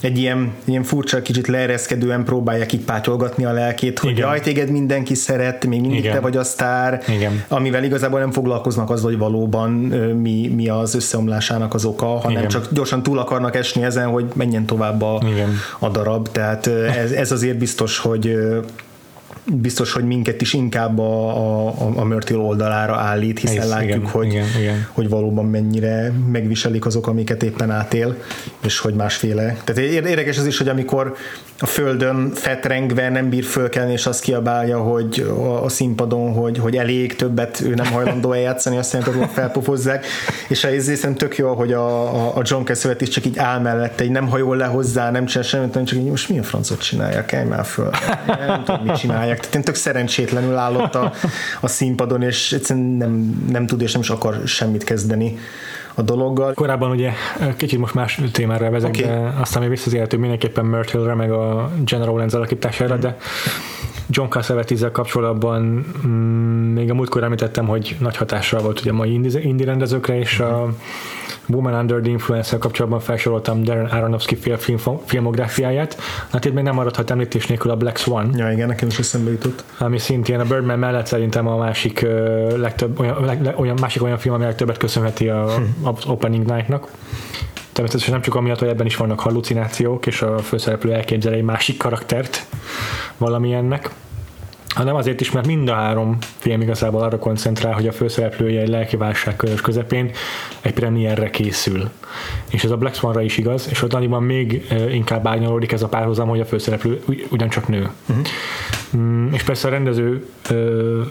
egy 0.00 0.18
ilyen, 0.18 0.52
ilyen 0.64 0.82
furcsa, 0.82 1.22
kicsit 1.22 1.46
leereszkedően 1.46 2.24
próbál 2.24 2.45
próbálják 2.46 2.72
így 2.72 2.84
pátyolgatni 2.84 3.44
a 3.44 3.52
lelkét, 3.52 3.98
hogy 3.98 4.10
Igen. 4.10 4.28
jaj, 4.28 4.40
téged 4.40 4.70
mindenki 4.70 5.14
szeret, 5.14 5.66
még 5.66 5.80
mindig 5.80 5.98
Igen. 5.98 6.12
te 6.12 6.20
vagy 6.20 6.36
a 6.36 6.44
sztár, 6.44 7.02
Igen. 7.08 7.44
amivel 7.48 7.84
igazából 7.84 8.20
nem 8.20 8.32
foglalkoznak 8.32 8.90
azzal, 8.90 9.10
hogy 9.10 9.18
valóban 9.18 9.70
mi, 10.20 10.52
mi 10.54 10.68
az 10.68 10.94
összeomlásának 10.94 11.74
az 11.74 11.84
oka, 11.84 12.06
hanem 12.06 12.36
Igen. 12.36 12.48
csak 12.48 12.68
gyorsan 12.72 13.02
túl 13.02 13.18
akarnak 13.18 13.56
esni 13.56 13.82
ezen, 13.82 14.06
hogy 14.06 14.24
menjen 14.34 14.66
tovább 14.66 15.02
a, 15.02 15.22
a 15.78 15.88
darab, 15.88 16.28
tehát 16.28 16.66
ez, 16.96 17.10
ez 17.10 17.32
azért 17.32 17.58
biztos, 17.58 17.98
hogy 17.98 18.36
biztos, 19.52 19.92
hogy 19.92 20.04
minket 20.04 20.40
is 20.40 20.52
inkább 20.52 20.98
a, 20.98 21.28
a, 21.28 21.74
a 21.96 22.04
Mörtil 22.04 22.40
oldalára 22.40 22.96
állít, 22.96 23.38
hiszen 23.38 23.62
Ez, 23.62 23.68
látjuk, 23.68 23.90
igen, 23.90 24.06
hogy, 24.06 24.26
igen, 24.26 24.46
igen. 24.58 24.86
hogy 24.92 25.08
valóban 25.08 25.44
mennyire 25.44 26.12
megviselik 26.32 26.86
azok, 26.86 27.06
amiket 27.06 27.42
éppen 27.42 27.70
átél, 27.70 28.16
és 28.64 28.78
hogy 28.78 28.94
másféle. 28.94 29.56
Tehát 29.64 29.82
érdekes 29.90 30.38
az 30.38 30.46
is, 30.46 30.58
hogy 30.58 30.68
amikor 30.68 31.14
a 31.58 31.66
földön 31.66 32.30
fetrengve 32.34 33.08
nem 33.08 33.28
bír 33.28 33.44
fölkelni, 33.44 33.92
és 33.92 34.06
azt 34.06 34.20
kiabálja, 34.20 34.78
hogy 34.78 35.26
a, 35.28 35.64
a 35.64 35.68
színpadon, 35.68 36.32
hogy, 36.32 36.58
hogy 36.58 36.76
elég 36.76 37.16
többet 37.16 37.60
ő 37.60 37.74
nem 37.74 37.92
hajlandó 37.92 38.32
eljátszani, 38.32 38.76
azt 38.76 38.88
szerintem 38.88 39.14
hogy 39.14 39.28
felpofozzák, 39.32 40.06
és 40.48 40.64
a 40.64 40.68
részem 40.68 41.14
tök 41.14 41.36
jó, 41.36 41.54
hogy 41.54 41.72
a, 41.72 42.14
a, 42.14 42.36
a 42.36 42.42
John 42.44 42.64
Cassavet 42.64 43.00
is 43.00 43.08
csak 43.08 43.24
így 43.24 43.38
áll 43.38 43.60
mellette, 43.60 44.04
így 44.04 44.10
nem 44.10 44.28
hajol 44.28 44.56
le 44.56 44.66
hozzá, 44.66 45.10
nem 45.10 45.26
csinál 45.26 45.46
semmit, 45.46 45.72
hanem 45.72 45.84
csak 45.86 45.98
így 45.98 46.04
most 46.04 46.28
milyen 46.28 46.44
francot 46.44 46.82
csinálják, 46.82 47.26
kelj 47.26 47.44
már 47.44 47.64
föl. 47.64 47.90
Nem 48.26 48.64
tudom, 48.64 48.80
mit 48.84 48.96
csinálják. 49.36 49.40
Tehát 49.40 49.54
én 49.54 49.62
tök 49.62 49.74
szerencsétlenül 49.74 50.56
állott 50.56 50.94
a, 50.94 51.12
a 51.60 51.68
színpadon, 51.68 52.22
és 52.22 52.52
egyszerűen 52.52 52.86
nem, 52.86 53.46
nem 53.50 53.66
tud 53.66 53.80
és 53.80 53.92
nem 53.92 54.00
is 54.00 54.10
akar 54.10 54.40
semmit 54.44 54.84
kezdeni 54.84 55.38
a 55.94 56.02
dologgal. 56.02 56.52
Korábban 56.54 56.90
ugye 56.90 57.12
kicsit 57.56 57.78
most 57.78 57.94
más 57.94 58.20
témára 58.32 58.70
vezek, 58.70 58.88
okay. 58.88 59.02
de 59.02 59.32
aztán 59.40 59.62
még 59.62 59.70
visszatérhetünk 59.70 60.20
mindenképpen 60.20 60.64
Myrtle-re, 60.64 61.14
meg 61.14 61.30
a 61.30 61.70
General 61.84 62.18
Lenz 62.18 62.34
alakítására, 62.34 62.96
mm. 62.96 63.00
de 63.00 63.16
John 64.08 64.28
Cassavetes 64.28 64.80
kapcsolatban 64.92 65.86
mm, 66.06 66.72
még 66.72 66.90
a 66.90 66.94
múltkor 66.94 67.22
említettem, 67.22 67.66
hogy 67.66 67.96
nagy 67.98 68.16
hatással 68.16 68.60
volt 68.60 68.80
ugye 68.80 68.90
a 68.90 68.94
mai 68.94 69.12
indie 69.42 69.64
rendezőkre, 69.64 70.18
és 70.18 70.42
mm. 70.42 70.44
a 70.44 70.68
Woman 71.48 71.74
Under 71.74 72.00
the 72.00 72.10
Influence 72.10 72.58
kapcsolatban 72.58 73.00
felsoroltam 73.00 73.62
Darren 73.62 73.86
Aronofsky 73.86 74.36
film, 74.36 74.78
filmográfiáját. 75.04 75.96
Hát 76.30 76.44
itt 76.44 76.52
még 76.52 76.64
nem 76.64 76.74
maradhat 76.74 77.10
említés 77.10 77.46
nélkül 77.46 77.70
a 77.70 77.76
Black 77.76 77.96
Swan. 77.96 78.30
Ja, 78.36 78.50
igen, 78.50 78.68
nekem 78.68 78.88
is 78.88 78.98
eszembe 78.98 79.30
jutott. 79.30 79.64
Ami 79.78 79.98
szintén 79.98 80.40
a 80.40 80.44
Birdman 80.44 80.78
mellett 80.78 81.06
szerintem 81.06 81.46
a 81.46 81.56
másik, 81.56 82.00
uh, 82.04 82.56
legtöbb, 82.56 83.00
olyan, 83.00 83.24
leg, 83.24 83.54
olyan, 83.56 83.76
másik 83.80 84.02
olyan 84.02 84.18
film, 84.18 84.34
ami 84.34 84.44
legtöbbet 84.44 84.76
köszönheti 84.76 85.28
a, 85.28 85.50
hm. 85.50 85.86
a 85.86 85.92
Opening 86.06 86.46
Night-nak. 86.46 86.88
Természetesen 87.72 88.12
nem 88.12 88.22
csak 88.22 88.34
amiatt, 88.34 88.58
hogy 88.58 88.68
ebben 88.68 88.86
is 88.86 88.96
vannak 88.96 89.20
hallucinációk, 89.20 90.06
és 90.06 90.22
a 90.22 90.38
főszereplő 90.38 90.92
elképzel 90.92 91.32
egy 91.32 91.42
másik 91.42 91.76
karaktert 91.76 92.46
valamilyennek 93.16 93.90
hanem 94.76 94.94
azért 94.94 95.20
is, 95.20 95.30
mert 95.30 95.46
mind 95.46 95.68
a 95.68 95.74
három 95.74 96.18
film 96.38 96.60
igazából 96.60 97.02
arra 97.02 97.18
koncentrál, 97.18 97.72
hogy 97.72 97.88
a 97.88 97.92
főszereplője 97.92 98.60
egy 98.60 98.68
lelki 98.68 98.96
válság 98.96 99.36
körös 99.36 99.60
közepén 99.60 100.10
egy 100.60 100.72
premierre 100.72 101.30
készül. 101.30 101.90
És 102.50 102.64
ez 102.64 102.70
a 102.70 102.76
Black 102.76 102.94
Swanra 102.94 103.20
is 103.20 103.38
igaz, 103.38 103.68
és 103.70 103.82
ott 103.82 103.94
annyiban 103.94 104.22
még 104.22 104.72
inkább 104.90 105.26
árnyalódik 105.26 105.72
ez 105.72 105.82
a 105.82 105.88
párhuzam, 105.88 106.28
hogy 106.28 106.40
a 106.40 106.44
főszereplő 106.44 107.02
ugyancsak 107.28 107.68
nő. 107.68 107.90
Uh-huh. 108.08 108.26
Mm, 108.96 109.32
és 109.32 109.42
persze 109.42 109.68
a 109.68 109.70
rendező 109.70 110.26
ö, 110.50 111.02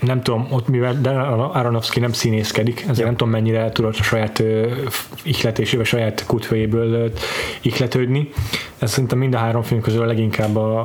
nem 0.00 0.22
tudom, 0.22 0.46
ott 0.50 0.68
mivel 0.68 1.00
de 1.00 1.10
Aronofsky 1.10 2.00
nem 2.00 2.12
színészkedik, 2.12 2.80
ezért 2.80 2.98
ja. 2.98 3.04
nem 3.04 3.16
tudom 3.16 3.32
mennyire 3.32 3.70
tudott 3.72 3.96
a 3.98 4.02
saját 4.02 4.42
ihletésével, 5.22 5.84
saját 5.84 6.24
kutfejéből 6.26 7.12
ihletődni. 7.60 8.28
Ez 8.78 8.90
szerintem 8.90 9.18
mind 9.18 9.34
a 9.34 9.38
három 9.38 9.62
film 9.62 9.80
közül 9.80 10.02
a 10.02 10.06
leginkább 10.06 10.56
a, 10.56 10.78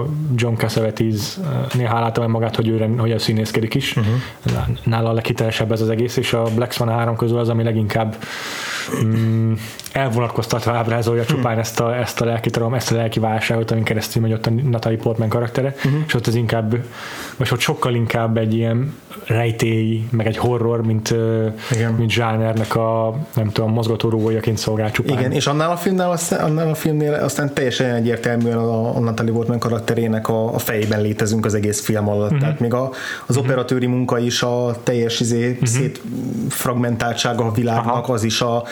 a 0.00 0.04
John 0.34 0.54
Cassavetes 0.54 1.38
néha 1.74 2.00
látom 2.00 2.30
magát, 2.30 2.56
hogy 2.56 2.68
ő 2.68 2.94
hogy 2.98 3.12
a 3.12 3.18
színészkedik 3.18 3.74
is. 3.74 3.96
Uh-huh. 3.96 4.76
Nála 4.84 5.08
a 5.08 5.12
leghitelesebb 5.12 5.72
ez 5.72 5.80
az 5.80 5.88
egész, 5.88 6.16
és 6.16 6.32
a 6.32 6.42
Black 6.54 6.72
Swan 6.72 6.88
három 6.88 7.16
közül 7.16 7.38
az, 7.38 7.48
ami 7.48 7.62
leginkább 7.62 8.16
mm, 9.04 9.52
elvonatkoztatva 9.92 10.72
ábrázolja 10.72 11.22
hmm. 11.22 11.36
csupán 11.36 11.58
ezt 11.58 11.80
a, 11.80 11.96
ezt 11.96 12.20
a 12.20 12.24
lelki 12.24 12.50
tarom, 12.50 12.74
ezt 12.74 12.92
a 12.92 12.94
lelki 12.94 13.20
válságot, 13.20 13.70
amin 13.70 13.84
keresztül 13.84 14.22
megy 14.22 14.32
ott 14.32 14.46
a 14.46 14.50
Natalie 14.50 14.98
Portman 14.98 15.28
karaktere, 15.28 15.74
uh-huh. 15.76 16.02
és 16.06 16.14
ott 16.14 16.26
az 16.26 16.34
inkább, 16.34 16.76
vagy 17.36 17.48
ott 17.52 17.60
sokkal 17.60 17.94
inkább 17.94 18.36
egy 18.36 18.54
ilyen 18.54 18.94
rejtély, 19.26 20.06
meg 20.10 20.26
egy 20.26 20.36
horror, 20.36 20.82
mint, 20.82 21.14
Igen. 21.70 21.92
mint 21.92 22.10
zsánernek 22.10 22.76
a 22.76 23.18
nem 23.34 23.50
tudom, 23.50 23.72
mozgatórugójaként 23.72 24.58
szolgál 24.58 24.90
csupán. 24.90 25.18
Igen, 25.18 25.32
és 25.32 25.46
annál 25.46 25.70
a 25.70 25.76
filmnél, 25.76 26.16
annál 26.30 26.68
a 26.68 26.74
filmnél 26.74 27.14
aztán 27.28 27.54
teljesen 27.54 27.94
egyértelműen 27.94 28.56
a, 28.56 28.96
a 28.96 29.00
Natalie 29.00 29.32
Portman 29.32 29.58
karakterének 29.58 30.28
a, 30.28 30.54
a 30.54 30.58
fejében 30.58 31.00
létezünk 31.00 31.46
az 31.46 31.54
egész 31.54 31.80
film 31.80 32.08
alatt. 32.08 32.24
Uh-huh. 32.24 32.40
Tehát 32.40 32.60
még 32.60 32.74
a, 32.74 32.82
az 32.82 32.92
uh-huh. 33.28 33.44
operatőri 33.44 33.86
munka 33.86 34.18
is 34.18 34.42
a 34.42 34.76
teljes 34.82 35.20
izé, 35.20 35.50
uh-huh. 35.50 35.68
szétfragmentáltsága 35.68 37.44
a 37.44 37.52
világnak, 37.52 37.94
Aha. 38.04 38.12
az 38.12 38.22
is 38.22 38.40
a 38.40 38.62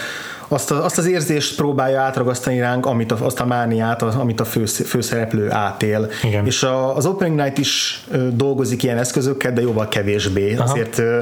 azt, 0.48 0.70
a, 0.70 0.84
azt 0.84 0.98
az 0.98 1.06
érzést 1.06 1.56
próbálja 1.56 2.00
átragasztani 2.00 2.58
ránk, 2.58 2.86
amit 2.86 3.12
a, 3.12 3.16
azt 3.20 3.40
a 3.40 3.46
mániát, 3.46 4.02
amit 4.02 4.40
a 4.40 4.44
fő, 4.44 4.64
főszereplő 4.64 5.50
átél. 5.50 6.10
Igen. 6.22 6.46
És 6.46 6.62
a, 6.62 6.96
az 6.96 7.06
Opening 7.06 7.40
Night 7.40 7.58
is 7.58 8.04
ö, 8.10 8.28
dolgozik 8.32 8.82
ilyen 8.82 8.98
eszközökkel, 8.98 9.52
de 9.52 9.60
jóval 9.60 9.88
kevésbé. 9.88 10.54
Aha. 10.54 10.72
Azért 10.72 10.98
ö, 10.98 11.20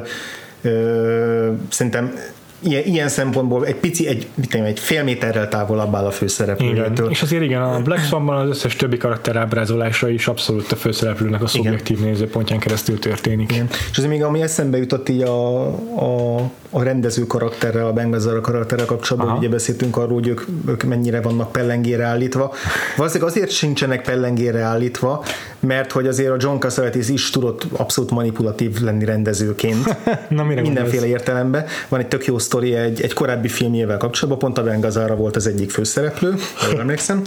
ö, 0.63 1.51
szerintem 1.69 2.15
ilyen, 2.59 2.85
ilyen 2.85 3.09
szempontból 3.09 3.67
egy 3.67 3.75
pici, 3.75 4.07
egy, 4.07 4.27
mit 4.35 4.51
tudom, 4.51 4.67
egy 4.67 4.79
fél 4.79 5.05
méterrel 5.05 5.49
távolabb 5.49 5.95
áll 5.95 6.05
a 6.05 6.11
főszereplőtől. 6.11 7.11
És 7.11 7.23
azért 7.23 7.43
igen, 7.43 7.63
a 7.63 7.83
Black 7.83 8.05
Swanban 8.05 8.37
az 8.37 8.49
összes 8.49 8.77
többi 8.77 8.97
karakter 8.97 9.37
ábrázolása 9.37 10.09
is 10.09 10.27
abszolút 10.27 10.73
a 10.73 10.77
főszereplőnek 10.77 11.43
a 11.43 11.47
szubjektív 11.47 11.97
igen. 11.99 12.11
nézőpontján 12.11 12.59
keresztül 12.59 12.99
történik. 12.99 13.53
Igen. 13.53 13.69
És 13.91 13.97
azért 13.97 14.13
még 14.13 14.23
ami 14.23 14.43
eszembe 14.43 14.79
jutott 14.79 15.09
így 15.09 15.23
a, 15.23 15.67
a 15.67 16.51
a 16.75 16.83
rendező 16.83 17.27
karakterrel, 17.27 17.87
a 17.87 17.93
Bengazara 17.93 18.41
karakterrel 18.41 18.87
kapcsolatban, 18.87 19.31
Aha. 19.31 19.39
ugye 19.39 19.49
beszéltünk 19.49 19.97
arról, 19.97 20.13
hogy 20.13 20.29
ők, 20.29 20.43
ők 20.69 20.83
mennyire 20.83 21.21
vannak 21.21 21.53
pellengére 21.53 22.05
állítva. 22.05 22.53
Valószínűleg 22.97 23.31
azért 23.31 23.51
sincsenek 23.51 24.03
pellengére 24.03 24.61
állítva, 24.61 25.25
mert 25.61 25.93
hogy 25.93 26.07
azért 26.07 26.31
a 26.31 26.37
John 26.39 26.59
Cassavetes 26.59 27.09
is 27.09 27.31
tudott 27.31 27.67
abszolút 27.73 28.11
manipulatív 28.11 28.81
lenni 28.81 29.05
rendezőként. 29.05 29.97
Na, 30.29 30.45
mindenféle 30.45 31.07
értelemben. 31.07 31.65
Van 31.89 32.01
egy 32.01 32.09
tök 32.09 32.25
jó 32.25 32.39
sztori 32.55 32.75
egy, 32.75 33.01
egy 33.01 33.13
korábbi 33.13 33.49
filmjével 33.49 33.97
kapcsolatban, 33.97 34.39
pont 34.39 34.59
a 34.59 34.63
Bengazara 34.71 35.17
volt 35.17 35.37
az 35.37 35.47
egyik 35.47 35.71
főszereplő, 35.71 36.35
jól 36.71 36.81
emlékszem, 36.81 37.23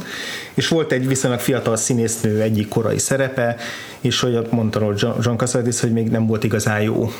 és 0.54 0.68
volt 0.68 0.92
egy 0.92 1.08
viszonylag 1.08 1.40
fiatal 1.40 1.76
színésznő 1.76 2.42
egyik 2.42 2.68
korai 2.68 2.98
szerepe, 2.98 3.56
és 4.00 4.20
hogy 4.20 4.48
mondta 4.50 4.94
John 5.00 5.38
Cassavetes, 5.38 5.80
hogy 5.80 5.92
még 5.92 6.10
nem 6.10 6.28
volt 6.28 6.44
igazán 6.44 6.82
jó 6.82 7.12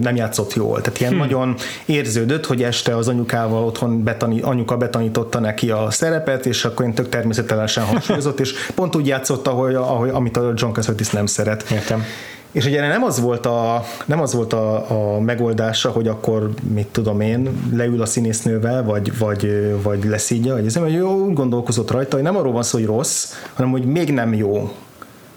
nem 0.00 0.16
játszott 0.16 0.54
jól. 0.54 0.80
Tehát 0.80 1.00
ilyen 1.00 1.12
hmm. 1.12 1.20
nagyon 1.20 1.54
érződött, 1.86 2.46
hogy 2.46 2.62
este 2.62 2.96
az 2.96 3.08
anyukával 3.08 3.64
otthon 3.64 4.02
betani, 4.04 4.40
anyuka 4.40 4.76
betanította 4.76 5.40
neki 5.40 5.70
a 5.70 5.90
szerepet, 5.90 6.46
és 6.46 6.64
akkor 6.64 6.86
én 6.86 6.94
tök 6.94 7.08
természetesen 7.08 7.84
hangsúlyozott, 7.84 8.40
és 8.40 8.54
pont 8.74 8.96
úgy 8.96 9.06
játszott, 9.06 9.46
ahogy, 9.46 9.74
ahogy 9.74 10.10
amit 10.12 10.36
a 10.36 10.52
John 10.54 10.72
Cassavetes 10.72 11.10
nem 11.10 11.26
szeret. 11.26 11.70
Értem. 11.70 12.04
És 12.52 12.66
ugye 12.66 12.88
nem 12.88 13.02
az 13.02 13.20
volt 13.20 13.46
a, 13.46 13.84
nem 14.04 14.20
az 14.20 14.34
volt 14.34 14.52
a, 14.52 14.90
a 14.90 15.20
megoldása, 15.20 15.90
hogy 15.90 16.08
akkor, 16.08 16.50
mit 16.74 16.86
tudom 16.86 17.20
én, 17.20 17.70
leül 17.72 18.02
a 18.02 18.06
színésznővel, 18.06 18.84
vagy, 18.84 19.18
vagy, 19.18 19.72
vagy 19.82 20.04
leszígya, 20.04 20.52
vagy 20.52 20.66
ez 20.66 20.74
nem, 20.74 20.82
hogy 20.82 20.92
jó, 20.92 21.32
gondolkozott 21.32 21.90
rajta, 21.90 22.14
hogy 22.14 22.24
nem 22.24 22.36
arról 22.36 22.52
van 22.52 22.62
szó, 22.62 22.78
hogy 22.78 22.86
rossz, 22.86 23.32
hanem 23.54 23.70
hogy 23.70 23.84
még 23.84 24.12
nem 24.12 24.34
jó. 24.34 24.72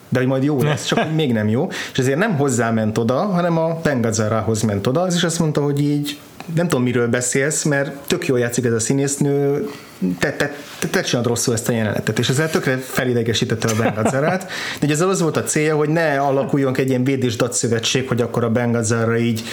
De 0.10 0.20
hogy 0.20 0.28
majd 0.28 0.44
jó 0.44 0.62
lesz, 0.62 0.86
csak 0.86 1.00
hogy 1.00 1.16
még 1.16 1.34
nem 1.34 1.48
jó, 1.48 1.68
és 1.92 1.98
ezért 1.98 2.18
nem 2.18 2.36
hozzá 2.36 2.72
ment 2.72 2.98
oda, 2.98 3.18
hanem 3.18 3.58
a 3.58 3.80
Bengazzárához 3.84 4.62
ment 4.62 4.88
oda, 4.88 5.02
az 5.02 5.16
is 5.16 5.24
azt 5.24 5.40
mondta, 5.40 5.62
hogy 5.62 5.82
így 5.82 6.20
nem 6.56 6.68
tudom, 6.68 6.84
miről 6.84 7.08
beszélsz, 7.08 7.64
mert 7.64 8.08
tök 8.08 8.28
jól 8.28 8.40
játszik 8.40 8.66
ez 8.66 8.74
a 8.74 8.80
színésznő, 8.80 9.70
te, 10.20 10.32
te, 10.32 10.56
te, 10.80 10.88
te 10.88 11.02
csinálod 11.02 11.30
rosszul 11.30 11.54
ezt 11.54 11.70
a 11.70 11.72
jelenetet, 11.72 12.20
és 12.20 12.30
ezzel 12.30 12.50
tökre 12.50 12.78
felidegesítette 12.78 13.68
a 13.68 13.76
Bengazárát, 13.76 14.52
de 14.80 14.88
ezzel 14.88 15.10
az 15.10 15.22
volt 15.22 15.38
a 15.38 15.44
célja, 15.44 15.76
hogy 15.76 15.90
ne 15.90 16.20
alakuljon 16.20 16.76
egy 16.78 16.90
ilyen 16.90 17.04
védés 17.04 17.36
szövetség, 17.52 18.08
hogy 18.08 18.22
akkor 18.22 18.44
a 18.44 18.50
Bengazára 18.50 19.18
így, 19.18 19.44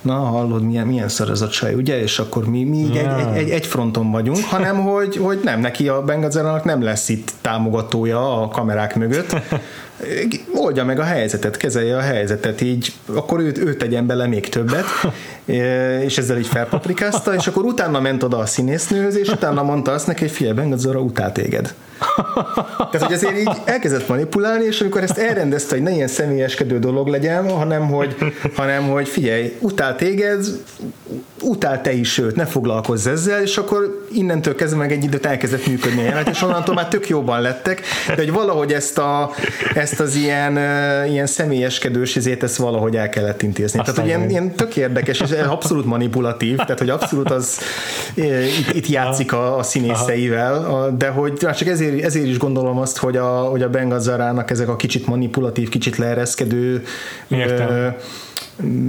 na 0.00 0.14
hallod, 0.14 0.62
milyen, 0.62 0.86
milyen 0.86 1.08
szar 1.08 1.30
ez 1.30 1.40
a 1.40 1.48
csaj, 1.48 1.74
ugye, 1.74 2.00
és 2.02 2.18
akkor 2.18 2.48
mi, 2.48 2.64
mi 2.64 2.76
így 2.76 2.96
egy, 2.96 3.06
egy, 3.06 3.36
egy, 3.36 3.50
egy, 3.50 3.66
fronton 3.66 4.10
vagyunk, 4.10 4.44
hanem 4.44 4.82
hogy, 4.82 5.16
hogy 5.16 5.40
nem, 5.44 5.60
neki 5.60 5.88
a 5.88 6.02
Bengazárának 6.02 6.64
nem 6.64 6.82
lesz 6.82 7.08
itt 7.08 7.32
támogatója 7.40 8.42
a 8.42 8.48
kamerák 8.48 8.96
mögött, 8.96 9.36
oldja 10.54 10.84
meg 10.84 10.98
a 10.98 11.02
helyzetet, 11.02 11.56
kezelje 11.56 11.96
a 11.96 12.00
helyzetet, 12.00 12.60
így 12.60 12.92
akkor 13.06 13.40
őt, 13.40 13.58
őt 13.58 13.78
tegyen 13.78 14.06
bele 14.06 14.26
még 14.26 14.48
többet, 14.48 14.84
és 16.04 16.18
ezzel 16.18 16.38
így 16.38 16.46
felpaprikázta, 16.46 17.34
és 17.34 17.46
akkor 17.46 17.64
utána 17.64 18.00
ment 18.00 18.22
oda 18.22 18.38
a 18.38 18.46
színésznőhöz, 18.46 19.16
és 19.16 19.28
utána 19.28 19.62
mondta 19.62 19.92
azt 19.98 20.06
neki, 20.06 20.20
hogy 20.20 20.30
figyelj, 20.30 20.54
Bengazora 20.54 21.00
utál 21.00 21.32
téged. 21.32 21.74
Tehát, 22.90 23.02
hogy 23.06 23.12
azért 23.12 23.38
így 23.38 23.50
elkezdett 23.64 24.08
manipulálni, 24.08 24.64
és 24.64 24.80
amikor 24.80 25.02
ezt 25.02 25.18
elrendezte, 25.18 25.74
hogy 25.74 25.84
ne 25.84 25.90
ilyen 25.90 26.08
személyeskedő 26.08 26.78
dolog 26.78 27.08
legyen, 27.08 27.50
hanem 27.50 27.88
hogy, 27.88 28.16
hanem, 28.54 28.88
hogy 28.88 29.08
figyelj, 29.08 29.56
utál 29.60 29.96
téged, 29.96 30.44
utál 31.42 31.80
te 31.80 31.92
is 31.92 32.18
őt, 32.18 32.36
ne 32.36 32.44
foglalkozz 32.44 33.06
ezzel, 33.06 33.42
és 33.42 33.56
akkor 33.56 34.06
innentől 34.12 34.54
kezdve 34.54 34.78
meg 34.78 34.92
egy 34.92 35.04
időt 35.04 35.26
elkezdett 35.26 35.66
működni 35.66 36.00
a 36.00 36.02
jelenet, 36.02 36.28
és 36.28 36.42
onnantól 36.42 36.74
már 36.74 36.88
tök 36.88 37.08
jobban 37.08 37.40
lettek, 37.40 37.82
de 38.06 38.14
hogy 38.14 38.32
valahogy 38.32 38.72
ezt, 38.72 38.98
a, 38.98 39.30
ezt 39.74 40.00
az 40.00 40.14
ilyen, 40.14 40.52
ilyen 41.10 41.26
személyeskedős 41.26 42.16
izét, 42.16 42.42
ezt 42.42 42.56
valahogy 42.56 42.96
el 42.96 43.08
kellett 43.08 43.42
intézni. 43.42 43.78
Aztán 43.78 43.94
tehát, 43.94 44.10
hogy 44.10 44.18
ilyen, 44.18 44.30
ilyen 44.30 44.54
tök 44.54 44.76
érdekes, 44.76 45.20
és 45.20 45.30
abszolút 45.30 45.84
manipulatív, 45.84 46.56
tehát, 46.56 46.78
hogy 46.78 46.90
abszolút 46.90 47.30
az 47.30 47.58
itt, 48.14 48.74
itt 48.74 48.86
játszik 48.86 49.32
a, 49.32 49.58
a 49.58 49.62
színészeivel, 49.62 50.94
de 50.98 51.08
hogy 51.08 51.32
csak 51.32 51.66
ezért 51.66 51.87
ezért, 51.88 52.04
ezért 52.04 52.26
is 52.26 52.38
gondolom 52.38 52.78
azt, 52.78 52.98
hogy 52.98 53.16
a, 53.16 53.28
hogy 53.28 53.62
a 53.62 53.68
Bengazarának 53.68 54.50
ezek 54.50 54.68
a 54.68 54.76
kicsit 54.76 55.06
manipulatív, 55.06 55.68
kicsit 55.68 55.96
leereszkedő 55.96 56.82
Értem 57.28 57.94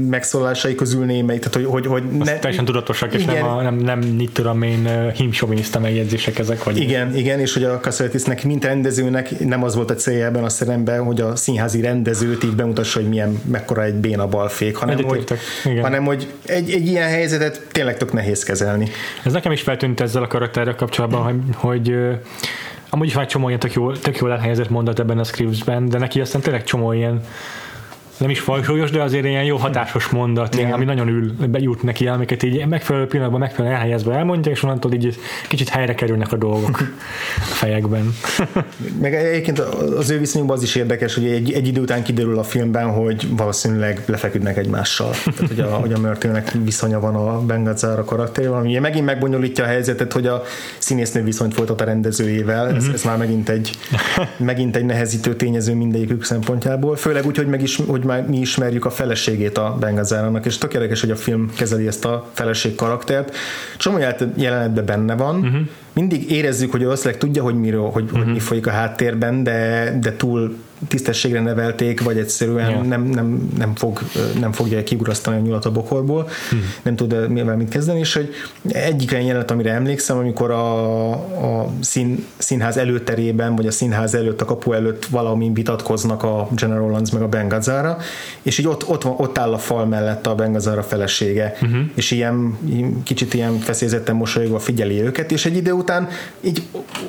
megszólásai 0.10 0.76
közül 0.76 1.06
némelyik, 1.06 1.42
tehát 1.42 1.56
hogy, 1.56 1.66
hogy, 1.66 2.02
hogy 2.02 2.18
ne, 2.18 2.40
teljesen 2.40 2.66
tudatosak, 2.66 3.14
és 3.14 3.22
igen, 3.22 3.36
nem, 3.36 3.48
a, 3.48 3.62
nem, 3.62 3.76
nem 3.76 4.00
mit 4.00 4.32
tudom 4.32 4.62
én 4.62 5.12
himsoviniszta 5.12 5.80
megjegyzések 5.80 6.40
ezek. 6.40 6.64
Vagy 6.64 6.78
igen, 6.78 7.16
igen, 7.16 7.40
és 7.40 7.54
hogy 7.54 7.64
a 7.64 7.80
Cassavetisnek, 7.80 8.44
mint 8.44 8.64
rendezőnek 8.64 9.40
nem 9.40 9.64
az 9.64 9.76
volt 9.76 9.92
a 9.92 9.96
célja 9.96 10.26
ebben 10.26 10.44
a 10.44 10.50
szeremben, 10.50 11.04
hogy 11.04 11.22
a 11.22 11.36
színházi 11.36 11.82
rendezőt 11.82 12.44
így 12.44 12.56
bemutassa, 12.56 13.00
hogy 13.00 13.10
milyen, 13.10 13.42
mekkora 13.52 13.84
egy 13.84 13.94
béna 13.94 14.28
balfék, 14.28 14.76
hanem, 14.76 15.04
hogy, 15.04 15.24
hanem 15.82 16.06
hogy 16.06 16.28
egy, 16.46 16.72
egy 16.72 16.88
ilyen 16.88 17.10
helyzetet 17.10 17.62
tényleg 17.72 17.98
tök 17.98 18.14
nehéz 18.14 18.44
kezelni. 18.44 18.90
Ez 19.24 19.32
nekem 19.32 19.52
is 19.52 19.62
feltűnt 19.62 20.00
ezzel 20.00 20.24
a 20.24 20.28
karakterrel 20.28 20.76
kapcsolatban, 20.76 21.24
hogy, 21.24 21.56
hogy 21.56 21.96
Amúgy 22.90 23.08
is 23.08 23.14
van 23.14 23.24
egy 23.24 23.30
csomó 23.30 23.48
ilyen 23.48 23.60
tök 23.60 23.74
jól, 23.74 24.00
tök 24.00 24.18
jól 24.18 24.32
elhelyezett 24.32 24.70
mondat 24.70 25.00
ebben 25.00 25.20
a 25.20 25.24
scriptsben, 25.24 25.90
de 25.90 25.98
neki 25.98 26.22
aztán 26.22 26.42
tényleg 26.42 26.64
csomó 26.64 26.92
ilyen 26.92 27.22
nem 28.20 28.30
is 28.30 28.40
fajsúlyos, 28.40 28.92
de 28.92 29.02
azért 29.02 29.26
ilyen 29.26 29.44
jó 29.44 29.58
hatásos 29.58 30.08
mondat, 30.08 30.56
ilyen, 30.56 30.72
ami 30.72 30.86
nagyon 30.86 31.08
ül, 31.08 31.34
bejut 31.50 31.84
neki, 31.84 32.08
amiket 32.08 32.44
így 32.44 32.66
megfelelő 32.66 33.08
pillanatban, 33.08 33.40
megfelelően 33.40 33.80
elhelyezve 33.80 34.14
elmondja, 34.14 34.52
és 34.52 34.64
onnantól 34.64 34.94
így 34.94 35.20
kicsit 35.48 35.70
helyre 35.70 35.96
kerülnek 35.96 36.32
a 36.32 36.36
dolgok 36.36 36.80
a 37.38 37.42
fejekben. 37.42 38.14
Meg 39.02 39.14
egyébként 39.14 39.60
az 39.60 40.10
ő 40.10 40.20
viszonyunkban 40.20 40.58
az 40.58 40.64
is 40.64 40.76
érdekes, 40.76 41.16
hogy 41.16 41.26
egy, 41.26 41.52
egy 41.52 41.68
idő 41.68 41.82
után 41.82 42.04
kiderül 42.04 42.40
a 42.40 42.44
filmben, 42.44 42.92
hogy 42.92 43.28
valószínűleg 43.38 44.04
lefeküdnek 44.06 44.58
egymással. 44.58 45.12
Tehát, 45.24 45.48
hogy 45.48 45.60
a, 45.60 45.68
hogy 45.68 45.94
a 45.94 46.00
Mörtőnek 46.00 46.52
viszonya 46.64 47.00
van 47.00 47.16
a 47.16 47.42
Bengazzára 47.42 48.04
karakterével, 48.04 48.58
ami 48.58 48.78
megint 48.78 49.06
megbonyolítja 49.06 49.64
a 49.64 49.68
helyzetet, 49.68 50.14
hogy 50.14 50.28
a 50.28 50.44
színésznő 50.78 51.24
viszonyt 51.24 51.54
folytat 51.54 51.82
a 51.82 51.84
rendezőjével. 51.84 52.68
Ez, 52.68 52.84
mm-hmm. 52.84 52.94
ez 52.94 53.04
már 53.04 53.18
megint 53.18 53.50
egy, 53.50 53.72
megint 54.38 54.76
egy 54.76 54.86
nehezítő 54.86 55.36
tényező 55.36 55.74
mindegyikük 55.74 56.24
szempontjából. 56.24 56.96
Főleg 56.96 57.26
úgy, 57.26 57.38
hogy, 57.38 57.48
meg 57.48 57.62
is, 57.62 57.80
hogy 57.88 58.04
már 58.10 58.28
mi 58.28 58.38
ismerjük 58.38 58.86
a 58.86 58.90
feleségét 58.90 59.58
a 59.58 59.78
Bengazárának, 59.80 60.46
és 60.46 60.58
tök 60.58 60.74
érdekes, 60.74 61.02
hogy 61.02 61.12
a 61.12 61.16
film 61.16 61.52
kezeli 61.56 61.88
ezt 61.88 62.06
a 62.06 62.30
feleség 62.34 62.76
karaktert. 62.76 63.36
Csomó 63.78 63.98
jelenetben 64.36 64.86
benne 64.86 65.16
van, 65.16 65.36
uh-huh. 65.40 65.60
mindig 65.94 66.32
érezzük, 66.32 66.72
hogy 66.72 66.84
azt 66.84 67.18
tudja, 67.18 67.44
hogy 67.44 67.56
miről, 67.56 67.90
hogy, 67.90 68.04
uh-huh. 68.04 68.20
hogy 68.20 68.34
mi 68.34 68.40
folyik 68.40 68.68
a 68.68 68.72
háttérben, 68.72 69.44
de, 69.44 69.98
de 70.02 70.16
túl 70.16 70.56
tisztességre 70.88 71.42
nevelték, 71.42 72.04
vagy 72.04 72.18
egyszerűen 72.18 72.70
yeah. 72.70 72.86
nem, 72.86 73.04
nem, 73.04 73.50
nem, 73.58 73.76
fog, 73.76 74.00
nem 74.40 74.52
fogja 74.52 74.84
kiurasztani 74.84 75.38
a 75.38 75.40
nyulat 75.40 75.66
a 75.66 75.72
bokorból, 75.72 76.28
hmm. 76.50 76.74
nem 76.82 76.96
tud 76.96 77.30
mivel 77.30 77.56
mit 77.56 77.70
kezdeni, 77.70 78.00
és 78.00 78.14
hogy 78.14 78.30
egyik 78.72 79.12
olyan 79.12 79.24
jelenet, 79.24 79.52
amire 79.52 79.74
emlékszem, 79.74 80.18
amikor 80.18 80.52
a, 80.52 81.12
a 81.62 81.70
szín, 81.82 82.26
színház 82.38 82.78
előterében, 82.78 83.56
vagy 83.56 83.68
a 83.68 83.72
színház 83.72 84.16
előtt, 84.16 84.42
a 84.42 84.46
kapu 84.46 84.74
előtt 84.74 85.06
valami 85.06 85.52
vitatkoznak 85.54 86.24
a 86.24 86.48
General 86.56 86.88
Rollins 86.88 87.12
meg 87.12 87.22
a 87.22 87.28
Bengazara, 87.28 87.98
és 88.42 88.58
így 88.58 88.68
ott, 88.68 88.88
ott, 88.88 89.06
ott 89.06 89.38
áll 89.38 89.54
a 89.54 89.58
fal 89.58 89.86
mellett 89.86 90.28
a 90.28 90.36
Bengazara 90.36 90.84
felesége, 90.84 91.54
uh-huh. 91.62 91.80
és 91.96 92.12
ilyen 92.12 92.58
kicsit 93.04 93.34
ilyen 93.34 93.60
feszélyezetten 93.60 94.16
mosolyogva 94.16 94.60
figyeli 94.60 95.02
őket, 95.02 95.32
és 95.32 95.46
egy 95.46 95.56
idő 95.56 95.72
után 95.72 96.08
így 96.42 96.64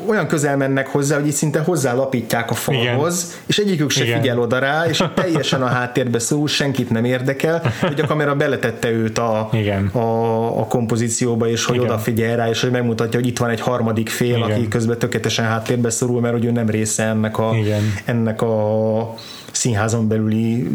olyan 0.06 0.26
közel 0.26 0.56
mennek 0.56 0.86
hozzá, 0.88 1.16
hogy 1.16 1.26
így 1.26 1.32
szinte 1.32 1.60
hozzálapítják 1.60 2.50
a 2.50 2.54
falhoz, 2.54 3.24
Igen. 3.24 3.40
és 3.46 3.58
egyikük 3.60 3.90
se 3.90 4.04
Igen. 4.04 4.20
figyel 4.20 4.40
oda 4.40 4.58
rá, 4.58 4.84
és 4.86 5.04
teljesen 5.14 5.62
a 5.62 5.66
háttérbe 5.66 6.18
szól, 6.18 6.48
senkit 6.48 6.90
nem 6.90 7.04
érdekel, 7.04 7.62
hogy 7.80 8.00
a 8.00 8.06
kamera 8.06 8.34
beletette 8.34 8.90
őt 8.90 9.18
a, 9.18 9.48
Igen. 9.52 9.86
a, 9.86 10.60
a 10.60 10.66
kompozícióba, 10.66 11.48
és 11.48 11.64
hogy 11.64 11.76
Igen. 11.76 11.88
odafigyel 11.88 12.36
rá, 12.36 12.48
és 12.48 12.60
hogy 12.60 12.70
megmutatja, 12.70 13.18
hogy 13.18 13.28
itt 13.28 13.38
van 13.38 13.50
egy 13.50 13.60
harmadik 13.60 14.08
fél, 14.08 14.36
Igen. 14.36 14.50
aki 14.50 14.68
közben 14.68 14.98
tökéletesen 14.98 15.44
háttérbe 15.44 15.90
szorul, 15.90 16.20
mert 16.20 16.34
hogy 16.34 16.44
ő 16.44 16.50
nem 16.50 16.68
része 16.68 17.02
ennek 17.02 17.38
a, 17.38 17.52
Igen. 17.56 17.82
ennek 18.04 18.42
a 18.42 19.14
színházon 19.50 20.08
belüli 20.08 20.68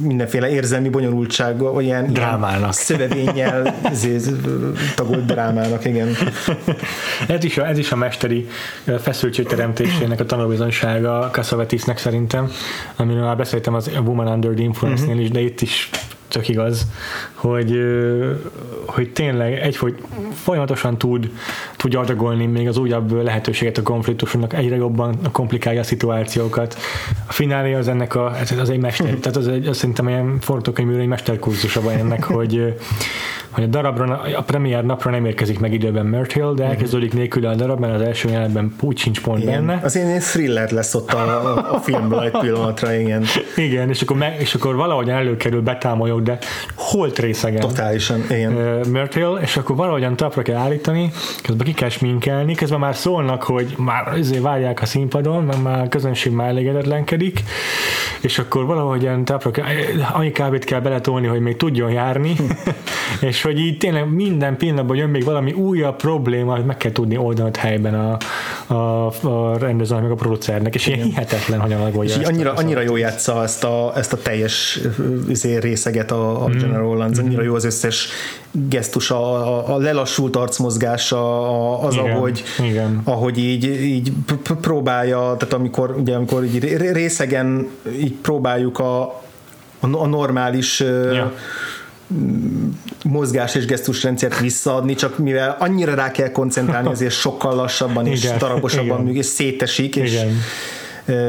mindenféle 0.00 0.50
érzelmi 0.50 0.88
bonyolultság, 0.88 1.62
olyan 1.62 2.12
drámának. 2.12 2.72
szövevénnyel 2.72 3.74
tagolt 4.96 5.26
drámának, 5.26 5.84
igen. 5.84 6.08
ez, 7.28 7.44
is 7.44 7.58
a, 7.58 7.66
ez 7.66 7.78
is 7.78 7.92
a 7.92 7.96
mesteri 7.96 8.48
feszültség 8.98 9.46
teremtésének 9.46 10.20
a 10.20 10.26
tanulbizonysága 10.26 11.28
Cassavetisnek 11.32 11.98
szerintem, 11.98 12.50
amiről 12.96 13.24
már 13.24 13.36
beszéltem 13.36 13.74
az 13.74 13.90
Woman 14.04 14.26
Under 14.26 14.52
the 14.52 14.62
Influence-nél 14.62 15.10
uh-huh. 15.10 15.24
is, 15.24 15.30
de 15.30 15.40
itt 15.40 15.60
is 15.60 15.90
tök 16.34 16.48
igaz, 16.48 16.86
hogy, 17.34 17.78
hogy 18.86 19.12
tényleg 19.12 19.52
egy, 19.52 19.76
hogy 19.76 19.94
folyamatosan 20.32 20.98
tud, 20.98 21.30
tudja 21.76 22.00
adagolni 22.00 22.46
még 22.46 22.68
az 22.68 22.76
újabb 22.76 23.22
lehetőséget 23.22 23.78
a 23.78 23.82
konfliktusoknak, 23.82 24.52
egyre 24.52 24.76
jobban 24.76 25.18
komplikálja 25.32 25.80
a 25.80 25.84
szituációkat. 25.84 26.76
A 27.26 27.32
finálé 27.32 27.74
az 27.74 27.88
ennek 27.88 28.14
a, 28.14 28.36
az 28.60 28.70
egy 28.70 28.80
mester, 28.80 29.14
tehát 29.22 29.36
az, 29.36 29.48
egy, 29.48 29.66
az 29.66 29.76
szerintem 29.76 30.08
ilyen 30.08 30.38
forgatókönyvűrő 30.40 31.00
egy 31.00 31.06
mesterkurzusa 31.06 31.80
van 31.80 31.94
ennek, 31.94 32.24
hogy, 32.24 32.74
hogy 33.54 33.62
a 33.64 33.66
darabra, 33.66 34.20
a 34.36 34.42
premier 34.42 34.84
napra 34.84 35.10
nem 35.10 35.24
érkezik 35.24 35.58
meg 35.58 35.72
időben 35.72 36.06
Mert 36.06 36.32
Hill, 36.32 36.52
de 36.54 36.64
elkezdődik 36.64 37.12
nélkül 37.12 37.46
a 37.46 37.54
darab, 37.54 37.80
mert 37.80 37.94
az 37.94 38.00
első 38.00 38.28
jelenetben 38.28 38.74
úgy 38.80 38.98
sincs 38.98 39.20
pont 39.20 39.42
igen. 39.42 39.66
benne. 39.66 39.80
Az 39.82 39.96
én 39.96 40.18
thriller 40.18 40.70
lesz 40.70 40.94
ott 40.94 41.12
a, 41.12 41.18
a, 41.18 41.74
a 41.74 41.78
filmből 41.78 42.22
egy 42.22 42.38
pillanatra, 42.40 42.92
igen. 42.94 43.24
Igen, 43.56 43.88
és 43.88 44.02
akkor, 44.02 44.16
meg, 44.16 44.36
és 44.40 44.54
akkor 44.54 44.74
valahogy 44.74 45.08
előkerül, 45.08 45.60
betámolyog, 45.60 46.22
de 46.22 46.38
holt 46.74 47.18
részegen. 47.18 47.60
Totálisan, 47.60 48.24
igen. 48.30 48.52
Mert 48.88 49.14
Hill, 49.14 49.38
és 49.40 49.56
akkor 49.56 49.76
valahogyan 49.76 50.16
tapra 50.16 50.42
kell 50.42 50.56
állítani, 50.56 51.10
közben 51.42 51.66
ki 51.66 51.72
kell 51.72 51.88
sminkelni, 51.88 52.54
közben 52.54 52.78
már 52.78 52.96
szólnak, 52.96 53.42
hogy 53.42 53.74
már 53.78 54.08
azért 54.08 54.42
várják 54.42 54.82
a 54.82 54.86
színpadon, 54.86 55.44
mert 55.44 55.62
már 55.62 55.80
a 55.80 55.88
közönség 55.88 56.32
már 56.32 56.48
elégedetlenkedik, 56.48 57.42
és 58.20 58.38
akkor 58.38 58.64
valahogyan 58.64 59.24
tapra 59.24 59.50
kell, 59.50 59.64
annyi 60.12 60.32
kávét 60.32 60.64
kell 60.64 60.80
beletolni, 60.80 61.26
hogy 61.26 61.40
még 61.40 61.56
tudjon 61.56 61.90
járni, 61.90 62.36
és 63.20 63.42
hogy 63.44 63.58
így 63.58 63.78
tényleg 63.78 64.12
minden 64.12 64.56
pillanatban 64.56 64.96
jön 64.96 65.08
még 65.08 65.24
valami 65.24 65.52
újabb 65.52 65.96
probléma, 65.96 66.54
hogy 66.54 66.64
meg 66.64 66.76
kell 66.76 66.92
tudni 66.92 67.16
oldani 67.16 67.50
helyben 67.58 67.94
a, 67.94 68.16
a, 68.74 69.06
a 69.06 69.58
rendezőnek, 69.58 70.02
meg 70.02 70.12
a 70.12 70.14
producernek, 70.14 70.74
és 70.74 70.86
Igen. 70.86 70.98
ilyen 70.98 71.10
hihetetlen, 71.10 71.60
hogy 71.60 71.72
alagolja. 71.72 72.20
És 72.20 72.26
annyira, 72.26 72.52
annyira 72.52 72.80
jó 72.80 72.96
játsza 72.96 73.42
ezt 73.42 73.64
a, 73.64 73.92
ezt 73.96 74.12
a 74.12 74.16
teljes 74.16 74.80
izé, 75.28 75.56
részeget 75.56 76.10
a, 76.10 76.44
a 76.44 76.48
mm. 76.48 76.58
General 76.58 76.94
Rollins, 76.94 77.18
annyira 77.18 77.42
mm. 77.42 77.44
jó 77.44 77.54
az 77.54 77.64
összes 77.64 78.08
gesztus, 78.50 79.10
a, 79.10 79.74
a 79.74 79.78
lelassult 79.78 80.36
arcmozgása, 80.36 81.78
az, 81.80 81.94
Igen. 81.94 82.10
ahogy, 82.10 82.44
Igen. 82.58 83.00
ahogy 83.04 83.38
így, 83.38 83.64
így 83.64 84.12
próbálja, 84.60 85.34
tehát 85.38 85.54
amikor, 85.54 85.94
ugye, 85.98 86.14
amikor 86.14 86.44
így 86.44 86.76
részegen 86.92 87.68
így 88.00 88.12
próbáljuk 88.12 88.78
a, 88.78 89.22
a 89.80 90.06
normális 90.06 90.80
ja 90.80 91.32
mozgás 93.04 93.54
és 93.54 93.66
gesztusrendszert 93.66 94.40
visszaadni, 94.40 94.94
csak 94.94 95.18
mivel 95.18 95.56
annyira 95.58 95.94
rá 95.94 96.10
kell 96.10 96.30
koncentrálni, 96.30 96.88
azért 96.96 97.12
sokkal 97.12 97.54
lassabban 97.54 98.06
és 98.06 98.24
Igen. 98.24 98.38
darabosabban 98.38 98.98
működik, 98.98 99.18
és 99.18 99.26
szétesik, 99.26 99.96
és 99.96 100.12
Igen 100.12 100.36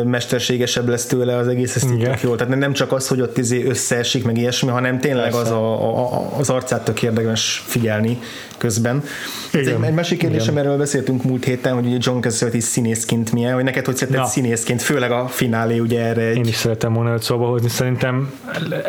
mesterségesebb 0.05 0.87
lesz 0.87 1.05
tőle 1.05 1.35
az 1.35 1.47
egész, 1.47 1.75
ezt 1.75 1.87
tök 1.87 2.21
jó. 2.21 2.35
Tehát 2.35 2.57
nem 2.57 2.73
csak 2.73 2.91
az, 2.91 3.07
hogy 3.07 3.21
ott 3.21 3.37
izé 3.37 3.65
összeesik, 3.65 4.23
meg 4.23 4.37
ilyesmi, 4.37 4.69
hanem 4.69 4.99
tényleg 4.99 5.33
az, 5.33 5.49
a, 5.49 5.89
a, 6.13 6.37
az 6.37 6.49
arcát 6.49 6.83
tök 6.83 7.03
érdemes 7.03 7.63
figyelni 7.65 8.19
közben. 8.57 9.03
Ez 9.51 9.67
egy, 9.67 9.83
egy 9.83 9.93
másik 9.93 10.19
kérdésem, 10.19 10.57
erről 10.57 10.77
beszéltünk 10.77 11.23
múlt 11.23 11.43
héten, 11.43 11.73
hogy 11.73 11.85
ugye 11.85 11.97
John 11.99 12.19
Cassavetes 12.19 12.63
színészként 12.63 13.31
milyen, 13.31 13.53
hogy 13.53 13.63
neked 13.63 13.85
hogy 13.85 13.95
szeretett 13.95 14.25
színészként, 14.25 14.81
főleg 14.81 15.11
a 15.11 15.27
finálé 15.27 15.79
ugye 15.79 16.01
erre 16.01 16.21
egy... 16.21 16.37
Én 16.37 16.45
is 16.45 16.55
szeretem 16.55 16.93
volna 16.93 17.13
őt 17.13 17.23
szóba 17.23 17.47
hozni, 17.47 17.69
szerintem 17.69 18.33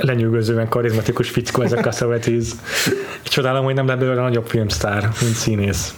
lenyűgözően 0.00 0.68
karizmatikus 0.68 1.30
fickó 1.30 1.62
ez 1.62 1.72
a 1.72 1.76
Cassavetes. 1.76 2.44
Csodálom, 3.22 3.64
hogy 3.64 3.74
nem 3.74 3.86
lett 3.86 3.98
belőle 3.98 4.20
nagyobb 4.20 4.46
filmsztár, 4.46 5.08
mint 5.20 5.34
színész. 5.34 5.94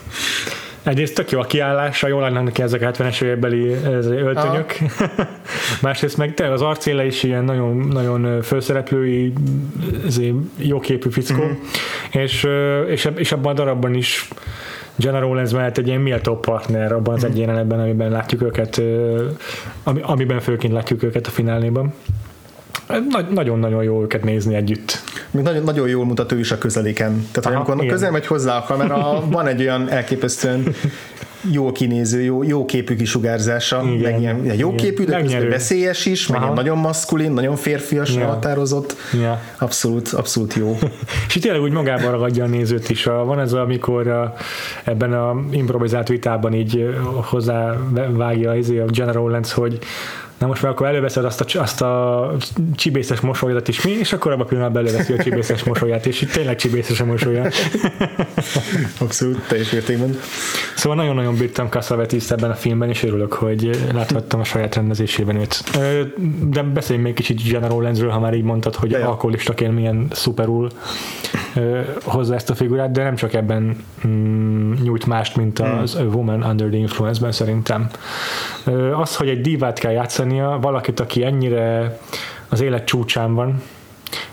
Egyrészt 0.89 1.15
tök 1.15 1.31
jó 1.31 1.41
a 1.41 1.45
kiállása, 1.45 2.09
jól 2.09 2.21
lenne 2.21 2.43
neki 2.43 2.63
ezek 2.63 2.83
a 2.83 2.91
70-es 2.91 3.23
évekbeli 3.23 3.69
öltönyök. 4.11 4.77
Másrészt 5.83 6.17
meg 6.17 6.35
te 6.35 6.53
az 6.53 6.63
arcéle 6.63 7.07
is 7.07 7.23
ilyen 7.23 7.45
nagyon, 7.45 7.77
nagyon 7.77 8.43
főszereplői, 8.43 9.33
jóképű 10.57 11.11
fickó, 11.11 11.45
mm-hmm. 11.45 12.23
és, 12.23 12.47
és, 12.89 13.09
és 13.17 13.33
abban 13.33 13.53
a 13.53 13.55
darabban 13.55 13.95
is 13.95 14.29
General 14.97 15.29
Rollins 15.29 15.53
mellett 15.53 15.79
egy 15.79 15.87
ilyen 15.87 16.01
méltó 16.01 16.39
partner 16.39 16.93
abban 16.93 17.15
az 17.15 17.23
mm-hmm. 17.23 17.33
egy 17.33 17.39
jelenetben, 17.39 17.81
amiben 17.81 18.11
látjuk 18.11 18.43
őket, 18.43 18.83
amiben 20.03 20.41
főként 20.41 20.73
látjuk 20.73 21.03
őket 21.03 21.27
a 21.27 21.31
finálnéban. 21.31 21.95
Nagyon-nagyon 23.31 23.83
jó 23.83 24.03
őket 24.03 24.25
nézni 24.25 24.55
együtt. 24.55 25.03
Még 25.31 25.43
nagyon, 25.43 25.63
nagyon 25.63 25.89
jól 25.89 26.05
mutat 26.05 26.33
ő 26.33 26.39
is 26.39 26.51
a 26.51 26.59
közeléken. 26.59 27.27
Tehát 27.33 27.51
Aha, 27.51 27.55
amikor 27.55 27.85
igen. 27.85 27.95
közel 27.95 28.11
megy 28.11 28.27
hozzá 28.27 28.57
a 28.57 28.63
kamera, 28.63 29.21
van 29.31 29.47
egy 29.47 29.61
olyan 29.61 29.89
elképesztően 29.89 30.75
jó 31.51 31.73
kinéző, 31.73 32.21
jó, 32.21 32.43
jó 32.43 32.65
képű 32.65 32.97
kisugárzása, 32.97 33.83
igen, 33.83 34.13
meg 34.13 34.21
ilyen 34.21 34.57
jó 34.57 34.75
képű, 34.75 35.05
de 35.05 35.21
közben 35.21 35.49
veszélyes 35.49 36.07
is, 36.07 36.27
meg 36.27 36.41
ilyen 36.41 36.53
nagyon 36.53 36.79
maszkulin, 36.79 37.33
nagyon 37.33 37.57
férfias, 37.57 38.15
ja. 38.15 38.27
határozott. 38.27 38.97
Ja. 39.21 39.41
Abszolút, 39.59 40.09
abszolút 40.09 40.55
jó. 40.55 40.79
és 41.29 41.37
itt 41.37 41.43
tényleg 41.43 41.61
úgy 41.61 41.73
magában 41.73 42.11
ragadja 42.11 42.45
a 42.45 42.47
nézőt 42.47 42.91
is. 42.91 43.05
Van 43.05 43.41
ez, 43.41 43.53
amikor 43.53 44.09
a, 44.09 44.35
ebben 44.85 45.13
a 45.13 45.41
improvizált 45.51 46.09
vitában 46.09 46.55
így 46.55 46.97
hozzá 47.23 47.77
vágja 48.11 48.51
a 48.51 48.91
General 48.91 49.31
Lenz, 49.31 49.53
hogy 49.53 49.79
na 50.39 50.47
most 50.47 50.63
már 50.63 50.73
akkor 50.73 50.87
előveszed 50.87 51.25
azt 51.25 51.41
a, 51.41 51.61
azt 51.61 51.83
a 51.83 52.33
csibészes 52.75 53.21
mosolyodat 53.21 53.69
is 53.69 53.83
mi, 53.83 53.91
és 53.91 54.13
akkor 54.13 54.33
abban 54.33 54.45
a 54.45 54.49
pillanatban 54.49 54.87
előveszi 54.87 55.13
a 55.13 55.23
csibészes 55.23 55.65
mosolyát, 55.65 56.07
és 56.07 56.21
itt 56.21 56.31
tényleg 56.31 56.57
csibészes 56.57 57.01
a 57.01 57.05
mosolya. 57.05 57.47
Abszolút, 59.01 59.49
teljes 59.49 59.71
mértékben. 59.71 60.19
Szóval 60.77 60.99
nagyon-nagyon 60.99 61.37
bírtam 61.37 61.69
Cassavetis 61.69 62.31
ebben 62.31 62.51
a 62.51 62.55
filmben, 62.55 62.89
és 62.89 63.03
örülök, 63.03 63.33
hogy 63.33 63.87
láthattam 63.93 64.41
a 64.41 64.45
saját 64.45 64.75
rendezésében 64.75 65.37
őt. 65.37 65.65
De 66.51 66.63
beszéljünk 66.63 67.07
még 67.07 67.17
kicsit 67.17 67.49
General 67.51 67.83
Lenzről, 67.83 68.11
ha 68.11 68.21
már 68.21 68.35
így 68.35 68.43
mondtad, 68.43 68.75
hogy 68.75 68.91
ja, 68.91 69.09
alkoholistaként 69.09 69.75
milyen 69.75 70.07
szuperul 70.11 70.71
hozza 72.05 72.35
ezt 72.35 72.51
a 72.51 72.55
figurát, 72.55 72.91
de 72.91 73.03
nem 73.03 73.17
csak 73.17 73.35
ebben 73.35 73.77
mm, 74.07 74.73
nyújt 74.83 75.07
mást, 75.07 75.37
mint 75.37 75.59
az 75.59 75.95
hmm. 75.95 76.15
Woman 76.15 76.43
Under 76.43 76.69
the 76.69 76.79
Influence-ben 76.79 77.33
szerintem. 77.33 77.89
Az, 79.01 79.17
hogy 79.17 79.29
egy 79.29 79.41
divát 79.41 79.79
kell 79.79 79.93
játszania, 80.35 80.59
valakit, 80.61 81.01
aki 81.01 81.25
ennyire 81.25 81.99
az 82.49 82.61
élet 82.61 82.85
csúcsán 82.85 83.35
van, 83.35 83.63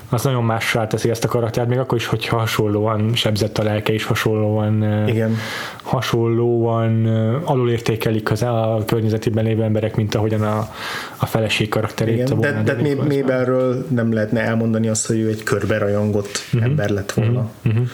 az 0.09 0.23
nagyon 0.23 0.43
mássá 0.43 0.87
teszi 0.87 1.09
ezt 1.09 1.23
a 1.23 1.27
karaktert, 1.27 1.67
még 1.67 1.77
akkor 1.77 1.97
is, 1.97 2.05
hogyha 2.05 2.37
hasonlóan 2.37 3.15
sebzett 3.15 3.57
a 3.57 3.63
lelke 3.63 3.93
is, 3.93 4.03
hasonlóan, 4.03 5.07
Igen. 5.07 5.35
hasonlóan 5.83 7.05
alulértékelik 7.43 8.31
az 8.31 8.41
a 8.41 8.83
környezetében 8.85 9.43
lévő 9.43 9.63
emberek, 9.63 9.95
mint 9.95 10.15
ahogyan 10.15 10.41
a, 10.41 10.69
a 11.17 11.25
feleség 11.25 11.69
karakterét. 11.69 12.29
Igen, 12.29 12.39
de, 12.39 12.61
de 12.63 12.75
Mébelről 13.07 13.85
nem 13.89 14.13
lehetne 14.13 14.41
elmondani 14.41 14.87
azt, 14.87 15.07
hogy 15.07 15.19
ő 15.19 15.27
egy 15.27 15.43
körbe 15.43 15.77
rajongott 15.77 16.43
uh-huh. 16.45 16.63
ember 16.63 16.89
lett 16.89 17.11
volna. 17.11 17.49
Uh-huh. 17.63 17.71
Uh-huh. 17.71 17.87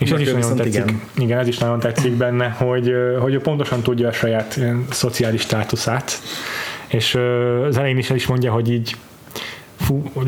És 0.00 0.10
ez 0.10 0.20
is 0.20 0.32
nagyon 0.32 0.56
tetszik. 0.56 0.74
Igen. 0.74 1.00
igen, 1.16 1.38
ez 1.38 1.46
is 1.46 1.58
nagyon 1.58 1.78
tetszik 1.78 2.12
benne, 2.12 2.48
hogy, 2.48 2.94
hogy 3.20 3.34
ő 3.34 3.40
pontosan 3.40 3.82
tudja 3.82 4.08
a 4.08 4.12
saját 4.12 4.60
szociális 4.90 5.40
státuszát, 5.40 6.20
és 6.90 7.14
az 7.68 7.76
elején 7.76 7.98
is 7.98 8.10
el 8.10 8.16
is 8.16 8.26
mondja, 8.26 8.52
hogy 8.52 8.70
így 8.72 8.96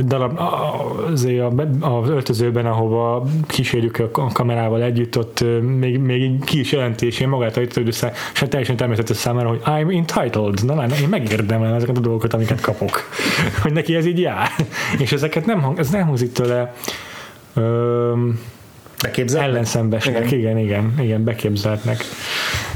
darab, 0.04 0.40
azért 1.12 1.40
a, 1.40 1.98
az 2.00 2.08
öltözőben, 2.08 2.66
ahova 2.66 3.26
kísérjük 3.46 3.98
a 4.12 4.26
kamerával 4.32 4.82
együtt, 4.82 5.18
ott 5.18 5.44
még, 5.78 5.98
még 5.98 6.44
ki 6.44 6.58
is 6.58 6.72
jelentésén 6.72 7.28
magát 7.28 7.56
ajtó 7.56 7.82
össze, 7.86 8.12
és 8.32 8.44
teljesen 8.48 8.76
természetes 8.76 9.16
számára, 9.16 9.48
hogy 9.48 9.60
I'm 9.64 9.96
entitled, 9.96 10.64
na, 10.64 10.74
na 10.74 10.96
én 11.02 11.08
megérdemlem 11.08 11.74
ezeket 11.74 11.96
a 11.96 12.00
dolgokat, 12.00 12.34
amiket 12.34 12.60
kapok. 12.60 13.08
hogy 13.62 13.72
neki 13.72 13.94
ez 13.94 14.06
így 14.06 14.20
jár. 14.20 14.48
és 14.98 15.12
ezeket 15.12 15.46
nem, 15.46 15.60
hang, 15.60 15.78
ez 15.78 15.90
nem 15.90 16.06
hangzik 16.06 16.32
tőle 16.32 16.74
öm, 17.54 18.40
Beképzeltnek? 19.02 19.50
Ellenszembesnek, 19.50 20.32
igen. 20.32 20.38
igen, 20.38 20.58
igen, 20.58 20.94
igen, 21.00 21.24
beképzeltnek. 21.24 22.04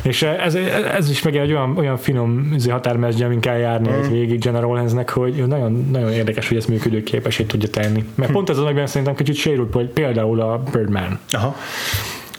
És 0.07 0.23
ez, 0.23 0.55
ez 0.97 1.11
is 1.11 1.23
meg 1.23 1.37
egy 1.37 1.51
olyan, 1.51 1.77
olyan 1.77 1.97
finom 1.97 2.57
határmesdje, 2.69 3.27
amin 3.27 3.41
kell 3.41 3.57
járni 3.57 3.89
mm. 3.89 4.11
végig 4.11 4.41
General 4.41 4.77
Hansnek, 4.77 5.11
hogy 5.11 5.45
nagyon, 5.47 5.89
nagyon 5.93 6.13
érdekes, 6.13 6.49
hogy 6.49 6.57
ezt 6.57 6.69
működőképesé 6.69 7.45
tudja 7.45 7.69
tenni. 7.69 8.05
Mert 8.15 8.29
hm. 8.29 8.35
pont 8.37 8.51
ez 8.51 8.59
az, 8.59 8.65
amiben 8.65 8.87
szerintem 8.87 9.15
kicsit 9.15 9.35
sérült, 9.35 9.73
hogy 9.73 9.87
például 9.87 10.41
a 10.41 10.63
Birdman. 10.73 11.19
Aha 11.31 11.57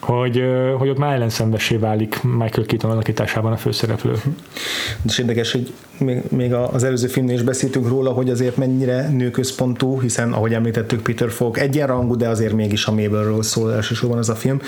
hogy, 0.08 0.44
hogy 0.78 0.90
ott 0.90 0.98
már 0.98 1.14
ellenszenvessé 1.14 1.76
válik 1.76 2.24
Michael 2.24 2.66
Keaton 2.66 2.92
alakításában 2.92 3.52
a 3.52 3.58
főszereplő. 3.58 4.14
És 5.06 5.18
érdekes, 5.18 5.52
hogy 5.52 5.74
még, 5.98 6.22
még 6.30 6.54
az 6.54 6.84
előző 6.84 7.08
filmnél 7.08 7.36
is 7.36 7.42
beszéltünk 7.42 7.88
róla, 7.88 8.12
hogy 8.12 8.30
azért 8.30 8.58
mennyire 8.58 9.10
nőközpontú, 9.10 10.00
hiszen 10.00 10.34
ahogy 10.34 10.54
említettük 10.54 11.02
Peter 11.02 11.30
Falk 11.30 11.60
egyenrangú, 11.60 12.16
de 12.16 12.28
azért 12.28 12.54
mégis 12.54 12.86
a 12.86 12.92
Mabelről 12.92 13.44
szól 13.44 13.74
elsősorban 13.74 14.18
az 14.18 14.30
a 14.30 14.36
film. 14.36 14.62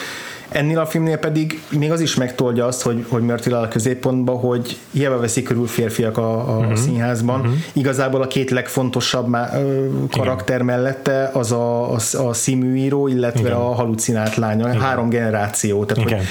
Ennél 0.50 0.80
a 0.80 0.86
filmnél 0.86 1.18
pedig 1.18 1.62
még 1.70 1.92
az 1.92 2.02
is 2.02 2.16
megtolja 2.16 2.66
azt, 2.66 2.82
hogy, 2.82 3.06
hogy 3.10 3.22
Murty 3.22 3.52
a 3.52 3.68
középpontba, 3.68 4.32
hogy 4.32 4.78
hiába 4.92 5.20
veszik 5.20 5.44
körül 5.44 5.68
férfiak 5.68 6.18
a, 6.18 6.56
a 6.56 6.58
uh-huh. 6.58 6.76
színházban. 6.76 7.40
Uh-huh. 7.40 7.56
Igazából 7.74 8.22
a 8.22 8.28
két 8.28 8.50
legfontosabb 8.50 9.28
má, 9.28 9.50
ö, 9.54 9.88
karakter 10.12 10.56
Igen. 10.56 10.66
mellette 10.66 11.30
az 11.34 11.52
a, 11.52 11.92
a, 11.94 12.00
a 12.18 12.34
színműíró, 12.34 13.08
illetve 13.08 13.40
Igen. 13.40 13.54
a 13.54 13.74
halucinált 13.74 14.36
lánya. 14.36 14.68
Igen. 14.68 14.82
Három 14.82 15.10
generáció. 15.10 15.86
Tehát, 15.86 16.06
Igen. 16.06 16.18
Hogy 16.20 16.28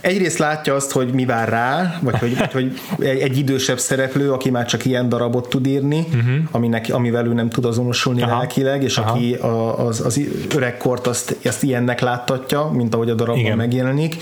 egyrészt 0.00 0.38
látja 0.38 0.74
azt, 0.74 0.90
hogy 0.90 1.12
mi 1.12 1.24
vár 1.24 1.48
rá, 1.48 1.98
vagy 2.00 2.18
hogy, 2.18 2.36
vagy, 2.52 2.52
hogy 2.52 3.06
egy 3.06 3.38
idősebb 3.38 3.78
szereplő, 3.78 4.32
aki 4.32 4.50
már 4.50 4.66
csak 4.66 4.84
ilyen 4.84 5.08
darabot 5.08 5.48
tud 5.48 5.66
írni, 5.66 5.98
uh-huh. 5.98 6.34
aminek, 6.50 6.86
amivel 6.90 7.26
ő 7.26 7.32
nem 7.32 7.48
tud 7.48 7.64
azonosulni 7.64 8.22
Aha. 8.22 8.38
lelkileg, 8.38 8.82
és 8.82 8.98
Aha. 8.98 9.10
aki 9.10 9.34
a, 9.34 9.86
az, 9.86 10.00
az 10.00 10.20
öregkort 10.54 11.06
azt, 11.06 11.36
azt 11.44 11.62
ilyennek 11.62 12.00
láttatja, 12.00 12.70
mint 12.72 12.94
ahogy 12.94 13.10
a 13.10 13.14
darabban 13.14 13.40
Igen. 13.40 13.56
megjelenik, 13.56 14.16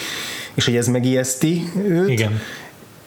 és 0.54 0.64
hogy 0.64 0.76
ez 0.76 0.86
megijeszti 0.86 1.62
őt. 1.88 2.08
Igen 2.08 2.40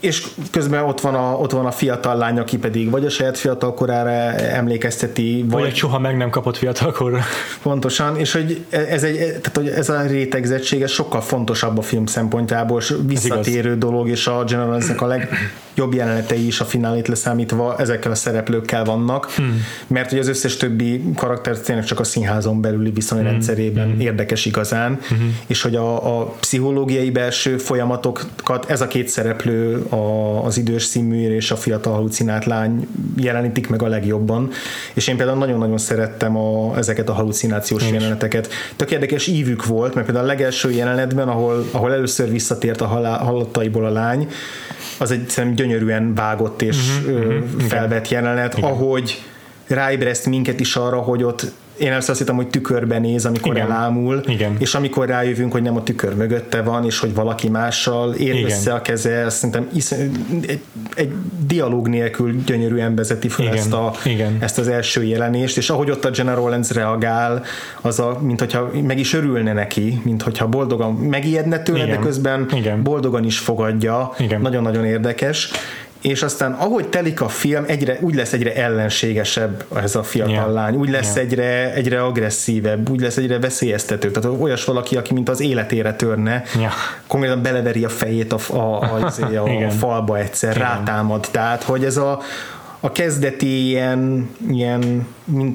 és 0.02 0.28
közben 0.52 0.84
ott 0.84 1.02
van, 1.02 1.16
a, 1.16 1.34
ott 1.34 1.52
van 1.52 1.66
a 1.66 1.72
fiatal 1.72 2.18
lány, 2.18 2.40
aki 2.40 2.58
pedig 2.58 2.90
vagy 2.90 3.06
a 3.06 3.10
saját 3.10 3.38
fiatal 3.38 3.74
korára 3.74 4.10
emlékezteti, 4.36 5.46
vagy, 5.50 5.62
vagy 5.62 5.76
soha 5.76 6.00
meg 6.00 6.18
nem 6.18 6.30
kapott 6.30 6.58
fiatalkorra. 6.58 7.20
Pontosan, 7.62 8.18
és 8.18 8.32
hogy 8.32 8.66
ez, 8.70 9.04
egy, 9.04 9.18
tehát, 9.18 9.52
hogy 9.56 9.68
ez 9.68 9.90
a 9.90 10.02
rétegzettség 10.02 10.82
ez 10.82 10.92
sokkal 10.92 11.22
fontosabb 11.22 11.78
a 11.78 11.82
film 11.82 12.06
szempontjából, 12.06 12.80
és 12.80 12.94
visszatérő 13.06 13.78
dolog, 13.78 14.10
és 14.10 14.28
a 14.28 14.44
General 14.44 14.82
a 14.98 15.06
legjobb 15.06 15.94
jelenetei 15.94 16.46
is 16.46 16.60
a 16.60 16.66
finálét 16.66 17.08
leszámítva 17.08 17.76
ezekkel 17.78 18.12
a 18.12 18.16
szereplőkkel 18.16 18.84
vannak, 18.84 19.32
hmm. 19.32 19.64
mert 19.88 20.10
hogy 20.10 20.20
az 20.20 20.28
összes 20.28 20.58
többi 20.58 21.04
karakter 21.16 21.60
tényleg 21.60 21.86
csak 21.86 22.00
a 22.00 22.04
színházon 22.04 22.62
belüli 22.62 22.92
viszonyrendszerében 22.92 23.90
hmm. 23.90 24.00
érdekes 24.00 24.46
igazán, 24.46 25.00
hmm. 25.08 25.38
és 25.48 25.62
hogy 25.62 25.76
a, 25.76 26.20
a 26.20 26.26
pszichológiai 26.26 27.10
belső 27.10 27.58
folyamatokat 27.58 28.70
ez 28.70 28.82
a 28.82 28.88
két 28.88 29.08
szereplő 29.08 29.86
a, 29.92 30.46
az 30.46 30.58
idős 30.58 30.84
színműér 30.84 31.32
és 31.32 31.52
a 31.52 31.56
fiatal 31.56 31.94
halucinált 31.94 32.46
lány 32.46 32.88
jelenítik 33.18 33.70
meg 33.70 33.82
a 33.82 33.88
legjobban, 33.88 34.50
és 34.94 35.08
én 35.08 35.18
például 35.18 35.38
nagyon-nagyon 35.38 35.78
szerettem 35.78 36.38
a, 36.38 36.78
ezeket 36.78 37.10
a 37.10 37.14
halucinációs 37.14 37.84
én 37.84 37.94
jeleneteket. 37.94 38.50
Tök 38.76 38.92
érdekes 38.92 39.28
ívük 39.28 39.66
volt, 39.66 39.94
mert 39.94 40.06
például 40.06 40.26
a 40.26 40.30
legelső 40.30 40.72
jelenetben, 40.72 41.28
ahol, 41.28 41.66
ahol 41.72 41.94
először 41.94 42.30
visszatért 42.30 42.82
a 42.82 42.86
halál, 42.86 43.18
halottaiból 43.18 43.86
a 43.86 43.92
lány, 43.92 44.28
az 44.98 45.12
egy 45.12 45.30
szerintem 45.30 45.66
gyönyörűen 45.66 46.16
vágott 46.16 46.62
és 46.62 46.78
uh-huh, 47.06 47.26
uh-huh, 47.26 47.62
felvett 47.62 48.10
jelenet, 48.10 48.58
igen. 48.58 48.70
ahogy 48.70 49.22
ráébreszt 49.68 50.26
minket 50.26 50.60
is 50.60 50.76
arra, 50.76 50.98
hogy 50.98 51.24
ott 51.24 51.52
én 51.82 51.94
azt 51.94 52.18
hittem, 52.18 52.36
hogy 52.36 52.48
tükörben 52.48 53.02
néz, 53.02 53.26
amikor 53.26 53.56
Igen. 53.56 53.72
elámul, 53.72 54.24
Igen. 54.28 54.56
és 54.60 54.76
amikor 54.76 55.08
rájövünk, 55.08 55.52
hogy 55.52 55.62
nem 55.62 55.76
a 55.76 55.84
tükör 55.84 56.16
mögötte 56.16 56.62
van, 56.62 56.86
és 56.86 57.00
hogy 57.00 57.14
valaki 57.14 57.50
mással 57.50 58.14
ér 58.14 58.36
Igen. 58.36 58.46
össze 58.46 58.74
a 58.74 58.82
keze, 58.82 59.30
szerintem 59.30 59.70
egy, 60.42 60.60
egy 60.96 61.14
dialóg 61.46 61.88
nélkül 61.88 62.44
gyönyörűen 62.46 62.96
vezeti 62.96 63.28
fel 63.28 63.46
Igen. 63.46 63.58
Ezt, 63.58 63.74
a, 63.74 63.92
Igen. 64.06 64.38
ezt 64.40 64.58
az 64.58 64.68
első 64.68 65.04
jelenést, 65.04 65.58
és 65.58 65.70
ahogy 65.70 65.90
ott 65.90 66.06
a 66.06 66.10
General 66.10 66.50
Lenz 66.50 66.72
reagál, 66.72 67.44
az 67.82 68.00
a, 68.00 68.20
mint 68.22 68.40
hogyha 68.40 68.72
meg 68.88 69.00
is 69.00 69.14
örülne 69.14 69.54
neki, 69.54 70.02
mint 70.04 70.22
hogyha 70.22 70.48
boldogan 70.48 70.94
megijedne 70.94 71.60
tőle, 71.60 71.84
Igen. 71.84 72.00
de 72.00 72.06
közben 72.06 72.48
Igen. 72.54 72.84
boldogan 72.84 73.24
is 73.24 73.40
fogadja. 73.40 74.14
Igen. 74.18 74.42
Nagyon-nagyon 74.42 74.86
érdekes 74.86 75.52
és 76.02 76.22
aztán 76.22 76.52
ahogy 76.52 76.88
telik 76.88 77.22
a 77.22 77.28
film, 77.28 77.64
egyre, 77.68 77.98
úgy 78.02 78.16
lesz 78.16 78.34
egyre 78.34 78.56
ellenségesebb 78.56 79.64
ez 79.76 79.96
a 79.96 80.04
fiatal 80.04 80.34
yeah. 80.34 80.54
lány, 80.54 80.76
úgy 80.76 80.90
lesz 80.90 81.16
yeah. 81.16 81.26
egyre, 81.26 81.74
egyre 81.74 82.04
agresszívebb, 82.04 82.90
úgy 82.90 83.02
lesz 83.02 83.18
egyre 83.18 83.40
veszélyeztető. 83.40 84.12
Tehát 84.12 84.40
olyas 84.40 84.66
valaki, 84.66 84.96
aki 84.98 85.14
mint 85.14 85.30
az 85.30 85.40
életére 85.40 85.94
törne, 85.94 86.44
yeah. 86.58 86.72
konkrétan 87.08 87.42
beleveri 87.42 87.84
a 87.84 87.90
fejét 87.90 88.34
a, 88.34 88.38
a, 88.50 88.82
a, 88.82 89.12
a, 89.20 89.36
a, 89.48 89.66
a 89.66 89.70
falba 89.70 90.18
egyszer, 90.18 90.56
Igen. 90.56 90.68
rátámad. 90.68 91.28
Tehát, 91.32 91.64
hogy 91.64 91.86
ez 91.86 91.98
a, 91.98 92.20
a 92.84 92.92
kezdeti 92.92 93.68
ilyen, 93.68 94.30
ilyen 94.50 95.08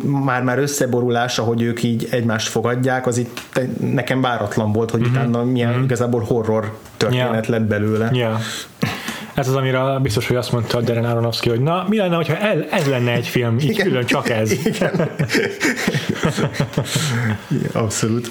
már-már 0.05 0.59
összeborulás, 0.59 1.38
ahogy 1.38 1.62
ők 1.62 1.82
így 1.82 2.09
egymást 2.11 2.49
fogadják, 2.49 3.07
az 3.07 3.18
itt 3.18 3.40
nekem 3.80 4.20
váratlan 4.20 4.72
volt, 4.72 4.90
hogy 4.90 5.01
mm-hmm. 5.01 5.11
utána 5.11 5.44
milyen 5.44 5.72
mm-hmm. 5.72 5.82
igazából 5.82 6.20
horror 6.20 6.78
történet 6.97 7.28
yeah. 7.28 7.49
lett 7.49 7.62
belőle. 7.62 8.11
Yeah. 8.12 8.38
Ez 9.37 9.49
az, 9.49 9.55
amire 9.55 9.99
biztos, 10.03 10.26
hogy 10.26 10.37
azt 10.37 10.53
mondta 10.53 10.80
Darren 10.80 11.05
Aronofsky, 11.05 11.49
hogy 11.49 11.61
na, 11.61 11.87
mi 11.89 11.97
lenne, 11.97 12.16
hogyha 12.16 12.37
el, 12.37 12.66
ez 12.70 12.87
lenne 12.87 13.12
egy 13.12 13.26
film, 13.26 13.59
így 13.59 13.70
Igen. 13.70 13.87
külön 13.87 14.05
csak 14.05 14.28
ez. 14.28 14.53
Igen. 14.53 15.11
Abszolút. 17.72 18.30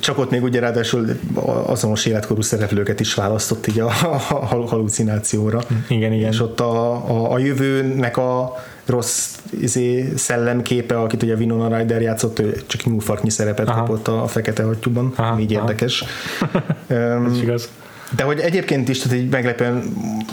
Csak 0.00 0.18
ott 0.18 0.30
még 0.30 0.42
ugye 0.42 0.60
ráadásul 0.60 1.06
azonos 1.66 2.06
életkorú 2.06 2.40
szereplőket 2.40 3.00
is 3.00 3.14
választott 3.14 3.66
így 3.66 3.80
a, 3.80 3.86
a 4.30 4.66
halucinációra. 4.66 5.60
Igen, 5.88 6.12
igen. 6.12 6.32
És 6.32 6.40
ott 6.40 6.60
a, 6.60 6.92
a, 6.92 7.32
a 7.32 7.38
jövőnek 7.38 8.16
a 8.16 8.62
rossz 8.86 9.36
izé, 9.60 10.12
szellemképe, 10.16 11.00
akit 11.00 11.22
ugye 11.22 11.34
Winona 11.34 11.76
Ryder 11.76 12.00
játszott, 12.00 12.38
ő 12.38 12.62
csak 12.66 12.84
nyúlfarknyi 12.84 13.30
szerepet 13.30 13.68
aha. 13.68 13.78
kapott 13.80 14.08
a, 14.08 14.22
a 14.22 14.26
fekete 14.26 14.62
hattyúban, 14.62 15.14
így 15.38 15.54
aha. 15.54 15.62
érdekes. 15.62 16.04
Ez 16.86 17.42
igaz. 17.42 17.68
De 18.16 18.22
hogy 18.22 18.38
egyébként 18.38 18.88
is 18.88 18.98
tehát 18.98 19.18
egy 19.18 19.28
meglepően 19.28 19.82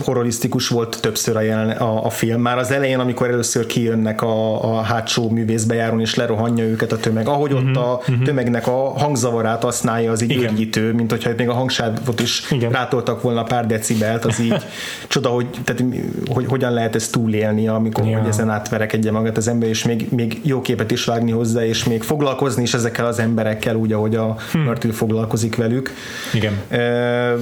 horrorisztikus 0.04 0.68
volt 0.68 0.98
többször 1.00 1.36
a, 1.36 1.40
jelen, 1.40 1.70
a, 1.70 2.04
a 2.04 2.10
film. 2.10 2.40
Már 2.40 2.58
az 2.58 2.70
elején, 2.70 2.98
amikor 2.98 3.30
először 3.30 3.66
kijönnek 3.66 4.22
a, 4.22 4.64
a 4.64 4.80
hátsó 4.80 5.30
művészbejáron, 5.30 6.00
és 6.00 6.14
lerohanja 6.14 6.64
őket 6.64 6.92
a 6.92 6.96
tömeg. 6.96 7.28
Ahogy 7.28 7.52
ott 7.52 7.62
mhm, 7.62 7.76
a 7.76 8.00
mhm. 8.06 8.22
tömegnek 8.22 8.66
a 8.66 8.92
hangzavarát 8.98 9.62
használja, 9.62 10.10
az 10.10 10.22
így 10.22 10.44
öngyítő, 10.44 10.92
mint 10.92 11.10
hogyha 11.10 11.30
még 11.36 11.48
a 11.48 11.52
hangsávot 11.52 12.20
is 12.20 12.50
Igen. 12.50 12.70
rátoltak 12.70 13.22
volna 13.22 13.42
pár 13.42 13.66
decibelt, 13.66 14.24
az 14.24 14.40
így 14.40 14.56
csoda, 15.08 15.28
hogy, 15.28 15.46
tehát, 15.64 15.84
hogy 16.28 16.46
hogyan 16.46 16.72
lehet 16.72 16.94
ezt 16.94 17.12
túlélni, 17.12 17.68
amikor 17.68 18.06
ja. 18.06 18.18
hogy 18.18 18.28
ezen 18.28 18.50
átverekedje 18.50 19.10
magát 19.10 19.36
az 19.36 19.48
ember, 19.48 19.68
és 19.68 19.84
még, 19.84 20.06
még 20.10 20.40
jó 20.42 20.60
képet 20.60 20.90
is 20.90 21.04
vágni 21.04 21.30
hozzá, 21.30 21.64
és 21.64 21.84
még 21.84 22.02
foglalkozni 22.02 22.62
is 22.62 22.74
ezekkel 22.74 23.06
az 23.06 23.18
emberekkel, 23.18 23.74
úgy, 23.74 23.92
ahogy 23.92 24.16
a 24.16 24.36
hmm. 24.52 24.62
Mörtül 24.62 24.92
foglalkozik 24.92 25.56
velük. 25.56 25.94
Igen. 26.32 26.52
E, 26.68 27.34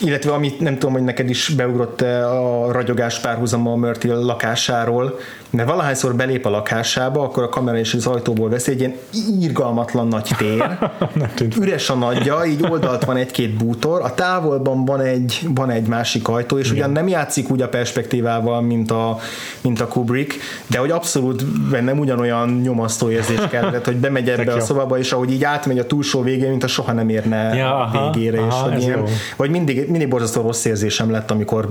illetve 0.00 0.32
amit 0.32 0.60
nem 0.60 0.78
tudom, 0.78 0.92
hogy 0.92 1.02
neked 1.02 1.30
is 1.30 1.48
beugrott 1.48 2.00
a 2.00 2.68
ragyogás 2.72 3.20
párhuzama 3.20 3.72
a 3.72 3.76
Mörtil 3.76 4.14
lakásáról, 4.14 5.18
mert 5.50 5.68
valahányszor 5.68 6.14
belép 6.14 6.46
a 6.46 6.50
lakásába, 6.50 7.22
akkor 7.22 7.42
a 7.42 7.48
kamera 7.48 7.78
is 7.78 7.94
az 7.94 8.06
ajtóból 8.06 8.48
veszi 8.48 8.70
egy 8.70 8.78
ilyen 8.78 8.94
írgalmatlan 9.40 10.08
nagy 10.08 10.30
tér, 10.36 10.78
üres 11.60 11.90
a 11.90 11.94
nagyja, 11.94 12.44
így 12.44 12.66
oldalt 12.70 13.04
van 13.04 13.16
egy-két 13.16 13.56
bútor, 13.56 14.02
a 14.02 14.14
távolban 14.14 14.84
van 14.84 15.00
egy, 15.00 15.40
van 15.48 15.70
egy 15.70 15.86
másik 15.86 16.28
ajtó, 16.28 16.58
és 16.58 16.70
Igen. 16.70 16.76
ugyan 16.76 16.90
nem 16.90 17.08
játszik 17.08 17.50
úgy 17.50 17.62
a 17.62 17.68
perspektívával, 17.68 18.60
mint 18.60 18.90
a, 18.90 19.18
mint 19.60 19.80
a 19.80 19.88
Kubrick, 19.88 20.34
de 20.66 20.78
hogy 20.78 20.90
abszolút 20.90 21.70
bennem 21.70 21.98
ugyanolyan 21.98 22.60
nyomasztó 22.62 23.10
érzés 23.10 23.40
kellett, 23.50 23.84
hogy 23.84 23.96
bemegy 23.96 24.28
ebbe 24.28 24.52
a 24.52 24.60
szobába, 24.60 24.98
és 24.98 25.12
ahogy 25.12 25.32
így 25.32 25.44
átmegy 25.44 25.78
a 25.78 25.86
túlsó 25.86 26.22
végén, 26.22 26.50
mint 26.50 26.64
a 26.64 26.66
soha 26.66 26.92
nem 26.92 27.08
érne 27.08 27.54
ja, 27.54 27.76
aha, 27.76 28.10
végére, 28.10 28.40
aha, 28.40 28.68
és 28.68 28.72
hogy 28.72 28.82
ilyen, 28.82 29.04
vagy 29.36 29.50
mindig, 29.50 29.83
mindig 29.88 30.08
borzasztó 30.08 30.40
rossz 30.42 30.64
érzésem 30.64 31.10
lett, 31.10 31.30
amikor 31.30 31.68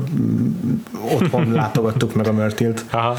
otthon 1.13 1.51
látogattuk 1.51 2.15
meg 2.15 2.27
a 2.27 2.33
Mörtilt. 2.33 2.85
Aha. 2.91 3.17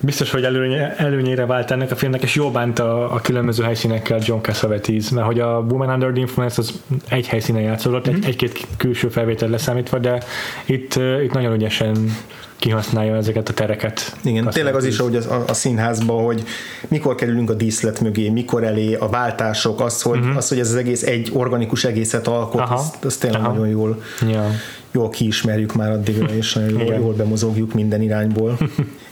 Biztos, 0.00 0.30
hogy 0.30 0.44
előny, 0.44 0.74
előnyére 0.96 1.46
vált 1.46 1.70
ennek 1.70 1.90
a 1.90 1.96
filmnek, 1.96 2.22
és 2.22 2.34
jól 2.34 2.50
bánta 2.50 3.10
a 3.10 3.20
különböző 3.20 3.62
helyszínekkel 3.62 4.20
John 4.22 4.40
Cassavetes, 4.40 5.10
mert 5.10 5.26
hogy 5.26 5.40
a 5.40 5.66
Woman 5.70 5.88
Under 5.88 6.10
the 6.10 6.20
Influence 6.20 6.60
az 6.60 6.82
egy 7.08 7.26
helyszínen 7.26 7.62
játszódott, 7.62 8.08
mm-hmm. 8.08 8.16
egy, 8.16 8.26
egy-két 8.26 8.66
külső 8.76 9.08
felvétel 9.08 9.48
leszámítva, 9.48 9.98
de 9.98 10.22
itt, 10.66 10.94
itt 11.22 11.32
nagyon 11.32 11.52
ügyesen 11.52 12.16
kihasználja 12.56 13.16
ezeket 13.16 13.48
a 13.48 13.52
tereket. 13.52 14.16
Igen, 14.22 14.48
tényleg 14.50 14.74
az 14.74 14.84
is, 14.84 14.98
hogy 14.98 15.16
a, 15.16 15.44
a 15.46 15.54
színházban, 15.54 16.24
hogy 16.24 16.42
mikor 16.88 17.14
kerülünk 17.14 17.50
a 17.50 17.54
díszlet 17.54 18.00
mögé, 18.00 18.28
mikor 18.28 18.64
elé, 18.64 18.94
a 18.94 19.08
váltások, 19.08 19.80
az, 19.80 20.02
hogy, 20.02 20.18
uh-huh. 20.18 20.36
az, 20.36 20.48
hogy 20.48 20.58
ez 20.58 20.68
az 20.68 20.74
egész 20.74 21.02
egy 21.02 21.30
organikus 21.32 21.84
egészet 21.84 22.26
alkot, 22.26 22.60
Aha. 22.60 22.74
az, 22.74 22.90
az 23.02 23.16
tényleg 23.16 23.40
Aha. 23.40 23.52
nagyon 23.52 23.68
jól, 23.68 24.02
ja. 24.28 24.50
jól 24.92 25.10
kiismerjük 25.10 25.74
már 25.74 25.90
addigra, 25.90 26.34
és 26.34 26.52
nagyon 26.52 26.80
jól, 26.80 26.94
jól 26.94 27.14
bemozogjuk 27.14 27.74
minden 27.74 28.02
irányból. 28.02 28.58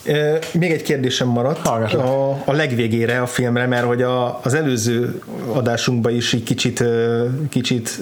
Még 0.53 0.71
egy 0.71 0.83
kérdésem 0.83 1.29
maradt. 1.29 1.67
A, 1.67 2.43
a 2.45 2.53
legvégére 2.53 3.21
a 3.21 3.27
filmre, 3.27 3.67
mert 3.67 3.85
hogy 3.85 4.03
a, 4.03 4.41
az 4.43 4.55
előző 4.55 5.21
adásunkban 5.53 6.15
is 6.15 6.33
így 6.33 6.43
kicsit, 6.43 6.85
kicsit 7.51 8.01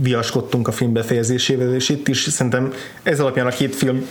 viaskodtunk 0.00 0.68
a 0.68 0.72
film 0.72 0.92
befejezésével, 0.92 1.74
és 1.74 1.88
itt 1.88 2.08
is 2.08 2.20
szerintem 2.20 2.72
ez 3.02 3.20
alapján 3.20 3.46
a 3.46 3.50
két 3.50 3.74
film 3.74 4.06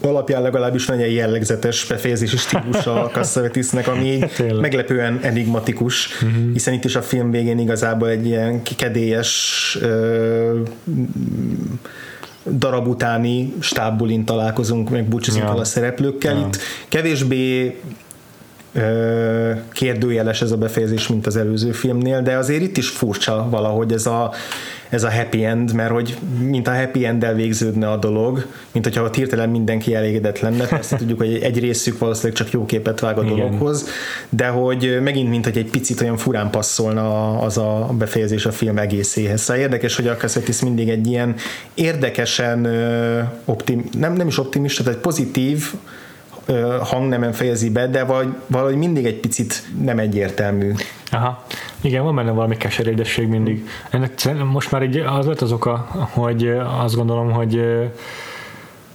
alapján 0.00 0.42
legalábbis 0.42 0.86
nagyon 0.86 1.08
jellegzetes 1.08 1.84
befejezési 1.84 2.36
stílusa 2.36 3.04
a 3.04 3.08
Cassavetisnek, 3.08 3.88
ami 3.88 4.18
meglepően 4.60 5.18
enigmatikus, 5.22 6.22
uh-huh. 6.22 6.52
hiszen 6.52 6.74
itt 6.74 6.84
is 6.84 6.96
a 6.96 7.02
film 7.02 7.30
végén 7.30 7.58
igazából 7.58 8.08
egy 8.08 8.26
ilyen 8.26 8.62
kedélyes 8.76 9.78
ö, 9.80 10.60
darab 12.50 12.86
utáni 12.86 13.54
stábbulin 13.60 14.24
találkozunk, 14.24 14.90
meg 14.90 15.08
búcsúzunk 15.08 15.44
ja. 15.44 15.54
a 15.54 15.64
szereplőkkel. 15.64 16.38
Ja. 16.38 16.46
Itt 16.46 16.58
kevésbé 16.88 17.80
kérdőjeles 19.72 20.42
ez 20.42 20.50
a 20.50 20.56
befejezés, 20.56 21.08
mint 21.08 21.26
az 21.26 21.36
előző 21.36 21.72
filmnél, 21.72 22.22
de 22.22 22.36
azért 22.36 22.62
itt 22.62 22.76
is 22.76 22.88
furcsa 22.88 23.46
valahogy 23.50 23.92
ez 23.92 24.06
a, 24.06 24.32
ez 24.88 25.04
a 25.04 25.12
happy 25.12 25.44
end, 25.44 25.72
mert 25.72 25.90
hogy 25.90 26.16
mint 26.40 26.68
a 26.68 26.74
happy 26.74 27.04
end 27.04 27.34
végződne 27.34 27.90
a 27.90 27.96
dolog, 27.96 28.46
mint 28.72 28.84
hogyha 28.84 29.02
a 29.02 29.10
hirtelen 29.12 29.48
mindenki 29.48 29.94
elégedett 29.94 30.40
lenne, 30.40 30.66
persze 30.66 30.96
tudjuk, 30.96 31.18
hogy 31.18 31.38
egy 31.42 31.58
részük 31.58 31.98
valószínűleg 31.98 32.36
csak 32.36 32.50
jó 32.50 32.64
képet 32.64 33.00
vág 33.00 33.18
a 33.18 33.22
Igen. 33.22 33.36
dologhoz, 33.36 33.88
de 34.28 34.46
hogy 34.46 34.98
megint 35.02 35.28
mint 35.28 35.44
hogy 35.44 35.58
egy 35.58 35.70
picit 35.70 36.00
olyan 36.00 36.16
furán 36.16 36.50
passzolna 36.50 37.38
az 37.38 37.58
a 37.58 37.90
befejezés 37.98 38.46
a 38.46 38.52
film 38.52 38.78
egészéhez. 38.78 39.40
Szóval 39.40 39.62
érdekes, 39.62 39.96
hogy 39.96 40.06
a 40.06 40.16
Cassettis 40.16 40.60
mindig 40.60 40.88
egy 40.88 41.06
ilyen 41.06 41.34
érdekesen 41.74 42.66
optim, 43.44 43.84
nem, 43.98 44.12
nem 44.12 44.26
is 44.26 44.38
optimista, 44.38 44.82
tehát 44.82 44.98
pozitív 44.98 45.72
hangnemen 46.82 47.32
fejezi 47.32 47.70
be, 47.70 47.88
de 47.88 48.04
vagy, 48.04 48.28
valahogy 48.46 48.76
mindig 48.76 49.04
egy 49.04 49.20
picit 49.20 49.62
nem 49.80 49.98
egyértelmű. 49.98 50.72
Aha. 51.10 51.44
Igen, 51.80 52.02
van 52.04 52.14
benne 52.14 52.30
valami 52.30 52.56
keserédesség 52.56 53.28
mindig. 53.28 53.68
Ennek 53.90 54.44
most 54.44 54.70
már 54.70 54.82
így 54.82 54.96
az 54.96 55.26
lett 55.26 55.40
az 55.40 55.52
oka, 55.52 55.88
hogy 56.10 56.48
azt 56.82 56.94
gondolom, 56.94 57.30
hogy 57.30 57.60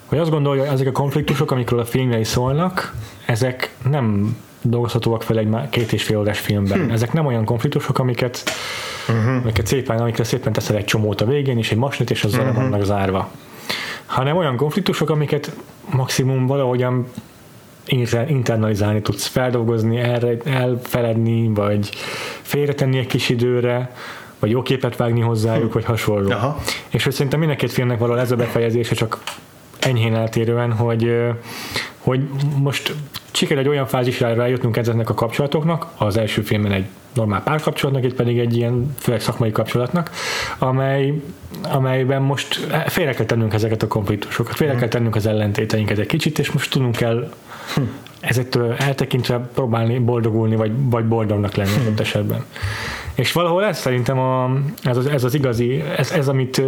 hogy 0.06 0.18
azt 0.18 0.30
gondolja, 0.30 0.64
hogy 0.64 0.74
ezek 0.74 0.88
a 0.88 0.92
konfliktusok, 0.92 1.52
amikről 1.52 1.80
a 1.80 1.86
filmjei 1.86 2.24
szólnak, 2.24 2.94
ezek 3.26 3.76
nem 3.90 4.38
dolgozhatóak 4.62 5.24
fel 5.24 5.38
egy 5.38 5.70
két 5.70 5.94
és 5.94 6.04
fél 6.04 6.18
órás 6.18 6.40
filmben. 6.40 6.80
Hmm. 6.80 6.92
Ezek 6.92 7.14
nem 7.14 7.26
olyan 7.26 7.46
konfliktusok, 7.46 8.00
amiket, 8.00 8.44
uh-huh. 9.10 9.42
amiket 9.42 9.68
szépen, 9.68 10.00
amikre 10.00 10.24
szépen 10.24 10.54
teszel 10.54 10.76
egy 10.76 10.86
csomót 10.86 11.22
a 11.22 11.26
végén, 11.26 11.58
és 11.58 11.72
egy 11.72 11.78
masnit, 11.78 12.10
és 12.10 12.24
azzal 12.24 12.46
uh-huh. 12.46 12.56
vannak 12.56 12.84
zárva. 12.84 13.30
Hanem 14.06 14.38
olyan 14.38 14.56
konfliktusok, 14.56 15.10
amiket 15.10 15.56
maximum 15.92 16.46
valahogyan 16.46 17.08
internalizálni 18.28 19.02
tudsz, 19.02 19.26
feldolgozni, 19.26 19.98
erre, 19.98 20.38
elfeledni, 20.44 21.48
vagy 21.54 21.90
félretenni 22.42 22.98
egy 22.98 23.08
kis 23.08 23.30
időre, 23.30 23.92
vagy 24.40 24.50
jó 24.50 24.62
képet 24.62 24.96
vágni 24.96 25.20
hozzájuk, 25.20 25.68
hm. 25.68 25.74
vagy 25.74 25.86
hasonló. 25.86 26.32
Aha. 26.32 26.60
És 26.90 27.04
hogy 27.04 27.14
szerintem 27.14 27.40
mind 27.40 27.52
a 27.52 27.56
két 27.56 27.72
filmnek 27.72 28.00
való 28.00 28.16
ez 28.16 28.32
a 28.32 28.36
befejezése, 28.36 28.96
csak 28.96 29.20
enyhén 29.80 30.16
eltérően, 30.16 30.72
hogy, 30.72 31.16
hogy 31.98 32.22
most 32.58 32.94
sikerül 33.32 33.64
egy 33.64 33.70
olyan 33.70 33.88
fázisra 33.88 34.34
rájutnunk 34.34 34.78
ezeknek 34.78 35.10
a 35.10 35.14
kapcsolatoknak, 35.14 35.88
az 35.98 36.18
első 36.18 36.42
filmben 36.42 36.72
egy 36.72 36.86
normál 37.14 37.44
párkapcsolatnak, 37.44 38.04
itt 38.04 38.14
pedig 38.14 38.40
egy 38.40 38.56
ilyen 38.56 38.96
főleg 38.98 39.22
szakmai 39.22 39.52
kapcsolatnak, 39.52 40.12
amely, 40.58 41.22
amelyben 41.62 42.22
most 42.22 42.68
félre 42.88 43.14
kell 43.14 43.26
tennünk 43.26 43.54
ezeket 43.54 43.84
a 43.84 43.88
konfliktusokat, 43.88 44.56
félre 44.56 44.72
hmm. 44.72 44.82
kell 44.82 44.90
tennünk 44.90 45.16
az 45.16 45.26
ellentéteinket 45.26 45.98
egy 45.98 46.08
kicsit, 46.08 46.40
és 46.40 46.52
most 46.52 46.72
tudunk 46.72 46.96
kell 46.96 47.32
hm. 47.76 47.82
ezektől 48.20 48.74
eltekintve 48.74 49.50
próbálni 49.54 50.00
boldogulni, 50.00 50.56
vagy, 50.56 50.72
vagy 50.90 51.06
boldognak 51.06 51.56
lenni 51.56 51.70
hm. 51.70 52.02
esetben. 52.02 52.46
És 53.20 53.32
valahol 53.32 53.64
ez 53.64 53.80
szerintem 53.80 54.20
a, 54.20 54.52
ez, 54.84 54.98
az, 54.98 55.06
ez 55.06 55.24
az 55.24 55.34
igazi, 55.34 55.84
ez, 55.98 56.12
ez 56.12 56.28
amit, 56.28 56.62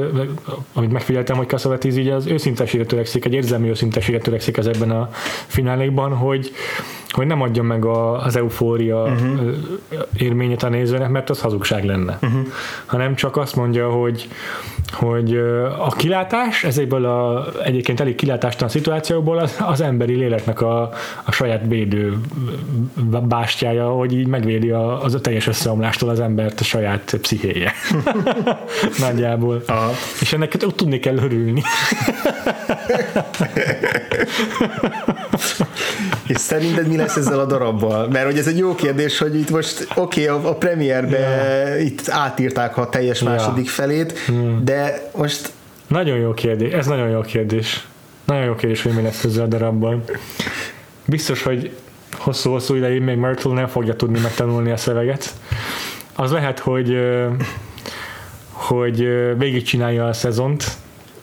amit 0.73 0.91
megfigyeltem, 0.91 1.37
hogy 1.37 1.47
Cassavetes 1.47 1.95
így 1.95 2.07
az 2.07 2.25
őszinteségre 2.25 2.85
törekszik, 2.85 3.25
egy 3.25 3.33
érzelmi 3.33 3.69
őszinteségre 3.69 4.21
törekszik 4.21 4.57
ezekben 4.57 4.91
a 4.91 5.09
finálékban, 5.47 6.15
hogy, 6.15 6.51
hogy 7.11 7.27
nem 7.27 7.41
adja 7.41 7.63
meg 7.63 7.85
a, 7.85 8.23
az 8.23 8.35
eufória 8.35 9.03
uh-huh. 9.03 9.53
élményét 10.17 10.63
a 10.63 10.69
nézőnek, 10.69 11.09
mert 11.09 11.29
az 11.29 11.41
hazugság 11.41 11.85
lenne. 11.85 12.17
Uh-huh. 12.21 12.47
Hanem 12.85 13.15
csak 13.15 13.37
azt 13.37 13.55
mondja, 13.55 13.89
hogy, 13.89 14.29
hogy 14.91 15.35
a 15.79 15.93
kilátás, 15.97 16.63
ezekből 16.63 17.05
a 17.05 17.45
egyébként 17.63 17.99
elég 17.99 18.15
kilátástalan 18.15 18.69
szituációkból 18.69 19.37
az, 19.37 19.57
az 19.59 19.81
emberi 19.81 20.15
léleknek 20.15 20.61
a, 20.61 20.81
a 21.23 21.31
saját 21.31 21.61
védő 21.67 22.17
bástyája, 23.27 23.89
hogy 23.89 24.13
így 24.13 24.27
megvédi 24.27 24.69
a, 24.69 25.03
az 25.03 25.13
a 25.13 25.21
teljes 25.21 25.47
összeomlástól 25.47 26.09
az 26.09 26.19
embert 26.19 26.59
a 26.59 26.63
saját 26.63 27.17
pszichéje. 27.21 27.73
Nagyjából. 28.99 29.61
Aha. 29.67 29.91
És 30.21 30.33
ennek 30.33 30.57
tudni 30.57 30.99
kell 30.99 31.17
örülni. 31.17 31.61
És 36.27 36.37
szerinted 36.37 36.87
mi 36.87 36.95
lesz 37.01 37.15
ezzel 37.15 37.39
a 37.39 37.45
darabbal? 37.45 38.07
Mert 38.07 38.25
hogy 38.25 38.37
ez 38.37 38.47
egy 38.47 38.57
jó 38.57 38.75
kérdés, 38.75 39.17
hogy 39.17 39.35
itt 39.35 39.49
most 39.49 39.87
oké, 39.95 40.29
okay, 40.29 40.43
a, 40.43 40.49
a 40.49 40.55
premierbe 40.55 41.19
ja. 41.19 41.77
itt 41.77 42.09
átírták 42.09 42.77
a 42.77 42.89
teljes 42.89 43.21
második 43.21 43.65
ja. 43.65 43.71
felét, 43.71 44.19
hmm. 44.19 44.61
de 44.63 45.09
most... 45.15 45.51
Nagyon 45.87 46.17
jó 46.17 46.33
kérdés, 46.33 46.73
ez 46.73 46.85
nagyon 46.85 47.09
jó 47.09 47.21
kérdés. 47.21 47.87
Nagyon 48.25 48.43
jó 48.43 48.55
kérdés, 48.55 48.81
hogy 48.81 48.93
mi 48.93 49.01
lesz 49.01 49.23
ezzel 49.23 49.43
a 49.43 49.47
darabbal. 49.47 50.03
Biztos, 51.05 51.43
hogy 51.43 51.71
hosszú-hosszú 52.17 52.75
ideig 52.75 53.01
még 53.01 53.17
Myrtle 53.17 53.53
nem 53.53 53.67
fogja 53.67 53.95
tudni 53.95 54.19
megtanulni 54.19 54.71
a 54.71 54.77
szöveget. 54.77 55.33
Az 56.15 56.31
lehet, 56.31 56.59
hogy 56.59 56.97
hogy 58.51 59.07
végigcsinálja 59.37 60.05
a 60.05 60.13
szezont, 60.13 60.63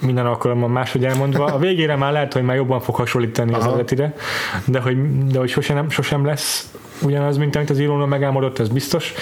minden 0.01 0.27
alkalommal 0.27 0.69
máshogy 0.69 1.05
elmondva. 1.05 1.45
A 1.45 1.59
végére 1.59 1.97
már 1.97 2.13
lehet, 2.13 2.33
hogy 2.33 2.43
már 2.43 2.57
jobban 2.57 2.81
fog 2.81 2.95
hasonlítani 2.95 3.53
Aha. 3.53 3.61
az 3.61 3.67
eredetire, 3.67 4.15
de 4.65 4.81
hogy, 4.81 5.27
de 5.27 5.39
hogy 5.39 5.49
sosem, 5.49 5.91
sosem 5.91 6.25
lesz 6.25 6.73
ugyanaz, 7.03 7.37
mint 7.37 7.57
amit 7.57 7.71
az 7.71 7.79
írónő 7.79 8.05
megálmodott, 8.05 8.59
ez 8.59 8.69
biztos. 8.69 9.13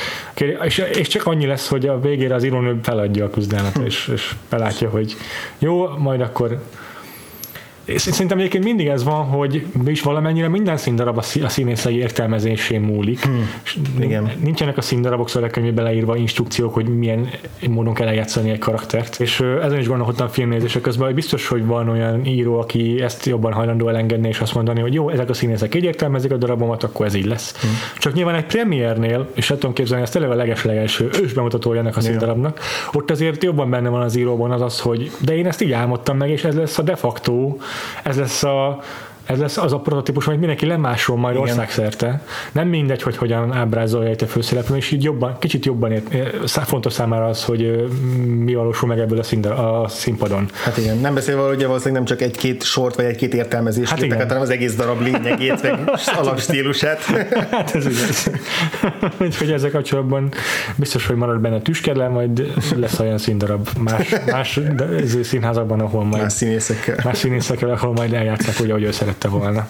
És, 0.64 0.78
és 0.78 1.08
csak 1.08 1.26
annyi 1.26 1.46
lesz, 1.46 1.68
hogy 1.68 1.86
a 1.86 2.00
végére 2.00 2.34
az 2.34 2.44
írónő 2.44 2.78
feladja 2.82 3.24
a 3.24 3.30
küzdelmet, 3.30 3.76
hm. 3.76 3.84
és, 3.84 4.08
és 4.14 4.34
belátja, 4.48 4.88
hogy 4.88 5.16
jó, 5.58 5.88
majd 5.88 6.20
akkor 6.20 6.62
Szerintem 7.94 8.38
egyébként 8.38 8.64
mindig 8.64 8.86
ez 8.86 9.04
van, 9.04 9.24
hogy 9.24 9.66
is 9.86 10.02
valamennyire 10.02 10.48
minden 10.48 10.76
színdarab 10.76 11.18
a 11.18 11.48
színészei 11.48 11.96
értelmezésén 11.96 12.80
múlik. 12.80 13.24
Hmm. 13.24 13.50
Igen. 14.00 14.30
Nincsenek 14.42 14.76
a 14.76 14.80
színdarabok 14.80 15.28
szövegkönyvében 15.28 15.74
beleírva 15.76 16.16
instrukciók, 16.16 16.74
hogy 16.74 16.88
milyen 16.88 17.28
módon 17.68 17.94
kell 17.94 18.06
eljátszani 18.06 18.50
egy 18.50 18.58
karaktert. 18.58 19.20
És 19.20 19.40
ezen 19.40 19.78
is 19.78 19.86
gondolkodtam 19.86 20.28
filmnézések 20.28 20.82
közben, 20.82 21.06
hogy 21.06 21.14
biztos, 21.14 21.48
hogy 21.48 21.66
van 21.66 21.88
olyan 21.88 22.26
író, 22.26 22.58
aki 22.58 23.02
ezt 23.02 23.26
jobban 23.26 23.52
hajlandó 23.52 23.88
elengedni, 23.88 24.28
és 24.28 24.40
azt 24.40 24.54
mondani, 24.54 24.80
hogy 24.80 24.94
jó, 24.94 25.08
ezek 25.08 25.30
a 25.30 25.34
színészek 25.34 25.74
így 25.74 25.84
értelmezik 25.84 26.32
a 26.32 26.36
darabomat, 26.36 26.82
akkor 26.82 27.06
ez 27.06 27.14
így 27.14 27.26
lesz. 27.26 27.60
Hmm. 27.60 27.70
Csak 27.98 28.12
nyilván 28.12 28.34
egy 28.34 28.46
premiernél, 28.46 29.28
és 29.34 29.46
tudom 29.46 29.72
képzelni, 29.72 30.02
ez 30.02 30.10
tényleg 30.10 30.30
a 30.30 30.34
leges-legelső 30.34 31.10
ős 31.22 31.32
bemutatója 31.32 31.80
ennek 31.80 31.96
a 31.96 32.00
színdarabnak, 32.00 32.60
ott 32.92 33.10
azért 33.10 33.42
jobban 33.42 33.70
benne 33.70 33.88
van 33.88 34.02
az 34.02 34.16
íróban 34.16 34.50
az 34.50 34.60
az, 34.60 34.80
hogy 34.80 35.10
de 35.18 35.36
én 35.36 35.46
ezt 35.46 35.62
így 35.62 35.72
álmodtam 35.72 36.16
meg, 36.16 36.30
és 36.30 36.44
ez 36.44 36.54
lesz 36.54 36.78
a 36.78 36.82
de 36.82 36.96
facto 36.96 37.56
ez 38.02 38.16
lesz 38.18 38.42
a 38.42 38.80
ez 39.26 39.38
lesz 39.38 39.56
az 39.56 39.72
a 39.72 39.78
prototípus, 39.78 40.26
amit 40.26 40.38
mindenki 40.38 40.66
lemásol 40.66 41.16
majd 41.16 41.34
Igen. 41.34 41.48
országszerte. 41.48 42.22
Nem 42.52 42.68
mindegy, 42.68 43.02
hogy 43.02 43.16
hogyan 43.16 43.52
ábrázolja 43.52 44.10
itt 44.10 44.22
a 44.22 44.26
főszereplő, 44.26 44.76
és 44.76 44.90
így 44.90 45.02
jobban, 45.02 45.36
kicsit 45.38 45.64
jobban 45.64 45.92
ért, 45.92 46.50
fontos 46.50 46.92
számára 46.92 47.24
az, 47.24 47.44
hogy 47.44 47.86
mi 48.26 48.54
valósul 48.54 48.88
meg 48.88 48.98
ebből 48.98 49.18
a, 49.18 49.22
szín, 49.22 49.46
a 49.46 49.88
színpadon. 49.88 50.48
Hát 50.64 50.76
igen, 50.76 50.98
nem 50.98 51.14
beszélve 51.14 51.42
hogy 51.42 51.64
valószínűleg 51.64 51.92
nem 51.92 52.04
csak 52.04 52.20
egy-két 52.22 52.62
sort, 52.62 52.94
vagy 52.94 53.04
egy-két 53.04 53.34
értelmezést 53.34 53.90
hát 53.90 54.00
léptek, 54.00 54.22
hanem 54.26 54.42
az 54.42 54.50
egész 54.50 54.74
darab 54.74 55.00
lényegét, 55.00 55.62
meg 55.62 55.90
alapstílusát. 56.20 57.00
hát 57.50 57.74
ez 57.74 57.86
igaz. 57.86 58.30
Úgyhogy 59.26 59.52
ezzel 59.52 59.70
kapcsolatban 59.70 60.32
biztos, 60.76 61.06
hogy 61.06 61.16
marad 61.16 61.40
benne 61.40 61.60
tüskedlen, 61.60 62.10
majd 62.10 62.52
lesz 62.76 62.98
olyan 62.98 63.18
színdarab 63.18 63.68
más, 63.78 64.14
más 64.26 64.60
színházakban, 65.22 65.80
ahol 65.80 66.04
majd 66.04 66.22
más 66.22 66.32
színészekkel. 66.32 66.96
Más 67.04 67.18
színészekkel, 67.18 67.70
ahol 67.70 67.92
majd 67.92 68.12
eljátszák 68.12 68.60
úgy, 68.60 68.70
ahogy 68.70 68.82
ő 68.82 68.90
szeret 68.90 69.15
volna. 69.22 69.68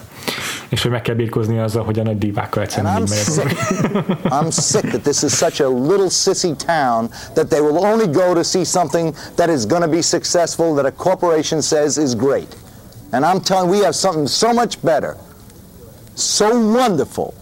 és 0.69 0.81
hogy 0.81 0.91
meg 0.91 1.01
kell 1.01 1.15
birkozni 1.15 1.59
azzal, 1.59 1.83
hogy 1.83 1.99
a 1.99 2.03
nagy 2.03 2.17
divákkal 2.17 2.63
egyszerűen 2.63 3.03
I'm 3.03 3.07
sick. 3.07 3.57
I'm 4.23 4.51
sick 4.51 4.89
that 4.89 5.01
this 5.01 5.21
is 5.23 5.31
such 5.37 5.61
a 5.61 5.67
little 5.67 6.09
sissy 6.09 6.55
town 6.65 7.09
that 7.33 7.49
they 7.49 7.59
will 7.59 7.85
only 7.85 8.07
go 8.07 8.33
to 8.33 8.43
see 8.43 8.63
something 8.63 9.15
that 9.35 9.49
is 9.49 9.65
going 9.65 9.81
to 9.81 9.89
be 9.89 10.01
successful 10.01 10.75
that 10.75 10.85
a 10.85 10.91
corporation 10.91 11.61
says 11.61 11.97
is 11.97 12.15
great. 12.15 12.55
And 13.11 13.25
I'm 13.25 13.39
telling 13.39 13.69
we 13.69 13.83
have 13.83 13.95
something 13.95 14.27
so 14.27 14.53
much 14.53 14.81
better, 14.81 15.15
so 16.15 16.49
wonderful, 16.49 17.33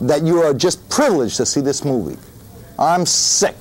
that 0.00 0.22
you 0.22 0.42
are 0.42 0.54
just 0.54 0.86
privileged 0.88 1.36
to 1.36 1.46
see 1.46 1.62
this 1.62 1.84
movie. 1.84 2.18
I'm 2.78 3.06
sick 3.06 3.56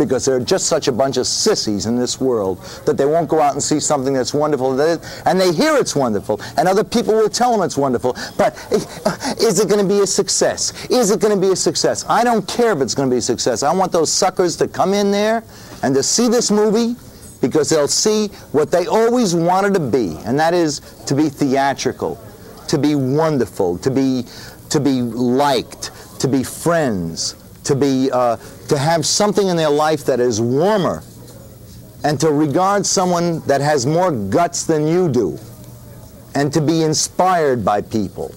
because 0.00 0.24
they're 0.24 0.40
just 0.40 0.66
such 0.66 0.88
a 0.88 0.92
bunch 0.92 1.18
of 1.18 1.26
sissies 1.26 1.84
in 1.84 1.94
this 1.94 2.18
world 2.18 2.58
that 2.86 2.96
they 2.96 3.04
won't 3.04 3.28
go 3.28 3.38
out 3.38 3.52
and 3.52 3.62
see 3.62 3.78
something 3.78 4.14
that's 4.14 4.32
wonderful. 4.32 4.80
And 4.80 5.40
they 5.40 5.52
hear 5.52 5.76
it's 5.76 5.94
wonderful, 5.94 6.40
and 6.56 6.66
other 6.66 6.82
people 6.82 7.14
will 7.14 7.28
tell 7.28 7.52
them 7.52 7.62
it's 7.62 7.76
wonderful. 7.76 8.16
But 8.38 8.56
is 9.40 9.60
it 9.60 9.68
going 9.68 9.86
to 9.86 9.88
be 9.88 10.00
a 10.00 10.06
success? 10.06 10.86
Is 10.90 11.10
it 11.10 11.20
going 11.20 11.34
to 11.34 11.40
be 11.40 11.52
a 11.52 11.56
success? 11.56 12.06
I 12.08 12.24
don't 12.24 12.48
care 12.48 12.72
if 12.72 12.80
it's 12.80 12.94
going 12.94 13.10
to 13.10 13.14
be 13.14 13.18
a 13.18 13.22
success. 13.22 13.62
I 13.62 13.74
want 13.74 13.92
those 13.92 14.10
suckers 14.10 14.56
to 14.56 14.66
come 14.66 14.94
in 14.94 15.10
there 15.10 15.44
and 15.82 15.94
to 15.94 16.02
see 16.02 16.28
this 16.28 16.50
movie 16.50 16.96
because 17.42 17.68
they'll 17.68 17.86
see 17.86 18.28
what 18.52 18.70
they 18.70 18.86
always 18.86 19.34
wanted 19.34 19.74
to 19.74 19.80
be, 19.80 20.16
and 20.24 20.38
that 20.38 20.54
is 20.54 20.80
to 21.06 21.14
be 21.14 21.28
theatrical, 21.28 22.18
to 22.68 22.78
be 22.78 22.94
wonderful, 22.94 23.76
to 23.78 23.90
be, 23.90 24.24
to 24.70 24.80
be 24.80 25.02
liked, 25.02 25.90
to 26.20 26.28
be 26.28 26.42
friends, 26.42 27.34
to 27.64 27.74
be 27.74 28.10
uh, 28.10 28.36
to 28.70 28.78
have 28.78 29.04
something 29.04 29.48
in 29.48 29.56
their 29.56 29.68
life 29.68 30.04
that 30.04 30.20
is 30.20 30.40
warmer 30.40 31.02
and 32.04 32.20
to 32.20 32.30
regard 32.30 32.86
someone 32.86 33.40
that 33.40 33.60
has 33.60 33.84
more 33.84 34.12
guts 34.12 34.64
than 34.64 34.86
you 34.86 35.08
do 35.08 35.36
and 36.36 36.52
to 36.52 36.60
be 36.60 36.84
inspired 36.84 37.64
by 37.64 37.80
people. 37.82 38.32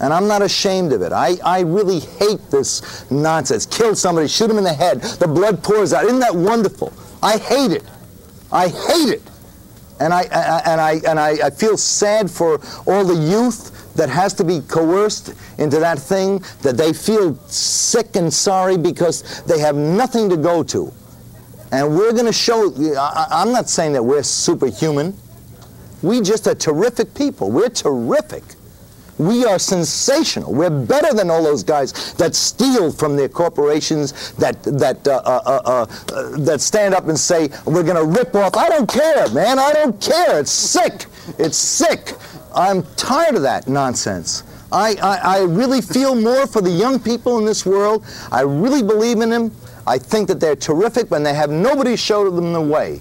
And 0.00 0.14
I'm 0.14 0.28
not 0.28 0.40
ashamed 0.40 0.92
of 0.92 1.02
it. 1.02 1.12
I, 1.12 1.34
I 1.44 1.62
really 1.62 1.98
hate 1.98 2.40
this 2.52 3.10
nonsense. 3.10 3.66
Kill 3.66 3.96
somebody, 3.96 4.28
shoot 4.28 4.48
him 4.48 4.56
in 4.56 4.62
the 4.62 4.72
head, 4.72 5.02
the 5.02 5.26
blood 5.26 5.64
pours 5.64 5.92
out. 5.92 6.04
Isn't 6.04 6.20
that 6.20 6.34
wonderful? 6.34 6.92
I 7.20 7.36
hate 7.36 7.72
it. 7.72 7.82
I 8.52 8.68
hate 8.68 9.14
it. 9.14 9.22
And 9.98 10.14
I, 10.14 10.28
I 10.30 10.62
and 10.64 10.80
I 10.80 10.92
and 11.08 11.18
I, 11.18 11.46
I 11.46 11.50
feel 11.50 11.76
sad 11.76 12.30
for 12.30 12.60
all 12.86 13.04
the 13.04 13.16
youth 13.16 13.79
that 14.00 14.08
has 14.08 14.32
to 14.32 14.44
be 14.44 14.60
coerced 14.60 15.34
into 15.58 15.78
that 15.78 15.98
thing 15.98 16.42
that 16.62 16.78
they 16.78 16.90
feel 16.90 17.36
sick 17.48 18.16
and 18.16 18.32
sorry 18.32 18.78
because 18.78 19.42
they 19.42 19.58
have 19.58 19.76
nothing 19.76 20.30
to 20.30 20.38
go 20.38 20.62
to. 20.62 20.90
And 21.70 21.94
we're 21.94 22.12
going 22.12 22.24
to 22.24 22.32
show, 22.32 22.72
I, 22.98 23.42
am 23.42 23.52
not 23.52 23.68
saying 23.68 23.92
that 23.92 24.02
we're 24.02 24.22
superhuman. 24.22 25.14
We 26.00 26.22
just 26.22 26.46
are 26.48 26.54
terrific 26.54 27.14
people. 27.14 27.50
We're 27.50 27.68
terrific. 27.68 28.42
We 29.18 29.44
are 29.44 29.58
sensational. 29.58 30.54
We're 30.54 30.70
better 30.70 31.12
than 31.12 31.30
all 31.30 31.42
those 31.42 31.62
guys 31.62 32.14
that 32.14 32.34
steal 32.34 32.90
from 32.90 33.16
their 33.16 33.28
corporations, 33.28 34.32
that 34.36 34.62
that 34.62 35.06
uh, 35.06 35.20
uh, 35.26 35.42
uh, 35.44 35.86
uh 36.14 36.38
that 36.38 36.62
stand 36.62 36.94
up 36.94 37.06
and 37.06 37.18
say 37.18 37.50
we're 37.66 37.82
going 37.82 37.96
to 37.96 38.18
rip 38.18 38.34
off. 38.34 38.56
I 38.56 38.70
don't 38.70 38.90
care, 38.90 39.28
man. 39.28 39.58
I 39.58 39.74
don't 39.74 40.00
care. 40.00 40.40
It's 40.40 40.50
sick. 40.50 41.04
It's 41.38 41.58
sick. 41.58 42.14
I'm 42.54 42.82
tired 42.96 43.36
of 43.36 43.42
that 43.42 43.68
nonsense. 43.68 44.44
I, 44.72 44.94
I, 45.02 45.38
I, 45.38 45.42
really 45.42 45.80
feel 45.80 46.14
more 46.14 46.46
for 46.46 46.60
the 46.60 46.70
young 46.70 47.00
people 47.00 47.38
in 47.38 47.44
this 47.44 47.66
world. 47.66 48.04
I 48.30 48.42
really 48.42 48.82
believe 48.82 49.20
in 49.20 49.30
them. 49.30 49.50
I 49.86 49.98
think 49.98 50.28
that 50.28 50.38
they're 50.38 50.54
terrific, 50.54 51.08
but 51.08 51.24
they 51.24 51.34
have 51.34 51.50
nobody 51.50 51.96
show 51.96 52.30
them 52.30 52.52
the 52.52 52.60
way. 52.60 53.00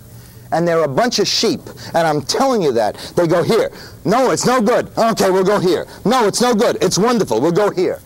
And 0.51 0.67
they're 0.67 0.83
a 0.83 0.87
bunch 0.87 1.19
of 1.19 1.27
sheep. 1.27 1.61
And 1.93 2.07
I'm 2.07 2.23
telling 2.23 2.63
you 2.63 2.71
that. 2.73 2.95
They 3.15 3.27
go 3.27 3.43
here. 3.43 3.71
No, 4.03 4.31
it's 4.31 4.47
no 4.47 4.61
good. 4.61 4.89
Okay, 4.97 5.29
we'll 5.29 5.43
go 5.43 5.59
here. 5.59 5.85
No, 6.05 6.25
it's 6.27 6.41
no 6.41 6.55
good. 6.55 6.77
It's 6.81 6.97
wonderful. 6.97 7.39
We'll 7.39 7.51
go 7.51 7.69
here. 7.69 7.99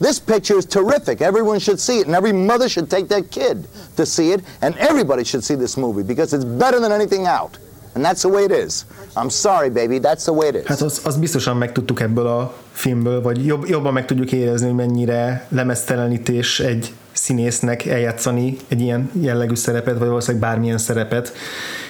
This 0.00 0.18
picture 0.18 0.58
is 0.58 0.66
terrific. 0.66 1.20
Everyone 1.20 1.60
should 1.60 1.78
see 1.78 2.00
it, 2.00 2.06
and 2.06 2.16
every 2.16 2.32
mother 2.32 2.68
should 2.68 2.90
take 2.90 3.06
their 3.06 3.22
kid 3.22 3.68
to 3.96 4.04
see 4.04 4.32
it, 4.32 4.42
and 4.60 4.76
everybody 4.78 5.22
should 5.22 5.44
see 5.44 5.54
this 5.54 5.76
movie 5.76 6.02
because 6.02 6.34
it's 6.34 6.44
better 6.44 6.80
than 6.80 6.90
anything 6.90 7.26
out. 7.26 7.56
And 7.94 8.04
that's 8.04 8.20
the 8.20 8.28
way 8.28 8.44
it 8.44 8.66
is. 8.66 8.84
I'm 9.16 9.30
sorry, 9.30 9.68
baby, 9.70 9.98
that's 9.98 10.22
the 10.22 10.32
way 10.32 10.48
it 10.48 10.54
is. 10.54 10.66
Hát 10.66 10.80
az, 10.80 11.00
az 11.04 11.16
biztosan 11.16 11.56
megtudtuk 11.56 12.00
ebből 12.00 12.26
a 12.26 12.54
filmből, 12.72 13.22
vagy 13.22 13.46
jobb, 13.46 13.68
jobban 13.68 13.92
meg 13.92 14.04
tudjuk 14.04 14.32
érezni, 14.32 14.66
hogy 14.66 14.76
mennyire 14.76 15.46
lemeztelenítés 15.48 16.60
egy 16.60 16.92
színésznek 17.12 17.86
eljátszani 17.86 18.56
egy 18.68 18.80
ilyen 18.80 19.10
jellegű 19.20 19.54
szerepet, 19.54 19.98
vagy 19.98 20.08
valószínűleg 20.08 20.48
bármilyen 20.48 20.78
szerepet, 20.78 21.32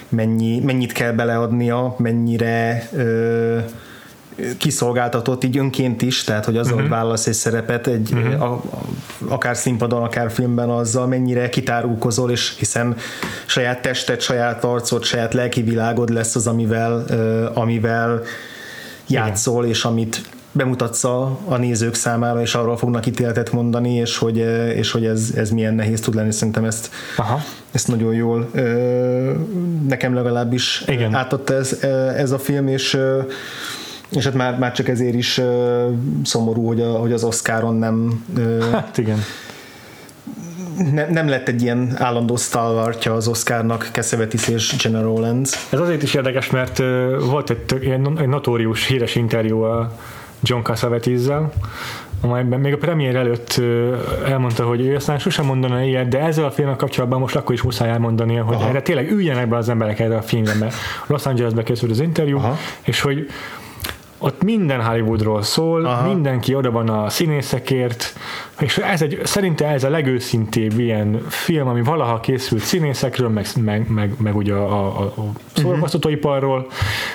mennyi, 0.09 0.61
mennyit 0.61 0.93
kell 0.93 1.13
beleadnia, 1.13 1.95
mennyire 1.99 2.89
ö, 2.93 3.59
kiszolgáltatott 4.59 5.45
így 5.45 5.59
önként 5.59 6.03
is, 6.03 6.25
tehát 6.25 6.45
hogy 6.45 6.57
azzal, 6.57 6.73
uh-huh. 6.73 6.89
hogy 6.89 6.99
válasz 6.99 7.27
egy 7.27 7.35
szerepet, 7.35 7.87
egy, 7.87 8.13
uh-huh. 8.13 8.43
a, 8.43 8.63
akár 9.29 9.57
színpadon, 9.57 10.03
akár 10.03 10.31
filmben 10.31 10.71
azzal 10.71 11.07
mennyire 11.07 11.49
kitárulkozol, 11.49 12.31
és 12.31 12.55
hiszen 12.59 12.97
saját 13.47 13.83
tested, 13.83 14.21
saját 14.21 14.65
arcod, 14.65 15.05
saját 15.05 15.35
lelki 15.35 15.63
világod 15.63 16.09
lesz 16.09 16.35
az, 16.35 16.47
amivel, 16.47 17.05
uh, 17.11 17.59
amivel 17.59 18.23
játszol, 19.07 19.55
uh-huh. 19.55 19.71
és 19.71 19.85
amit 19.85 20.23
bemutatsz 20.53 21.05
a, 21.05 21.39
a 21.45 21.57
nézők 21.57 21.95
számára, 21.95 22.41
és 22.41 22.55
arról 22.55 22.77
fognak 22.77 23.07
ítéletet 23.07 23.53
mondani, 23.53 23.95
és 23.95 24.19
hogy, 24.19 24.37
és 24.75 24.91
hogy 24.91 25.05
ez, 25.05 25.33
ez 25.37 25.51
milyen 25.51 25.75
nehéz 25.75 26.01
tud 26.01 26.15
lenni, 26.15 26.33
szerintem 26.33 26.65
ezt, 26.65 26.91
Aha. 27.17 27.41
ezt 27.73 27.89
nagyon 27.89 28.15
jól 28.15 28.51
nekem 29.89 30.15
legalábbis 30.15 30.85
Igen. 30.87 31.15
átadta 31.15 31.55
ez, 31.55 31.73
ez 32.17 32.31
a 32.31 32.39
film, 32.39 32.69
és 32.69 32.99
és 34.13 34.25
hát 34.25 34.35
már, 34.35 34.59
már 34.59 34.73
csak 34.73 34.89
ezért 34.89 35.15
is 35.15 35.39
uh, 35.39 35.47
szomorú, 36.25 36.67
hogy, 36.67 36.81
a, 36.81 36.91
hogy 36.91 37.13
az 37.13 37.25
Oscaron 37.25 37.77
nem 37.77 38.25
uh, 38.37 38.71
hát 38.71 38.99
igen 38.99 39.19
ne, 40.93 41.07
nem 41.07 41.29
lett 41.29 41.49
egy 41.49 41.63
ilyen 41.63 41.93
állandó 41.97 42.37
stalwartja 42.37 43.15
az 43.15 43.29
Oscarnak 43.29 43.89
Cassavetes 43.93 44.49
és 44.49 44.77
General 44.83 45.15
Rollins. 45.15 45.69
Ez 45.71 45.81
azért 45.81 46.03
is 46.03 46.15
érdekes, 46.15 46.51
mert 46.51 46.79
uh, 46.79 46.87
volt 47.31 47.51
egy, 47.51 47.85
egy, 47.85 48.09
egy 48.19 48.29
notórius 48.29 48.87
híres 48.87 49.15
interjú 49.15 49.61
a 49.61 49.93
John 50.43 50.63
Cassavetes-zel, 50.63 51.53
amelyben 52.21 52.61
még 52.61 52.73
a 52.73 52.77
premier 52.77 53.17
előtt 53.17 53.61
elmondta, 54.27 54.65
hogy 54.65 54.81
ő 54.81 54.95
aztán 54.95 55.19
sosem 55.19 55.45
mondana 55.45 55.83
ilyet, 55.83 56.09
de 56.09 56.21
ezzel 56.21 56.45
a 56.45 56.51
filmmel 56.51 56.77
kapcsolatban 56.77 57.21
most 57.21 57.37
akkor 57.37 57.55
is 57.55 57.63
muszáj 57.63 57.91
elmondania, 57.91 58.45
hogy 58.45 58.55
Aha. 58.55 58.69
erre 58.69 58.83
tényleg 58.83 59.11
üljenek 59.11 59.49
be 59.49 59.57
az 59.57 59.69
emberek 59.69 60.01
erre 60.01 60.17
a 60.17 60.23
filmre, 60.23 60.55
mert 60.55 60.75
Los 61.07 61.27
Angelesbe 61.27 61.63
készült 61.63 61.91
az 61.91 62.01
interjú, 62.01 62.37
Aha. 62.37 62.57
és 62.83 63.01
hogy 63.01 63.27
ott 64.23 64.43
minden 64.43 64.83
Hollywoodról 64.83 65.43
szól, 65.43 65.85
Aha. 65.85 66.07
mindenki 66.09 66.55
oda 66.55 66.71
van 66.71 66.89
a 66.89 67.09
színészekért, 67.09 68.15
és 68.63 68.79
ez 68.79 69.03
egy, 69.03 69.21
szerintem 69.25 69.69
ez 69.69 69.85
a 69.85 69.91
legőszintébb 69.91 70.79
ilyen 70.79 71.25
film, 71.29 71.69
ami 71.69 71.83
valaha 71.83 72.21
készült 72.21 72.63
színészekről, 72.63 73.29
meg, 73.29 73.47
meg, 73.61 73.89
meg, 73.89 74.13
meg 74.19 74.37
ugye 74.37 74.55
a, 74.55 75.01
a, 75.01 75.03
a 75.03 75.33
szórakoztatóiparról, 75.53 76.67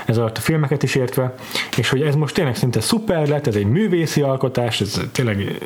ez 0.06 0.18
alatt 0.18 0.38
a 0.38 0.42
filmeket 0.42 0.84
is 0.84 0.96
értve, 0.96 1.36
és 1.78 1.90
hogy 1.90 2.02
ez 2.02 2.16
most 2.16 2.34
tényleg 2.34 2.56
szinte 2.56 2.82
szuper 2.82 3.28
lett, 3.28 3.48
ez 3.48 3.56
egy 3.56 3.66
művészi 3.66 4.22
alkotás, 4.22 4.82
ez 4.82 5.02
tényleg 5.12 5.58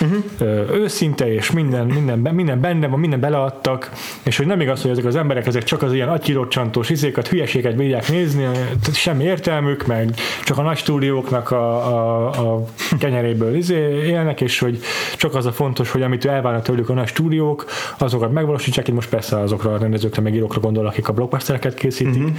uh-huh. 0.00 0.70
őszinte, 0.72 1.32
és 1.32 1.50
minden, 1.50 1.86
minden, 1.86 2.18
minden 2.18 2.60
benne 2.60 2.86
van, 2.86 3.00
minden 3.00 3.20
beleadtak, 3.20 3.90
és 4.22 4.36
hogy 4.36 4.46
nem 4.46 4.60
igaz, 4.60 4.82
hogy 4.82 4.90
ezek 4.90 5.04
az 5.04 5.16
emberek 5.16 5.46
ezek 5.46 5.62
csak 5.62 5.82
az 5.82 5.92
ilyen 5.92 6.08
agykirocsantós 6.08 6.90
izékat, 6.90 7.28
hülyeséget 7.28 7.76
bírják 7.76 8.08
nézni, 8.08 8.48
semmi 8.92 9.24
értelmük, 9.24 9.86
meg 9.86 10.14
csak 10.44 10.58
a 10.58 10.62
nagy 10.62 10.76
stúdióknak 10.76 11.50
a, 11.50 11.86
a, 11.86 12.26
a 12.26 12.64
kenyeréből 12.98 13.54
izé 13.54 14.04
élnek, 14.04 14.40
és 14.40 14.58
hogy 14.58 14.80
csak 15.16 15.34
az 15.34 15.46
a 15.46 15.52
fontos, 15.52 15.90
hogy 15.90 16.02
amit 16.02 16.24
elvárnak 16.24 16.62
tőlük 16.62 16.88
a 16.88 16.94
nagy 16.94 17.06
stúdiók, 17.06 17.64
azokat 17.98 18.32
megvalósítsák, 18.32 18.88
itt 18.88 18.94
most 18.94 19.08
persze 19.08 19.38
azokra 19.40 19.74
a 19.74 19.78
rendezőkre, 19.78 20.22
meg 20.22 20.34
írókra 20.34 20.60
gondol, 20.60 20.86
akik 20.86 21.08
a 21.08 21.12
blockbustereket 21.12 21.74
készítik, 21.74 22.22
uh-huh. 22.22 22.36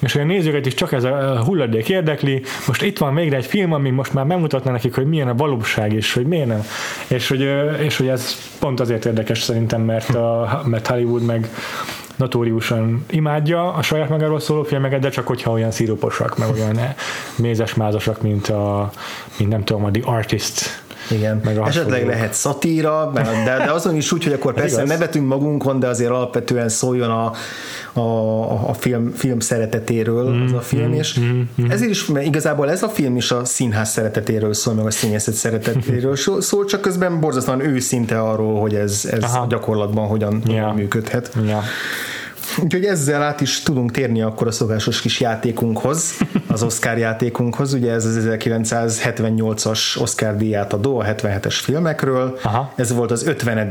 és 0.00 0.12
hogy 0.12 0.22
a 0.22 0.24
nézőket 0.24 0.66
is 0.66 0.74
csak 0.74 0.92
ez 0.92 1.04
a 1.04 1.42
hulladék 1.44 1.88
érdekli, 1.88 2.42
most 2.66 2.82
itt 2.82 2.98
van 2.98 3.14
végre 3.14 3.36
egy 3.36 3.46
film, 3.46 3.72
ami 3.72 3.90
most 3.90 4.12
már 4.12 4.24
megmutatna 4.24 4.70
nekik, 4.70 4.94
hogy 4.94 5.06
milyen 5.06 5.28
a 5.28 5.34
valóság, 5.34 5.92
és 5.92 6.14
hogy 6.14 6.26
milyen 6.26 6.48
nem, 6.48 6.62
és 7.06 7.28
hogy, 7.28 7.48
és 7.80 7.96
hogy 7.96 8.08
ez 8.08 8.36
pont 8.58 8.80
azért 8.80 9.04
érdekes 9.04 9.42
szerintem, 9.42 9.82
mert, 9.82 10.14
a, 10.14 10.62
mert 10.64 10.86
Hollywood 10.86 11.24
meg 11.24 11.48
notóriusan 12.16 13.04
imádja 13.10 13.72
a 13.72 13.82
saját 13.82 14.08
magáról 14.08 14.40
szóló 14.40 14.62
filmeket, 14.62 15.00
de 15.00 15.08
csak 15.08 15.26
hogyha 15.26 15.50
olyan 15.50 15.70
szíróposak, 15.70 16.38
meg 16.38 16.48
olyan 16.50 16.78
mézes-mázasak, 17.36 18.22
mint 18.22 18.48
a, 18.48 18.90
mint 19.38 19.50
nem 19.50 19.64
tudom, 19.64 19.84
a 19.84 19.90
The 19.90 20.02
Artist 20.04 20.82
igen. 21.10 21.40
Meg 21.44 21.56
Esetleg 21.56 22.06
lehet 22.06 22.34
szatíra, 22.34 23.10
de, 23.14 23.22
de 23.44 23.72
azon 23.72 23.96
is 23.96 24.12
úgy, 24.12 24.24
hogy 24.24 24.32
akkor 24.32 24.54
persze 24.62 24.84
nevetünk 24.84 25.26
magunkon, 25.26 25.80
de 25.80 25.86
azért 25.86 26.10
alapvetően 26.10 26.68
szóljon 26.68 27.10
a, 27.10 27.32
a, 28.00 28.68
a 28.68 28.74
film, 28.74 29.12
film 29.12 29.40
szeretetéről 29.40 30.34
mm, 30.34 30.44
az 30.44 30.52
a 30.52 30.60
film, 30.60 30.88
mm, 30.88 30.92
és 30.92 31.18
mm, 31.20 31.40
mm. 31.62 31.70
ezért 31.70 31.90
is 31.90 32.08
igazából 32.08 32.70
ez 32.70 32.82
a 32.82 32.88
film 32.88 33.16
is 33.16 33.30
a 33.30 33.44
színház 33.44 33.90
szeretetéről 33.90 34.54
szól, 34.54 34.74
meg 34.74 34.86
a 34.86 34.90
színészet 34.90 35.34
szeretetéről 35.34 36.16
szól, 36.40 36.64
csak 36.64 36.80
közben 36.80 37.20
borzasztóan 37.20 37.60
őszinte 37.60 38.20
arról, 38.20 38.60
hogy 38.60 38.74
ez, 38.74 39.08
ez 39.10 39.24
gyakorlatban 39.48 40.06
hogyan, 40.06 40.32
yeah. 40.32 40.60
hogyan 40.60 40.74
működhet. 40.74 41.32
Yeah. 41.44 41.62
Úgyhogy 42.58 42.84
ezzel 42.84 43.22
át 43.22 43.40
is 43.40 43.62
tudunk 43.62 43.90
térni 43.90 44.22
akkor 44.22 44.46
a 44.46 44.50
szokásos 44.50 45.00
kis 45.00 45.20
játékunkhoz, 45.20 46.12
az 46.46 46.62
Oscar 46.62 46.98
játékunkhoz. 46.98 47.72
Ugye 47.72 47.92
ez 47.92 48.04
az 48.04 48.28
1978-as 48.28 50.00
Oscar 50.00 50.36
díját 50.36 50.72
adó 50.72 50.98
a 50.98 51.04
77-es 51.04 51.58
filmekről. 51.62 52.38
Aha. 52.42 52.72
Ez 52.76 52.92
volt 52.92 53.10
az 53.10 53.26
50. 53.26 53.70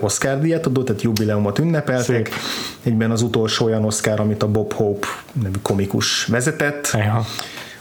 Oscar 0.00 0.40
díjat 0.40 0.66
adó, 0.66 0.82
tehát 0.82 1.02
jubileumot 1.02 1.58
ünnepeltek. 1.58 2.26
Szép. 2.26 2.34
Egyben 2.82 3.10
az 3.10 3.22
utolsó 3.22 3.64
olyan 3.64 3.84
Oscar, 3.84 4.20
amit 4.20 4.42
a 4.42 4.48
Bob 4.48 4.72
Hope 4.72 5.06
nevű 5.32 5.58
komikus 5.62 6.24
vezetett. 6.26 6.90
Ja. 6.92 7.24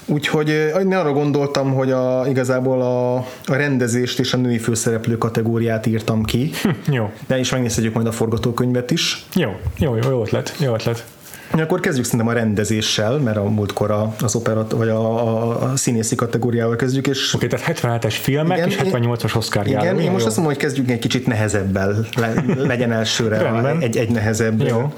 Úgyhogy 0.09 0.49
én 0.79 0.93
arra 0.93 1.11
gondoltam, 1.13 1.73
hogy 1.73 1.91
a, 1.91 2.25
igazából 2.27 2.81
a, 2.81 3.15
a 3.17 3.25
rendezést 3.55 4.19
és 4.19 4.33
a 4.33 4.37
női 4.37 4.57
főszereplő 4.57 5.17
kategóriát 5.17 5.85
írtam 5.85 6.23
ki, 6.23 6.51
Jó, 6.91 7.11
de 7.27 7.39
is 7.39 7.51
megnézhetjük 7.51 7.93
majd 7.93 8.07
a 8.07 8.11
forgatókönyvet 8.11 8.91
is. 8.91 9.25
jó, 9.35 9.49
jó, 9.77 9.95
jó, 9.95 10.09
jó 10.09 10.21
ötlet, 10.21 10.55
jó 10.59 10.73
ötlet. 10.73 11.05
Akkor 11.51 11.79
kezdjük 11.79 12.05
szerintem 12.05 12.27
a 12.27 12.33
rendezéssel, 12.33 13.17
mert 13.17 13.37
a 13.37 13.43
múltkor 13.43 13.91
a, 13.91 14.15
az 14.21 14.35
operat, 14.35 14.71
vagy 14.71 14.87
a, 14.89 15.27
a, 15.27 15.61
a 15.63 15.75
színészi 15.75 16.15
kategóriával 16.15 16.75
kezdjük, 16.75 17.07
és 17.07 17.33
Oké, 17.33 17.47
tehát 17.47 17.79
77-es 17.81 18.15
filmek 18.21 18.57
Igen, 18.57 18.69
és 18.69 18.75
én- 18.75 18.91
78-as 18.93 19.35
Oscar 19.35 19.67
igen, 19.67 19.83
járó. 19.83 19.97
én 19.99 20.05
Jó, 20.05 20.11
most 20.11 20.21
jó. 20.21 20.27
azt 20.27 20.37
mondom, 20.37 20.53
hogy 20.55 20.63
kezdjük 20.63 20.89
egy 20.89 20.99
kicsit 20.99 21.27
nehezebbel, 21.27 22.05
le, 22.17 22.33
legyen 22.57 22.91
elsőre 22.91 23.37
Rendben. 23.41 23.79
egy, 23.81 23.97
egy 23.97 24.09
nehezebb. 24.09 24.61
Jó, 24.67 24.93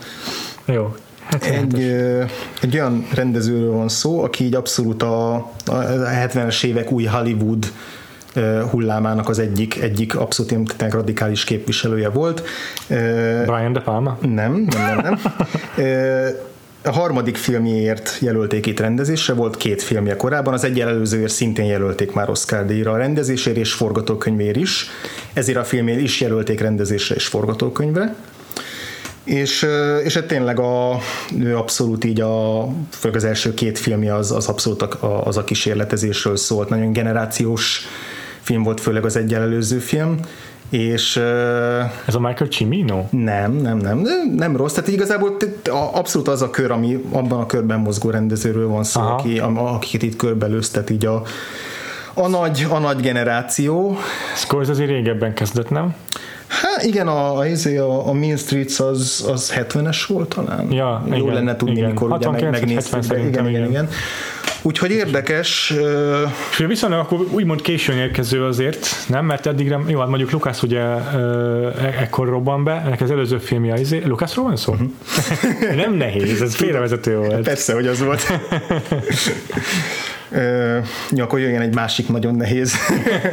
jó. 0.65 0.95
Egy, 1.39 1.81
ö, 1.81 2.23
egy 2.61 2.75
olyan 2.75 3.07
rendezőről 3.13 3.71
van 3.71 3.89
szó, 3.89 4.23
aki 4.23 4.43
így 4.43 4.55
abszolút 4.55 5.03
a, 5.03 5.33
a 5.65 5.73
70-es 6.27 6.63
évek 6.63 6.91
új 6.91 7.03
Hollywood 7.03 7.71
hullámának 8.69 9.29
az 9.29 9.39
egyik, 9.39 9.81
egyik 9.81 10.15
abszolút 10.15 10.51
ilyen 10.51 10.89
radikális 10.89 11.43
képviselője 11.43 12.09
volt. 12.09 12.43
Brian 13.45 13.73
De 13.73 13.79
Palma? 13.79 14.17
Nem, 14.21 14.67
nem, 14.69 14.99
nem, 15.01 15.01
nem. 15.01 15.19
A 16.83 16.91
harmadik 16.91 17.35
filmjéért 17.35 18.17
jelölték 18.19 18.65
itt 18.65 18.79
rendezésre, 18.79 19.33
volt 19.33 19.57
két 19.57 19.81
filmje 19.81 20.15
korábban, 20.15 20.53
az 20.53 20.63
egy 20.63 20.79
előzőért 20.79 21.31
szintén 21.31 21.65
jelölték 21.65 22.13
már 22.13 22.29
Oscar 22.29 22.65
díjra 22.65 22.91
a 22.91 22.97
rendezésért 22.97 23.57
és 23.57 23.73
forgatókönyvér 23.73 24.57
is, 24.57 24.89
ezért 25.33 25.57
a 25.57 25.63
filmért 25.63 25.99
is 25.99 26.21
jelölték 26.21 26.61
rendezésre 26.61 27.15
és 27.15 27.27
forgatókönyvre. 27.27 28.15
És, 29.23 29.67
és 30.03 30.13
hát 30.13 30.25
tényleg 30.25 30.59
a, 30.59 30.97
ő 31.39 31.57
abszolút 31.57 32.03
így 32.03 32.21
a, 32.21 32.67
főleg 32.89 33.17
az 33.17 33.23
első 33.23 33.53
két 33.53 33.79
filmje 33.79 34.15
az, 34.15 34.31
az 34.31 34.47
abszolút 34.47 34.81
a, 34.81 35.25
az 35.25 35.37
a 35.37 35.43
kísérletezésről 35.43 36.35
szólt, 36.35 36.69
nagyon 36.69 36.93
generációs 36.93 37.85
film 38.41 38.63
volt, 38.63 38.79
főleg 38.79 39.05
az 39.05 39.15
egy 39.15 39.33
előző 39.33 39.77
film, 39.77 40.19
és 40.69 41.17
Ez 42.05 42.15
a 42.15 42.19
Michael 42.19 42.49
Cimino? 42.49 43.03
nem, 43.09 43.51
nem, 43.51 43.77
nem, 43.77 44.03
nem, 44.35 44.55
rossz. 44.55 44.73
Tehát 44.73 44.89
igazából 44.89 45.37
abszolút 45.93 46.27
az 46.27 46.41
a 46.41 46.49
kör, 46.49 46.71
ami 46.71 47.03
abban 47.11 47.39
a 47.39 47.45
körben 47.45 47.79
mozgó 47.79 48.09
rendezőről 48.09 48.67
van 48.67 48.83
szó, 48.83 49.01
Aha. 49.01 49.13
aki, 49.13 49.39
akiket 49.39 50.01
itt 50.01 50.15
körbelőztet 50.15 50.89
így 50.89 51.05
a, 51.05 51.23
a 52.13 52.27
nagy, 52.27 52.65
a 52.69 52.79
nagy 52.79 52.99
generáció. 52.99 53.97
Scorsese 54.35 54.85
régebben 54.85 55.33
kezdett, 55.33 55.69
nem? 55.69 55.95
Hát 56.51 56.83
igen, 56.83 57.07
a, 57.07 57.37
a, 57.37 57.45
izé, 57.47 57.77
a, 57.77 58.07
a 58.07 58.13
Mean 58.13 58.37
Streets 58.37 58.79
az, 58.79 59.25
az 59.31 59.53
70-es 59.55 60.03
volt 60.07 60.29
talán. 60.35 60.71
Ja, 60.71 61.03
Jó 61.09 61.15
igen, 61.15 61.33
lenne 61.33 61.55
tudni, 61.55 61.75
igen. 61.75 61.89
mikor 61.89 62.11
ugye 62.11 62.25
69 62.25 62.41
meg, 62.41 62.51
vagy 62.51 62.59
megnéztük. 62.59 62.93
70 62.93 63.17
de 63.21 63.27
Igen, 63.27 63.47
igen, 63.47 63.49
igen. 63.49 63.69
igen. 63.69 63.89
Úgyhogy 64.63 64.91
érdekes, 64.91 65.73
ő 66.59 66.67
viszonylag 66.67 66.99
akkor 66.99 67.19
úgymond 67.31 67.61
későn 67.61 67.97
érkező 67.97 68.45
azért, 68.45 68.87
nem? 69.07 69.25
Mert 69.25 69.45
addigra, 69.45 69.81
jó, 69.87 69.99
hát 69.99 70.07
mondjuk 70.07 70.31
Lukász 70.31 70.61
ugye 70.61 70.79
e- 70.79 71.95
ekkor 71.99 72.27
robban 72.27 72.63
be, 72.63 72.81
ennek 72.85 73.01
az 73.01 73.11
előző 73.11 73.37
filmje, 73.37 73.79
izé, 73.79 74.01
Lukászról 74.05 74.45
van 74.45 74.55
szó? 74.55 74.75
nem 75.75 75.93
nehéz, 75.93 76.41
ez 76.41 76.55
félrevezető 76.55 77.17
volt. 77.17 77.41
persze, 77.41 77.73
hogy 77.73 77.87
az 77.87 78.03
volt. 78.03 78.21
Ö, 80.31 80.77
jó, 81.11 81.23
akkor 81.23 81.39
jöjjön 81.39 81.61
egy 81.61 81.75
másik 81.75 82.07
nagyon 82.09 82.35
nehéz 82.35 82.73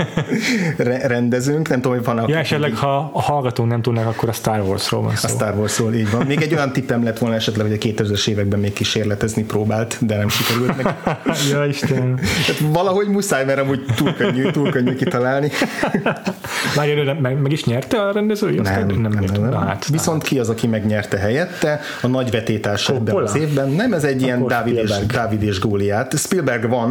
re- 0.77 1.07
rendezőnk, 1.07 1.69
nem 1.69 1.81
tudom, 1.81 1.97
hogy 1.97 2.07
van 2.07 2.29
Ja, 2.29 2.39
esetleg, 2.39 2.75
ha 2.75 3.11
a 3.13 3.23
hallgatók 3.23 3.67
nem 3.67 3.83
tudnak, 3.83 4.07
akkor 4.07 4.29
a 4.29 4.33
Star 4.33 4.61
Warsról 4.61 5.03
van 5.03 5.13
A 5.13 5.17
szó. 5.17 5.29
Star 5.29 5.55
Wars-ról 5.55 5.95
így 5.95 6.11
van. 6.11 6.27
Még 6.27 6.43
egy 6.43 6.55
olyan 6.55 6.73
tippem 6.73 7.05
lett 7.05 7.19
volna 7.19 7.35
esetleg, 7.35 7.67
hogy 7.67 7.79
a 7.83 8.03
2000-es 8.03 8.29
években 8.29 8.59
még 8.61 8.73
kísérletezni 8.73 9.45
próbált, 9.45 9.97
de 10.01 10.17
nem 10.17 10.29
sikerült 10.29 10.77
neki. 10.83 10.95
ja, 11.53 11.65
Isten. 11.65 12.15
Tehát 12.47 12.73
valahogy 12.73 13.09
muszáj, 13.09 13.45
mert 13.45 13.61
amúgy 13.61 13.85
túl 13.97 14.15
könnyű, 14.15 14.51
túl 14.51 14.71
könnyű 14.71 14.95
kitalálni. 14.95 15.51
Előre 16.77 17.13
meg, 17.21 17.41
meg 17.41 17.53
is 17.53 17.65
nyerte 17.65 18.03
a 18.03 18.13
rendező? 18.13 18.51
Nem, 18.51 18.87
nem, 18.87 19.01
nem, 19.01 19.25
nem, 19.33 19.43
nem. 19.43 19.67
hát, 19.67 19.87
Viszont 19.89 20.23
ki 20.23 20.39
az, 20.39 20.49
aki 20.49 20.67
megnyerte 20.67 21.19
helyette? 21.19 21.81
A 22.03 22.07
nagy 22.07 22.31
vetétársa 22.31 22.95
ebben 22.95 23.17
az 23.17 23.37
évben. 23.37 23.69
Nem, 23.69 23.93
ez 23.93 24.05
egy 24.05 24.23
ilyen 24.23 24.37
Akkor 24.39 24.51
Dávid 24.51 24.77
és. 24.77 24.93
Dávid 25.07 25.43
és 25.43 25.61
Góliát. 25.61 26.19
Spielberg 26.19 26.69
van, 26.69 26.88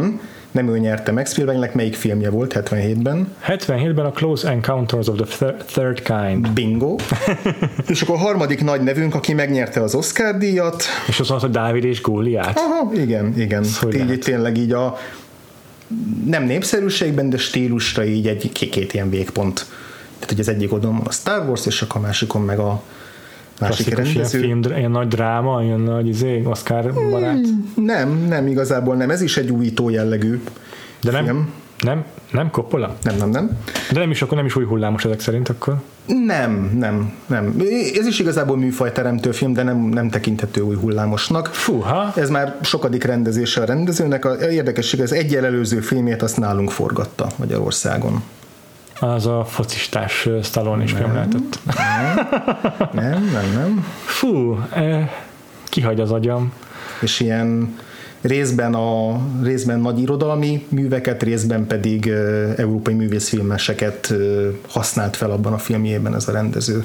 nem 0.50 0.68
ő 0.68 0.78
nyerte 0.78 1.12
meg. 1.12 1.26
Spielbergnek 1.26 1.74
melyik 1.74 1.94
filmje 1.94 2.30
volt 2.30 2.54
77-ben? 2.58 3.34
77-ben 3.46 4.04
a 4.04 4.10
Close 4.10 4.48
Encounters 4.48 5.06
of 5.06 5.16
the 5.16 5.24
Thir- 5.24 5.64
Third 5.64 6.02
Kind. 6.02 6.50
Bingo. 6.50 6.96
és 7.88 8.02
akkor 8.02 8.14
a 8.14 8.18
harmadik 8.18 8.64
nagy 8.64 8.80
nevünk, 8.80 9.14
aki 9.14 9.32
megnyerte 9.32 9.82
az 9.82 9.94
Oscar 9.94 10.36
díjat, 10.36 10.82
És 11.08 11.20
az 11.20 11.30
az, 11.30 11.40
hogy 11.40 11.50
Dávid 11.50 11.84
és 11.84 12.02
Góliát. 12.02 12.58
Aha, 12.58 12.92
igen, 12.94 13.34
igen. 13.36 13.64
hogy 13.80 13.94
így, 13.94 14.18
tényleg 14.18 14.56
így 14.56 14.72
a 14.72 14.98
nem 16.24 16.44
népszerűségben, 16.44 17.30
de 17.30 17.36
stílusra 17.36 18.04
így 18.04 18.26
egy 18.26 18.52
két, 18.52 18.70
két 18.70 18.94
ilyen 18.94 19.10
végpont. 19.10 19.66
Tehát, 20.14 20.28
hogy 20.28 20.40
az 20.40 20.48
egyik 20.48 20.72
oldalon 20.72 20.96
van 20.96 21.06
a 21.06 21.10
Star 21.10 21.48
Wars, 21.48 21.66
és 21.66 21.82
akkor 21.82 22.00
a 22.00 22.04
másikon 22.04 22.42
meg 22.42 22.58
a 22.58 22.82
másik 23.60 23.86
Klasszikus 23.86 24.12
ilyen, 24.14 24.14
rendező. 24.14 24.38
film, 24.38 24.78
ilyen 24.78 24.90
nagy 24.90 25.08
dráma, 25.08 25.62
ilyen 25.62 25.80
nagy 25.80 26.08
izé, 26.08 26.42
Oscar 26.44 26.92
barát. 27.10 27.38
Nem, 27.74 28.26
nem, 28.28 28.46
igazából 28.46 28.94
nem. 28.96 29.10
Ez 29.10 29.20
is 29.20 29.36
egy 29.36 29.50
újító 29.50 29.88
jellegű 29.88 30.42
De 31.02 31.10
nem, 31.10 31.24
film. 31.24 31.48
nem, 31.78 32.04
nem 32.32 32.50
Coppola? 32.50 32.96
Nem, 33.02 33.16
nem, 33.16 33.28
nem. 33.28 33.50
De 33.92 33.98
nem 34.00 34.10
is, 34.10 34.22
akkor 34.22 34.36
nem 34.36 34.46
is 34.46 34.56
új 34.56 34.64
hullámos 34.64 35.04
ezek 35.04 35.20
szerint 35.20 35.48
akkor. 35.48 35.74
Nem, 36.26 36.76
nem, 36.78 37.12
nem. 37.26 37.54
Ez 37.98 38.06
is 38.06 38.18
igazából 38.18 38.56
műfajteremtő 38.56 39.30
film, 39.32 39.52
de 39.52 39.62
nem, 39.62 39.78
nem 39.78 40.08
tekinthető 40.10 40.60
új 40.60 40.74
hullámosnak. 40.76 41.46
Fúha, 41.46 42.12
Ez 42.16 42.30
már 42.30 42.56
sokadik 42.62 43.04
rendezése 43.04 43.60
a 43.60 43.64
rendezőnek. 43.64 44.24
A 44.24 44.50
érdekesség, 44.50 45.00
az 45.00 45.12
egyel 45.12 45.44
előző 45.44 45.80
filmét 45.80 46.22
azt 46.22 46.36
nálunk 46.36 46.70
forgatta 46.70 47.26
Magyarországon. 47.36 48.22
Az 49.00 49.26
a 49.26 49.44
focistás 49.44 50.28
Stallone 50.42 50.82
is 50.82 50.92
lehetett. 50.92 51.58
Nem, 52.92 53.30
nem, 53.32 53.52
nem. 53.54 53.86
Fú, 54.04 54.58
eh, 54.72 55.10
kihagy 55.64 56.00
az 56.00 56.10
agyam. 56.10 56.52
És 57.00 57.20
ilyen 57.20 57.76
részben, 58.20 58.74
a, 58.74 59.20
részben 59.42 59.80
nagy 59.80 60.00
irodalmi 60.00 60.66
műveket, 60.68 61.22
részben 61.22 61.66
pedig 61.66 62.06
ö, 62.06 62.50
európai 62.56 62.94
művészfilmeseket 62.94 64.10
ö, 64.10 64.48
használt 64.68 65.16
fel 65.16 65.30
abban 65.30 65.52
a 65.52 65.58
filmjében 65.58 66.14
ez 66.14 66.28
a 66.28 66.32
rendező. 66.32 66.84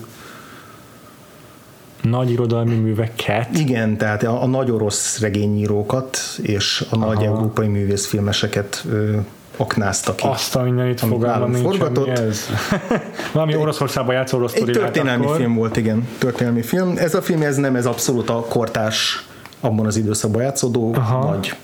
Nagy 2.02 2.32
irodalmi 2.32 2.76
műveket. 2.76 3.58
Igen, 3.58 3.98
tehát 3.98 4.24
a, 4.24 4.44
a 4.44 4.48
nagy 4.48 4.72
orosz 4.72 5.20
regényírókat 5.20 6.18
és 6.42 6.86
a 6.90 6.98
nagy 6.98 7.24
Aha. 7.24 7.26
európai 7.26 7.68
művészfilmeseket 7.68 8.84
ö, 8.90 9.18
aknázta 9.58 10.16
ki. 10.16 10.28
Azt 10.28 10.56
a 10.56 10.62
mindenit 10.62 11.20
nálunk 11.20 11.54
nincs, 11.54 11.66
forgatott. 11.66 12.08
ez. 12.08 12.46
Valami 13.34 13.56
Oroszországban 13.56 14.16
játszó 14.16 14.38
orosz 14.38 14.54
Egy 14.54 14.64
történelmi 14.72 15.24
akkor. 15.26 15.36
film 15.36 15.54
volt, 15.56 15.78
igen, 15.78 16.08
történelmi 16.18 16.62
film. 16.62 16.94
Ez 16.98 17.14
a 17.16 17.22
film, 17.22 17.42
ez 17.42 17.56
nem, 17.56 17.76
ez 17.76 17.86
abszolút 17.86 18.30
a 18.30 18.46
kortárs, 18.50 19.26
abban 19.60 19.86
az 19.86 19.98
időszakban 19.98 20.42
játszódó, 20.42 20.94
Aha. 20.94 21.30
nagy, 21.32 21.56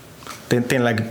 té- 0.47 0.67
tényleg 0.67 1.09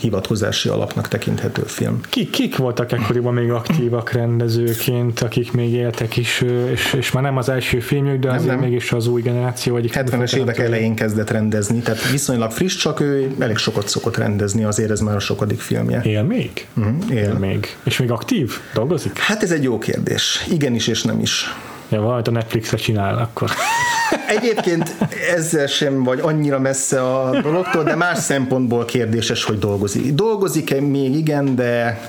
hivatkozási 0.00 0.68
alapnak 0.68 1.08
tekinthető 1.08 1.62
film. 1.66 2.00
Ki, 2.08 2.30
kik 2.30 2.56
voltak 2.56 2.92
ekkoriban 2.92 3.34
még 3.34 3.50
aktívak 3.50 4.12
rendezőként, 4.12 5.20
akik 5.20 5.52
még 5.52 5.72
éltek 5.72 6.16
is, 6.16 6.44
és, 6.72 6.92
és 6.98 7.12
már 7.12 7.22
nem 7.22 7.36
az 7.36 7.48
első 7.48 7.80
filmjük, 7.80 8.20
de 8.20 8.30
azért 8.30 8.50
nem. 8.50 8.58
mégis 8.58 8.92
az 8.92 9.06
új 9.06 9.22
generáció 9.22 9.76
egyik. 9.76 9.92
70-es 9.96 10.36
évek 10.36 10.58
elején 10.58 10.94
kezdett 10.94 11.30
rendezni, 11.30 11.78
tehát 11.78 12.10
viszonylag 12.10 12.50
friss, 12.50 12.76
csak 12.76 13.00
ő 13.00 13.34
elég 13.38 13.56
sokat 13.56 13.88
szokott 13.88 14.16
rendezni, 14.16 14.64
azért 14.64 14.90
ez 14.90 15.00
már 15.00 15.16
a 15.16 15.20
sokadik 15.20 15.60
filmje. 15.60 16.00
Él 16.04 16.22
még? 16.22 16.66
Mhm, 16.72 17.10
Él 17.10 17.16
él. 17.18 17.32
még. 17.34 17.76
És 17.84 17.98
még 17.98 18.10
aktív? 18.10 18.52
Dolgozik? 18.74 19.18
Hát 19.18 19.42
ez 19.42 19.50
egy 19.50 19.62
jó 19.62 19.78
kérdés. 19.78 20.46
Igenis 20.50 20.86
és 20.86 21.02
nem 21.02 21.20
is. 21.20 21.54
Ja, 21.90 22.00
valamit 22.00 22.28
a 22.28 22.30
Netflixre 22.30 22.76
csinál 22.76 23.18
akkor. 23.18 23.50
Egyébként 24.36 24.94
ezzel 25.34 25.66
sem 25.66 26.02
vagy 26.02 26.20
annyira 26.20 26.58
messze 26.58 27.02
a 27.02 27.40
dologtól, 27.40 27.82
de 27.84 27.94
más 27.94 28.18
szempontból 28.18 28.84
kérdéses, 28.84 29.44
hogy 29.44 29.58
dolgozik. 29.58 30.14
Dolgozik-e 30.14 30.80
még 30.80 31.14
igen, 31.16 31.54
de 31.56 32.00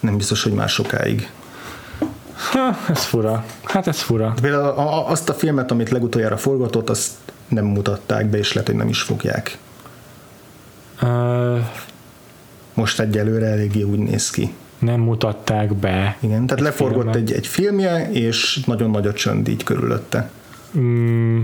nem 0.00 0.16
biztos, 0.16 0.42
hogy 0.42 0.52
már 0.52 0.68
sokáig. 0.68 1.30
Ha, 2.52 2.76
ez 2.90 3.04
fura. 3.04 3.44
Hát 3.62 3.86
ez 3.86 4.00
fura. 4.00 4.34
Például 4.40 4.64
a- 4.64 4.78
a- 4.98 5.08
azt 5.10 5.28
a 5.28 5.34
filmet, 5.34 5.70
amit 5.70 5.90
legutoljára 5.90 6.36
forgatott, 6.36 6.90
azt 6.90 7.10
nem 7.48 7.64
mutatták 7.64 8.26
be, 8.26 8.38
és 8.38 8.52
lehet, 8.52 8.68
hogy 8.68 8.78
nem 8.78 8.88
is 8.88 9.00
fogják. 9.02 9.58
Ö, 11.02 11.58
Most 12.74 13.00
egyelőre 13.00 13.46
eléggé 13.46 13.82
úgy 13.82 13.98
néz 13.98 14.30
ki. 14.30 14.54
Nem 14.84 15.00
mutatták 15.00 15.74
be. 15.74 16.16
Igen, 16.20 16.46
tehát 16.46 16.62
leforgott 16.62 17.02
filmet. 17.02 17.16
egy, 17.16 17.32
egy 17.32 17.46
filmje, 17.46 18.10
és 18.10 18.60
nagyon 18.66 18.90
nagy 18.90 19.06
a 19.06 19.12
csönd 19.12 19.48
így 19.48 19.64
körülötte. 19.64 20.30
Mm, 20.78 21.40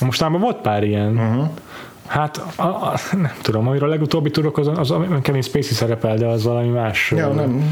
Mostában 0.00 0.40
volt 0.40 0.56
pár 0.56 0.84
ilyen. 0.84 1.16
Uh-huh. 1.16 1.48
Hát 2.06 2.42
a, 2.56 2.62
a, 2.62 2.98
nem 3.12 3.32
tudom, 3.42 3.68
amiről 3.68 3.88
a 3.88 3.90
legutóbbi 3.90 4.30
tudok, 4.30 4.58
az, 4.58 4.66
az, 4.66 4.90
az 4.90 4.98
Kevin 5.22 5.42
Spacey 5.42 5.74
szerepel, 5.74 6.16
de 6.16 6.26
az 6.26 6.44
valami 6.44 6.68
más 6.68 7.12
Ja, 7.16 7.28
nem. 7.28 7.62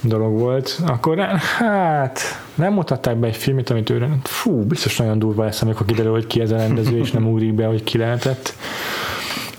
dolog 0.00 0.38
volt. 0.38 0.80
Akkor 0.86 1.18
hát 1.58 2.20
nem 2.54 2.72
mutatták 2.72 3.16
be 3.16 3.26
egy 3.26 3.36
filmet, 3.36 3.70
amit 3.70 3.90
ő 3.90 4.08
fú, 4.22 4.62
biztos 4.62 4.96
nagyon 4.96 5.18
durva 5.18 5.44
lesz, 5.44 5.62
amikor 5.62 5.86
kiderül, 5.86 6.12
hogy 6.12 6.26
ki 6.26 6.40
ez 6.40 6.50
a 6.50 6.56
rendező, 6.56 6.98
és 6.98 7.10
nem 7.10 7.28
úrik 7.28 7.54
be, 7.54 7.66
hogy 7.66 7.84
ki 7.84 7.98
lehetett. 7.98 8.54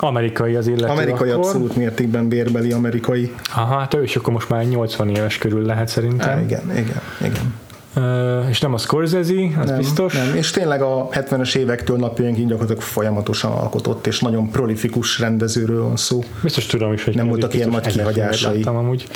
Amerikai 0.03 0.55
az 0.55 0.67
illető 0.67 0.85
Amerikai 0.85 1.29
akkor. 1.29 1.45
abszolút 1.45 1.75
mértékben 1.75 2.27
bérbeli 2.27 2.71
amerikai. 2.71 3.33
Aha, 3.55 3.77
hát 3.77 3.93
ő 3.93 4.03
is 4.03 4.15
akkor 4.15 4.33
most 4.33 4.49
már 4.49 4.65
80 4.65 5.09
éves 5.09 5.37
körül 5.37 5.65
lehet 5.65 5.87
szerintem. 5.87 6.37
Á, 6.37 6.41
igen, 6.41 6.71
igen, 6.71 7.01
igen. 7.21 7.61
Uh, 7.95 8.49
és 8.49 8.59
nem 8.59 8.73
a 8.73 8.77
Scorsese, 8.77 9.33
az 9.59 9.69
Nem, 9.69 9.77
biztos. 9.77 10.13
Nem. 10.13 10.35
És 10.35 10.51
tényleg 10.51 10.81
a 10.81 11.07
70-es 11.11 11.55
évektől 11.55 11.97
napjainkig 11.97 12.47
gyakorlatilag 12.47 12.81
folyamatosan 12.81 13.51
alkotott, 13.51 14.07
és 14.07 14.19
nagyon 14.19 14.49
prolifikus 14.49 15.19
rendezőről 15.19 15.83
van 15.83 15.95
szó. 15.95 16.23
Biztos 16.43 16.65
tudom 16.65 16.93
is, 16.93 17.03
hogy 17.03 17.15
Nem 17.15 17.27
voltak 17.27 17.53
ilyen 17.53 17.69
nagy 17.69 17.87
kihagyásai. 17.87 18.55
Láttam 18.55 18.75
amúgy. 18.75 19.07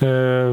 Uh, 0.00 0.08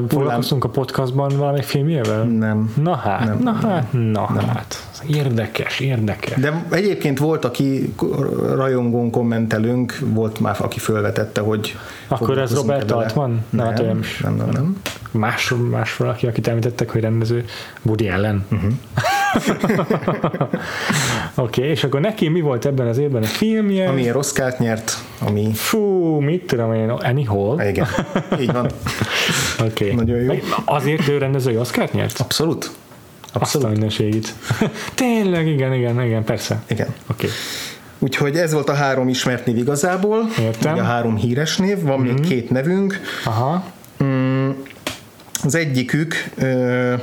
foglalkoztunk 0.08 0.64
a 0.64 0.70
podcastban 0.70 1.38
valamelyik 1.38 1.66
filmjével? 1.66 2.24
Nem. 2.24 2.74
Na 2.82 2.96
hát, 2.96 3.26
Nem. 3.26 3.40
na 3.44 3.52
hát, 3.52 3.94
na 3.94 4.42
hát. 4.48 4.89
Érdekes, 5.08 5.80
érdekes. 5.80 6.40
De 6.40 6.66
egyébként 6.72 7.20
volt, 7.20 7.46
aki 7.46 7.94
rajongón 8.56 9.12
kommentelünk, 9.12 10.00
volt 10.06 10.40
már, 10.40 10.56
aki 10.60 10.80
felvetette, 10.80 11.42
hogy 11.42 11.78
Akkor 12.08 12.38
ez 12.38 12.54
Robert. 12.54 12.92
Altman? 12.92 13.46
Na, 13.50 13.64
hát 13.64 13.78
Nem, 13.78 13.86
nem 13.86 14.04
nem, 14.22 14.36
nem, 14.36 14.50
nem. 14.50 14.82
Más, 15.12 15.54
más 15.70 15.98
valaki, 15.98 16.28
akit 16.28 16.48
említettek, 16.48 16.90
hogy 16.90 17.02
rendező, 17.02 17.46
Woody 17.82 18.10
Allen. 18.10 18.46
Uh-huh. 18.52 18.72
Oké, 21.36 21.62
okay, 21.62 21.70
és 21.70 21.84
akkor 21.84 22.02
neki 22.02 22.28
mi 22.28 22.42
volt 22.42 22.66
ebben 22.66 22.88
az 22.88 22.98
évben 22.98 23.24
a 23.24 23.26
filmje? 23.26 23.90
Amiért 23.90 24.16
Oscárt 24.16 24.60
nyert, 24.60 24.98
ami... 25.20 25.52
Fú, 25.54 25.80
mit 26.20 26.48
tudom 26.48 26.74
én, 26.74 26.90
Annie 26.90 27.28
Hall? 27.28 27.60
Igen, 27.68 27.88
így 28.40 28.52
van. 28.52 28.66
Oké. 29.68 29.92
Okay. 29.92 29.94
Nagyon 29.96 30.18
jó. 30.18 30.34
Azért 30.66 31.08
ő 31.08 31.18
rendezői 31.18 31.58
Oscárt 31.58 31.94
nyert? 31.94 32.20
Abszolút. 32.20 32.72
Azt 33.34 33.36
a 33.36 33.40
Abszolút. 33.40 33.72
mindenségét. 33.72 34.34
Tényleg, 34.94 35.48
igen, 35.48 35.74
igen, 35.74 36.02
igen, 36.04 36.24
persze. 36.24 36.62
Igen. 36.68 36.88
Oké. 36.88 37.26
Okay. 37.26 37.30
Úgyhogy 38.00 38.36
ez 38.38 38.54
volt 38.54 38.70
a 38.70 38.74
három 38.74 39.08
ismert 39.08 39.46
név 39.46 39.58
igazából. 39.58 40.30
Értem. 40.40 40.74
Ugye 40.74 40.82
A 40.82 40.86
három 40.86 41.16
híres 41.16 41.58
név. 41.58 41.82
Van 41.82 42.00
még 42.00 42.20
két 42.20 42.50
nevünk. 42.50 43.00
Aha. 43.26 43.64
Mm, 44.04 44.50
Az 45.44 45.56
egyikük, 45.56 46.30
ö, 46.38 46.94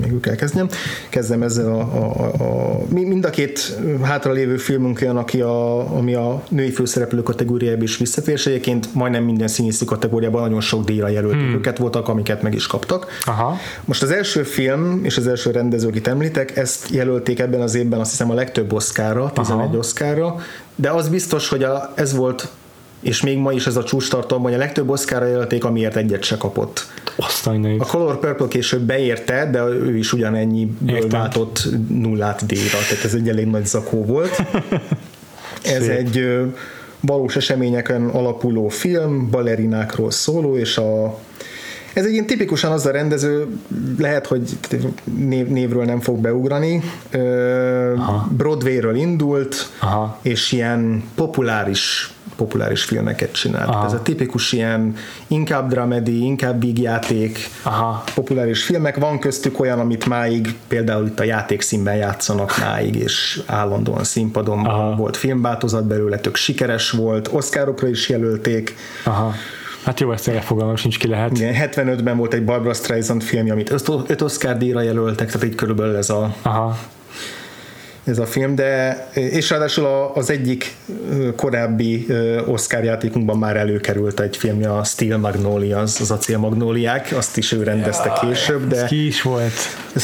még 0.00 0.20
kell 0.20 0.34
kezdjem, 0.34 0.68
kezdem 1.08 1.42
ezzel 1.42 1.72
a, 1.72 1.80
a, 1.80 2.30
a, 2.38 2.44
a 2.44 2.78
mi- 2.88 3.04
mind 3.04 3.24
a 3.24 3.30
két 3.30 3.78
hátralévő 4.02 4.56
filmünk 4.56 4.98
olyan, 5.02 5.16
aki 5.16 5.40
a, 5.40 5.78
ami 5.96 6.14
a 6.14 6.42
női 6.48 6.70
főszereplő 6.70 7.22
kategóriába 7.22 7.82
is 7.82 7.96
visszatér, 7.96 8.34
és 8.34 8.46
egyébként 8.46 8.94
majdnem 8.94 9.24
minden 9.24 9.48
színészi 9.48 9.84
kategóriában 9.84 10.42
nagyon 10.42 10.60
sok 10.60 10.84
díjra 10.84 11.08
jelölték 11.08 11.40
hmm. 11.40 11.54
őket, 11.54 11.78
voltak, 11.78 12.08
amiket 12.08 12.42
meg 12.42 12.54
is 12.54 12.66
kaptak. 12.66 13.06
Aha. 13.24 13.56
Most 13.84 14.02
az 14.02 14.10
első 14.10 14.42
film 14.42 15.00
és 15.04 15.16
az 15.16 15.26
első 15.26 15.50
rendező, 15.50 15.88
akit 15.88 16.06
említek, 16.06 16.56
ezt 16.56 16.88
jelölték 16.90 17.38
ebben 17.38 17.60
az 17.60 17.74
évben 17.74 18.00
azt 18.00 18.10
hiszem 18.10 18.30
a 18.30 18.34
legtöbb 18.34 18.72
oszkára, 18.72 19.32
11 19.32 19.66
Aha. 19.66 19.76
oszkára, 19.76 20.36
de 20.74 20.90
az 20.90 21.08
biztos, 21.08 21.48
hogy 21.48 21.62
a, 21.62 21.92
ez 21.94 22.14
volt 22.14 22.48
és 23.02 23.22
még 23.22 23.38
ma 23.38 23.52
is 23.52 23.66
ez 23.66 23.76
a 23.76 23.84
csúcstartalom, 23.84 24.42
hogy 24.42 24.54
a 24.54 24.56
legtöbb 24.56 24.90
oszkára 24.90 25.26
jelölték, 25.26 25.64
amiért 25.64 25.96
egyet 25.96 26.22
se 26.22 26.36
kapott. 26.36 26.86
A 27.78 27.86
Color 27.86 28.18
Purple 28.18 28.48
később 28.48 28.80
beérte, 28.80 29.50
de 29.50 29.62
ő 29.62 29.96
is 29.96 30.12
ugyanennyiből 30.12 30.94
Értem. 30.94 31.08
váltott 31.08 31.68
nullát 31.88 32.46
díjra, 32.46 32.78
tehát 32.88 33.04
ez 33.04 33.14
egy 33.14 33.28
elég 33.28 33.46
nagy 33.46 33.66
zakó 33.66 34.04
volt. 34.04 34.42
ez 35.76 35.86
egy 35.88 36.40
valós 37.00 37.36
eseményeken 37.36 38.08
alapuló 38.08 38.68
film, 38.68 39.30
balerinákról 39.30 40.10
szóló, 40.10 40.56
és 40.56 40.76
a 40.76 41.18
ez 41.92 42.04
egy 42.04 42.12
ilyen 42.12 42.26
tipikusan 42.26 42.72
az 42.72 42.86
a 42.86 42.90
rendező, 42.90 43.46
lehet, 43.98 44.26
hogy 44.26 44.58
név, 45.04 45.46
névről 45.46 45.84
nem 45.84 46.00
fog 46.00 46.18
beugrani, 46.18 46.82
Ö, 47.10 47.94
Broadway-ről 48.36 48.94
indult, 48.94 49.70
Aha. 49.80 50.18
és 50.22 50.52
ilyen 50.52 51.02
populáris 51.14 52.12
populáris 52.42 52.84
filmeket 52.84 53.32
csinál. 53.32 53.68
Aha. 53.68 53.86
Ez 53.86 53.92
a 53.92 54.02
tipikus 54.02 54.52
ilyen 54.52 54.96
inkább 55.26 55.68
dramedy, 55.68 56.22
inkább 56.22 56.58
big 56.58 56.78
játék, 56.78 57.48
Aha. 57.62 58.04
populáris 58.14 58.64
filmek, 58.64 58.96
van 58.96 59.18
köztük 59.18 59.60
olyan, 59.60 59.78
amit 59.78 60.06
máig, 60.06 60.54
például 60.68 61.06
itt 61.06 61.20
a 61.20 61.24
játékszínben 61.24 61.96
játszanak 61.96 62.58
máig, 62.58 62.94
és 62.94 63.42
állandóan 63.46 64.04
színpadon 64.04 64.66
Aha. 64.66 64.94
volt 64.96 65.16
filmváltozat 65.16 65.86
belőle, 65.86 66.18
tök 66.18 66.36
sikeres 66.36 66.90
volt, 66.90 67.28
Oscarokra 67.32 67.88
is 67.88 68.08
jelölték. 68.08 68.74
Aha. 69.04 69.32
Hát 69.84 70.00
jó, 70.00 70.12
ezt 70.12 70.30
fogalmam 70.40 70.76
sincs 70.76 70.98
ki 70.98 71.08
lehet. 71.08 71.38
Igen, 71.38 71.54
75-ben 71.70 72.16
volt 72.16 72.34
egy 72.34 72.44
Barbara 72.44 72.74
Streisand 72.74 73.22
filmje, 73.22 73.52
amit 73.52 73.70
5 74.06 74.22
Oscar 74.22 74.56
díjra 74.56 74.80
jelöltek, 74.80 75.26
tehát 75.26 75.46
így 75.46 75.54
körülbelül 75.54 75.96
ez 75.96 76.10
a, 76.10 76.34
Aha. 76.42 76.78
Ez 78.04 78.18
a 78.18 78.26
film, 78.26 78.54
de 78.54 78.96
és 79.14 79.50
ráadásul 79.50 80.10
az 80.14 80.30
egyik 80.30 80.74
korábbi 81.36 82.06
Oscar 82.46 82.84
játékunkban 82.84 83.38
már 83.38 83.56
előkerült 83.56 84.20
egy 84.20 84.36
filmje, 84.36 84.76
a 84.76 84.84
Steel 84.84 85.18
Magnolias, 85.18 86.00
az 86.00 86.10
acél 86.10 86.38
magnóliák, 86.38 87.12
azt 87.16 87.36
is 87.36 87.52
ő 87.52 87.62
rendezte 87.62 88.12
később, 88.20 88.72
Ez 88.72 88.78
de 88.78 88.86
ki 88.86 89.06
is 89.06 89.22
volt? 89.22 89.52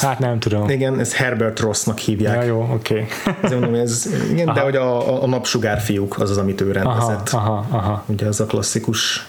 Hát 0.00 0.18
nem 0.18 0.38
tudom. 0.38 0.68
igen, 0.68 0.98
ez 1.00 1.14
Herbert 1.14 1.60
Rossnak 1.60 1.98
Ja, 1.98 2.04
hívják. 2.04 2.46
jó, 2.46 2.70
oké. 2.72 3.06
Mondom, 3.42 3.74
ez, 3.74 4.08
igen, 4.30 4.54
de 4.54 4.60
hogy 4.60 4.76
a, 4.76 5.22
a, 5.22 5.26
napsugár 5.26 5.80
fiúk 5.80 6.20
az 6.20 6.30
az, 6.30 6.36
amit 6.38 6.60
ő 6.60 6.70
Aha, 6.70 6.72
rendezett. 6.84 7.28
aha, 7.28 7.66
aha. 7.70 8.04
Ugye 8.06 8.26
az 8.26 8.40
a 8.40 8.46
klasszikus 8.46 9.26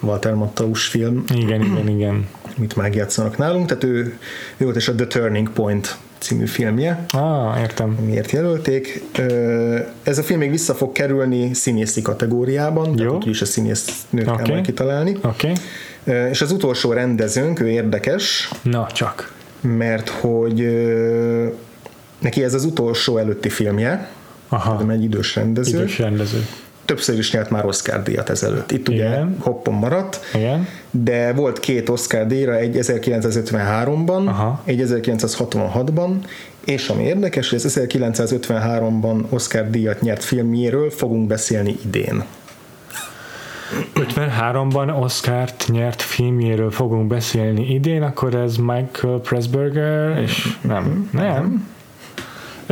Walter 0.00 0.34
Matthäus 0.34 0.84
film, 0.86 1.24
Igen, 1.34 1.62
igen, 1.62 1.88
igen. 1.88 2.28
amit 2.58 2.76
megjátszanak 2.76 3.38
nálunk, 3.38 3.66
tehát 3.66 3.84
ő, 3.84 4.18
ő 4.56 4.64
volt 4.64 4.76
és 4.76 4.88
a 4.88 4.94
The 4.94 5.06
Turning 5.06 5.50
Point 5.50 5.96
című 6.22 6.46
filmje, 6.46 7.04
Ah, 7.12 7.60
értem. 7.60 7.90
miért 7.90 8.30
jelölték. 8.30 9.02
Ez 10.02 10.18
a 10.18 10.22
film 10.22 10.38
még 10.38 10.50
vissza 10.50 10.74
fog 10.74 10.92
kerülni 10.92 11.54
színészi 11.54 12.02
kategóriában, 12.02 12.86
Jó. 12.88 12.94
tehát 12.94 13.12
úgyis 13.26 13.40
a 13.42 13.44
színész 13.44 14.04
nőt 14.10 14.24
kell 14.36 14.46
majd 14.48 14.64
kitalálni. 14.64 15.16
Oké. 15.22 15.52
Ö, 16.04 16.26
És 16.28 16.40
az 16.40 16.52
utolsó 16.52 16.92
rendezőnk, 16.92 17.60
ő 17.60 17.68
érdekes, 17.70 18.50
Na, 18.62 18.86
csak. 18.92 19.32
mert 19.60 20.08
hogy 20.08 20.60
neki 22.18 22.44
ez 22.44 22.54
az 22.54 22.64
utolsó 22.64 23.16
előtti 23.18 23.48
filmje, 23.48 24.08
Aha. 24.48 24.82
de 24.82 24.92
egy 24.92 25.02
idős 25.02 25.34
rendező. 25.36 25.76
Idős 25.78 25.98
rendező. 25.98 26.46
Többször 26.84 27.18
is 27.18 27.32
nyert 27.32 27.50
már 27.50 27.66
Oscar 27.66 28.02
díjat 28.02 28.30
ezelőtt. 28.30 28.70
Itt 28.70 28.88
ugye 28.88 29.06
Igen. 29.06 29.36
hoppon 29.38 29.74
maradt, 29.74 30.20
Igen. 30.34 30.68
de 30.90 31.32
volt 31.32 31.60
két 31.60 31.88
Oscar 31.88 32.26
díjra, 32.26 32.56
egy 32.56 32.76
1953-ban, 32.80 34.26
Aha. 34.26 34.62
egy 34.64 34.82
1966-ban, 34.86 36.10
és 36.64 36.88
ami 36.88 37.02
érdekes, 37.02 37.50
hogy 37.50 37.60
az 37.64 37.80
1953-ban 37.80 39.28
Oscar 39.28 39.70
díjat 39.70 40.00
nyert 40.00 40.24
filmjéről 40.24 40.90
fogunk 40.90 41.26
beszélni 41.26 41.76
idén. 41.84 42.24
53-ban 43.94 45.00
Oscárt 45.00 45.64
nyert 45.68 46.02
filmjéről 46.02 46.70
fogunk 46.70 47.06
beszélni 47.06 47.74
idén, 47.74 48.02
akkor 48.02 48.34
ez 48.34 48.56
Michael 48.56 49.18
Pressburger, 49.18 50.18
és 50.18 50.56
nem, 50.60 51.08
nem. 51.12 51.68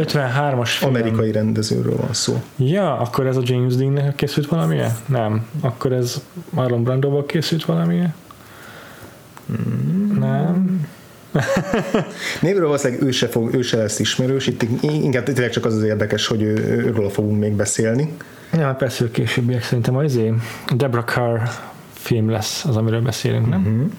53-as 0.04 0.68
film. 0.68 0.90
Amerikai 0.90 1.32
rendezőről 1.32 1.96
van 1.96 2.12
szó. 2.12 2.42
Ja, 2.56 2.98
akkor 2.98 3.26
ez 3.26 3.36
a 3.36 3.42
James 3.44 3.74
Dean-nek 3.74 4.14
készült 4.14 4.46
valamilyen? 4.46 4.90
Nem. 5.06 5.46
Akkor 5.60 5.92
ez 5.92 6.22
Marlon 6.50 6.82
Brandoval 6.82 7.26
készült 7.26 7.64
valamilyen? 7.64 8.14
Nem. 10.18 10.88
Névről 12.40 12.66
valószínűleg 12.66 13.02
ő 13.02 13.10
se, 13.10 13.28
fog, 13.28 13.54
ő 13.54 13.62
se 13.62 13.76
lesz 13.76 13.98
ismerős, 13.98 14.46
itt 14.46 14.62
inkább 14.82 15.24
tényleg 15.24 15.50
csak 15.50 15.64
az 15.64 15.74
az 15.74 15.82
érdekes, 15.82 16.26
hogy 16.26 16.42
ő, 16.42 16.54
őről 16.54 17.08
fogunk 17.08 17.38
még 17.38 17.52
beszélni. 17.52 18.16
Ja, 18.52 18.74
persze 18.74 19.04
a 19.04 19.10
későbbiek 19.10 19.62
szerintem 19.62 19.96
az 19.96 20.04
izé, 20.04 20.32
Deborah 20.76 21.04
Carr 21.04 21.40
film 21.92 22.30
lesz 22.30 22.64
az, 22.64 22.76
amiről 22.76 23.00
beszélünk, 23.00 23.48
nem? 23.48 23.60
Mhm. 23.60 23.70
Uh-huh. 23.70 23.90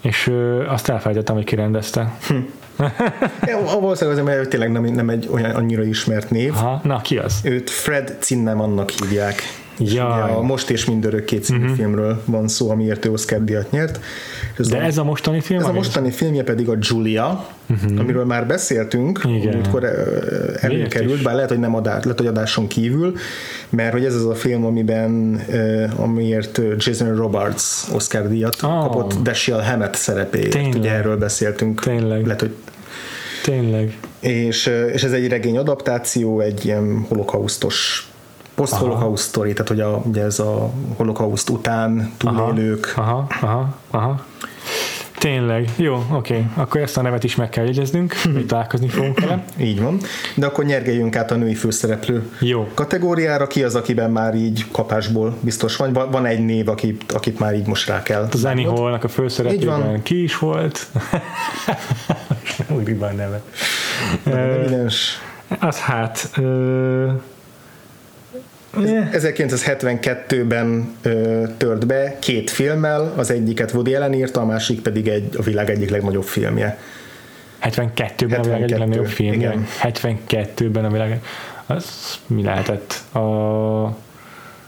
És 0.00 0.26
ö, 0.26 0.66
azt 0.66 0.88
elfelejtettem, 0.88 1.34
hogy 1.34 1.44
ki 1.44 1.54
rendezte. 1.54 2.18
Ja, 2.28 2.44
valószínűleg 3.80 4.18
azért, 4.18 4.36
mert 4.36 4.48
tényleg 4.48 4.72
nem, 4.72 4.84
nem 4.84 5.08
egy 5.08 5.28
olyan 5.32 5.50
annyira 5.50 5.82
ismert 5.82 6.30
név. 6.30 6.52
Aha, 6.52 6.80
na, 6.84 7.00
ki 7.00 7.18
az? 7.18 7.40
Őt 7.42 7.70
Fred 7.70 8.16
Zinnemannnak 8.20 8.90
hívják. 8.90 9.42
Jaj. 9.78 10.22
Ugye 10.22 10.34
A 10.34 10.42
Most 10.42 10.70
és 10.70 10.84
Mindörökké 10.84 11.36
című 11.36 11.62
uh-huh. 11.62 11.76
filmről 11.76 12.22
van 12.24 12.48
szó, 12.48 12.70
amiért 12.70 13.04
ő 13.04 13.10
Oscar 13.10 13.44
díjat 13.44 13.70
nyert. 13.70 14.00
Ez 14.58 14.68
De 14.68 14.76
a, 14.76 14.82
ez 14.82 14.98
a 14.98 15.04
mostani 15.04 15.40
film? 15.40 15.60
ez 15.60 15.66
a 15.66 15.72
mostani 15.72 16.10
filmje 16.10 16.42
pedig 16.42 16.68
a 16.68 16.74
Julia, 16.80 17.46
uh-huh. 17.70 18.00
amiről 18.00 18.24
már 18.24 18.46
beszéltünk, 18.46 19.20
Igen. 19.24 19.54
múltkor 19.54 19.84
előkerült, 20.60 21.14
is? 21.14 21.22
bár 21.22 21.34
lehet, 21.34 21.48
hogy 21.48 21.58
nem 21.58 21.74
adás, 21.74 22.02
lehet, 22.02 22.18
hogy 22.18 22.28
adáson 22.28 22.66
kívül, 22.66 23.14
mert 23.70 23.92
hogy 23.92 24.04
ez 24.04 24.14
az 24.14 24.26
a 24.26 24.34
film, 24.34 24.64
amiben 24.64 25.42
amiért 25.96 26.60
Jason 26.78 27.16
Robards 27.16 27.84
Oscar 27.92 28.28
díjat 28.28 28.56
Oh. 28.62 28.80
kapott 28.80 29.14
Dashiell 29.22 29.62
Hammett 29.62 29.94
szerepéért. 29.94 30.50
Tényleg. 30.50 30.74
Ugye 30.74 30.90
erről 30.90 31.16
beszéltünk. 31.16 31.80
Tényleg. 31.80 32.24
Lehet, 32.24 32.40
hogy 32.40 32.54
Tényleg. 33.42 33.98
És, 34.20 34.70
és 34.92 35.02
ez 35.02 35.12
egy 35.12 35.28
regény 35.28 35.58
adaptáció, 35.58 36.40
egy 36.40 36.64
ilyen 36.64 37.04
holokausztos 37.08 38.08
post-holocaust 38.54 39.22
sztori, 39.22 39.52
tehát 39.52 39.68
hogy 39.68 39.80
a, 39.80 40.02
ugye 40.04 40.22
ez 40.22 40.38
a 40.38 40.70
holokauszt 40.96 41.50
után 41.50 42.12
túlélők. 42.16 42.92
Aha, 42.96 43.26
aha, 43.40 43.74
aha. 43.90 44.24
Tényleg, 45.18 45.70
jó, 45.76 45.94
oké, 45.94 46.34
okay. 46.34 46.46
akkor 46.54 46.80
ezt 46.80 46.96
a 46.96 47.02
nevet 47.02 47.24
is 47.24 47.34
meg 47.34 47.48
kell 47.48 47.64
jegyeznünk, 47.64 48.14
hogy 48.34 48.46
találkozni 48.46 48.88
fogunk 48.88 49.20
vele. 49.20 49.44
Így 49.56 49.80
van, 49.80 50.00
de 50.34 50.46
akkor 50.46 50.64
nyergeljünk 50.64 51.16
át 51.16 51.30
a 51.30 51.34
női 51.34 51.54
főszereplő 51.54 52.30
jó. 52.40 52.68
kategóriára, 52.74 53.46
ki 53.46 53.62
az, 53.62 53.74
akiben 53.74 54.10
már 54.10 54.34
így 54.34 54.64
kapásból 54.70 55.36
biztos 55.40 55.76
van, 55.76 55.92
van 55.92 56.26
egy 56.26 56.44
név, 56.44 56.68
akit, 56.68 57.12
akit 57.12 57.38
már 57.38 57.54
így 57.54 57.66
most 57.66 57.88
rá 57.88 58.02
kell. 58.02 58.28
Az 58.32 58.44
Annie 58.44 58.68
Hallnak 58.68 59.04
a 59.04 59.08
főszereplőben 59.08 60.02
ki 60.02 60.22
is 60.22 60.38
volt? 60.38 60.86
Úgy 62.78 62.98
van 62.98 63.14
neve. 63.14 63.42
Evidens. 64.24 65.20
Az 65.60 65.78
hát... 65.78 66.30
Ö- 66.36 67.32
1972-ben 68.76 70.96
ö, 71.02 71.42
tört 71.56 71.86
be 71.86 72.16
két 72.18 72.50
filmmel, 72.50 73.12
az 73.16 73.30
egyiket 73.30 73.72
Woody 73.72 73.94
Allen 73.94 74.12
írta, 74.12 74.40
a 74.40 74.44
másik 74.44 74.80
pedig 74.80 75.08
egy, 75.08 75.36
a 75.36 75.42
világ 75.42 75.70
egyik 75.70 75.90
legnagyobb 75.90 76.24
filmje. 76.24 76.78
72-ben 77.60 77.60
72, 77.60 78.36
a 78.36 78.42
világ 78.42 78.62
egyik 78.62 78.78
legnagyobb 78.78 79.06
filmje? 79.06 79.48
Igen. 79.48 79.66
72-ben 79.82 80.84
a 80.84 80.90
világ 80.90 81.20
az 81.66 82.18
mi 82.26 82.42
lehetett? 82.42 83.14
A 83.14 83.96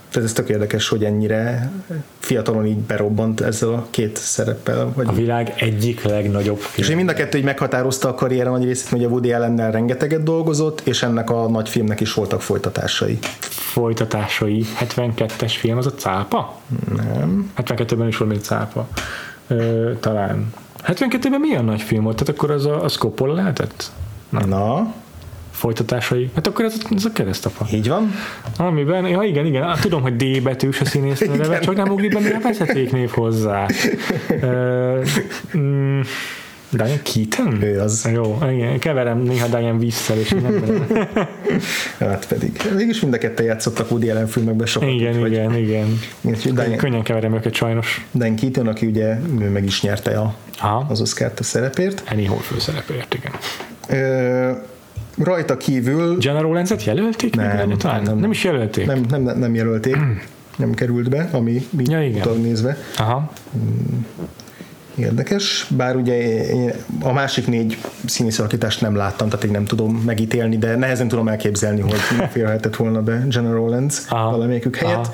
tehát 0.09 0.27
ez 0.27 0.33
tök 0.33 0.49
érdekes, 0.49 0.87
hogy 0.89 1.03
ennyire 1.03 1.71
fiatalon 2.19 2.65
így 2.65 2.77
berobbant 2.77 3.41
ezzel 3.41 3.69
a 3.69 3.87
két 3.89 4.17
szereppel. 4.17 4.91
Vagy 4.95 5.07
a 5.07 5.11
világ 5.11 5.53
egyik 5.57 6.03
legnagyobb 6.03 6.57
film. 6.57 6.87
És 6.87 6.95
mind 6.95 7.09
a 7.09 7.13
kettő 7.13 7.37
így 7.37 7.43
meghatározta 7.43 8.07
a 8.09 8.13
karriere 8.13 8.49
nagy 8.49 8.63
részét, 8.63 8.89
hogy 8.89 9.03
a 9.03 9.07
Woody 9.07 9.33
Allennel 9.33 9.71
rengeteget 9.71 10.23
dolgozott, 10.23 10.81
és 10.83 11.03
ennek 11.03 11.29
a 11.29 11.49
nagy 11.49 11.69
filmnek 11.69 11.99
is 11.99 12.13
voltak 12.13 12.41
folytatásai. 12.41 13.17
Folytatásai? 13.49 14.65
72-es 14.79 15.53
film, 15.57 15.77
az 15.77 15.85
a 15.85 15.93
cápa? 15.93 16.61
Nem. 16.95 17.51
72-ben 17.57 18.07
is 18.07 18.17
volt 18.17 18.31
még 18.31 18.41
cápa. 18.41 18.87
Ö, 19.47 19.91
talán. 19.99 20.53
72-ben 20.85 21.39
milyen 21.39 21.65
nagy 21.65 21.81
film 21.81 22.03
volt? 22.03 22.17
Tehát 22.17 22.33
akkor 22.33 22.51
az 22.51 22.65
a, 22.65 22.83
a 22.83 22.87
Scopola 22.87 23.33
lehetett? 23.33 23.91
Nem. 24.29 24.49
Na? 24.49 24.93
Folytatásai. 25.57 26.29
Hát 26.35 26.47
akkor 26.47 26.65
ez, 26.65 26.75
ez 26.95 27.05
a 27.05 27.11
keresztapa. 27.11 27.67
Így 27.73 27.87
van. 27.87 28.11
Amiben, 28.57 29.07
ja 29.07 29.21
igen, 29.21 29.45
igen, 29.45 29.63
hát, 29.63 29.81
tudom, 29.81 30.01
hogy 30.01 30.15
D 30.15 30.41
betűs 30.43 30.81
a 30.81 30.85
színész 30.85 31.19
neve, 31.19 31.59
csak 31.59 31.75
nem 31.75 31.89
ugrik 31.89 32.13
benne 32.13 32.35
a 32.35 32.39
vezetéknév 32.41 33.09
hozzá. 33.09 33.65
uh, 34.29 35.07
mm, 35.57 36.01
Diane 36.69 37.01
Keaton? 37.01 37.63
Ő 37.63 37.79
az. 37.79 38.09
Jó, 38.13 38.37
igen, 38.51 38.79
keverem 38.79 39.17
néha 39.17 39.47
Diane 39.47 39.77
vissza, 39.77 40.15
és 40.15 40.29
nem 40.29 40.85
Hát 41.99 42.27
pedig. 42.27 42.61
Mégis 42.75 43.01
mind 43.01 43.13
a 43.13 43.17
ketten 43.17 43.45
játszottak 43.45 43.91
Woody 43.91 44.09
Allen 44.09 44.27
filmekben 44.27 44.67
sokat. 44.67 44.89
Igen, 44.89 45.21
úgy, 45.21 45.31
igen, 45.31 45.51
hogy, 45.51 45.59
igen. 45.59 45.99
Diane, 46.43 46.75
Könnyen 46.75 47.03
keverem 47.03 47.33
őket 47.33 47.53
sajnos. 47.53 48.05
Diane 48.11 48.35
Keaton, 48.35 48.67
aki 48.67 48.85
ugye 48.85 49.15
meg 49.51 49.65
is 49.65 49.81
nyerte 49.81 50.19
a, 50.19 50.35
Aha. 50.59 50.85
az 50.89 51.01
Oscar-t 51.01 51.39
a 51.39 51.43
szerepért. 51.43 52.03
Annie 52.11 52.27
Hall 52.27 52.37
főszerepért, 52.37 53.13
igen. 53.13 53.31
Ö, 53.89 54.51
rajta 55.17 55.57
kívül... 55.57 56.17
General 56.17 56.53
Lenzet 56.53 56.83
jelölték? 56.83 57.35
Nem, 57.35 57.67
nem, 57.83 58.01
nem, 58.03 58.17
nem 58.17 58.31
is 58.31 58.43
jelölték. 58.43 58.85
Nem, 58.85 59.01
nem, 59.09 59.21
nem, 59.21 59.39
nem 59.39 59.55
jelölték. 59.55 59.97
nem 60.57 60.73
került 60.73 61.09
be, 61.09 61.29
ami 61.31 61.67
ja, 61.77 62.03
igen. 62.03 62.27
nézve. 62.41 62.77
Aha. 62.97 63.31
Hmm. 63.51 64.05
Érdekes, 64.95 65.67
bár 65.75 65.95
ugye 65.95 66.43
én 66.53 66.73
a 67.01 67.11
másik 67.11 67.47
négy 67.47 67.77
színész 68.05 68.39
alakítást 68.39 68.81
nem 68.81 68.95
láttam, 68.95 69.29
tehát 69.29 69.45
én 69.45 69.51
nem 69.51 69.65
tudom 69.65 69.95
megítélni, 69.95 70.57
de 70.57 70.75
nehezen 70.75 71.07
tudom 71.07 71.27
elképzelni, 71.27 71.81
hogy 71.81 71.99
félhetett 72.33 72.75
volna 72.75 73.01
be 73.01 73.25
General 73.29 73.69
Lenz 73.69 74.07
valamelyikük 74.09 74.75
helyett. 74.75 75.09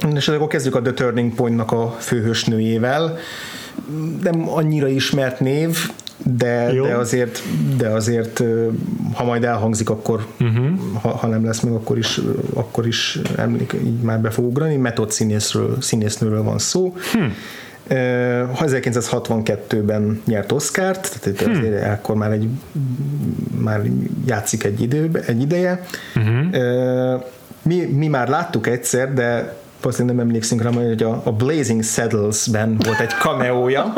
Aha. 0.00 0.16
És 0.16 0.28
akkor 0.28 0.46
kezdjük 0.46 0.74
a 0.74 0.82
The 0.82 0.92
Turning 0.92 1.34
Point-nak 1.34 1.72
a 1.72 1.96
főhősnőjével. 1.98 3.18
Nem 4.22 4.48
annyira 4.48 4.88
ismert 4.88 5.40
név, 5.40 5.78
de, 6.22 6.72
de 6.72 6.94
azért, 6.94 7.42
de 7.76 7.88
azért 7.88 8.42
ha 9.14 9.24
majd 9.24 9.44
elhangzik, 9.44 9.90
akkor 9.90 10.26
uh-huh. 10.40 10.66
ha, 11.00 11.08
ha, 11.08 11.26
nem 11.26 11.44
lesz 11.44 11.60
meg, 11.60 11.72
akkor 11.72 11.98
is, 11.98 12.20
akkor 12.54 12.86
is 12.86 13.18
emlék, 13.36 13.76
így 13.84 14.00
már 14.00 14.20
be 14.20 14.30
fog 14.30 14.44
ugrani. 14.44 14.76
Metod 14.76 15.10
színészről, 15.10 15.76
színésznőről 15.80 16.42
van 16.42 16.58
szó. 16.58 16.94
Hmm. 17.12 17.34
1962-ben 17.88 20.22
nyert 20.24 20.52
Oscárt, 20.52 21.20
tehát 21.20 21.40
hmm. 21.40 21.52
azért 21.52 21.92
akkor 21.92 22.16
már, 22.16 22.30
egy, 22.30 22.48
már 23.60 23.82
játszik 24.26 24.64
egy, 24.64 24.80
időbe, 24.80 25.20
egy 25.20 25.40
ideje. 25.40 25.86
Uh-huh. 26.16 27.22
Mi, 27.62 27.80
mi 27.80 28.06
már 28.06 28.28
láttuk 28.28 28.66
egyszer, 28.66 29.14
de 29.14 29.56
valószínűleg 29.82 30.16
nem 30.16 30.26
emlékszünk 30.26 30.62
rá, 30.62 30.70
hogy 30.70 31.02
a, 31.02 31.20
a 31.24 31.32
Blazing 31.32 31.82
Saddles-ben 31.82 32.76
volt 32.84 33.00
egy 33.00 33.10
cameója. 33.10 33.92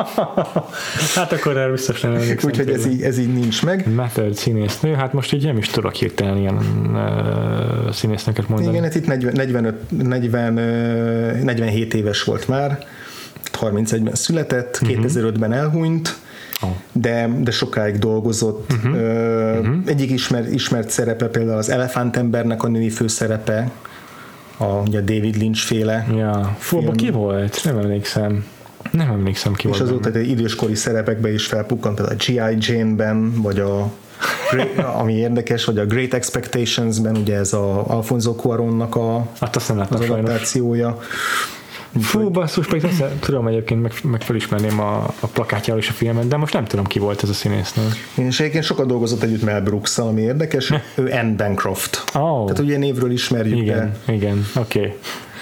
hát 1.14 1.32
akkor 1.32 1.56
erről 1.56 1.72
biztos 1.72 2.00
nem 2.00 2.14
emlékszem. 2.14 2.50
Úgyhogy 2.50 2.68
ez 2.68 2.86
így, 2.86 3.02
ez 3.02 3.18
így 3.18 3.32
nincs 3.32 3.64
meg. 3.64 3.94
Method 3.94 4.34
színésznő, 4.34 4.94
hát 4.94 5.12
most 5.12 5.32
így 5.32 5.44
nem 5.44 5.56
is 5.56 5.68
tudok 5.68 5.94
hirtelen 5.94 6.36
ilyen 6.36 6.54
uh, 6.56 7.92
színésznőket 7.92 8.48
mondani. 8.48 8.70
Igen, 8.70 8.82
hát 8.82 8.94
itt 8.94 9.06
40, 9.06 9.32
45, 9.32 9.90
40, 10.02 10.52
47 11.44 11.94
éves 11.94 12.22
volt 12.22 12.48
már, 12.48 12.86
31-ben 13.60 14.14
született, 14.14 14.78
uh-huh. 14.82 14.98
Mhm. 14.98 15.06
2005-ben 15.06 15.52
elhunyt, 15.52 16.16
Oh. 16.62 16.70
De, 16.92 17.28
de 17.40 17.50
sokáig 17.50 17.98
dolgozott. 17.98 18.72
Uh-huh. 18.72 18.92
Uh, 18.92 19.58
uh-huh. 19.58 19.76
Egyik 19.86 20.10
ismert, 20.10 20.52
ismert 20.52 20.90
szerepe 20.90 21.26
például 21.26 21.58
az 21.58 21.70
Elefántembernek 21.70 22.62
a 22.62 22.68
női 22.68 22.90
főszerepe, 22.90 23.70
a, 24.56 24.64
ugye 24.64 25.00
David 25.00 25.36
Lynch 25.36 25.60
féle. 25.60 26.06
Ja. 26.16 26.56
Fú, 26.58 26.90
ki 26.90 27.10
volt? 27.10 27.60
Nem 27.64 27.78
emlékszem. 27.78 28.44
Nem 28.90 29.10
emlékszem 29.10 29.52
ki 29.52 29.68
És 29.68 29.80
azóta 29.80 30.10
egy 30.10 30.28
időskori 30.28 30.74
szerepekben 30.74 31.32
is 31.32 31.46
felpukkant, 31.46 31.94
például 31.96 32.16
a 32.18 32.22
G.I. 32.24 32.56
Jane-ben, 32.58 33.42
vagy 33.42 33.58
a 33.58 33.92
ami 35.00 35.12
érdekes, 35.12 35.64
hogy 35.64 35.78
a 35.78 35.86
Great 35.86 36.14
Expectations-ben 36.14 37.16
ugye 37.16 37.36
ez 37.36 37.52
a 37.52 37.86
Alfonso 37.86 38.34
Cuaronnak 38.34 38.96
a 38.96 39.26
hát 39.40 39.56
azt 39.56 39.68
nem 39.68 39.86
az 39.90 40.00
adaptációja. 40.00 40.98
Fú, 42.00 42.30
basszus, 42.30 42.66
pedig 42.66 42.84
azt 42.84 43.04
tudom 43.20 43.46
egyébként 43.46 43.82
meg, 43.82 43.92
meg 44.02 44.22
felismerném 44.22 44.80
a, 44.80 44.96
a 45.20 45.26
plakátjáról 45.26 45.82
is 45.82 45.88
a 45.88 45.92
filmet, 45.92 46.28
de 46.28 46.36
most 46.36 46.52
nem 46.52 46.64
tudom 46.64 46.84
ki 46.84 46.98
volt 46.98 47.22
ez 47.22 47.28
a 47.28 47.32
színésznő. 47.32 47.82
Én 48.18 48.26
és 48.26 48.40
egyébként 48.40 48.64
sokat 48.64 48.86
dolgozott 48.86 49.22
együtt 49.22 49.42
Mel 49.42 49.62
brooks 49.62 49.98
ami 49.98 50.20
érdekes, 50.20 50.72
ő 50.94 51.04
Anne 51.04 51.34
Bancroft. 51.36 52.04
Oh. 52.14 52.44
Tehát 52.44 52.58
ugye 52.58 52.76
névről 52.76 53.10
ismerjük. 53.10 53.58
Igen, 53.58 53.96
de, 54.06 54.12
igen, 54.12 54.46
oké. 54.56 54.78
Okay. 54.78 54.94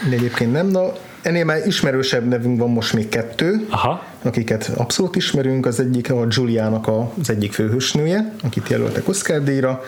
De 0.08 0.16
egyébként 0.16 0.52
nem, 0.52 0.66
na 0.66 0.92
ennél 1.24 1.44
már 1.44 1.66
ismerősebb 1.66 2.28
nevünk 2.28 2.58
van 2.58 2.70
most 2.70 2.92
még 2.92 3.08
kettő, 3.08 3.66
Aha. 3.70 4.04
akiket 4.22 4.72
abszolút 4.76 5.16
ismerünk. 5.16 5.66
Az 5.66 5.80
egyik 5.80 6.12
a 6.12 6.26
Juliának 6.28 6.88
az 6.88 7.30
egyik 7.30 7.52
főhősnője, 7.52 8.32
akit 8.42 8.68
jelöltek 8.68 9.08
Oscar 9.08 9.42
díjra. 9.42 9.82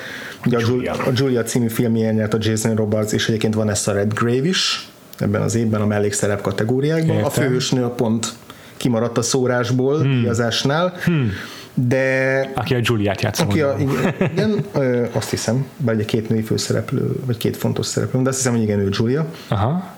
Ugye 0.46 0.56
a 0.56 0.60
Julia. 0.66 0.92
a 0.92 1.10
Julia 1.14 1.42
című 1.42 1.68
filmjén 1.68 2.14
nyert 2.14 2.34
a 2.34 2.38
Jason 2.40 2.74
Robards, 2.74 3.12
és 3.12 3.28
egyébként 3.28 3.54
van 3.54 3.70
ezt 3.70 3.88
a 3.88 3.92
Redgrave 3.92 4.48
is, 4.48 4.88
ebben 5.18 5.42
az 5.42 5.54
évben 5.54 5.80
a 5.80 5.86
mellékszerep 5.86 6.40
kategóriákban. 6.40 7.14
Értem. 7.14 7.24
A 7.24 7.30
főhősnő 7.30 7.84
a 7.84 7.90
pont 7.90 8.34
kimaradt 8.76 9.18
a 9.18 9.22
szórásból, 9.22 10.00
hmm. 10.00 10.10
díjazásnál, 10.10 10.94
hmm. 11.04 11.30
de... 11.74 12.40
Aki 12.54 12.74
a 12.74 12.78
Juliát 12.82 13.22
játsza. 13.22 13.44
Aki 13.44 13.60
a, 13.60 13.76
igen, 13.78 14.14
igen 14.32 14.64
ö, 14.74 15.04
azt 15.12 15.30
hiszem, 15.30 15.66
bár 15.76 15.94
egy 15.98 16.04
két 16.04 16.28
női 16.28 16.42
főszereplő, 16.42 17.16
vagy 17.24 17.36
két 17.36 17.56
fontos 17.56 17.86
szereplő, 17.86 18.22
de 18.22 18.28
azt 18.28 18.38
hiszem, 18.38 18.52
hogy 18.52 18.62
igen, 18.62 18.78
ő 18.78 18.88
Julia. 18.90 19.26
Aha. 19.48 19.94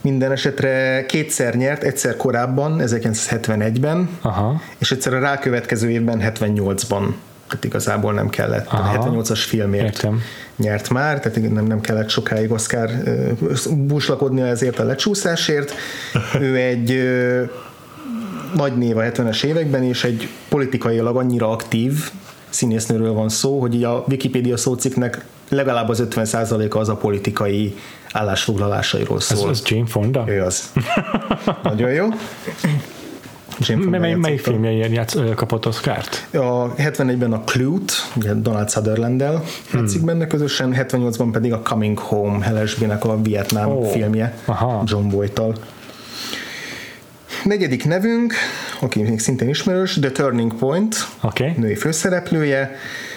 Minden 0.00 0.32
esetre 0.32 1.04
kétszer 1.06 1.54
nyert, 1.54 1.82
egyszer 1.82 2.16
korábban, 2.16 2.80
1971-ben, 2.84 4.08
Aha. 4.20 4.60
és 4.78 4.90
egyszer 4.90 5.14
a 5.14 5.18
rákövetkező 5.18 5.90
évben, 5.90 6.20
78-ban 6.22 7.12
tehát 7.48 7.64
igazából 7.64 8.12
nem 8.12 8.28
kellett. 8.28 8.66
Aha, 8.66 9.10
78-as 9.10 9.44
filmért 9.46 9.84
értem. 9.84 10.22
Nyert 10.56 10.88
már, 10.88 11.20
tehát 11.20 11.50
nem, 11.52 11.66
nem 11.66 11.80
kellett 11.80 12.08
sokáig 12.08 12.50
Oscar 12.50 12.90
uh, 12.90 13.76
búslakodni 13.76 14.40
ezért 14.40 14.78
a 14.78 14.84
lecsúszásért. 14.84 15.74
ő 16.40 16.56
egy 16.56 17.02
nagy 18.54 18.76
név 18.76 18.96
a 18.96 19.02
70-es 19.02 19.44
években, 19.44 19.82
és 19.82 20.04
egy 20.04 20.28
politikailag 20.48 21.16
annyira 21.16 21.50
aktív 21.50 22.10
színésznőről 22.48 23.12
van 23.12 23.28
szó, 23.28 23.60
hogy 23.60 23.84
a 23.84 24.04
Wikipedia 24.08 24.56
szóciknek 24.56 25.24
legalább 25.48 25.88
az 25.88 26.02
50%-a 26.10 26.78
az 26.78 26.88
a 26.88 26.96
politikai 26.96 27.74
állásfoglalásairól 28.12 29.20
szól. 29.20 29.50
Ez, 29.50 29.60
ez 29.60 29.68
Jane 29.68 29.86
Fonda? 29.86 30.24
Ő 30.26 30.42
az. 30.42 30.72
Nagyon 31.62 31.90
jó. 31.90 32.08
Mely, 33.74 34.14
melyik 34.14 34.40
filmje 34.40 34.88
játsz, 34.88 35.16
kapott 35.34 35.66
Oscar-t? 35.66 36.26
A 36.32 36.74
71-ben 36.74 37.32
a 37.32 37.40
Clute, 37.44 37.92
ugye 38.16 38.34
Donald 38.34 38.70
Sutherland-del 38.70 39.42
játszik 39.72 39.96
hmm. 39.96 40.06
benne 40.06 40.26
közösen, 40.26 40.74
78-ban 40.78 41.28
pedig 41.32 41.52
a 41.52 41.62
Coming 41.62 41.98
Home, 41.98 42.44
Helesbének 42.44 43.04
a 43.04 43.22
Vietnám 43.22 43.68
oh. 43.68 43.90
filmje, 43.90 44.34
Aha. 44.44 44.82
John 44.86 45.08
Boyd-tal. 45.08 45.54
Negyedik 47.44 47.84
nevünk, 47.84 48.34
aki 48.80 49.02
még 49.02 49.20
szintén 49.20 49.48
ismerős, 49.48 49.98
The 50.00 50.10
Turning 50.10 50.54
Point, 50.54 50.96
Oké. 51.20 51.54
női 51.56 51.74
főszereplője. 51.74 52.76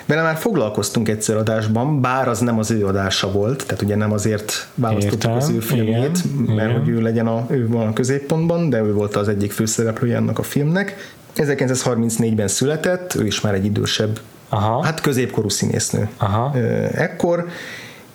Vele 0.10 0.22
már 0.22 0.38
foglalkoztunk 0.38 1.10
egyszer 1.10 1.36
adásban, 1.38 2.02
bár 2.02 2.28
az 2.28 2.40
nem 2.40 2.60
az 2.60 2.72
ő 2.72 2.86
adása 2.86 3.32
volt, 3.32 3.66
tehát 3.66 3.82
ugye 3.82 3.96
nem 3.96 4.12
azért 4.12 4.68
választottuk 4.76 5.24
Értem, 5.24 5.36
az 5.36 5.50
ő 5.50 5.60
filmjét, 5.60 5.96
igen, 5.96 6.56
mert 6.56 6.70
igen. 6.70 6.80
hogy 6.80 6.90
ő 6.90 7.02
legyen 7.02 7.28
a, 7.28 7.46
ő 7.50 7.68
van 7.68 7.88
a 7.88 7.94
középpontban, 7.94 8.70
de 8.70 8.80
ő 8.80 8.94
volt 8.94 9.16
az 9.16 9.28
egyik 9.28 9.52
főszereplője 9.52 10.16
ennek 10.16 10.40
a 10.40 10.44
filmnek. 10.44 11.14
1934-ben 11.36 12.48
született, 12.48 13.16
ő 13.16 13.26
is 13.26 13.42
már 13.42 13.54
egy 13.54 13.66
idősebb, 13.66 14.20
Aha. 14.50 14.84
hát 14.84 15.02
középkorú 15.02 15.50
színésznő. 15.50 16.10
Aha. 16.18 16.58
Ekkor, 16.94 17.48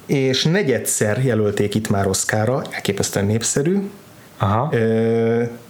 és 0.06 0.44
negyedszer 0.44 1.24
jelölték 1.24 1.74
itt 1.74 1.90
már 1.90 2.06
Oszkára, 2.06 2.62
elképesztően 2.70 3.26
népszerű, 3.26 3.90
Aha. 4.38 4.72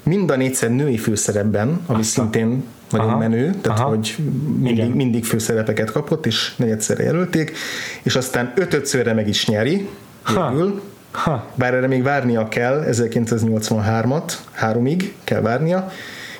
Mind 0.02 0.30
a 0.30 0.36
négyszer 0.36 0.70
női 0.70 0.96
főszerepben, 0.96 1.68
ami 1.86 2.00
Aztán. 2.00 2.02
szintén 2.02 2.64
nagyon 2.94 3.08
Aha. 3.08 3.18
menő, 3.18 3.54
tehát 3.60 3.78
Aha. 3.78 3.88
hogy 3.88 4.14
Igen. 4.18 4.32
mindig, 4.60 4.94
mindig 4.94 5.24
főszerepeket 5.24 5.92
kapott, 5.92 6.26
és 6.26 6.52
negyedszerre 6.56 7.02
jelölték, 7.02 7.52
és 8.02 8.16
aztán 8.16 8.52
ötödszörre 8.56 9.12
meg 9.12 9.28
is 9.28 9.46
nyeri, 9.48 9.88
Ha. 10.22 10.48
végül, 10.50 10.82
Ha. 11.12 11.46
bár 11.54 11.74
erre 11.74 11.86
még 11.86 12.02
várnia 12.02 12.48
kell, 12.48 12.84
1983-at, 12.90 14.32
háromig 14.52 15.14
kell 15.24 15.40
várnia, 15.40 15.90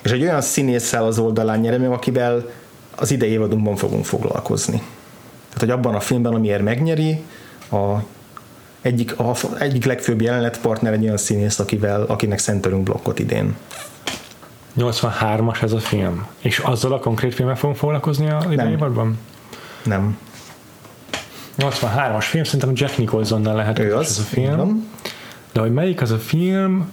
és 0.02 0.10
egy 0.10 0.22
olyan 0.22 0.40
színésszel 0.40 1.04
az 1.04 1.18
oldalán 1.18 1.60
nyere 1.60 1.78
meg, 1.78 1.90
akivel 1.90 2.50
az 2.96 3.10
idei 3.10 3.30
évadunkban 3.30 3.76
fogunk 3.76 4.04
foglalkozni. 4.04 4.82
Tehát, 5.46 5.58
hogy 5.58 5.70
abban 5.70 5.94
a 5.94 6.00
filmben, 6.00 6.34
amiért 6.34 6.62
megnyeri, 6.62 7.22
a 7.70 7.98
egyik, 8.80 9.18
a, 9.18 9.34
egyik 9.58 9.84
legfőbb 9.84 10.20
jelenetpartner 10.20 10.92
egy 10.92 11.02
olyan 11.04 11.16
színész, 11.16 11.58
akivel, 11.58 12.02
akinek 12.02 12.38
szentelünk 12.38 12.82
blokkot 12.82 13.18
idén. 13.18 13.56
83-as 14.78 15.62
ez 15.62 15.72
a 15.72 15.78
film. 15.78 16.26
És 16.40 16.58
azzal 16.58 16.92
a 16.92 16.98
konkrét 16.98 17.34
filmmel 17.34 17.56
fogunk 17.56 17.78
foglalkozni 17.78 18.30
a 18.30 18.46
idei 18.50 18.70
évadban? 18.70 19.18
Nem. 19.84 20.18
83-as 21.58 22.24
film, 22.24 22.44
szerintem 22.44 22.70
Jack 22.74 22.98
Nicholsonnal 22.98 23.54
lehet 23.54 23.78
Ő 23.78 23.92
ez 23.92 23.98
az. 23.98 24.18
a 24.18 24.22
film. 24.22 24.56
Van. 24.56 24.88
De 25.52 25.60
hogy 25.60 25.72
melyik 25.72 26.00
az 26.00 26.10
a 26.10 26.18
film, 26.18 26.88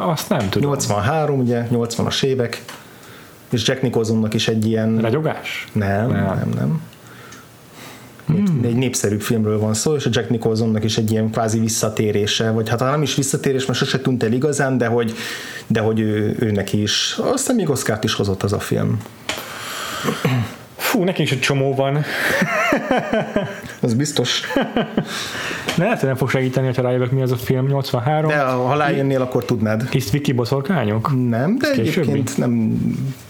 azt 0.00 0.28
nem 0.28 0.48
tudom. 0.48 0.70
83, 0.70 1.38
ugye, 1.40 1.66
80-as 1.72 2.22
évek, 2.22 2.62
és 3.50 3.68
Jack 3.68 3.82
Nicholsonnak 3.82 4.34
is 4.34 4.48
egy 4.48 4.66
ilyen... 4.66 4.98
Ragyogás? 5.00 5.66
Nem, 5.72 6.10
Nem. 6.10 6.24
nem, 6.24 6.48
nem. 6.54 6.82
Hmm. 8.26 8.60
Egy 8.62 8.76
népszerűbb 8.76 9.20
filmről 9.20 9.58
van 9.58 9.74
szó, 9.74 9.94
és 9.94 10.06
a 10.06 10.10
Jack 10.12 10.30
Nicholsonnak 10.30 10.84
is 10.84 10.96
egy 10.98 11.10
ilyen 11.10 11.30
kvázi 11.30 11.58
visszatérése, 11.58 12.50
vagy 12.50 12.68
hát 12.68 12.78
nem 12.78 13.02
is 13.02 13.14
visszatérés, 13.14 13.66
mert 13.66 13.78
sose 13.78 13.98
tűnt 13.98 14.22
el 14.22 14.32
igazán, 14.32 14.78
de 14.78 14.86
hogy, 14.86 15.14
de 15.66 15.80
hogy 15.80 16.00
ő, 16.00 16.36
ő 16.38 16.50
neki 16.50 16.82
is, 16.82 17.16
aztán 17.18 17.56
még 17.56 17.70
Oscárt 17.70 18.04
is 18.04 18.14
hozott 18.14 18.42
az 18.42 18.52
a 18.52 18.58
film. 18.58 19.00
Fú, 20.76 21.04
neki 21.04 21.22
is 21.22 21.32
egy 21.32 21.40
csomó 21.40 21.74
van. 21.74 22.04
Az 23.80 23.94
biztos. 23.94 24.42
Lehet, 25.76 25.98
hogy 25.98 26.08
nem 26.08 26.16
fog 26.16 26.30
segíteni, 26.30 26.74
ha 26.74 26.82
rájövök, 26.82 27.10
mi 27.10 27.22
az 27.22 27.32
a 27.32 27.36
film, 27.36 27.66
83. 27.66 28.30
De 28.30 28.40
ha 28.42 28.76
rájönnél, 28.76 29.20
akkor 29.22 29.44
tudnád. 29.44 29.88
Hisz 29.90 30.10
Viki 30.10 30.32
boszorkányok? 30.32 31.28
Nem, 31.28 31.58
de 31.58 31.70
Későbbi? 31.70 32.10
egyébként 32.10 32.36
nem, 32.36 32.50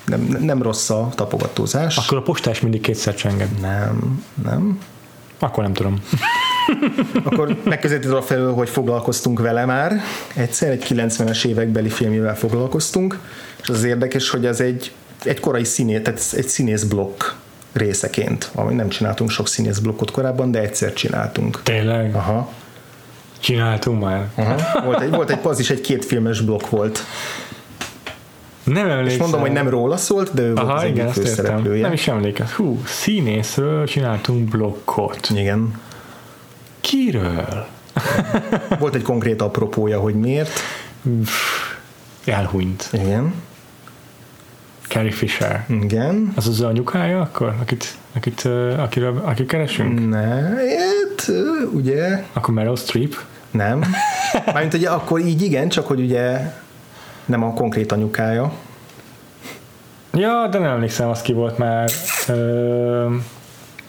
nem, 0.06 0.36
nem 0.40 0.62
rossz 0.62 0.90
a 0.90 1.08
tapogatózás. 1.14 1.96
Akkor 1.96 2.18
a 2.18 2.22
postás 2.22 2.60
mindig 2.60 2.80
kétszer 2.80 3.14
csenged. 3.14 3.60
Nem, 3.60 4.24
nem. 4.44 4.78
Akkor 5.38 5.62
nem 5.62 5.72
tudom. 5.72 6.02
Akkor 7.24 7.56
megközelíted 7.64 8.12
a 8.12 8.22
felől, 8.22 8.52
hogy 8.52 8.68
foglalkoztunk 8.68 9.40
vele 9.40 9.64
már. 9.64 10.00
Egyszer 10.34 10.70
egy 10.70 10.86
90-es 10.88 11.44
évekbeli 11.44 11.88
filmjével 11.88 12.36
foglalkoztunk, 12.36 13.18
és 13.62 13.68
az 13.68 13.84
érdekes, 13.84 14.30
hogy 14.30 14.46
ez 14.46 14.60
egy, 14.60 14.92
egy 15.24 15.40
korai 15.40 15.64
színész, 15.64 16.02
tehát 16.02 16.32
egy 16.36 16.48
színészblokk 16.48 17.22
részeként. 17.76 18.50
Ami 18.54 18.74
nem 18.74 18.88
csináltunk 18.88 19.30
sok 19.30 19.48
színészblokkot 19.48 20.10
korábban, 20.10 20.50
de 20.50 20.60
egyszer 20.60 20.92
csináltunk. 20.92 21.60
Tényleg? 21.62 22.14
Aha. 22.14 22.48
Csináltunk 23.38 24.02
már. 24.02 24.28
Aha. 24.34 24.84
Volt, 24.84 25.00
egy, 25.00 25.10
volt 25.10 25.30
egy, 25.30 25.38
az 25.42 25.58
is 25.58 25.70
egy 25.70 25.80
kétfilmes 25.80 26.40
blokk 26.40 26.68
volt. 26.68 27.04
Nem 28.64 28.88
emlékszem. 28.90 29.14
És 29.14 29.18
mondom, 29.18 29.40
hogy 29.40 29.52
nem 29.52 29.68
róla 29.68 29.96
szólt, 29.96 30.34
de 30.34 30.42
ő 30.42 30.54
volt 30.54 30.58
az 30.58 30.68
Aha, 30.68 30.82
egyik 30.82 30.94
igen, 30.94 31.06
értem. 31.06 31.22
főszereplője. 31.22 31.82
Nem 31.82 31.92
is 31.92 32.08
emlékez. 32.08 32.50
Hú, 32.50 32.80
színészről 32.86 33.86
csináltunk 33.86 34.48
blokkot. 34.48 35.30
Igen. 35.34 35.80
Kiről? 36.80 37.66
Volt 38.78 38.94
egy 38.94 39.02
konkrét 39.02 39.42
apropója, 39.42 40.00
hogy 40.00 40.14
miért. 40.14 40.60
Elhunyt. 42.24 42.88
Igen. 42.92 43.34
Carrie 44.88 45.10
Fisher. 45.12 45.64
Igen. 45.82 46.32
Az 46.36 46.48
az 46.48 46.60
anyukája 46.60 47.20
akkor, 47.20 47.54
akit, 47.60 47.94
akit, 48.16 48.48
akiről, 48.78 49.20
akit 49.24 49.46
keresünk? 49.46 50.08
Ne, 50.08 50.26
hát, 50.26 51.30
ugye, 51.72 52.22
Akkor 52.32 52.54
Meryl 52.54 52.76
Streep? 52.76 53.14
nem. 53.50 53.84
Mármint 54.52 54.74
ugye 54.74 54.88
akkor 54.88 55.20
így 55.20 55.42
igen, 55.42 55.68
csak 55.68 55.86
hogy 55.86 56.00
ugye 56.00 56.52
nem 57.24 57.42
a 57.42 57.52
konkrét 57.52 57.92
anyukája. 57.92 58.52
Ja, 60.12 60.48
de 60.50 60.58
nem 60.58 60.70
emlékszem, 60.70 61.08
az 61.08 61.22
ki 61.22 61.32
volt 61.32 61.58
már. 61.58 61.90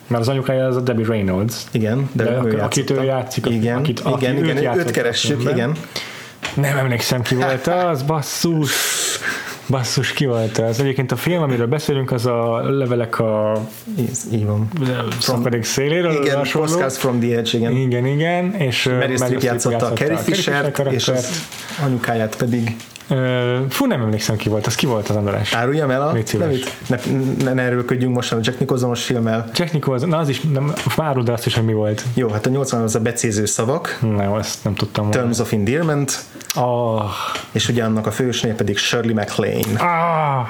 Mert 0.08 0.22
az 0.22 0.28
anyukája 0.28 0.66
az 0.66 0.76
a 0.76 0.80
Debbie 0.82 1.06
Reynolds. 1.08 1.56
Igen, 1.72 2.10
de, 2.12 2.24
De 2.24 2.30
ő 2.32 2.36
ak- 2.38 2.62
akit 2.62 2.90
ő 2.90 3.04
játszik, 3.04 3.46
Igen, 3.46 3.78
akit- 3.78 4.00
aki 4.00 4.26
igen, 4.26 4.38
őt 4.44 4.60
igen, 4.60 4.78
őt 4.78 4.88
a 4.90 4.92
keressük, 4.92 5.42
igen. 5.52 5.76
Nem 6.54 6.78
emlékszem 6.78 7.22
ki 7.22 7.36
volt 7.36 7.68
az, 7.68 8.02
basszus. 8.04 8.72
Basszus, 9.70 10.12
ki 10.14 10.26
volt 10.26 10.58
az? 10.58 10.80
Egyébként 10.80 11.12
a 11.12 11.16
film, 11.16 11.42
amiről 11.42 11.68
beszélünk, 11.68 12.12
az 12.12 12.26
a 12.26 12.62
levelek 12.70 13.20
a 13.20 13.62
Így, 14.32 14.46
van. 14.46 14.68
szakadék 15.20 15.64
széléről. 15.64 16.12
Igen. 16.12 16.42
Postcards 16.52 16.98
from 16.98 17.20
the 17.20 17.38
Edge, 17.38 17.58
igen. 17.58 17.72
Igen, 17.72 18.06
igen. 18.06 18.54
És 18.54 18.86
uh, 18.86 18.98
Meryl 18.98 19.18
Streep 19.18 19.42
játszotta 19.42 19.86
a 19.86 19.94
Carrie 19.94 20.18
Fisher, 20.18 20.74
és 20.90 21.08
az 21.08 21.48
anyukáját 21.84 22.36
pedig 22.36 22.76
Ö, 23.10 23.58
Fú, 23.70 23.86
nem 23.86 24.02
emlékszem 24.02 24.36
ki 24.36 24.50
volt, 24.50 24.66
az 24.66 24.76
ki 24.76 24.86
volt 24.86 25.10
az 25.10 25.16
András? 25.16 25.54
áruljam 25.54 25.90
el 25.90 26.02
a 26.02 26.18
nevét? 26.38 26.78
Ne, 26.88 26.98
ne, 27.44 27.54
ne 27.54 27.62
erőlködjünk 27.62 28.16
most 28.16 28.32
a 28.32 28.38
Jack 28.42 28.60
Nicholsonos 28.60 29.04
filmmel. 29.04 29.50
Jack 29.54 29.74
Nicholson, 29.74 30.10
na 30.10 30.18
az 30.18 30.30
is, 30.30 30.42
nem, 30.42 30.74
áruld 30.98 31.28
el 31.28 31.34
azt 31.34 31.46
is, 31.46 31.56
hogy 31.56 31.66
mi 31.66 31.74
volt. 31.74 32.04
Jó, 32.14 32.30
hát 32.30 32.46
a 32.46 32.50
80 32.50 32.82
az 32.82 32.96
a 32.96 33.00
becéző 33.00 33.46
szavak, 33.46 34.00
Nem, 34.02 34.34
ezt 34.34 34.64
nem 34.64 34.76
tudtam 34.76 35.04
volna. 35.04 35.20
Terms 35.20 35.40
of 35.40 35.54
Endearment, 35.54 36.20
Oh, 36.56 37.04
és 37.52 37.70
ugye 37.70 37.84
annak 37.84 38.08
a 38.08 38.12
fősnél 38.12 38.54
pedig 38.56 38.78
Shirley 38.78 39.14
MacLaine. 39.14 39.80
ah, 39.80 40.48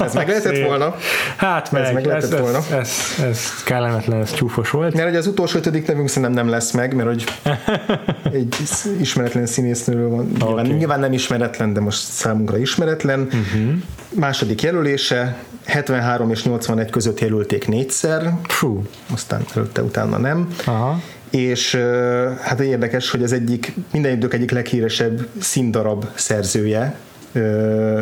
Ez 0.00 0.14
meg 0.14 0.28
lehetett 0.28 0.64
volna. 0.66 0.96
Hát 1.36 1.70
meg, 1.72 1.82
Ez 1.82 1.92
meg 1.92 2.04
lehetett 2.04 2.32
ez, 2.32 2.40
volna. 2.40 2.58
ez, 2.58 2.70
ez, 2.78 3.24
ez 3.24 3.62
kellemetlen, 3.64 4.20
ez 4.20 4.34
csúfos 4.34 4.70
volt. 4.70 4.94
Mert 4.94 5.06
hogy 5.08 5.16
az 5.16 5.26
utolsó 5.26 5.58
ötödik 5.58 5.86
nevünk 5.86 6.08
szerintem 6.08 6.32
nem 6.32 6.48
lesz 6.48 6.70
meg, 6.70 6.94
mert 6.94 7.08
hogy 7.08 7.24
egy 8.32 8.56
ismeretlen 9.00 9.46
színésznőről 9.46 10.08
van. 10.08 10.32
Nyilván, 10.38 10.64
Oké. 10.66 10.74
nyilván 10.76 11.00
nem 11.00 11.12
ismeretlen, 11.12 11.72
de 11.72 11.80
most 11.80 11.98
számunkra 11.98 12.58
ismeretlen. 12.58 13.20
Uh-huh. 13.20 13.72
Második 14.14 14.62
jelölése, 14.62 15.36
73 15.66 16.30
és 16.30 16.44
81 16.44 16.90
között 16.90 17.20
jelölték 17.20 17.68
négyszer, 17.68 18.32
Fú, 18.48 18.82
aztán 19.12 19.44
előtte 19.54 19.82
utána 19.82 20.18
nem. 20.18 20.48
aha. 20.64 21.00
És 21.32 21.74
hát 22.40 22.60
érdekes, 22.60 23.10
hogy 23.10 23.22
az 23.22 23.32
egyik, 23.32 23.74
minden 23.92 24.12
idők 24.12 24.34
egyik 24.34 24.50
leghíresebb 24.50 25.26
színdarab 25.38 26.06
szerzője 26.14 26.96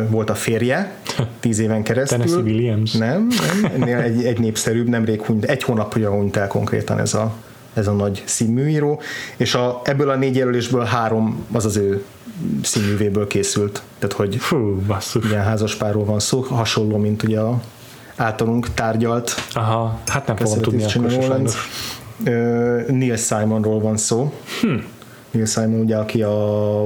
volt 0.09 0.29
a 0.29 0.35
férje, 0.35 0.91
tíz 1.39 1.59
éven 1.59 1.83
keresztül. 1.83 2.17
Tennessee 2.17 2.43
Williams. 2.43 2.91
Nem, 2.91 3.27
nem 3.61 3.71
ennél 3.73 3.97
egy, 3.97 4.25
egy 4.25 4.39
népszerűbb, 4.39 4.87
nemrég 4.87 5.21
hunyt, 5.21 5.45
egy 5.45 5.63
hónapja 5.63 6.09
hunyt 6.09 6.35
el 6.35 6.47
konkrétan 6.47 6.99
ez 6.99 7.13
a, 7.13 7.33
ez 7.73 7.87
a 7.87 7.91
nagy 7.91 8.23
színműíró, 8.25 9.01
és 9.37 9.55
a, 9.55 9.81
ebből 9.83 10.09
a 10.09 10.15
négy 10.15 10.35
jelölésből 10.35 10.83
három 10.83 11.45
az 11.51 11.65
az 11.65 11.77
ő 11.77 12.03
színművéből 12.63 13.27
készült. 13.27 13.81
Tehát, 13.99 14.15
hogy 14.15 14.35
Fú, 14.35 14.81
basszus. 14.87 15.29
ilyen 15.29 15.43
házaspárról 15.43 16.05
van 16.05 16.19
szó, 16.19 16.41
hasonló, 16.41 16.97
mint 16.97 17.23
ugye 17.23 17.39
a 17.39 17.61
általunk 18.15 18.73
tárgyalt 18.73 19.35
Aha, 19.53 19.99
hát 20.07 20.27
nem 20.27 20.35
fogom 20.35 20.61
tudni 20.61 20.83
akkor 20.83 21.11
sajnos. 21.11 21.69
Neil 22.87 23.15
Simonról 23.15 23.79
van 23.79 23.97
szó. 23.97 24.33
Hm. 24.61 24.75
Neil 25.31 25.45
Simon 25.45 25.79
ugye, 25.79 25.95
aki 25.97 26.21
a 26.21 26.85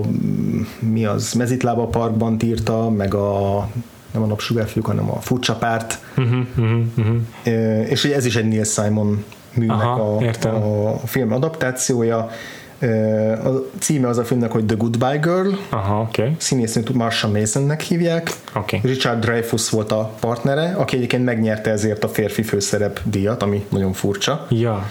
mi 0.80 1.06
az, 1.06 1.34
Mezitlába 1.34 1.86
Parkban 1.86 2.38
írta, 2.44 2.90
meg 2.90 3.14
a 3.14 3.68
nem 4.12 4.24
a 4.24 4.26
napsugárfiúk, 4.26 4.86
hanem 4.86 5.12
a 5.12 5.20
furcsa 5.20 5.56
párt. 5.56 6.00
Uh-huh, 6.18 6.40
uh-huh, 6.58 6.80
uh-huh. 6.98 7.16
Ö, 7.46 7.82
és 7.82 8.04
ugye 8.04 8.16
ez 8.16 8.26
is 8.26 8.36
egy 8.36 8.48
Neil 8.48 8.64
Simon 8.64 9.24
műnek 9.54 9.82
Aha, 9.82 10.16
a, 10.16 10.24
értem. 10.24 10.56
a 10.56 10.98
film 11.06 11.34
adaptációja. 11.34 12.30
A 13.44 13.50
címe 13.80 14.08
az 14.08 14.18
a 14.18 14.24
filmnek, 14.24 14.52
hogy 14.52 14.66
The 14.66 14.76
Goodbye 14.76 15.18
Girl. 15.18 15.50
Aha. 15.70 16.02
Okay. 16.02 16.36
Színésznőt 16.38 16.94
Marsha 16.94 17.28
Masonnek 17.28 17.82
hívják. 17.82 18.32
Oké. 18.56 18.80
Richard 18.84 19.20
Dreyfuss 19.20 19.70
volt 19.70 19.92
a 19.92 20.14
partnere, 20.20 20.76
aki 20.78 20.96
egyébként 20.96 21.24
megnyerte 21.24 21.70
ezért 21.70 22.04
a 22.04 22.08
férfi 22.08 22.44
főszerep 22.44 23.00
díjat, 23.04 23.44
ami 23.44 23.66
nagyon 23.70 23.94
furcsa. 23.94 24.46
Ja. 24.50 24.90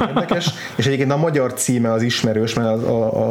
Érdekes. 0.00 0.50
És 0.76 0.86
egyébként 0.86 1.12
a 1.12 1.16
magyar 1.16 1.52
címe 1.52 1.92
az 1.92 2.02
ismerős, 2.02 2.54
mert 2.54 2.68
az, 2.68 2.82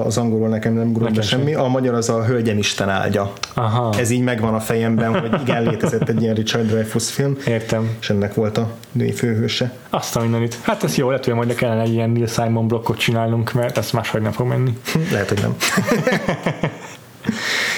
az 0.06 0.18
angolul 0.18 0.48
nekem 0.48 0.74
nem 0.74 0.94
be 0.94 1.22
semmi. 1.22 1.54
A 1.54 1.68
magyar 1.68 1.94
az 1.94 2.10
a 2.10 2.26
Hölgyem 2.26 2.58
Isten 2.58 2.90
áldja. 2.90 3.32
Aha. 3.54 3.94
Ez 3.98 4.10
így 4.10 4.24
megvan 4.24 4.54
a 4.54 4.60
fejemben, 4.60 5.20
hogy 5.20 5.42
igen, 5.42 5.64
létezett 5.64 6.10
egy 6.10 6.22
ilyen 6.22 6.36
Richard 6.36 6.68
Dreyfuss 6.68 7.12
film. 7.12 7.38
Értem. 7.48 7.90
És 8.00 8.10
ennek 8.10 8.34
volt 8.34 8.58
a 8.58 8.70
női 8.92 9.12
főhőse. 9.12 9.74
Azt 9.90 10.16
a 10.16 10.22
mindenit. 10.22 10.58
Hát 10.62 10.84
ez 10.84 10.96
jó, 10.96 11.08
lehet, 11.08 11.26
hogy 11.26 11.34
majd 11.34 11.56
kellene 11.56 11.82
egy 11.82 11.94
ilyen 11.94 12.10
Neil 12.10 12.28
Simon 12.28 12.68
blokkot 12.68 12.98
csinálnunk, 12.98 13.54
mert 13.54 13.78
ez 13.78 13.92
máshogy 13.92 14.22
nem 14.22 14.32
fog 14.32 14.48
menni. 14.48 14.78
Lehet, 15.12 15.30
hogy 15.30 15.42
nem. 15.42 15.56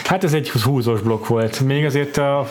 Hát 0.03 0.23
ez 0.23 0.33
egy 0.33 0.49
húzós 0.49 1.01
blokk 1.01 1.27
volt. 1.27 1.59
Még 1.59 1.85
azért 1.85 2.17
a 2.17 2.47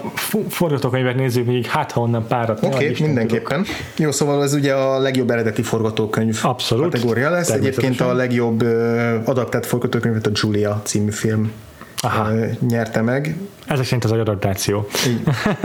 forgatókönyvet 0.49 1.15
nézzük, 1.15 1.47
még 1.47 1.67
hát 1.67 1.93
ha 1.93 2.01
onnan 2.01 2.27
párat. 2.27 2.63
Oké, 2.63 2.75
okay, 2.75 2.97
mindenképpen. 3.07 3.63
Tudok. 3.63 3.81
Jó, 3.97 4.11
szóval 4.11 4.43
ez 4.43 4.53
ugye 4.53 4.75
a 4.75 4.99
legjobb 4.99 5.31
eredeti 5.31 5.63
forgatókönyv 5.63 6.39
Abszolút. 6.43 6.93
kategória 6.93 7.31
lesz. 7.31 7.51
Egyébként 7.51 8.01
a 8.01 8.13
legjobb 8.13 8.63
adaptált 9.25 9.67
forgatókönyvet 9.67 10.27
a 10.27 10.31
Julia 10.33 10.81
című 10.85 11.11
film 11.11 11.53
Aha. 12.01 12.31
nyerte 12.69 13.01
meg. 13.03 13.37
Ezek 13.67 13.85
szerint 13.85 14.05
az 14.05 14.13
egy 14.13 14.19
adaptáció. 14.19 14.89
Így. 15.07 15.23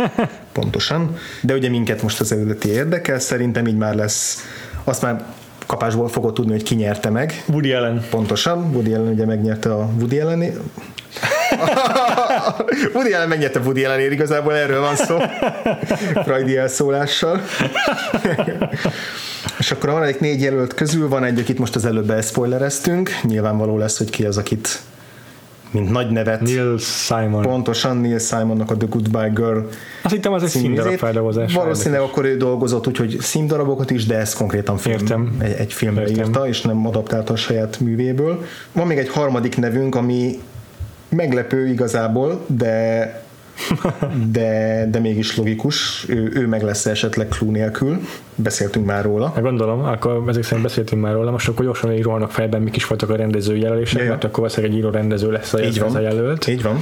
Pontosan. 0.52 1.18
De 1.42 1.54
ugye 1.54 1.70
minket 1.70 2.02
most 2.02 2.20
az 2.20 2.32
eredeti 2.32 2.70
érdekel, 2.70 3.20
szerintem 3.20 3.68
így 3.68 3.78
már 3.78 3.96
lesz, 3.96 4.46
azt 4.84 5.02
már 5.02 5.26
kapásból 5.70 6.08
fogod 6.08 6.34
tudni, 6.34 6.52
hogy 6.52 6.64
ki 6.64 6.76
nyerte 6.76 7.10
meg. 7.10 7.44
Woody 7.48 7.74
Allen. 7.74 8.06
Pontosan, 8.10 8.70
Woody 8.74 8.94
Allen 8.94 9.12
ugye 9.12 9.26
megnyerte 9.26 9.74
a 9.74 9.90
Woody 9.98 10.20
Allen 10.20 10.40
Woody 12.94 13.14
Allen 13.14 13.28
megnyerte 13.28 13.60
Woody 13.60 13.86
Allen 13.86 14.12
igazából 14.12 14.56
erről 14.56 14.80
van 14.80 14.96
szó. 14.96 15.18
Freudi 16.26 16.58
elszólással. 16.58 17.42
És 19.60 19.72
akkor 19.72 19.90
a 19.90 19.94
maradék 19.94 20.20
négy 20.20 20.42
jelölt 20.42 20.74
közül 20.74 21.10
van 21.10 21.24
egy, 21.24 21.40
akit 21.40 21.60
most 21.60 21.76
az 21.76 21.86
előbb 21.86 22.10
elspoilereztünk. 22.10 23.10
Nyilvánvaló 23.24 23.78
lesz, 23.78 23.98
hogy 23.98 24.10
ki 24.10 24.26
az, 24.26 24.38
akit 24.38 24.80
mint 25.72 25.92
nagy 25.92 26.10
nevet. 26.10 26.42
Neil 26.42 26.78
Simon. 26.78 27.42
Pontosan 27.42 27.98
Neil 27.98 28.20
Simonnak 28.20 28.72
a 28.72 28.78
The 28.78 28.88
Goodbye 28.90 29.32
Girl. 29.34 29.60
Azt 30.04 30.14
hittem, 30.14 30.34
az 30.34 30.44
egy 30.44 30.50
színdarab 30.50 30.94
feldolgozás. 30.94 31.54
Valószínűleg 31.54 32.02
akkor 32.02 32.26
ő 32.26 32.38
dolgozott 32.38 32.88
úgy, 32.88 32.98
hogy 32.98 33.18
színdarabokat 33.20 33.92
is, 33.92 34.06
de 34.06 34.18
ez 34.18 34.34
konkrétan 34.34 34.78
film, 34.78 34.96
Értem. 34.96 35.38
egy, 35.40 35.52
egy 35.52 35.74
filmre 35.74 36.02
Értem. 36.02 36.26
írta, 36.26 36.48
és 36.48 36.62
nem 36.62 36.88
adaptálta 36.88 37.34
a 37.34 37.36
saját 37.36 37.80
művéből. 37.80 38.46
Van 38.72 38.88
még 38.88 38.98
egy 38.98 39.10
harmadik 39.10 39.58
nevünk, 39.58 39.96
ami 39.96 40.40
meglepő 41.10 41.68
igazából, 41.68 42.46
de 42.48 43.24
de, 44.32 44.86
de 44.92 45.00
mégis 45.00 45.38
logikus, 45.38 46.06
ő, 46.08 46.32
ő 46.34 46.48
meg 46.48 46.64
lesz 46.64 46.86
esetleg 46.86 47.28
Clue 47.28 47.52
nélkül, 47.52 48.00
beszéltünk 48.36 48.86
már 48.86 49.04
róla. 49.04 49.32
Hát 49.36 49.44
gondolom, 49.44 49.84
akkor 49.84 50.24
ezek 50.28 50.44
szerint 50.44 50.64
beszéltünk 50.64 51.02
már 51.02 51.14
róla, 51.14 51.32
most 51.32 51.48
akkor 51.48 51.66
gyorsan 51.66 51.94
írólnak 51.94 52.32
fejben, 52.32 52.62
mik 52.62 52.76
is 52.76 52.88
voltak 52.88 53.10
a 53.10 53.16
rendező 53.16 53.56
jelölések, 53.56 54.08
mert 54.08 54.24
akkor 54.24 54.38
valószínűleg 54.38 54.72
egy 54.72 54.82
író 54.82 54.90
rendező 54.90 55.32
lesz 55.32 55.54
a, 55.54 55.60
Így 55.60 55.80
van. 55.80 55.96
a 55.96 56.00
jelölt. 56.00 56.48
Így 56.48 56.64
van. 56.64 56.78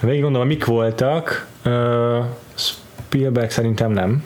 Végig 0.00 0.22
gondolom, 0.22 0.46
mik 0.46 0.64
voltak, 0.64 1.46
uh, 1.64 1.72
Spielberg 2.54 3.50
szerintem 3.50 3.92
nem. 3.92 4.24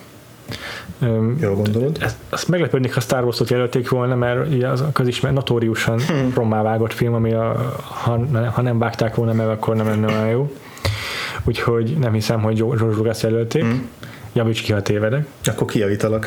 Jól 1.41 1.55
gondolod. 1.55 1.97
Ezt, 2.01 2.17
azt 2.29 2.49
meglepődnék, 2.49 2.95
ha 2.95 3.01
Star 3.01 3.25
Wars-ot 3.25 3.51
jelölték 3.51 3.89
volna, 3.89 4.15
mert 4.15 4.49
ugye 4.49 4.69
az 4.69 4.81
a 4.81 4.91
közismert, 4.93 5.35
notóriusan 5.35 6.01
hmm. 6.01 6.33
rommá 6.35 6.63
vágott 6.63 6.93
film, 6.93 7.15
ami 7.15 7.33
a, 7.33 7.75
ha, 7.83 8.21
ha 8.53 8.63
nem 8.63 8.79
vágták 8.79 9.15
volna 9.15 9.33
meg, 9.33 9.49
akkor 9.49 9.77
nem 9.77 9.87
lenne 9.87 10.07
olyan 10.07 10.29
jó. 10.29 10.51
Úgyhogy 11.45 11.97
nem 12.01 12.13
hiszem, 12.13 12.41
hogy 12.41 12.57
George 12.57 12.85
Lucas 12.85 13.23
jelölték. 13.23 13.63
Hmm. 13.63 13.89
Javíts 14.33 14.63
ki, 14.63 14.73
ha 14.73 14.83
tévedek. 14.83 15.27
Akkor 15.45 15.67
kijavítalak. 15.67 16.27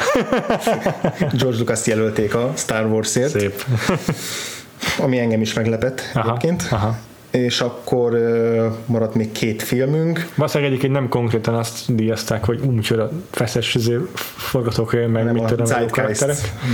George 1.39 1.57
Lucas 1.57 1.87
jelölték 1.87 2.35
a 2.35 2.51
Star 2.55 2.85
Wars-ért. 2.85 3.29
Szép. 3.29 3.63
ami 5.03 5.19
engem 5.19 5.41
is 5.41 5.53
meglepett 5.53 6.01
aha, 6.13 6.29
egyébként. 6.29 6.67
Aha 6.71 6.97
és 7.31 7.61
akkor 7.61 8.17
maradt 8.85 9.15
még 9.15 9.31
két 9.31 9.61
filmünk. 9.61 10.27
Valószínűleg 10.35 10.71
egyébként 10.71 10.93
nem 10.93 11.09
konkrétan 11.09 11.55
azt 11.55 11.95
díjazták, 11.95 12.45
hogy 12.45 12.59
a 12.89 13.09
feszes 13.31 13.75
izé 13.75 13.97
forgatókönyv, 14.35 15.09
meg 15.09 15.23
nem 15.23 15.33
mit 15.33 15.43
tudom, 15.43 15.67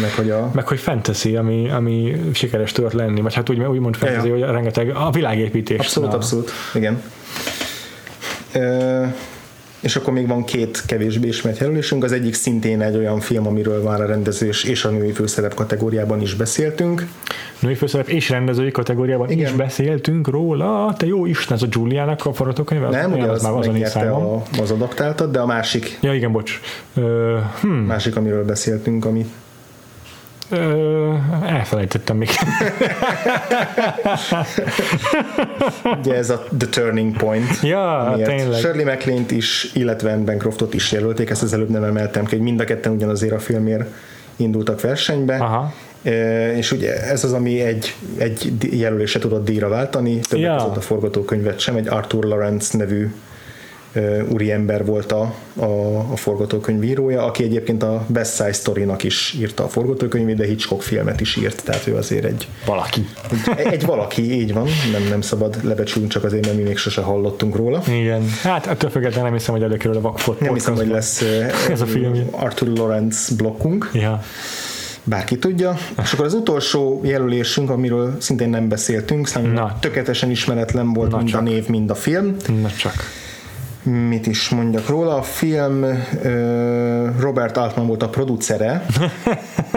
meg 0.02 0.12
hogy, 0.16 0.30
a... 0.30 0.52
meg 0.54 0.68
hogy 0.68 0.80
fantasy, 0.80 1.36
ami, 1.36 1.70
ami 1.70 2.22
sikeres 2.34 2.72
tudott 2.72 2.94
lenni, 2.94 3.22
vagy 3.22 3.34
hát 3.34 3.50
úgy, 3.50 3.60
úgy 3.60 3.80
mond 3.80 3.96
fantasy, 3.96 4.28
ja, 4.28 4.36
ja. 4.36 4.46
hogy 4.46 4.54
rengeteg 4.54 4.90
a 4.96 5.10
világépítés. 5.12 5.80
Abszolút, 5.80 6.10
na. 6.10 6.16
abszolút, 6.16 6.52
igen. 6.74 7.02
És 9.80 9.96
akkor 9.96 10.14
még 10.14 10.28
van 10.28 10.44
két 10.44 10.84
kevésbé 10.86 11.28
ismert 11.28 11.58
jelölésünk, 11.58 12.04
az 12.04 12.12
egyik 12.12 12.34
szintén 12.34 12.82
egy 12.82 12.96
olyan 12.96 13.20
film, 13.20 13.48
amiről 13.48 13.84
már 13.84 14.02
a 14.02 14.06
rendezés 14.06 14.64
és 14.64 14.86
a 14.86 14.90
női 14.90 15.12
főszerep 15.12 15.54
kategóriában 15.54 16.22
is 16.22 16.34
beszéltünk. 16.34 17.08
Női 17.60 17.76
főszerep 17.76 18.08
és 18.08 18.30
rendezői 18.30 18.72
kategóriában 18.72 19.30
Igen. 19.30 19.46
is 19.46 19.52
beszéltünk 19.52 20.28
róla, 20.28 20.96
te 20.98 21.06
jó 21.06 21.26
Isten, 21.26 21.56
ez 21.56 21.64
a 21.64 21.68
Juliának 21.70 22.26
a 22.26 22.34
forgatókönyve? 22.34 22.90
Nem, 22.90 23.12
ugye 23.12 23.24
az, 23.24 23.44
az, 23.44 23.96
a, 23.96 24.44
az 24.62 24.72
adaptáltad, 24.72 25.32
de 25.32 25.40
a 25.40 25.46
másik. 25.46 25.98
Ja 26.02 26.14
igen, 26.14 26.32
bocs. 26.32 26.60
Uh, 26.94 27.04
hmm. 27.62 27.72
Másik, 27.72 28.16
amiről 28.16 28.46
beszéltünk, 28.46 29.06
ami 29.06 29.26
Ö, 30.50 31.14
elfelejtettem 31.46 32.18
még. 32.18 32.30
Ugye 36.00 36.16
ez 36.16 36.30
a 36.30 36.44
The 36.58 36.68
Turning 36.70 37.18
Point. 37.18 37.62
Ja, 37.62 38.14
tényleg. 38.24 38.60
Shirley 38.60 38.86
maclaine 38.86 39.26
is, 39.30 39.72
illetve 39.74 40.12
Anne 40.12 40.24
Bancroftot 40.24 40.74
is 40.74 40.92
jelölték, 40.92 41.30
ezt 41.30 41.44
az 41.44 41.54
előbb 41.54 41.70
nem 41.70 41.84
emeltem 41.84 42.26
ki, 42.26 42.36
hogy 42.36 42.44
mind 42.44 42.60
a 42.60 42.64
ketten 42.64 42.92
ugyanazért 42.92 43.34
a 43.34 43.40
filmért 43.40 43.90
indultak 44.36 44.82
versenybe. 44.82 45.38
Aha. 45.38 45.74
és 46.56 46.72
ugye 46.72 47.02
ez 47.04 47.24
az, 47.24 47.34
ami 47.34 47.62
egy, 47.62 47.96
egy 48.18 48.52
jelölése 48.80 49.20
tudott 49.20 49.46
díjra 49.46 49.68
váltani, 49.68 50.20
többek 50.20 50.46
ja. 50.46 50.56
között 50.56 50.76
a 50.76 50.82
forgatókönyvet 50.82 51.60
sem, 51.60 51.76
egy 51.76 51.88
Arthur 51.88 52.24
Lawrence 52.24 52.78
nevű 52.78 53.12
úriember 54.30 54.86
volt 54.86 55.12
a, 55.12 55.34
a, 55.56 55.66
a 56.12 56.16
forgatókönyvírója, 56.16 57.26
aki 57.26 57.44
egyébként 57.44 57.84
a 57.84 58.06
Best 58.08 58.36
Side 58.36 58.54
Story-nak 58.54 59.04
is 59.04 59.36
írta 59.40 59.64
a 59.64 59.68
forgatókönyvét, 59.68 60.36
de 60.36 60.46
Hitchcock 60.46 60.82
filmet 60.82 61.22
is 61.22 61.36
írt, 61.36 61.64
tehát 61.64 61.88
ő 61.88 61.96
azért 61.96 62.26
egy... 62.26 62.48
Valaki. 62.66 63.08
Egy, 63.56 63.66
egy 63.66 63.86
valaki, 63.86 64.40
így 64.40 64.54
van, 64.54 64.68
nem, 64.92 65.04
nem 65.10 65.22
szabad 65.22 65.60
lebecsülni 65.64 66.08
csak 66.08 66.24
azért, 66.24 66.46
mert 66.46 66.58
mi 66.58 66.64
még 66.64 66.78
sose 66.78 67.02
hallottunk 67.02 67.56
róla. 67.56 67.82
Igen, 67.88 68.22
hát 68.44 68.68
ettől 68.68 68.90
függetlenül 68.90 69.30
nem 69.30 69.38
hiszem, 69.38 69.54
hogy 69.54 69.64
előkerül 69.64 69.98
a 69.98 70.02
Vakfot 70.02 70.40
Nem 70.40 70.54
hiszem, 70.54 70.76
hogy 70.76 70.88
lesz 70.88 71.24
ez 71.70 71.82
a 71.82 71.86
film. 71.86 72.28
Arthur 72.32 72.68
Lawrence 72.68 73.36
blokkunk. 73.36 73.90
Ja 73.94 74.24
bárki 75.08 75.38
tudja. 75.38 75.78
És 76.04 76.14
akkor 76.14 76.26
az 76.26 76.34
utolsó 76.34 77.02
jelölésünk, 77.04 77.70
amiről 77.70 78.16
szintén 78.20 78.50
nem 78.50 78.68
beszéltünk, 78.68 79.28
számomra 79.28 79.78
tökéletesen 79.80 80.30
ismeretlen 80.30 80.94
volt 80.94 81.12
Na 81.12 81.18
mind 81.18 81.30
csak. 81.30 81.40
a 81.40 81.44
név, 81.44 81.68
mind 81.68 81.90
a 81.90 81.96
film. 81.96 82.36
Na 82.62 82.70
csak 82.78 82.94
mit 83.84 84.28
is 84.28 84.50
mondjak 84.50 84.88
róla, 84.88 85.16
a 85.16 85.22
film 85.22 85.86
Robert 87.20 87.58
Altman 87.58 87.88
volt 87.88 88.04
a 88.04 88.10
producere, 88.10 88.86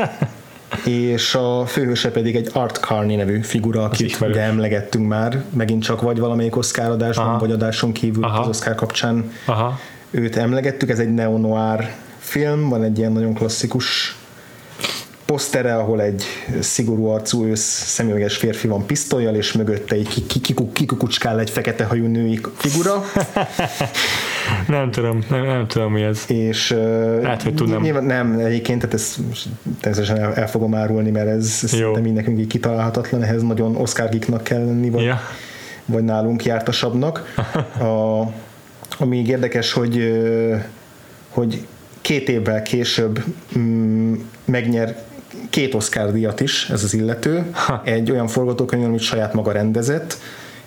és 0.84 1.34
a 1.34 1.66
főhőse 1.66 2.10
pedig 2.10 2.36
egy 2.36 2.50
Art 2.52 2.76
Carney 2.76 3.16
nevű 3.16 3.42
figura, 3.42 3.84
akit 3.84 4.20
ugye 4.20 4.40
emlegettünk 4.40 5.08
már, 5.08 5.44
megint 5.50 5.82
csak 5.82 6.00
vagy 6.00 6.18
valamelyik 6.18 6.56
Oscar 6.56 6.90
adásban, 6.90 7.26
Aha. 7.26 7.38
vagy 7.38 7.52
adáson 7.52 7.92
kívül 7.92 8.24
Aha. 8.24 8.40
az 8.40 8.48
Oscar 8.48 8.74
kapcsán 8.74 9.32
Aha. 9.46 9.78
őt 10.10 10.36
emlegettük, 10.36 10.90
ez 10.90 10.98
egy 10.98 11.14
neo-noir 11.14 11.94
film, 12.18 12.68
van 12.68 12.82
egy 12.82 12.98
ilyen 12.98 13.12
nagyon 13.12 13.34
klasszikus 13.34 14.18
posztere, 15.30 15.76
ahol 15.76 16.02
egy 16.02 16.24
szigorú 16.60 17.06
arcú 17.06 17.44
ősz 17.44 17.84
szemüveges 17.86 18.36
férfi 18.36 18.66
van 18.66 18.86
pisztolyjal, 18.86 19.34
és 19.34 19.52
mögötte 19.52 19.94
egy 19.94 20.24
kikukucskál 20.72 21.38
egy 21.40 21.50
fekete 21.50 21.84
hajú 21.84 22.06
női 22.06 22.40
figura. 22.54 23.04
nem 24.68 24.90
tudom, 24.90 25.24
nem, 25.28 25.42
nem 25.42 25.66
tudom 25.66 25.92
mi 25.92 26.02
ez. 26.02 26.24
És 26.26 26.76
hát, 27.22 27.42
hogy 27.42 27.54
tudom. 27.54 27.82
Nyilván, 27.82 28.04
nem, 28.04 28.38
egyébként, 28.38 28.80
tehát 28.80 28.94
ezt 28.94 29.18
természetesen 29.80 30.24
el, 30.24 30.34
el, 30.34 30.48
fogom 30.48 30.74
árulni, 30.74 31.10
mert 31.10 31.28
ez 31.28 31.46
szerintem 31.46 32.06
így 32.06 32.12
nekünk 32.12 32.38
így 32.38 32.46
kitalálhatatlan, 32.46 33.22
ehhez 33.22 33.42
nagyon 33.42 33.76
Oscar 33.76 34.08
geeknak 34.08 34.42
kell 34.44 34.64
lenni, 34.64 34.90
vagy, 34.90 35.02
ja. 35.02 35.20
vagy 35.84 36.04
nálunk 36.04 36.44
jártasabbnak. 36.44 37.34
A, 37.80 38.20
ami 38.98 39.22
érdekes, 39.26 39.72
hogy 39.72 40.12
hogy 41.28 41.66
két 42.00 42.28
évvel 42.28 42.62
később 42.62 43.24
mm, 43.58 44.14
megnyer 44.44 45.08
két 45.50 45.74
Oscar 45.74 46.12
díjat 46.12 46.40
is 46.40 46.68
ez 46.70 46.84
az 46.84 46.94
illető, 46.94 47.44
ha. 47.52 47.80
egy 47.84 48.10
olyan 48.10 48.26
forgatókönyv, 48.26 48.84
amit 48.84 49.00
saját 49.00 49.34
maga 49.34 49.52
rendezett, 49.52 50.18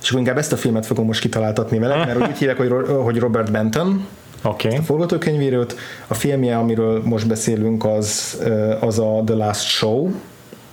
és 0.02 0.08
akkor 0.10 0.20
inkább 0.20 0.38
ezt 0.38 0.52
a 0.52 0.58
filmet 0.58 0.86
fogom 0.86 1.06
most 1.06 1.22
kitaláltatni 1.22 1.80
vele, 1.80 1.96
mert 1.96 2.20
úgy 2.20 2.38
hívják, 2.38 2.58
hogy, 3.04 3.20
Robert 3.20 3.52
Benton, 3.52 4.08
okay. 4.44 4.76
a 4.76 4.82
forgatókönyvírót. 4.82 5.76
A 6.08 6.14
filmje, 6.14 6.58
amiről 6.58 7.02
most 7.06 7.28
beszélünk, 7.28 7.86
az, 7.86 8.38
az 8.80 9.00
a 9.00 9.22
The 9.26 9.36
Last 9.36 9.68
Show, 9.68 10.12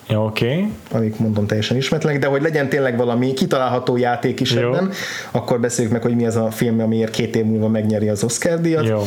oké. 0.08 0.46
Okay. 0.46 0.72
Amik 0.90 1.18
mondom 1.18 1.46
teljesen 1.46 1.76
ismertlenek, 1.76 2.20
de 2.20 2.26
hogy 2.26 2.42
legyen 2.42 2.68
tényleg 2.68 2.96
valami 2.96 3.32
kitalálható 3.32 3.96
játék 3.96 4.40
is 4.40 4.52
Jó. 4.52 4.60
ebben, 4.60 4.90
akkor 5.30 5.60
beszéljük 5.60 5.92
meg, 5.92 6.02
hogy 6.02 6.14
mi 6.14 6.26
az 6.26 6.36
a 6.36 6.50
film, 6.50 6.80
amiért 6.80 7.10
két 7.10 7.36
év 7.36 7.44
múlva 7.44 7.68
megnyeri 7.68 8.08
az 8.08 8.24
Oscar 8.24 8.60
díjat. 8.60 8.86
Jó. 8.86 9.02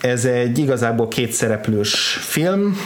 Ez 0.00 0.24
egy 0.24 0.58
igazából 0.58 1.08
kétszereplős 1.08 1.94
film, 2.20 2.76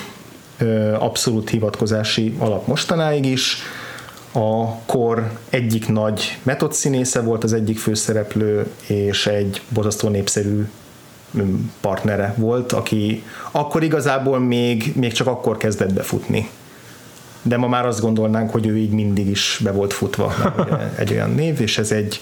abszolút 0.99 1.51
hivatkozási 1.51 2.35
alap 2.39 2.67
mostanáig 2.67 3.25
is. 3.27 3.57
A 4.33 4.75
kor 4.87 5.31
egyik 5.49 5.89
nagy 5.89 6.39
metodszínésze 6.43 7.21
volt 7.21 7.45
az 7.45 7.53
egyik 7.53 7.79
főszereplő, 7.79 8.67
és 8.87 9.27
egy 9.27 9.63
bozasztó 9.69 10.09
népszerű 10.09 10.67
partnere 11.81 12.35
volt, 12.37 12.73
aki 12.73 13.23
akkor 13.51 13.83
igazából 13.83 14.39
még, 14.39 14.93
még 14.95 15.13
csak 15.13 15.27
akkor 15.27 15.57
kezdett 15.57 15.93
befutni. 15.93 16.51
De 17.43 17.57
ma 17.57 17.69
már 17.69 17.87
azt 17.87 18.01
gondolnánk, 18.01 18.51
hogy 18.51 18.67
ő 18.67 18.77
így 18.77 18.91
mindig 18.91 19.29
is 19.29 19.61
be 19.65 19.71
volt 19.71 19.93
futva 19.93 20.35
egy 20.99 21.13
olyan 21.13 21.31
név, 21.31 21.61
és 21.61 21.79
ez 21.79 21.93
egy 21.93 22.21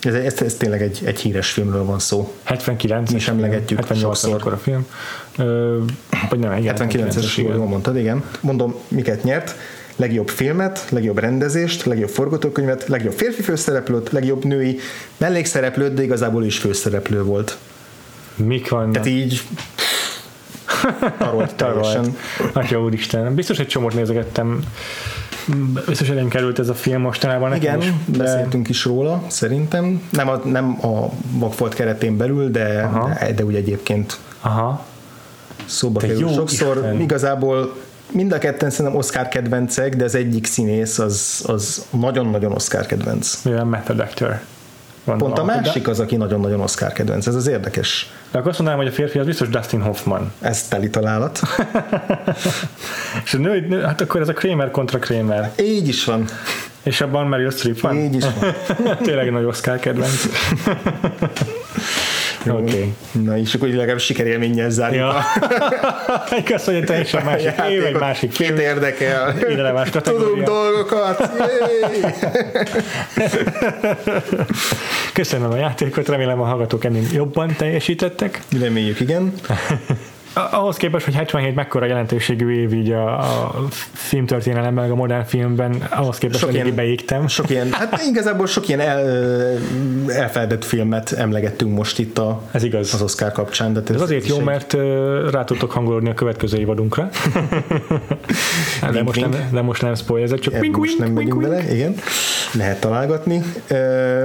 ez, 0.00 0.14
ez, 0.14 0.42
ez 0.42 0.54
tényleg 0.54 0.82
egy, 0.82 1.00
egy 1.04 1.20
híres 1.20 1.50
filmről 1.50 1.84
van 1.84 1.98
szó. 1.98 2.32
79 2.42 3.10
Mi 3.10 3.16
is 3.16 3.28
emlegetjük 3.28 3.78
78 3.78 4.24
akkor 4.24 4.52
a 4.52 4.58
film. 4.58 4.86
Ö, 5.36 5.78
vagy 6.28 6.38
nem, 6.38 6.56
igen, 6.56 6.76
79-es, 6.78 7.36
jól 7.36 7.66
mondtad, 7.66 7.96
igen. 7.96 8.24
Mondom, 8.40 8.74
miket 8.88 9.22
nyert. 9.22 9.54
Legjobb 9.96 10.28
filmet, 10.28 10.86
legjobb 10.90 11.18
rendezést, 11.18 11.84
legjobb 11.84 12.08
forgatókönyvet, 12.08 12.88
legjobb 12.88 13.12
férfi 13.12 13.42
főszereplőt, 13.42 14.10
legjobb 14.10 14.44
női 14.44 14.78
mellékszereplőt, 15.16 15.94
de 15.94 16.02
igazából 16.02 16.44
is 16.44 16.58
főszereplő 16.58 17.22
volt. 17.22 17.56
Mik 18.36 18.68
vannak? 18.68 18.92
Tehát 18.92 19.08
így 19.08 19.42
tarolt 21.18 21.54
teljesen. 21.54 22.16
Atya 22.52 22.80
úristen, 22.80 23.34
biztos 23.34 23.58
egy 23.58 23.66
csomót 23.66 23.94
nézegettem 23.94 24.60
elén 26.08 26.28
került 26.28 26.58
ez 26.58 26.68
a 26.68 26.74
film 26.74 27.00
mostanában. 27.00 27.54
Igen, 27.54 27.78
is, 27.78 27.92
de... 28.04 28.18
beszéltünk 28.18 28.68
is 28.68 28.84
róla, 28.84 29.22
szerintem. 29.26 30.02
Nem 30.10 30.28
a, 30.28 30.36
nem 30.44 30.86
a 30.86 31.10
Vagfolt 31.30 31.74
keretén 31.74 32.16
belül, 32.16 32.50
de, 32.50 32.90
de, 33.18 33.32
de 33.32 33.44
úgy 33.44 33.54
egyébként 33.54 34.18
Aha. 34.40 34.84
szóba 35.64 36.00
kerül 36.00 36.28
sokszor. 36.28 36.76
Isten. 36.76 37.00
Igazából 37.00 37.74
mind 38.12 38.32
a 38.32 38.38
ketten 38.38 38.70
szerintem 38.70 38.96
Oscar 38.96 39.28
kedvencek, 39.28 39.96
de 39.96 40.04
az 40.04 40.14
egyik 40.14 40.46
színész 40.46 40.98
az, 40.98 41.44
az 41.46 41.84
nagyon-nagyon 41.90 42.52
Oscar 42.52 42.86
kedvenc. 42.86 43.42
Mivel 43.44 43.64
method 43.64 44.00
actor. 44.00 44.40
Pont 45.04 45.38
a 45.38 45.44
másik 45.44 45.88
az, 45.88 46.00
aki 46.00 46.16
nagyon-nagyon 46.16 46.60
Oscar 46.60 46.92
kedvenc. 46.92 47.26
Ez 47.26 47.34
az 47.34 47.46
érdekes. 47.46 48.10
De 48.30 48.38
akkor 48.38 48.50
azt 48.50 48.58
mondanám, 48.58 48.82
hogy 48.82 48.92
a 48.92 48.94
férfi 48.94 49.18
az 49.18 49.26
biztos 49.26 49.48
Dustin 49.48 49.80
Hoffman. 49.80 50.32
Ez 50.40 50.68
teli 50.68 50.90
találat. 50.90 51.40
És 53.24 53.34
a 53.34 53.38
nő, 53.38 53.66
nő, 53.68 53.82
hát 53.82 54.00
akkor 54.00 54.20
ez 54.20 54.28
a 54.28 54.32
Kramer 54.32 54.70
kontra 54.70 54.98
Kramer. 54.98 55.52
Így 55.58 55.88
is 55.88 56.04
van. 56.04 56.24
És 56.82 57.00
abban 57.00 57.26
Meryl 57.26 57.50
Streep 57.50 57.80
van? 57.80 57.96
Így 57.96 58.14
is 58.14 58.24
van. 58.40 58.54
Tényleg 59.02 59.30
nagy 59.30 59.44
Oscar 59.44 59.78
kedvenc. 59.78 60.26
Okay. 62.48 62.94
Na 63.12 63.38
és 63.38 63.54
akkor 63.54 63.68
legalább 63.68 63.98
sikerélménnyel 63.98 64.70
zárjuk. 64.70 65.00
Ja. 65.00 65.24
Egy 66.70 66.84
teljesen 66.84 67.24
másik 67.24 67.54
év, 67.70 67.84
egy 67.84 67.98
másik 67.98 68.32
film. 68.32 68.56
Két 68.56 68.64
érdekel. 68.64 69.34
Tudunk 70.02 70.42
dolgokat. 70.42 71.30
Köszönöm 75.12 75.50
a 75.50 75.56
játékot, 75.56 76.08
remélem 76.08 76.40
a 76.40 76.44
hallgatók 76.44 76.84
ennél 76.84 77.02
jobban 77.12 77.54
teljesítettek. 77.56 78.40
Reméljük, 78.60 79.00
igen 79.00 79.32
ahhoz 80.32 80.76
képest, 80.76 81.04
hogy 81.04 81.14
77 81.14 81.54
mekkora 81.54 81.86
jelentőségű 81.86 82.60
év 82.60 82.72
így 82.72 82.90
a, 82.90 83.18
a 83.18 83.54
filmtörténelemben, 83.92 84.84
meg 84.84 84.92
a 84.92 84.94
modern 84.94 85.24
filmben, 85.24 85.82
ahhoz 85.90 86.18
képest 86.18 86.40
sok 86.40 86.52
ilyen, 86.52 86.74
beégtem. 86.74 87.28
Sok 87.28 87.50
ilyen, 87.50 87.72
hát 87.72 88.02
igazából 88.08 88.46
sok 88.46 88.68
ilyen 88.68 88.80
el, 88.80 89.08
elfeledett 90.08 90.64
filmet 90.64 91.12
emlegettünk 91.12 91.76
most 91.76 91.98
itt 91.98 92.18
a, 92.18 92.42
ez 92.50 92.62
igaz. 92.62 92.94
az 92.94 93.02
Oscar 93.02 93.32
kapcsán. 93.32 93.72
De 93.72 93.80
ez, 93.88 93.94
ez 93.94 94.00
azért 94.00 94.26
jó, 94.26 94.36
egy... 94.36 94.44
mert 94.44 94.72
rá 95.30 95.44
tudtok 95.44 95.70
hangolódni 95.70 96.10
a 96.10 96.14
következő 96.14 96.58
évadunkra. 96.58 97.08
de, 98.80 98.88
wink, 98.90 99.04
most 99.04 99.20
nem, 99.20 99.48
de 99.52 99.60
most 99.62 99.82
nem 99.82 99.94
spoiler, 99.94 100.38
csak 100.38 100.54
wink, 100.60 100.76
most 100.76 100.98
wink, 100.98 101.04
nem 101.04 101.16
wink, 101.16 101.34
wink. 101.34 101.48
bele, 101.48 101.72
igen. 101.72 101.94
Lehet 102.52 102.80
találgatni. 102.80 103.42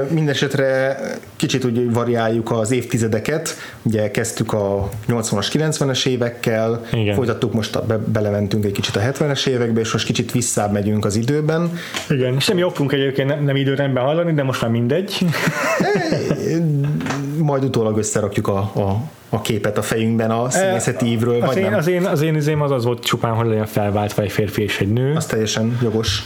Mindenesetre 0.10 0.98
kicsit 1.36 1.66
úgy 1.66 1.94
variáljuk 1.94 2.52
az 2.52 2.72
évtizedeket. 2.72 3.56
Ugye 3.82 4.12
kezdtük 4.12 4.54
a 4.54 4.90
80-as, 5.08 5.48
90-es 5.54 5.95
70-es 5.96 6.06
évekkel, 6.06 6.86
Igen. 6.94 7.16
folytattuk 7.16 7.54
most, 7.54 7.76
a, 7.76 7.82
be, 7.82 7.98
belementünk 7.98 8.66
egy 8.66 8.72
kicsit 8.72 8.96
a 8.96 9.00
70-es 9.00 9.48
évekbe, 9.48 9.80
és 9.80 9.92
most 9.92 10.06
kicsit 10.06 10.32
visszább 10.32 10.72
megyünk 10.72 11.06
az 11.06 11.16
időben. 11.16 11.72
Igen, 12.10 12.40
semmi 12.40 12.64
okunk 12.64 12.92
egyébként 12.92 13.28
nem, 13.28 13.44
nem 13.44 13.56
időrendben 13.56 14.04
hallani, 14.04 14.34
de 14.34 14.44
most 14.44 14.62
már 14.62 14.72
mindegy. 14.72 15.18
Majd 17.38 17.64
utólag 17.64 17.98
összerakjuk 17.98 18.48
a, 18.48 18.58
a, 18.58 19.02
a 19.30 19.42
képet 19.42 19.78
a 19.78 19.82
fejünkben 19.82 20.32
a 20.32 20.50
színészeti 20.50 21.06
ívről, 21.06 21.42
az 21.42 21.48
vagy 21.48 21.58
én, 21.58 21.70
nem? 21.70 21.80
Az 21.80 21.88
én, 21.88 22.06
az 22.06 22.22
én 22.22 22.36
izém 22.36 22.62
az 22.62 22.72
az 22.72 22.86
volt 22.86 23.04
csupán, 23.04 23.34
hogy 23.34 23.48
legyen 23.48 23.66
felváltva 23.66 24.22
egy 24.22 24.32
férfi 24.32 24.62
és 24.62 24.80
egy 24.80 24.94
nő. 24.94 25.14
Az 25.16 25.26
teljesen 25.26 25.78
jogos 25.82 26.24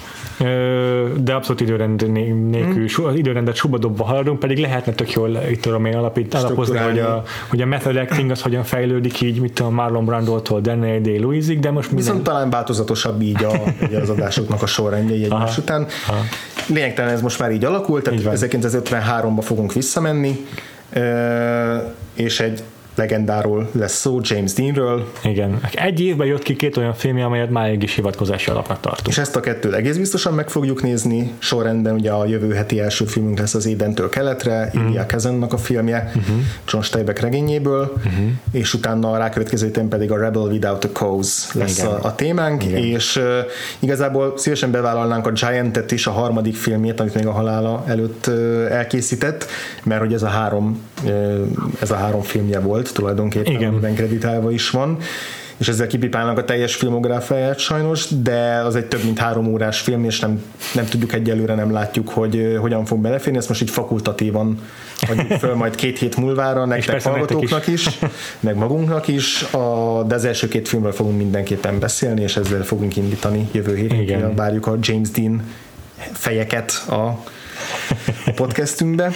de 1.18 1.34
abszolút 1.34 1.62
időrend 1.62 2.12
nélkül, 2.50 2.88
hmm. 2.88 3.16
időrendet 3.16 3.56
subadobva 3.56 4.04
haladunk, 4.04 4.40
pedig 4.40 4.58
lehetne 4.58 4.94
tök 4.94 5.12
jól, 5.12 5.40
itt 5.50 5.62
tudom 5.62 5.86
én 5.86 5.96
alapít, 5.96 6.34
alapozni, 6.34 6.78
hogy 6.78 7.00
a, 7.00 7.24
hogy 7.50 7.62
a 7.62 7.66
method 7.66 7.96
acting 7.96 8.32
az 8.32 8.42
hogyan 8.42 8.64
fejlődik 8.64 9.22
így, 9.22 9.40
mit 9.40 9.54
tudom, 9.54 9.74
Marlon 9.74 10.06
Brando-tól 10.06 10.62
Daniel 10.62 11.02
day 11.02 11.20
lewis 11.20 11.46
de 11.46 11.72
most 11.72 11.92
minden... 11.92 12.06
Viszont 12.06 12.24
talán 12.24 12.50
változatosabb 12.50 13.22
így, 13.22 13.44
a, 13.44 13.52
az 14.02 14.10
adásoknak 14.10 14.62
a 14.62 14.66
sorrendje 14.66 15.16
egymás 15.16 15.58
után. 15.58 15.88
Aha. 16.08 16.22
Lényegtelen 16.68 17.14
ez 17.14 17.22
most 17.22 17.40
már 17.40 17.52
így 17.52 17.66
alakult, 17.66 18.04
tehát 18.04 18.20
1953-ba 18.24 19.42
fogunk 19.42 19.74
visszamenni, 19.74 20.46
és 22.14 22.40
egy 22.40 22.64
legendáról 23.00 23.70
lesz 23.72 24.00
szó, 24.00 24.20
James 24.22 24.54
Deanről. 24.54 25.12
Igen. 25.24 25.60
Egy 25.74 26.00
évben 26.00 26.28
jött 26.28 26.44
ki 26.44 26.56
két 26.56 26.78
olyan 26.78 26.94
filmje, 26.94 27.26
amelyet 27.26 27.50
máig 27.50 27.84
is 27.84 27.96
hivatkozási 27.96 28.50
alapnak 28.50 28.80
tartunk. 28.80 29.08
És 29.08 29.18
ezt 29.18 29.36
a 29.36 29.40
kettőt 29.40 29.74
egész 29.74 29.98
biztosan 29.98 30.34
meg 30.34 30.50
fogjuk 30.50 30.82
nézni. 30.84 31.32
Sorrendben 31.38 31.94
ugye 31.94 32.12
a 32.12 32.26
jövő 32.26 32.54
heti 32.54 32.80
első 32.80 33.06
filmünk 33.06 33.40
lesz 33.40 33.54
az 33.54 33.66
Édentől 33.66 34.10
keletre, 34.10 34.72
mm. 34.78 34.88
Ilya 34.88 35.06
Kezennak 35.06 35.54
a 35.54 35.58
filmje, 35.58 36.12
uh-huh. 36.16 36.36
John 36.68 36.84
Steinbeck 36.84 37.20
regényéből, 37.20 37.94
uh-huh. 37.98 38.26
és 38.52 38.74
utána 38.74 39.12
a 39.12 39.18
rákövetkező 39.18 39.66
héten 39.66 39.88
pedig 39.88 40.12
a 40.12 40.18
Rebel 40.18 40.42
Without 40.42 40.84
a 40.84 40.90
Cause 40.90 41.60
lesz 41.60 41.84
a, 41.84 42.00
a 42.02 42.16
témánk, 42.16 42.66
Igen. 42.66 42.84
és 42.84 43.16
uh, 43.16 43.24
igazából 43.80 44.34
szívesen 44.38 44.72
bevállalnánk 44.72 45.28
a 45.28 45.32
Giant-et 45.32 45.92
is, 45.92 46.08
a 46.08 46.12
harmadik 46.12 46.56
filmjét, 46.56 47.00
amit 47.00 47.14
még 47.14 47.28
a 47.28 47.32
halála 47.32 47.84
előtt 47.88 48.28
uh, 48.28 48.68
elkészített, 48.70 49.46
mert 49.84 50.02
hogy 50.02 50.14
ez 50.14 50.24
a 50.24 50.28
három, 50.28 50.80
ez 51.82 51.92
a 51.92 51.96
három 51.96 52.22
filmje 52.22 52.60
volt, 52.60 52.94
tulajdonképpen, 52.94 53.54
Igen. 53.54 53.70
amiben 53.70 53.96
kreditálva 53.96 54.52
is 54.52 54.70
van 54.70 54.98
és 55.60 55.68
ezzel 55.68 55.88
kipipálnak 55.88 56.38
a 56.38 56.46
teljes 56.46 56.76
filmográfiáját 56.76 57.60
sajnos, 57.60 58.08
de 58.22 58.62
az 58.66 58.76
egy 58.76 58.86
több 58.86 59.04
mint 59.04 59.20
három 59.20 59.48
órás 59.48 59.80
film, 59.80 60.04
és 60.04 60.20
nem, 60.20 60.44
nem 60.74 60.86
tudjuk 60.86 61.14
egyelőre, 61.14 61.56
nem 61.56 61.72
látjuk, 61.72 62.10
hogy 62.10 62.58
hogyan 62.60 62.86
fog 62.86 63.00
beleférni, 63.00 63.38
ezt 63.38 63.48
most 63.48 63.62
így 63.62 63.70
fakultatívan 63.70 64.60
adjuk 65.10 65.40
föl 65.40 65.56
majd 65.56 65.76
két 65.76 66.00
hét 66.00 66.18
múlvára, 66.18 66.66
nektek 66.66 67.04
hallgatóknak 67.04 67.68
is. 67.68 67.86
is, 67.86 68.00
meg 68.40 68.56
magunknak 68.56 69.08
is, 69.08 69.44
a, 69.44 70.04
de 70.08 70.16
az 70.16 70.26
első 70.26 70.48
két 70.48 70.68
filmről 70.68 70.92
fogunk 70.92 71.18
mindenképpen 71.18 71.80
beszélni, 71.80 72.22
és 72.22 72.38
ezzel 72.38 72.64
fogunk 72.64 72.96
indítani 72.96 73.50
jövő 73.52 73.76
héten. 73.76 74.36
Várjuk 74.36 74.68
a 74.68 74.78
James 74.82 75.10
Dean 75.10 75.44
fejeket 76.14 76.72
a 76.90 77.24
a 78.26 78.32
podcastünkbe. 78.32 79.12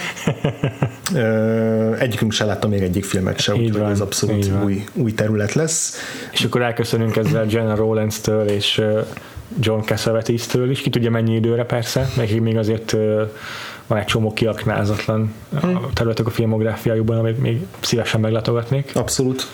Egyikünk 1.98 2.32
se 2.32 2.44
látta 2.44 2.68
még 2.68 2.82
egyik 2.82 3.04
filmet 3.04 3.40
se, 3.40 3.54
úgyhogy 3.54 3.90
ez 3.90 4.00
abszolút 4.00 4.50
új, 4.64 4.84
új 4.92 5.12
terület 5.12 5.52
lesz. 5.52 5.96
És 6.32 6.44
akkor 6.44 6.62
elköszönünk 6.62 7.16
ezzel 7.16 7.46
Jenna 7.48 7.74
Rowlands-től 7.74 8.48
és 8.48 8.82
John 9.60 9.80
Cassavetes-től 9.80 10.70
is, 10.70 10.80
ki 10.80 10.90
tudja 10.90 11.10
mennyi 11.10 11.34
időre 11.34 11.64
persze, 11.64 12.08
nekik 12.16 12.40
még 12.40 12.56
azért 12.56 12.96
van 13.86 13.98
egy 13.98 14.04
csomó 14.04 14.32
kiaknázatlan 14.32 15.34
hmm. 15.60 15.80
területek 15.92 16.26
a 16.26 16.30
filmográfiájukban, 16.30 17.18
amit 17.18 17.40
még 17.40 17.66
szívesen 17.80 18.20
meglátogatnék. 18.20 18.90
Abszolút 18.94 19.46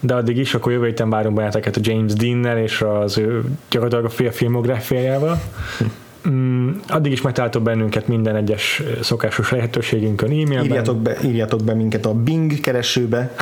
de 0.00 0.14
addig 0.14 0.36
is, 0.36 0.54
akkor 0.54 0.72
jövő 0.72 0.86
héten 0.86 1.10
várunk 1.10 1.36
benneteket 1.36 1.76
a 1.76 1.80
James 1.82 2.12
Dean-nel 2.12 2.58
és 2.58 2.80
az 2.80 3.18
ő 3.18 3.44
gyakorlatilag 3.70 4.26
a 4.26 4.30
filmográfiájával. 4.30 5.40
Hm. 5.78 5.84
Mm, 6.28 6.70
addig 6.88 7.12
is 7.12 7.20
megtaláltok 7.20 7.62
bennünket 7.62 8.08
minden 8.08 8.36
egyes 8.36 8.82
szokásos 9.02 9.50
lehetőségünkön 9.50 10.30
e-mailben. 10.30 10.64
Írjátok 10.64 10.96
be, 10.96 11.16
írjátok 11.24 11.64
be 11.64 11.74
minket 11.74 12.06
a 12.06 12.14
Bing 12.14 12.60
keresőbe, 12.60 13.34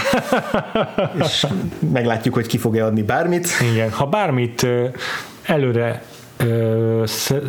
és 1.25 1.47
meglátjuk, 1.93 2.35
hogy 2.35 2.47
ki 2.47 2.59
fogja 2.59 2.87
adni 2.87 3.03
bármit. 3.03 3.49
Igen, 3.73 3.91
ha 3.91 4.07
bármit 4.07 4.67
előre 5.43 6.03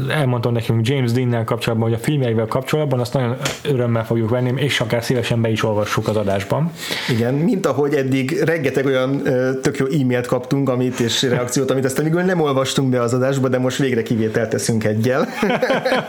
elmondtam 0.09 0.53
nekünk 0.53 0.87
James 0.87 1.11
Dean-nel 1.11 1.43
kapcsolatban, 1.43 1.89
hogy 1.89 1.97
a 1.97 2.03
filmjeivel 2.03 2.45
kapcsolatban 2.45 2.99
azt 2.99 3.13
nagyon 3.13 3.35
örömmel 3.63 4.05
fogjuk 4.05 4.29
venni, 4.29 4.53
és 4.55 4.79
akár 4.79 5.03
szívesen 5.03 5.41
be 5.41 5.49
is 5.49 5.63
olvassuk 5.63 6.07
az 6.07 6.15
adásban. 6.15 6.71
Igen, 7.09 7.33
mint 7.33 7.65
ahogy 7.65 7.93
eddig 7.93 8.41
rengeteg 8.43 8.85
olyan 8.85 9.21
tök 9.61 9.77
jó 9.77 9.85
e-mailt 9.85 10.27
kaptunk, 10.27 10.69
amit 10.69 10.99
és 10.99 11.21
reakciót, 11.21 11.71
amit 11.71 11.85
aztán 11.85 12.05
még 12.05 12.13
nem 12.13 12.41
olvastunk 12.41 12.89
be 12.89 13.01
az 13.01 13.13
adásba, 13.13 13.47
de 13.47 13.57
most 13.57 13.77
végre 13.77 14.03
kivételt 14.03 14.49
teszünk 14.49 14.83
egyel. 14.83 15.27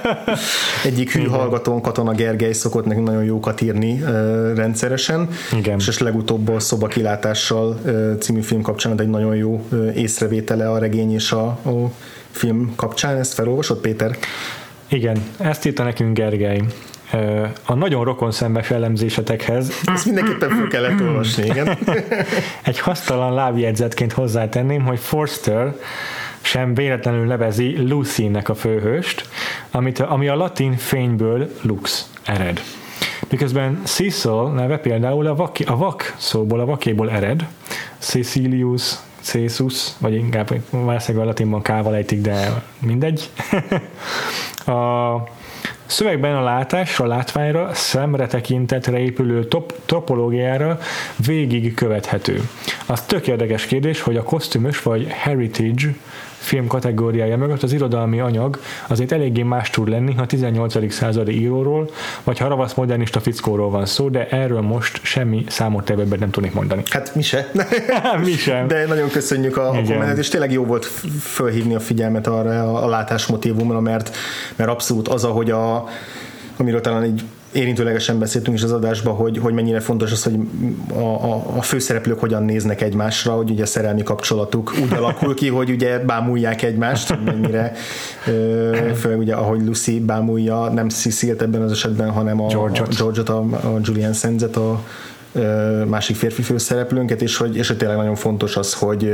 Egyik 0.85 1.12
hű 1.12 1.24
hallgatón 1.24 1.81
Katona 1.81 2.12
Gergely 2.12 2.52
szokott 2.52 2.85
nekünk 2.85 3.06
nagyon 3.06 3.24
jókat 3.24 3.61
írni 3.61 4.02
rendszeresen, 4.55 5.28
Igen. 5.56 5.78
és 5.78 5.98
legutóbb 5.98 6.48
a 6.48 6.61
Szoba 6.61 6.86
kilátással 6.86 7.78
című 8.20 8.40
film 8.40 8.62
kapcsán 8.62 9.01
egy 9.01 9.09
nagyon 9.09 9.36
jó 9.36 9.66
észrevétele 9.94 10.70
a 10.70 10.78
regény 10.78 11.12
és 11.12 11.32
a, 11.32 11.44
a 11.47 11.90
film 12.35 12.73
kapcsán. 12.77 13.16
Ezt 13.16 13.35
felolvasod, 13.35 13.78
Péter? 13.78 14.16
Igen, 14.89 15.23
ezt 15.39 15.66
írta 15.66 15.82
nekünk 15.82 16.16
Gergely 16.16 16.62
a 17.65 17.74
nagyon 17.74 18.05
rokon 18.05 18.31
szembes 18.31 18.70
elemzésetekhez. 18.70 19.73
Ezt 19.85 20.05
mindenképpen 20.05 20.48
fel 20.48 20.66
kellett 20.66 21.01
olvasni, 21.01 21.44
igen. 21.44 21.78
Egy 22.62 22.78
hasztalan 22.78 23.35
lábjegyzetként 23.35 24.12
hozzátenném, 24.12 24.82
hogy 24.82 24.98
Forster 24.98 25.74
sem 26.40 26.74
véletlenül 26.74 27.27
nevezi 27.27 27.89
Lucy-nek 27.89 28.48
a 28.48 28.55
főhőst, 28.55 29.28
amit, 29.70 29.98
ami 29.98 30.28
a 30.28 30.35
latin 30.35 30.77
fényből 30.77 31.51
lux 31.62 32.11
ered. 32.24 32.61
Miközben 33.31 33.81
Cecil 33.85 34.52
neve 34.55 34.78
például 34.78 35.27
a, 35.27 35.35
vak, 35.35 35.56
a 35.66 35.77
vak 35.77 36.15
szóból, 36.16 36.61
a 36.61 36.65
vakéból 36.65 37.11
ered, 37.11 37.47
Cecilius, 37.98 38.94
Césus, 39.25 39.89
vagy 39.99 40.15
inkább 40.15 40.55
valószínűleg 40.71 41.27
a 41.27 41.29
latinban 41.29 41.63
kával 41.63 41.95
ejtik, 41.95 42.21
de 42.21 42.63
mindegy. 42.79 43.31
a 44.67 45.15
szövegben 45.87 46.37
a 46.37 46.43
látásra, 46.43 47.07
látványra, 47.07 47.75
szemre 47.75 48.27
tekintetre 48.27 48.99
épülő 48.99 49.45
top, 49.45 49.75
topológiára 49.87 50.79
végig 51.27 51.75
követhető. 51.75 52.49
Az 52.87 53.03
tök 53.03 53.27
érdekes 53.27 53.67
kérdés, 53.67 54.01
hogy 54.01 54.17
a 54.17 54.23
kosztümös 54.23 54.83
vagy 54.83 55.07
heritage 55.09 55.95
film 56.45 56.66
kategóriája 56.66 57.37
mögött 57.37 57.62
az 57.62 57.73
irodalmi 57.73 58.21
anyag 58.21 58.59
azért 58.89 59.12
eléggé 59.12 59.43
más 59.43 59.71
tud 59.71 59.89
lenni, 59.89 60.15
ha 60.15 60.27
18. 60.27 60.93
századi 60.93 61.41
íróról, 61.41 61.91
vagy 62.25 62.39
ha 62.39 62.49
ravasz 62.49 62.75
modernista 62.75 63.21
fickóról 63.21 63.71
van 63.71 63.87
szó, 63.87 64.09
de 64.09 64.29
erről 64.29 64.61
most 64.61 65.01
semmi 65.03 65.45
számottevőbbet 65.49 66.19
nem 66.19 66.31
tudnék 66.31 66.53
mondani. 66.53 66.83
Hát 66.91 67.15
mi 67.15 67.23
se. 67.23 67.51
mi 68.25 68.33
sem. 68.33 68.66
De 68.66 68.87
nagyon 68.87 69.09
köszönjük 69.09 69.57
a, 69.57 69.69
a 69.69 69.83
kommentet, 69.83 70.19
és 70.19 70.29
tényleg 70.29 70.53
jó 70.53 70.65
volt 70.65 70.85
fölhívni 71.21 71.75
a 71.75 71.81
figyelmet 71.81 72.27
arra 72.27 72.51
a, 72.51 72.85
a 72.85 72.89
látásmotívumra, 72.89 73.81
mert, 73.81 74.16
mert 74.57 74.71
abszolút 74.71 75.09
az, 75.09 75.25
ahogy 75.25 75.51
a 75.51 75.85
amiről 76.57 76.81
talán 76.81 77.05
így 77.05 77.23
érintőlegesen 77.55 78.19
beszéltünk 78.19 78.57
is 78.57 78.63
az 78.63 78.73
adásban, 78.73 79.15
hogy, 79.15 79.39
hogy 79.39 79.53
mennyire 79.53 79.81
fontos 79.81 80.13
az, 80.13 80.23
hogy 80.23 80.35
a, 80.93 80.99
a, 80.99 81.57
a 81.57 81.63
főszereplők 81.63 82.21
hogyan 82.21 82.43
néznek 82.43 82.81
egymásra, 82.81 83.33
hogy 83.33 83.51
ugye 83.51 83.63
a 83.63 83.67
szerelmi 83.67 84.03
kapcsolatuk 84.03 84.75
úgy 84.83 84.93
alakul 84.99 85.35
ki, 85.35 85.49
hogy 85.49 85.71
ugye 85.71 85.99
bámulják 85.99 86.63
egymást, 86.63 87.09
hogy 87.09 87.23
mennyire 87.25 87.73
főleg 88.95 89.19
ugye 89.19 89.35
ahogy 89.35 89.65
Lucy 89.65 90.01
bámulja 90.01 90.69
nem 90.69 90.89
Cecilt 90.89 91.43
ebben 91.43 91.63
az 91.63 91.73
esetben, 91.73 92.11
hanem 92.11 92.41
a 92.41 92.47
George-ot, 92.47 92.89
a, 92.89 92.95
George-ot, 92.99 93.29
a, 93.29 93.41
a 93.75 93.79
Julian 93.83 94.13
Senzet, 94.13 94.57
a 94.57 94.81
másik 95.86 96.16
férfi 96.16 96.43
főszereplőnket, 96.43 97.23
és 97.23 97.36
hogy, 97.36 97.56
és 97.56 97.69
hogy 97.69 97.77
tényleg 97.77 97.97
nagyon 97.97 98.15
fontos 98.15 98.56
az, 98.56 98.74
hogy 98.74 99.12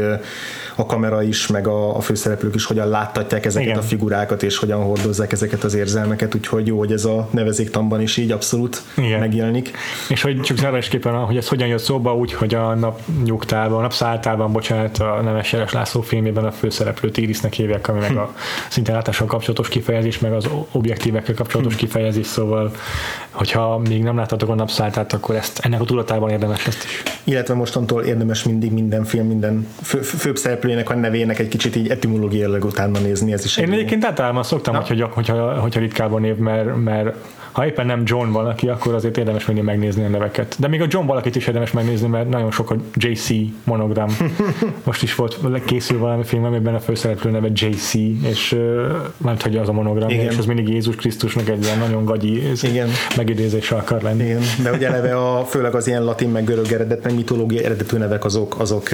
a 0.76 0.86
kamera 0.86 1.22
is, 1.22 1.46
meg 1.46 1.66
a, 1.66 1.96
a 1.96 2.00
főszereplők 2.00 2.54
is 2.54 2.64
hogyan 2.64 2.88
láttatják 2.88 3.44
ezeket 3.44 3.68
Igen. 3.68 3.78
a 3.78 3.82
figurákat, 3.82 4.42
és 4.42 4.56
hogyan 4.56 4.82
hordozzák 4.82 5.32
ezeket 5.32 5.64
az 5.64 5.74
érzelmeket, 5.74 6.34
úgyhogy 6.34 6.66
jó, 6.66 6.78
hogy 6.78 6.92
ez 6.92 7.04
a 7.04 7.28
nevezéktamban 7.30 8.00
is 8.00 8.16
így 8.16 8.30
abszolút 8.30 8.82
Igen. 8.96 9.18
megjelenik. 9.20 9.70
És 10.08 10.22
hogy 10.22 10.40
csak 10.40 10.56
zárásképpen, 10.56 11.12
hogy 11.14 11.36
ez 11.36 11.48
hogyan 11.48 11.68
jött 11.68 11.82
szóba, 11.82 12.16
úgy, 12.16 12.32
hogy 12.32 12.54
a 12.54 12.74
nap 12.74 13.00
nyugtában, 13.24 13.78
a 13.78 13.82
napszálltában, 13.82 14.52
bocsánat, 14.52 14.98
a 14.98 15.20
Nemes 15.22 15.52
Jeles 15.52 15.72
László 15.72 16.00
filmében 16.00 16.44
a 16.44 16.52
főszereplőt 16.52 17.16
Irisnek 17.16 17.52
hívják, 17.52 17.88
ami 17.88 17.98
meg 17.98 18.16
a 18.16 18.34
szinte 18.68 18.92
látással 18.92 19.26
kapcsolatos 19.26 19.68
kifejezés, 19.68 20.18
meg 20.18 20.32
az 20.32 20.48
objektívekkel 20.72 21.34
kapcsolatos 21.34 21.72
hm. 21.72 21.78
kifejezés, 21.78 22.26
szóval 22.26 22.72
hogyha 23.40 23.78
még 23.78 24.02
nem 24.02 24.16
láttatok 24.16 24.48
a 24.48 24.54
napszálltát, 24.54 25.12
akkor 25.12 25.34
ezt 25.34 25.58
ennek 25.58 25.80
a 25.80 25.84
tudatában 25.84 26.30
érdemes 26.30 26.66
ezt 26.66 26.84
is. 26.84 27.02
Illetve 27.24 27.54
mostantól 27.54 28.02
érdemes 28.02 28.44
mindig 28.44 28.72
minden 28.72 29.04
film, 29.04 29.26
minden 29.26 29.66
fő, 29.82 30.00
főbb 30.00 30.36
szereplőjének 30.36 30.90
a 30.90 30.94
nevének 30.94 31.38
egy 31.38 31.48
kicsit 31.48 31.76
így 31.76 31.88
etimológiailag 31.88 32.64
utána 32.64 32.98
nézni. 32.98 33.32
Ez 33.32 33.44
is 33.44 33.56
Én 33.56 33.72
egyébként 33.72 34.04
általában 34.04 34.42
szoktam, 34.42 34.74
hogyha, 34.74 35.10
hogyha, 35.12 35.60
hogyha 35.60 35.80
ritkábban 35.80 36.20
név, 36.20 36.36
mert, 36.36 36.76
mert 36.76 37.14
ha 37.52 37.66
éppen 37.66 37.86
nem 37.86 38.02
John 38.04 38.32
valaki, 38.32 38.68
akkor 38.68 38.94
azért 38.94 39.16
érdemes 39.16 39.46
mindig 39.46 39.64
megnézni 39.64 40.04
a 40.04 40.08
neveket. 40.08 40.56
De 40.58 40.68
még 40.68 40.80
a 40.80 40.86
John 40.88 41.06
valakit 41.06 41.36
is 41.36 41.46
érdemes 41.46 41.72
megnézni, 41.72 42.08
mert 42.08 42.28
nagyon 42.28 42.50
sok 42.50 42.70
a 42.70 42.76
JC 42.94 43.28
monogram. 43.64 44.08
Most 44.84 45.02
is 45.02 45.14
volt, 45.14 45.38
készül 45.64 45.98
valami 45.98 46.24
film, 46.24 46.44
amiben 46.44 46.74
a 46.74 46.80
főszereplő 46.80 47.30
neve 47.30 47.48
JC, 47.54 47.94
és 48.22 48.52
uh, 48.52 48.60
mert 49.16 49.42
hogy 49.42 49.56
az 49.56 49.68
a 49.68 49.72
monogram, 49.72 50.08
Igen. 50.08 50.24
és 50.24 50.38
az 50.38 50.46
mindig 50.46 50.68
Jézus 50.68 50.94
Krisztusnak 50.94 51.48
egy 51.48 51.64
ilyen 51.64 51.78
nagyon 51.78 52.04
gagyi 52.04 52.42
Igen. 52.62 52.88
Megidézése 53.30 53.74
akar 53.74 54.02
lenni. 54.02 54.24
Igen. 54.24 54.42
De 54.62 54.72
ugye 54.72 54.88
eleve 54.88 55.16
a, 55.16 55.44
főleg 55.44 55.74
az 55.74 55.86
ilyen 55.86 56.04
latin, 56.04 56.28
meg 56.28 56.44
görög 56.44 56.72
eredet, 56.72 57.04
meg 57.04 57.14
mitológiai 57.14 57.64
eredetű 57.64 57.96
nevek 57.96 58.24
azok, 58.24 58.60
azok, 58.60 58.88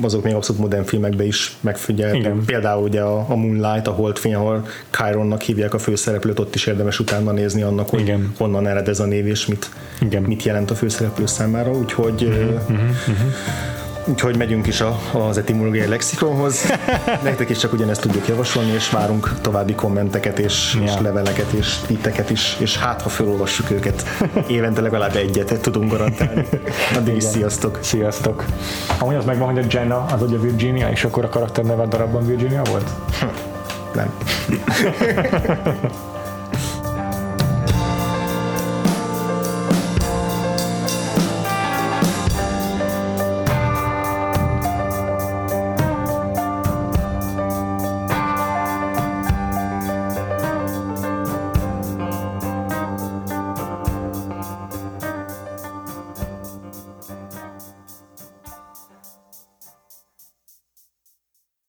azok 0.00 0.22
még 0.22 0.34
abszolút 0.34 0.60
modern 0.60 0.84
filmekben 0.84 1.26
is 1.26 1.56
megfigyelhetők. 1.60 2.44
Például 2.44 2.82
ugye 2.82 3.00
a, 3.00 3.24
a 3.28 3.36
Moonlight, 3.36 3.86
a 3.86 3.90
Holdfény, 3.90 4.34
ahol 4.34 4.66
Chironnak 4.90 5.42
hívják 5.42 5.74
a 5.74 5.78
főszereplőt, 5.78 6.38
ott 6.38 6.54
is 6.54 6.66
érdemes 6.66 6.98
utána 6.98 7.32
nézni 7.32 7.62
annak, 7.62 7.88
hogy 7.88 8.00
Igen. 8.00 8.32
honnan 8.38 8.66
ered 8.66 8.88
ez 8.88 9.00
a 9.00 9.04
név, 9.04 9.26
és 9.26 9.46
mit, 9.46 9.70
Igen. 10.00 10.22
mit 10.22 10.42
jelent 10.42 10.70
a 10.70 10.74
főszereplő 10.74 11.26
számára, 11.26 11.70
úgyhogy 11.70 12.22
uh-huh, 12.22 12.44
uh-huh, 12.44 12.78
uh-huh. 13.08 13.32
Úgyhogy 14.08 14.36
megyünk 14.36 14.66
is 14.66 14.80
a, 14.80 14.98
az 15.12 15.38
etimológiai 15.38 15.88
lexikonhoz. 15.88 16.72
Nektek 17.22 17.48
is 17.48 17.58
csak 17.58 17.72
ugyanezt 17.72 18.00
tudjuk 18.00 18.28
javasolni, 18.28 18.70
és 18.70 18.90
várunk 18.90 19.40
további 19.40 19.74
kommenteket, 19.74 20.38
és, 20.38 20.74
ja. 20.74 20.82
és 20.82 20.92
leveleket, 21.00 21.52
és 21.52 21.76
titteket 21.86 22.30
is, 22.30 22.56
és 22.58 22.78
hát 22.78 23.02
ha 23.02 23.08
felolvassuk 23.08 23.70
őket, 23.70 24.04
évente 24.48 24.80
legalább 24.80 25.16
egyet 25.16 25.60
tudunk 25.60 25.90
garantálni. 25.90 26.46
Addig 26.96 27.16
is 27.16 27.24
sziasztok! 27.24 27.78
Sziasztok! 27.82 28.44
Amúgy 28.98 29.14
az 29.14 29.24
megvan, 29.24 29.52
hogy 29.52 29.64
a 29.64 29.66
Jenna 29.70 30.04
az 30.04 30.22
ugye 30.22 30.36
Virginia, 30.36 30.88
és 30.88 31.04
akkor 31.04 31.24
a 31.24 31.28
karakter 31.28 31.64
neve 31.64 31.82
a 31.82 31.86
darabban 31.86 32.26
Virginia 32.26 32.62
volt? 32.62 32.90
Nem. 33.94 34.12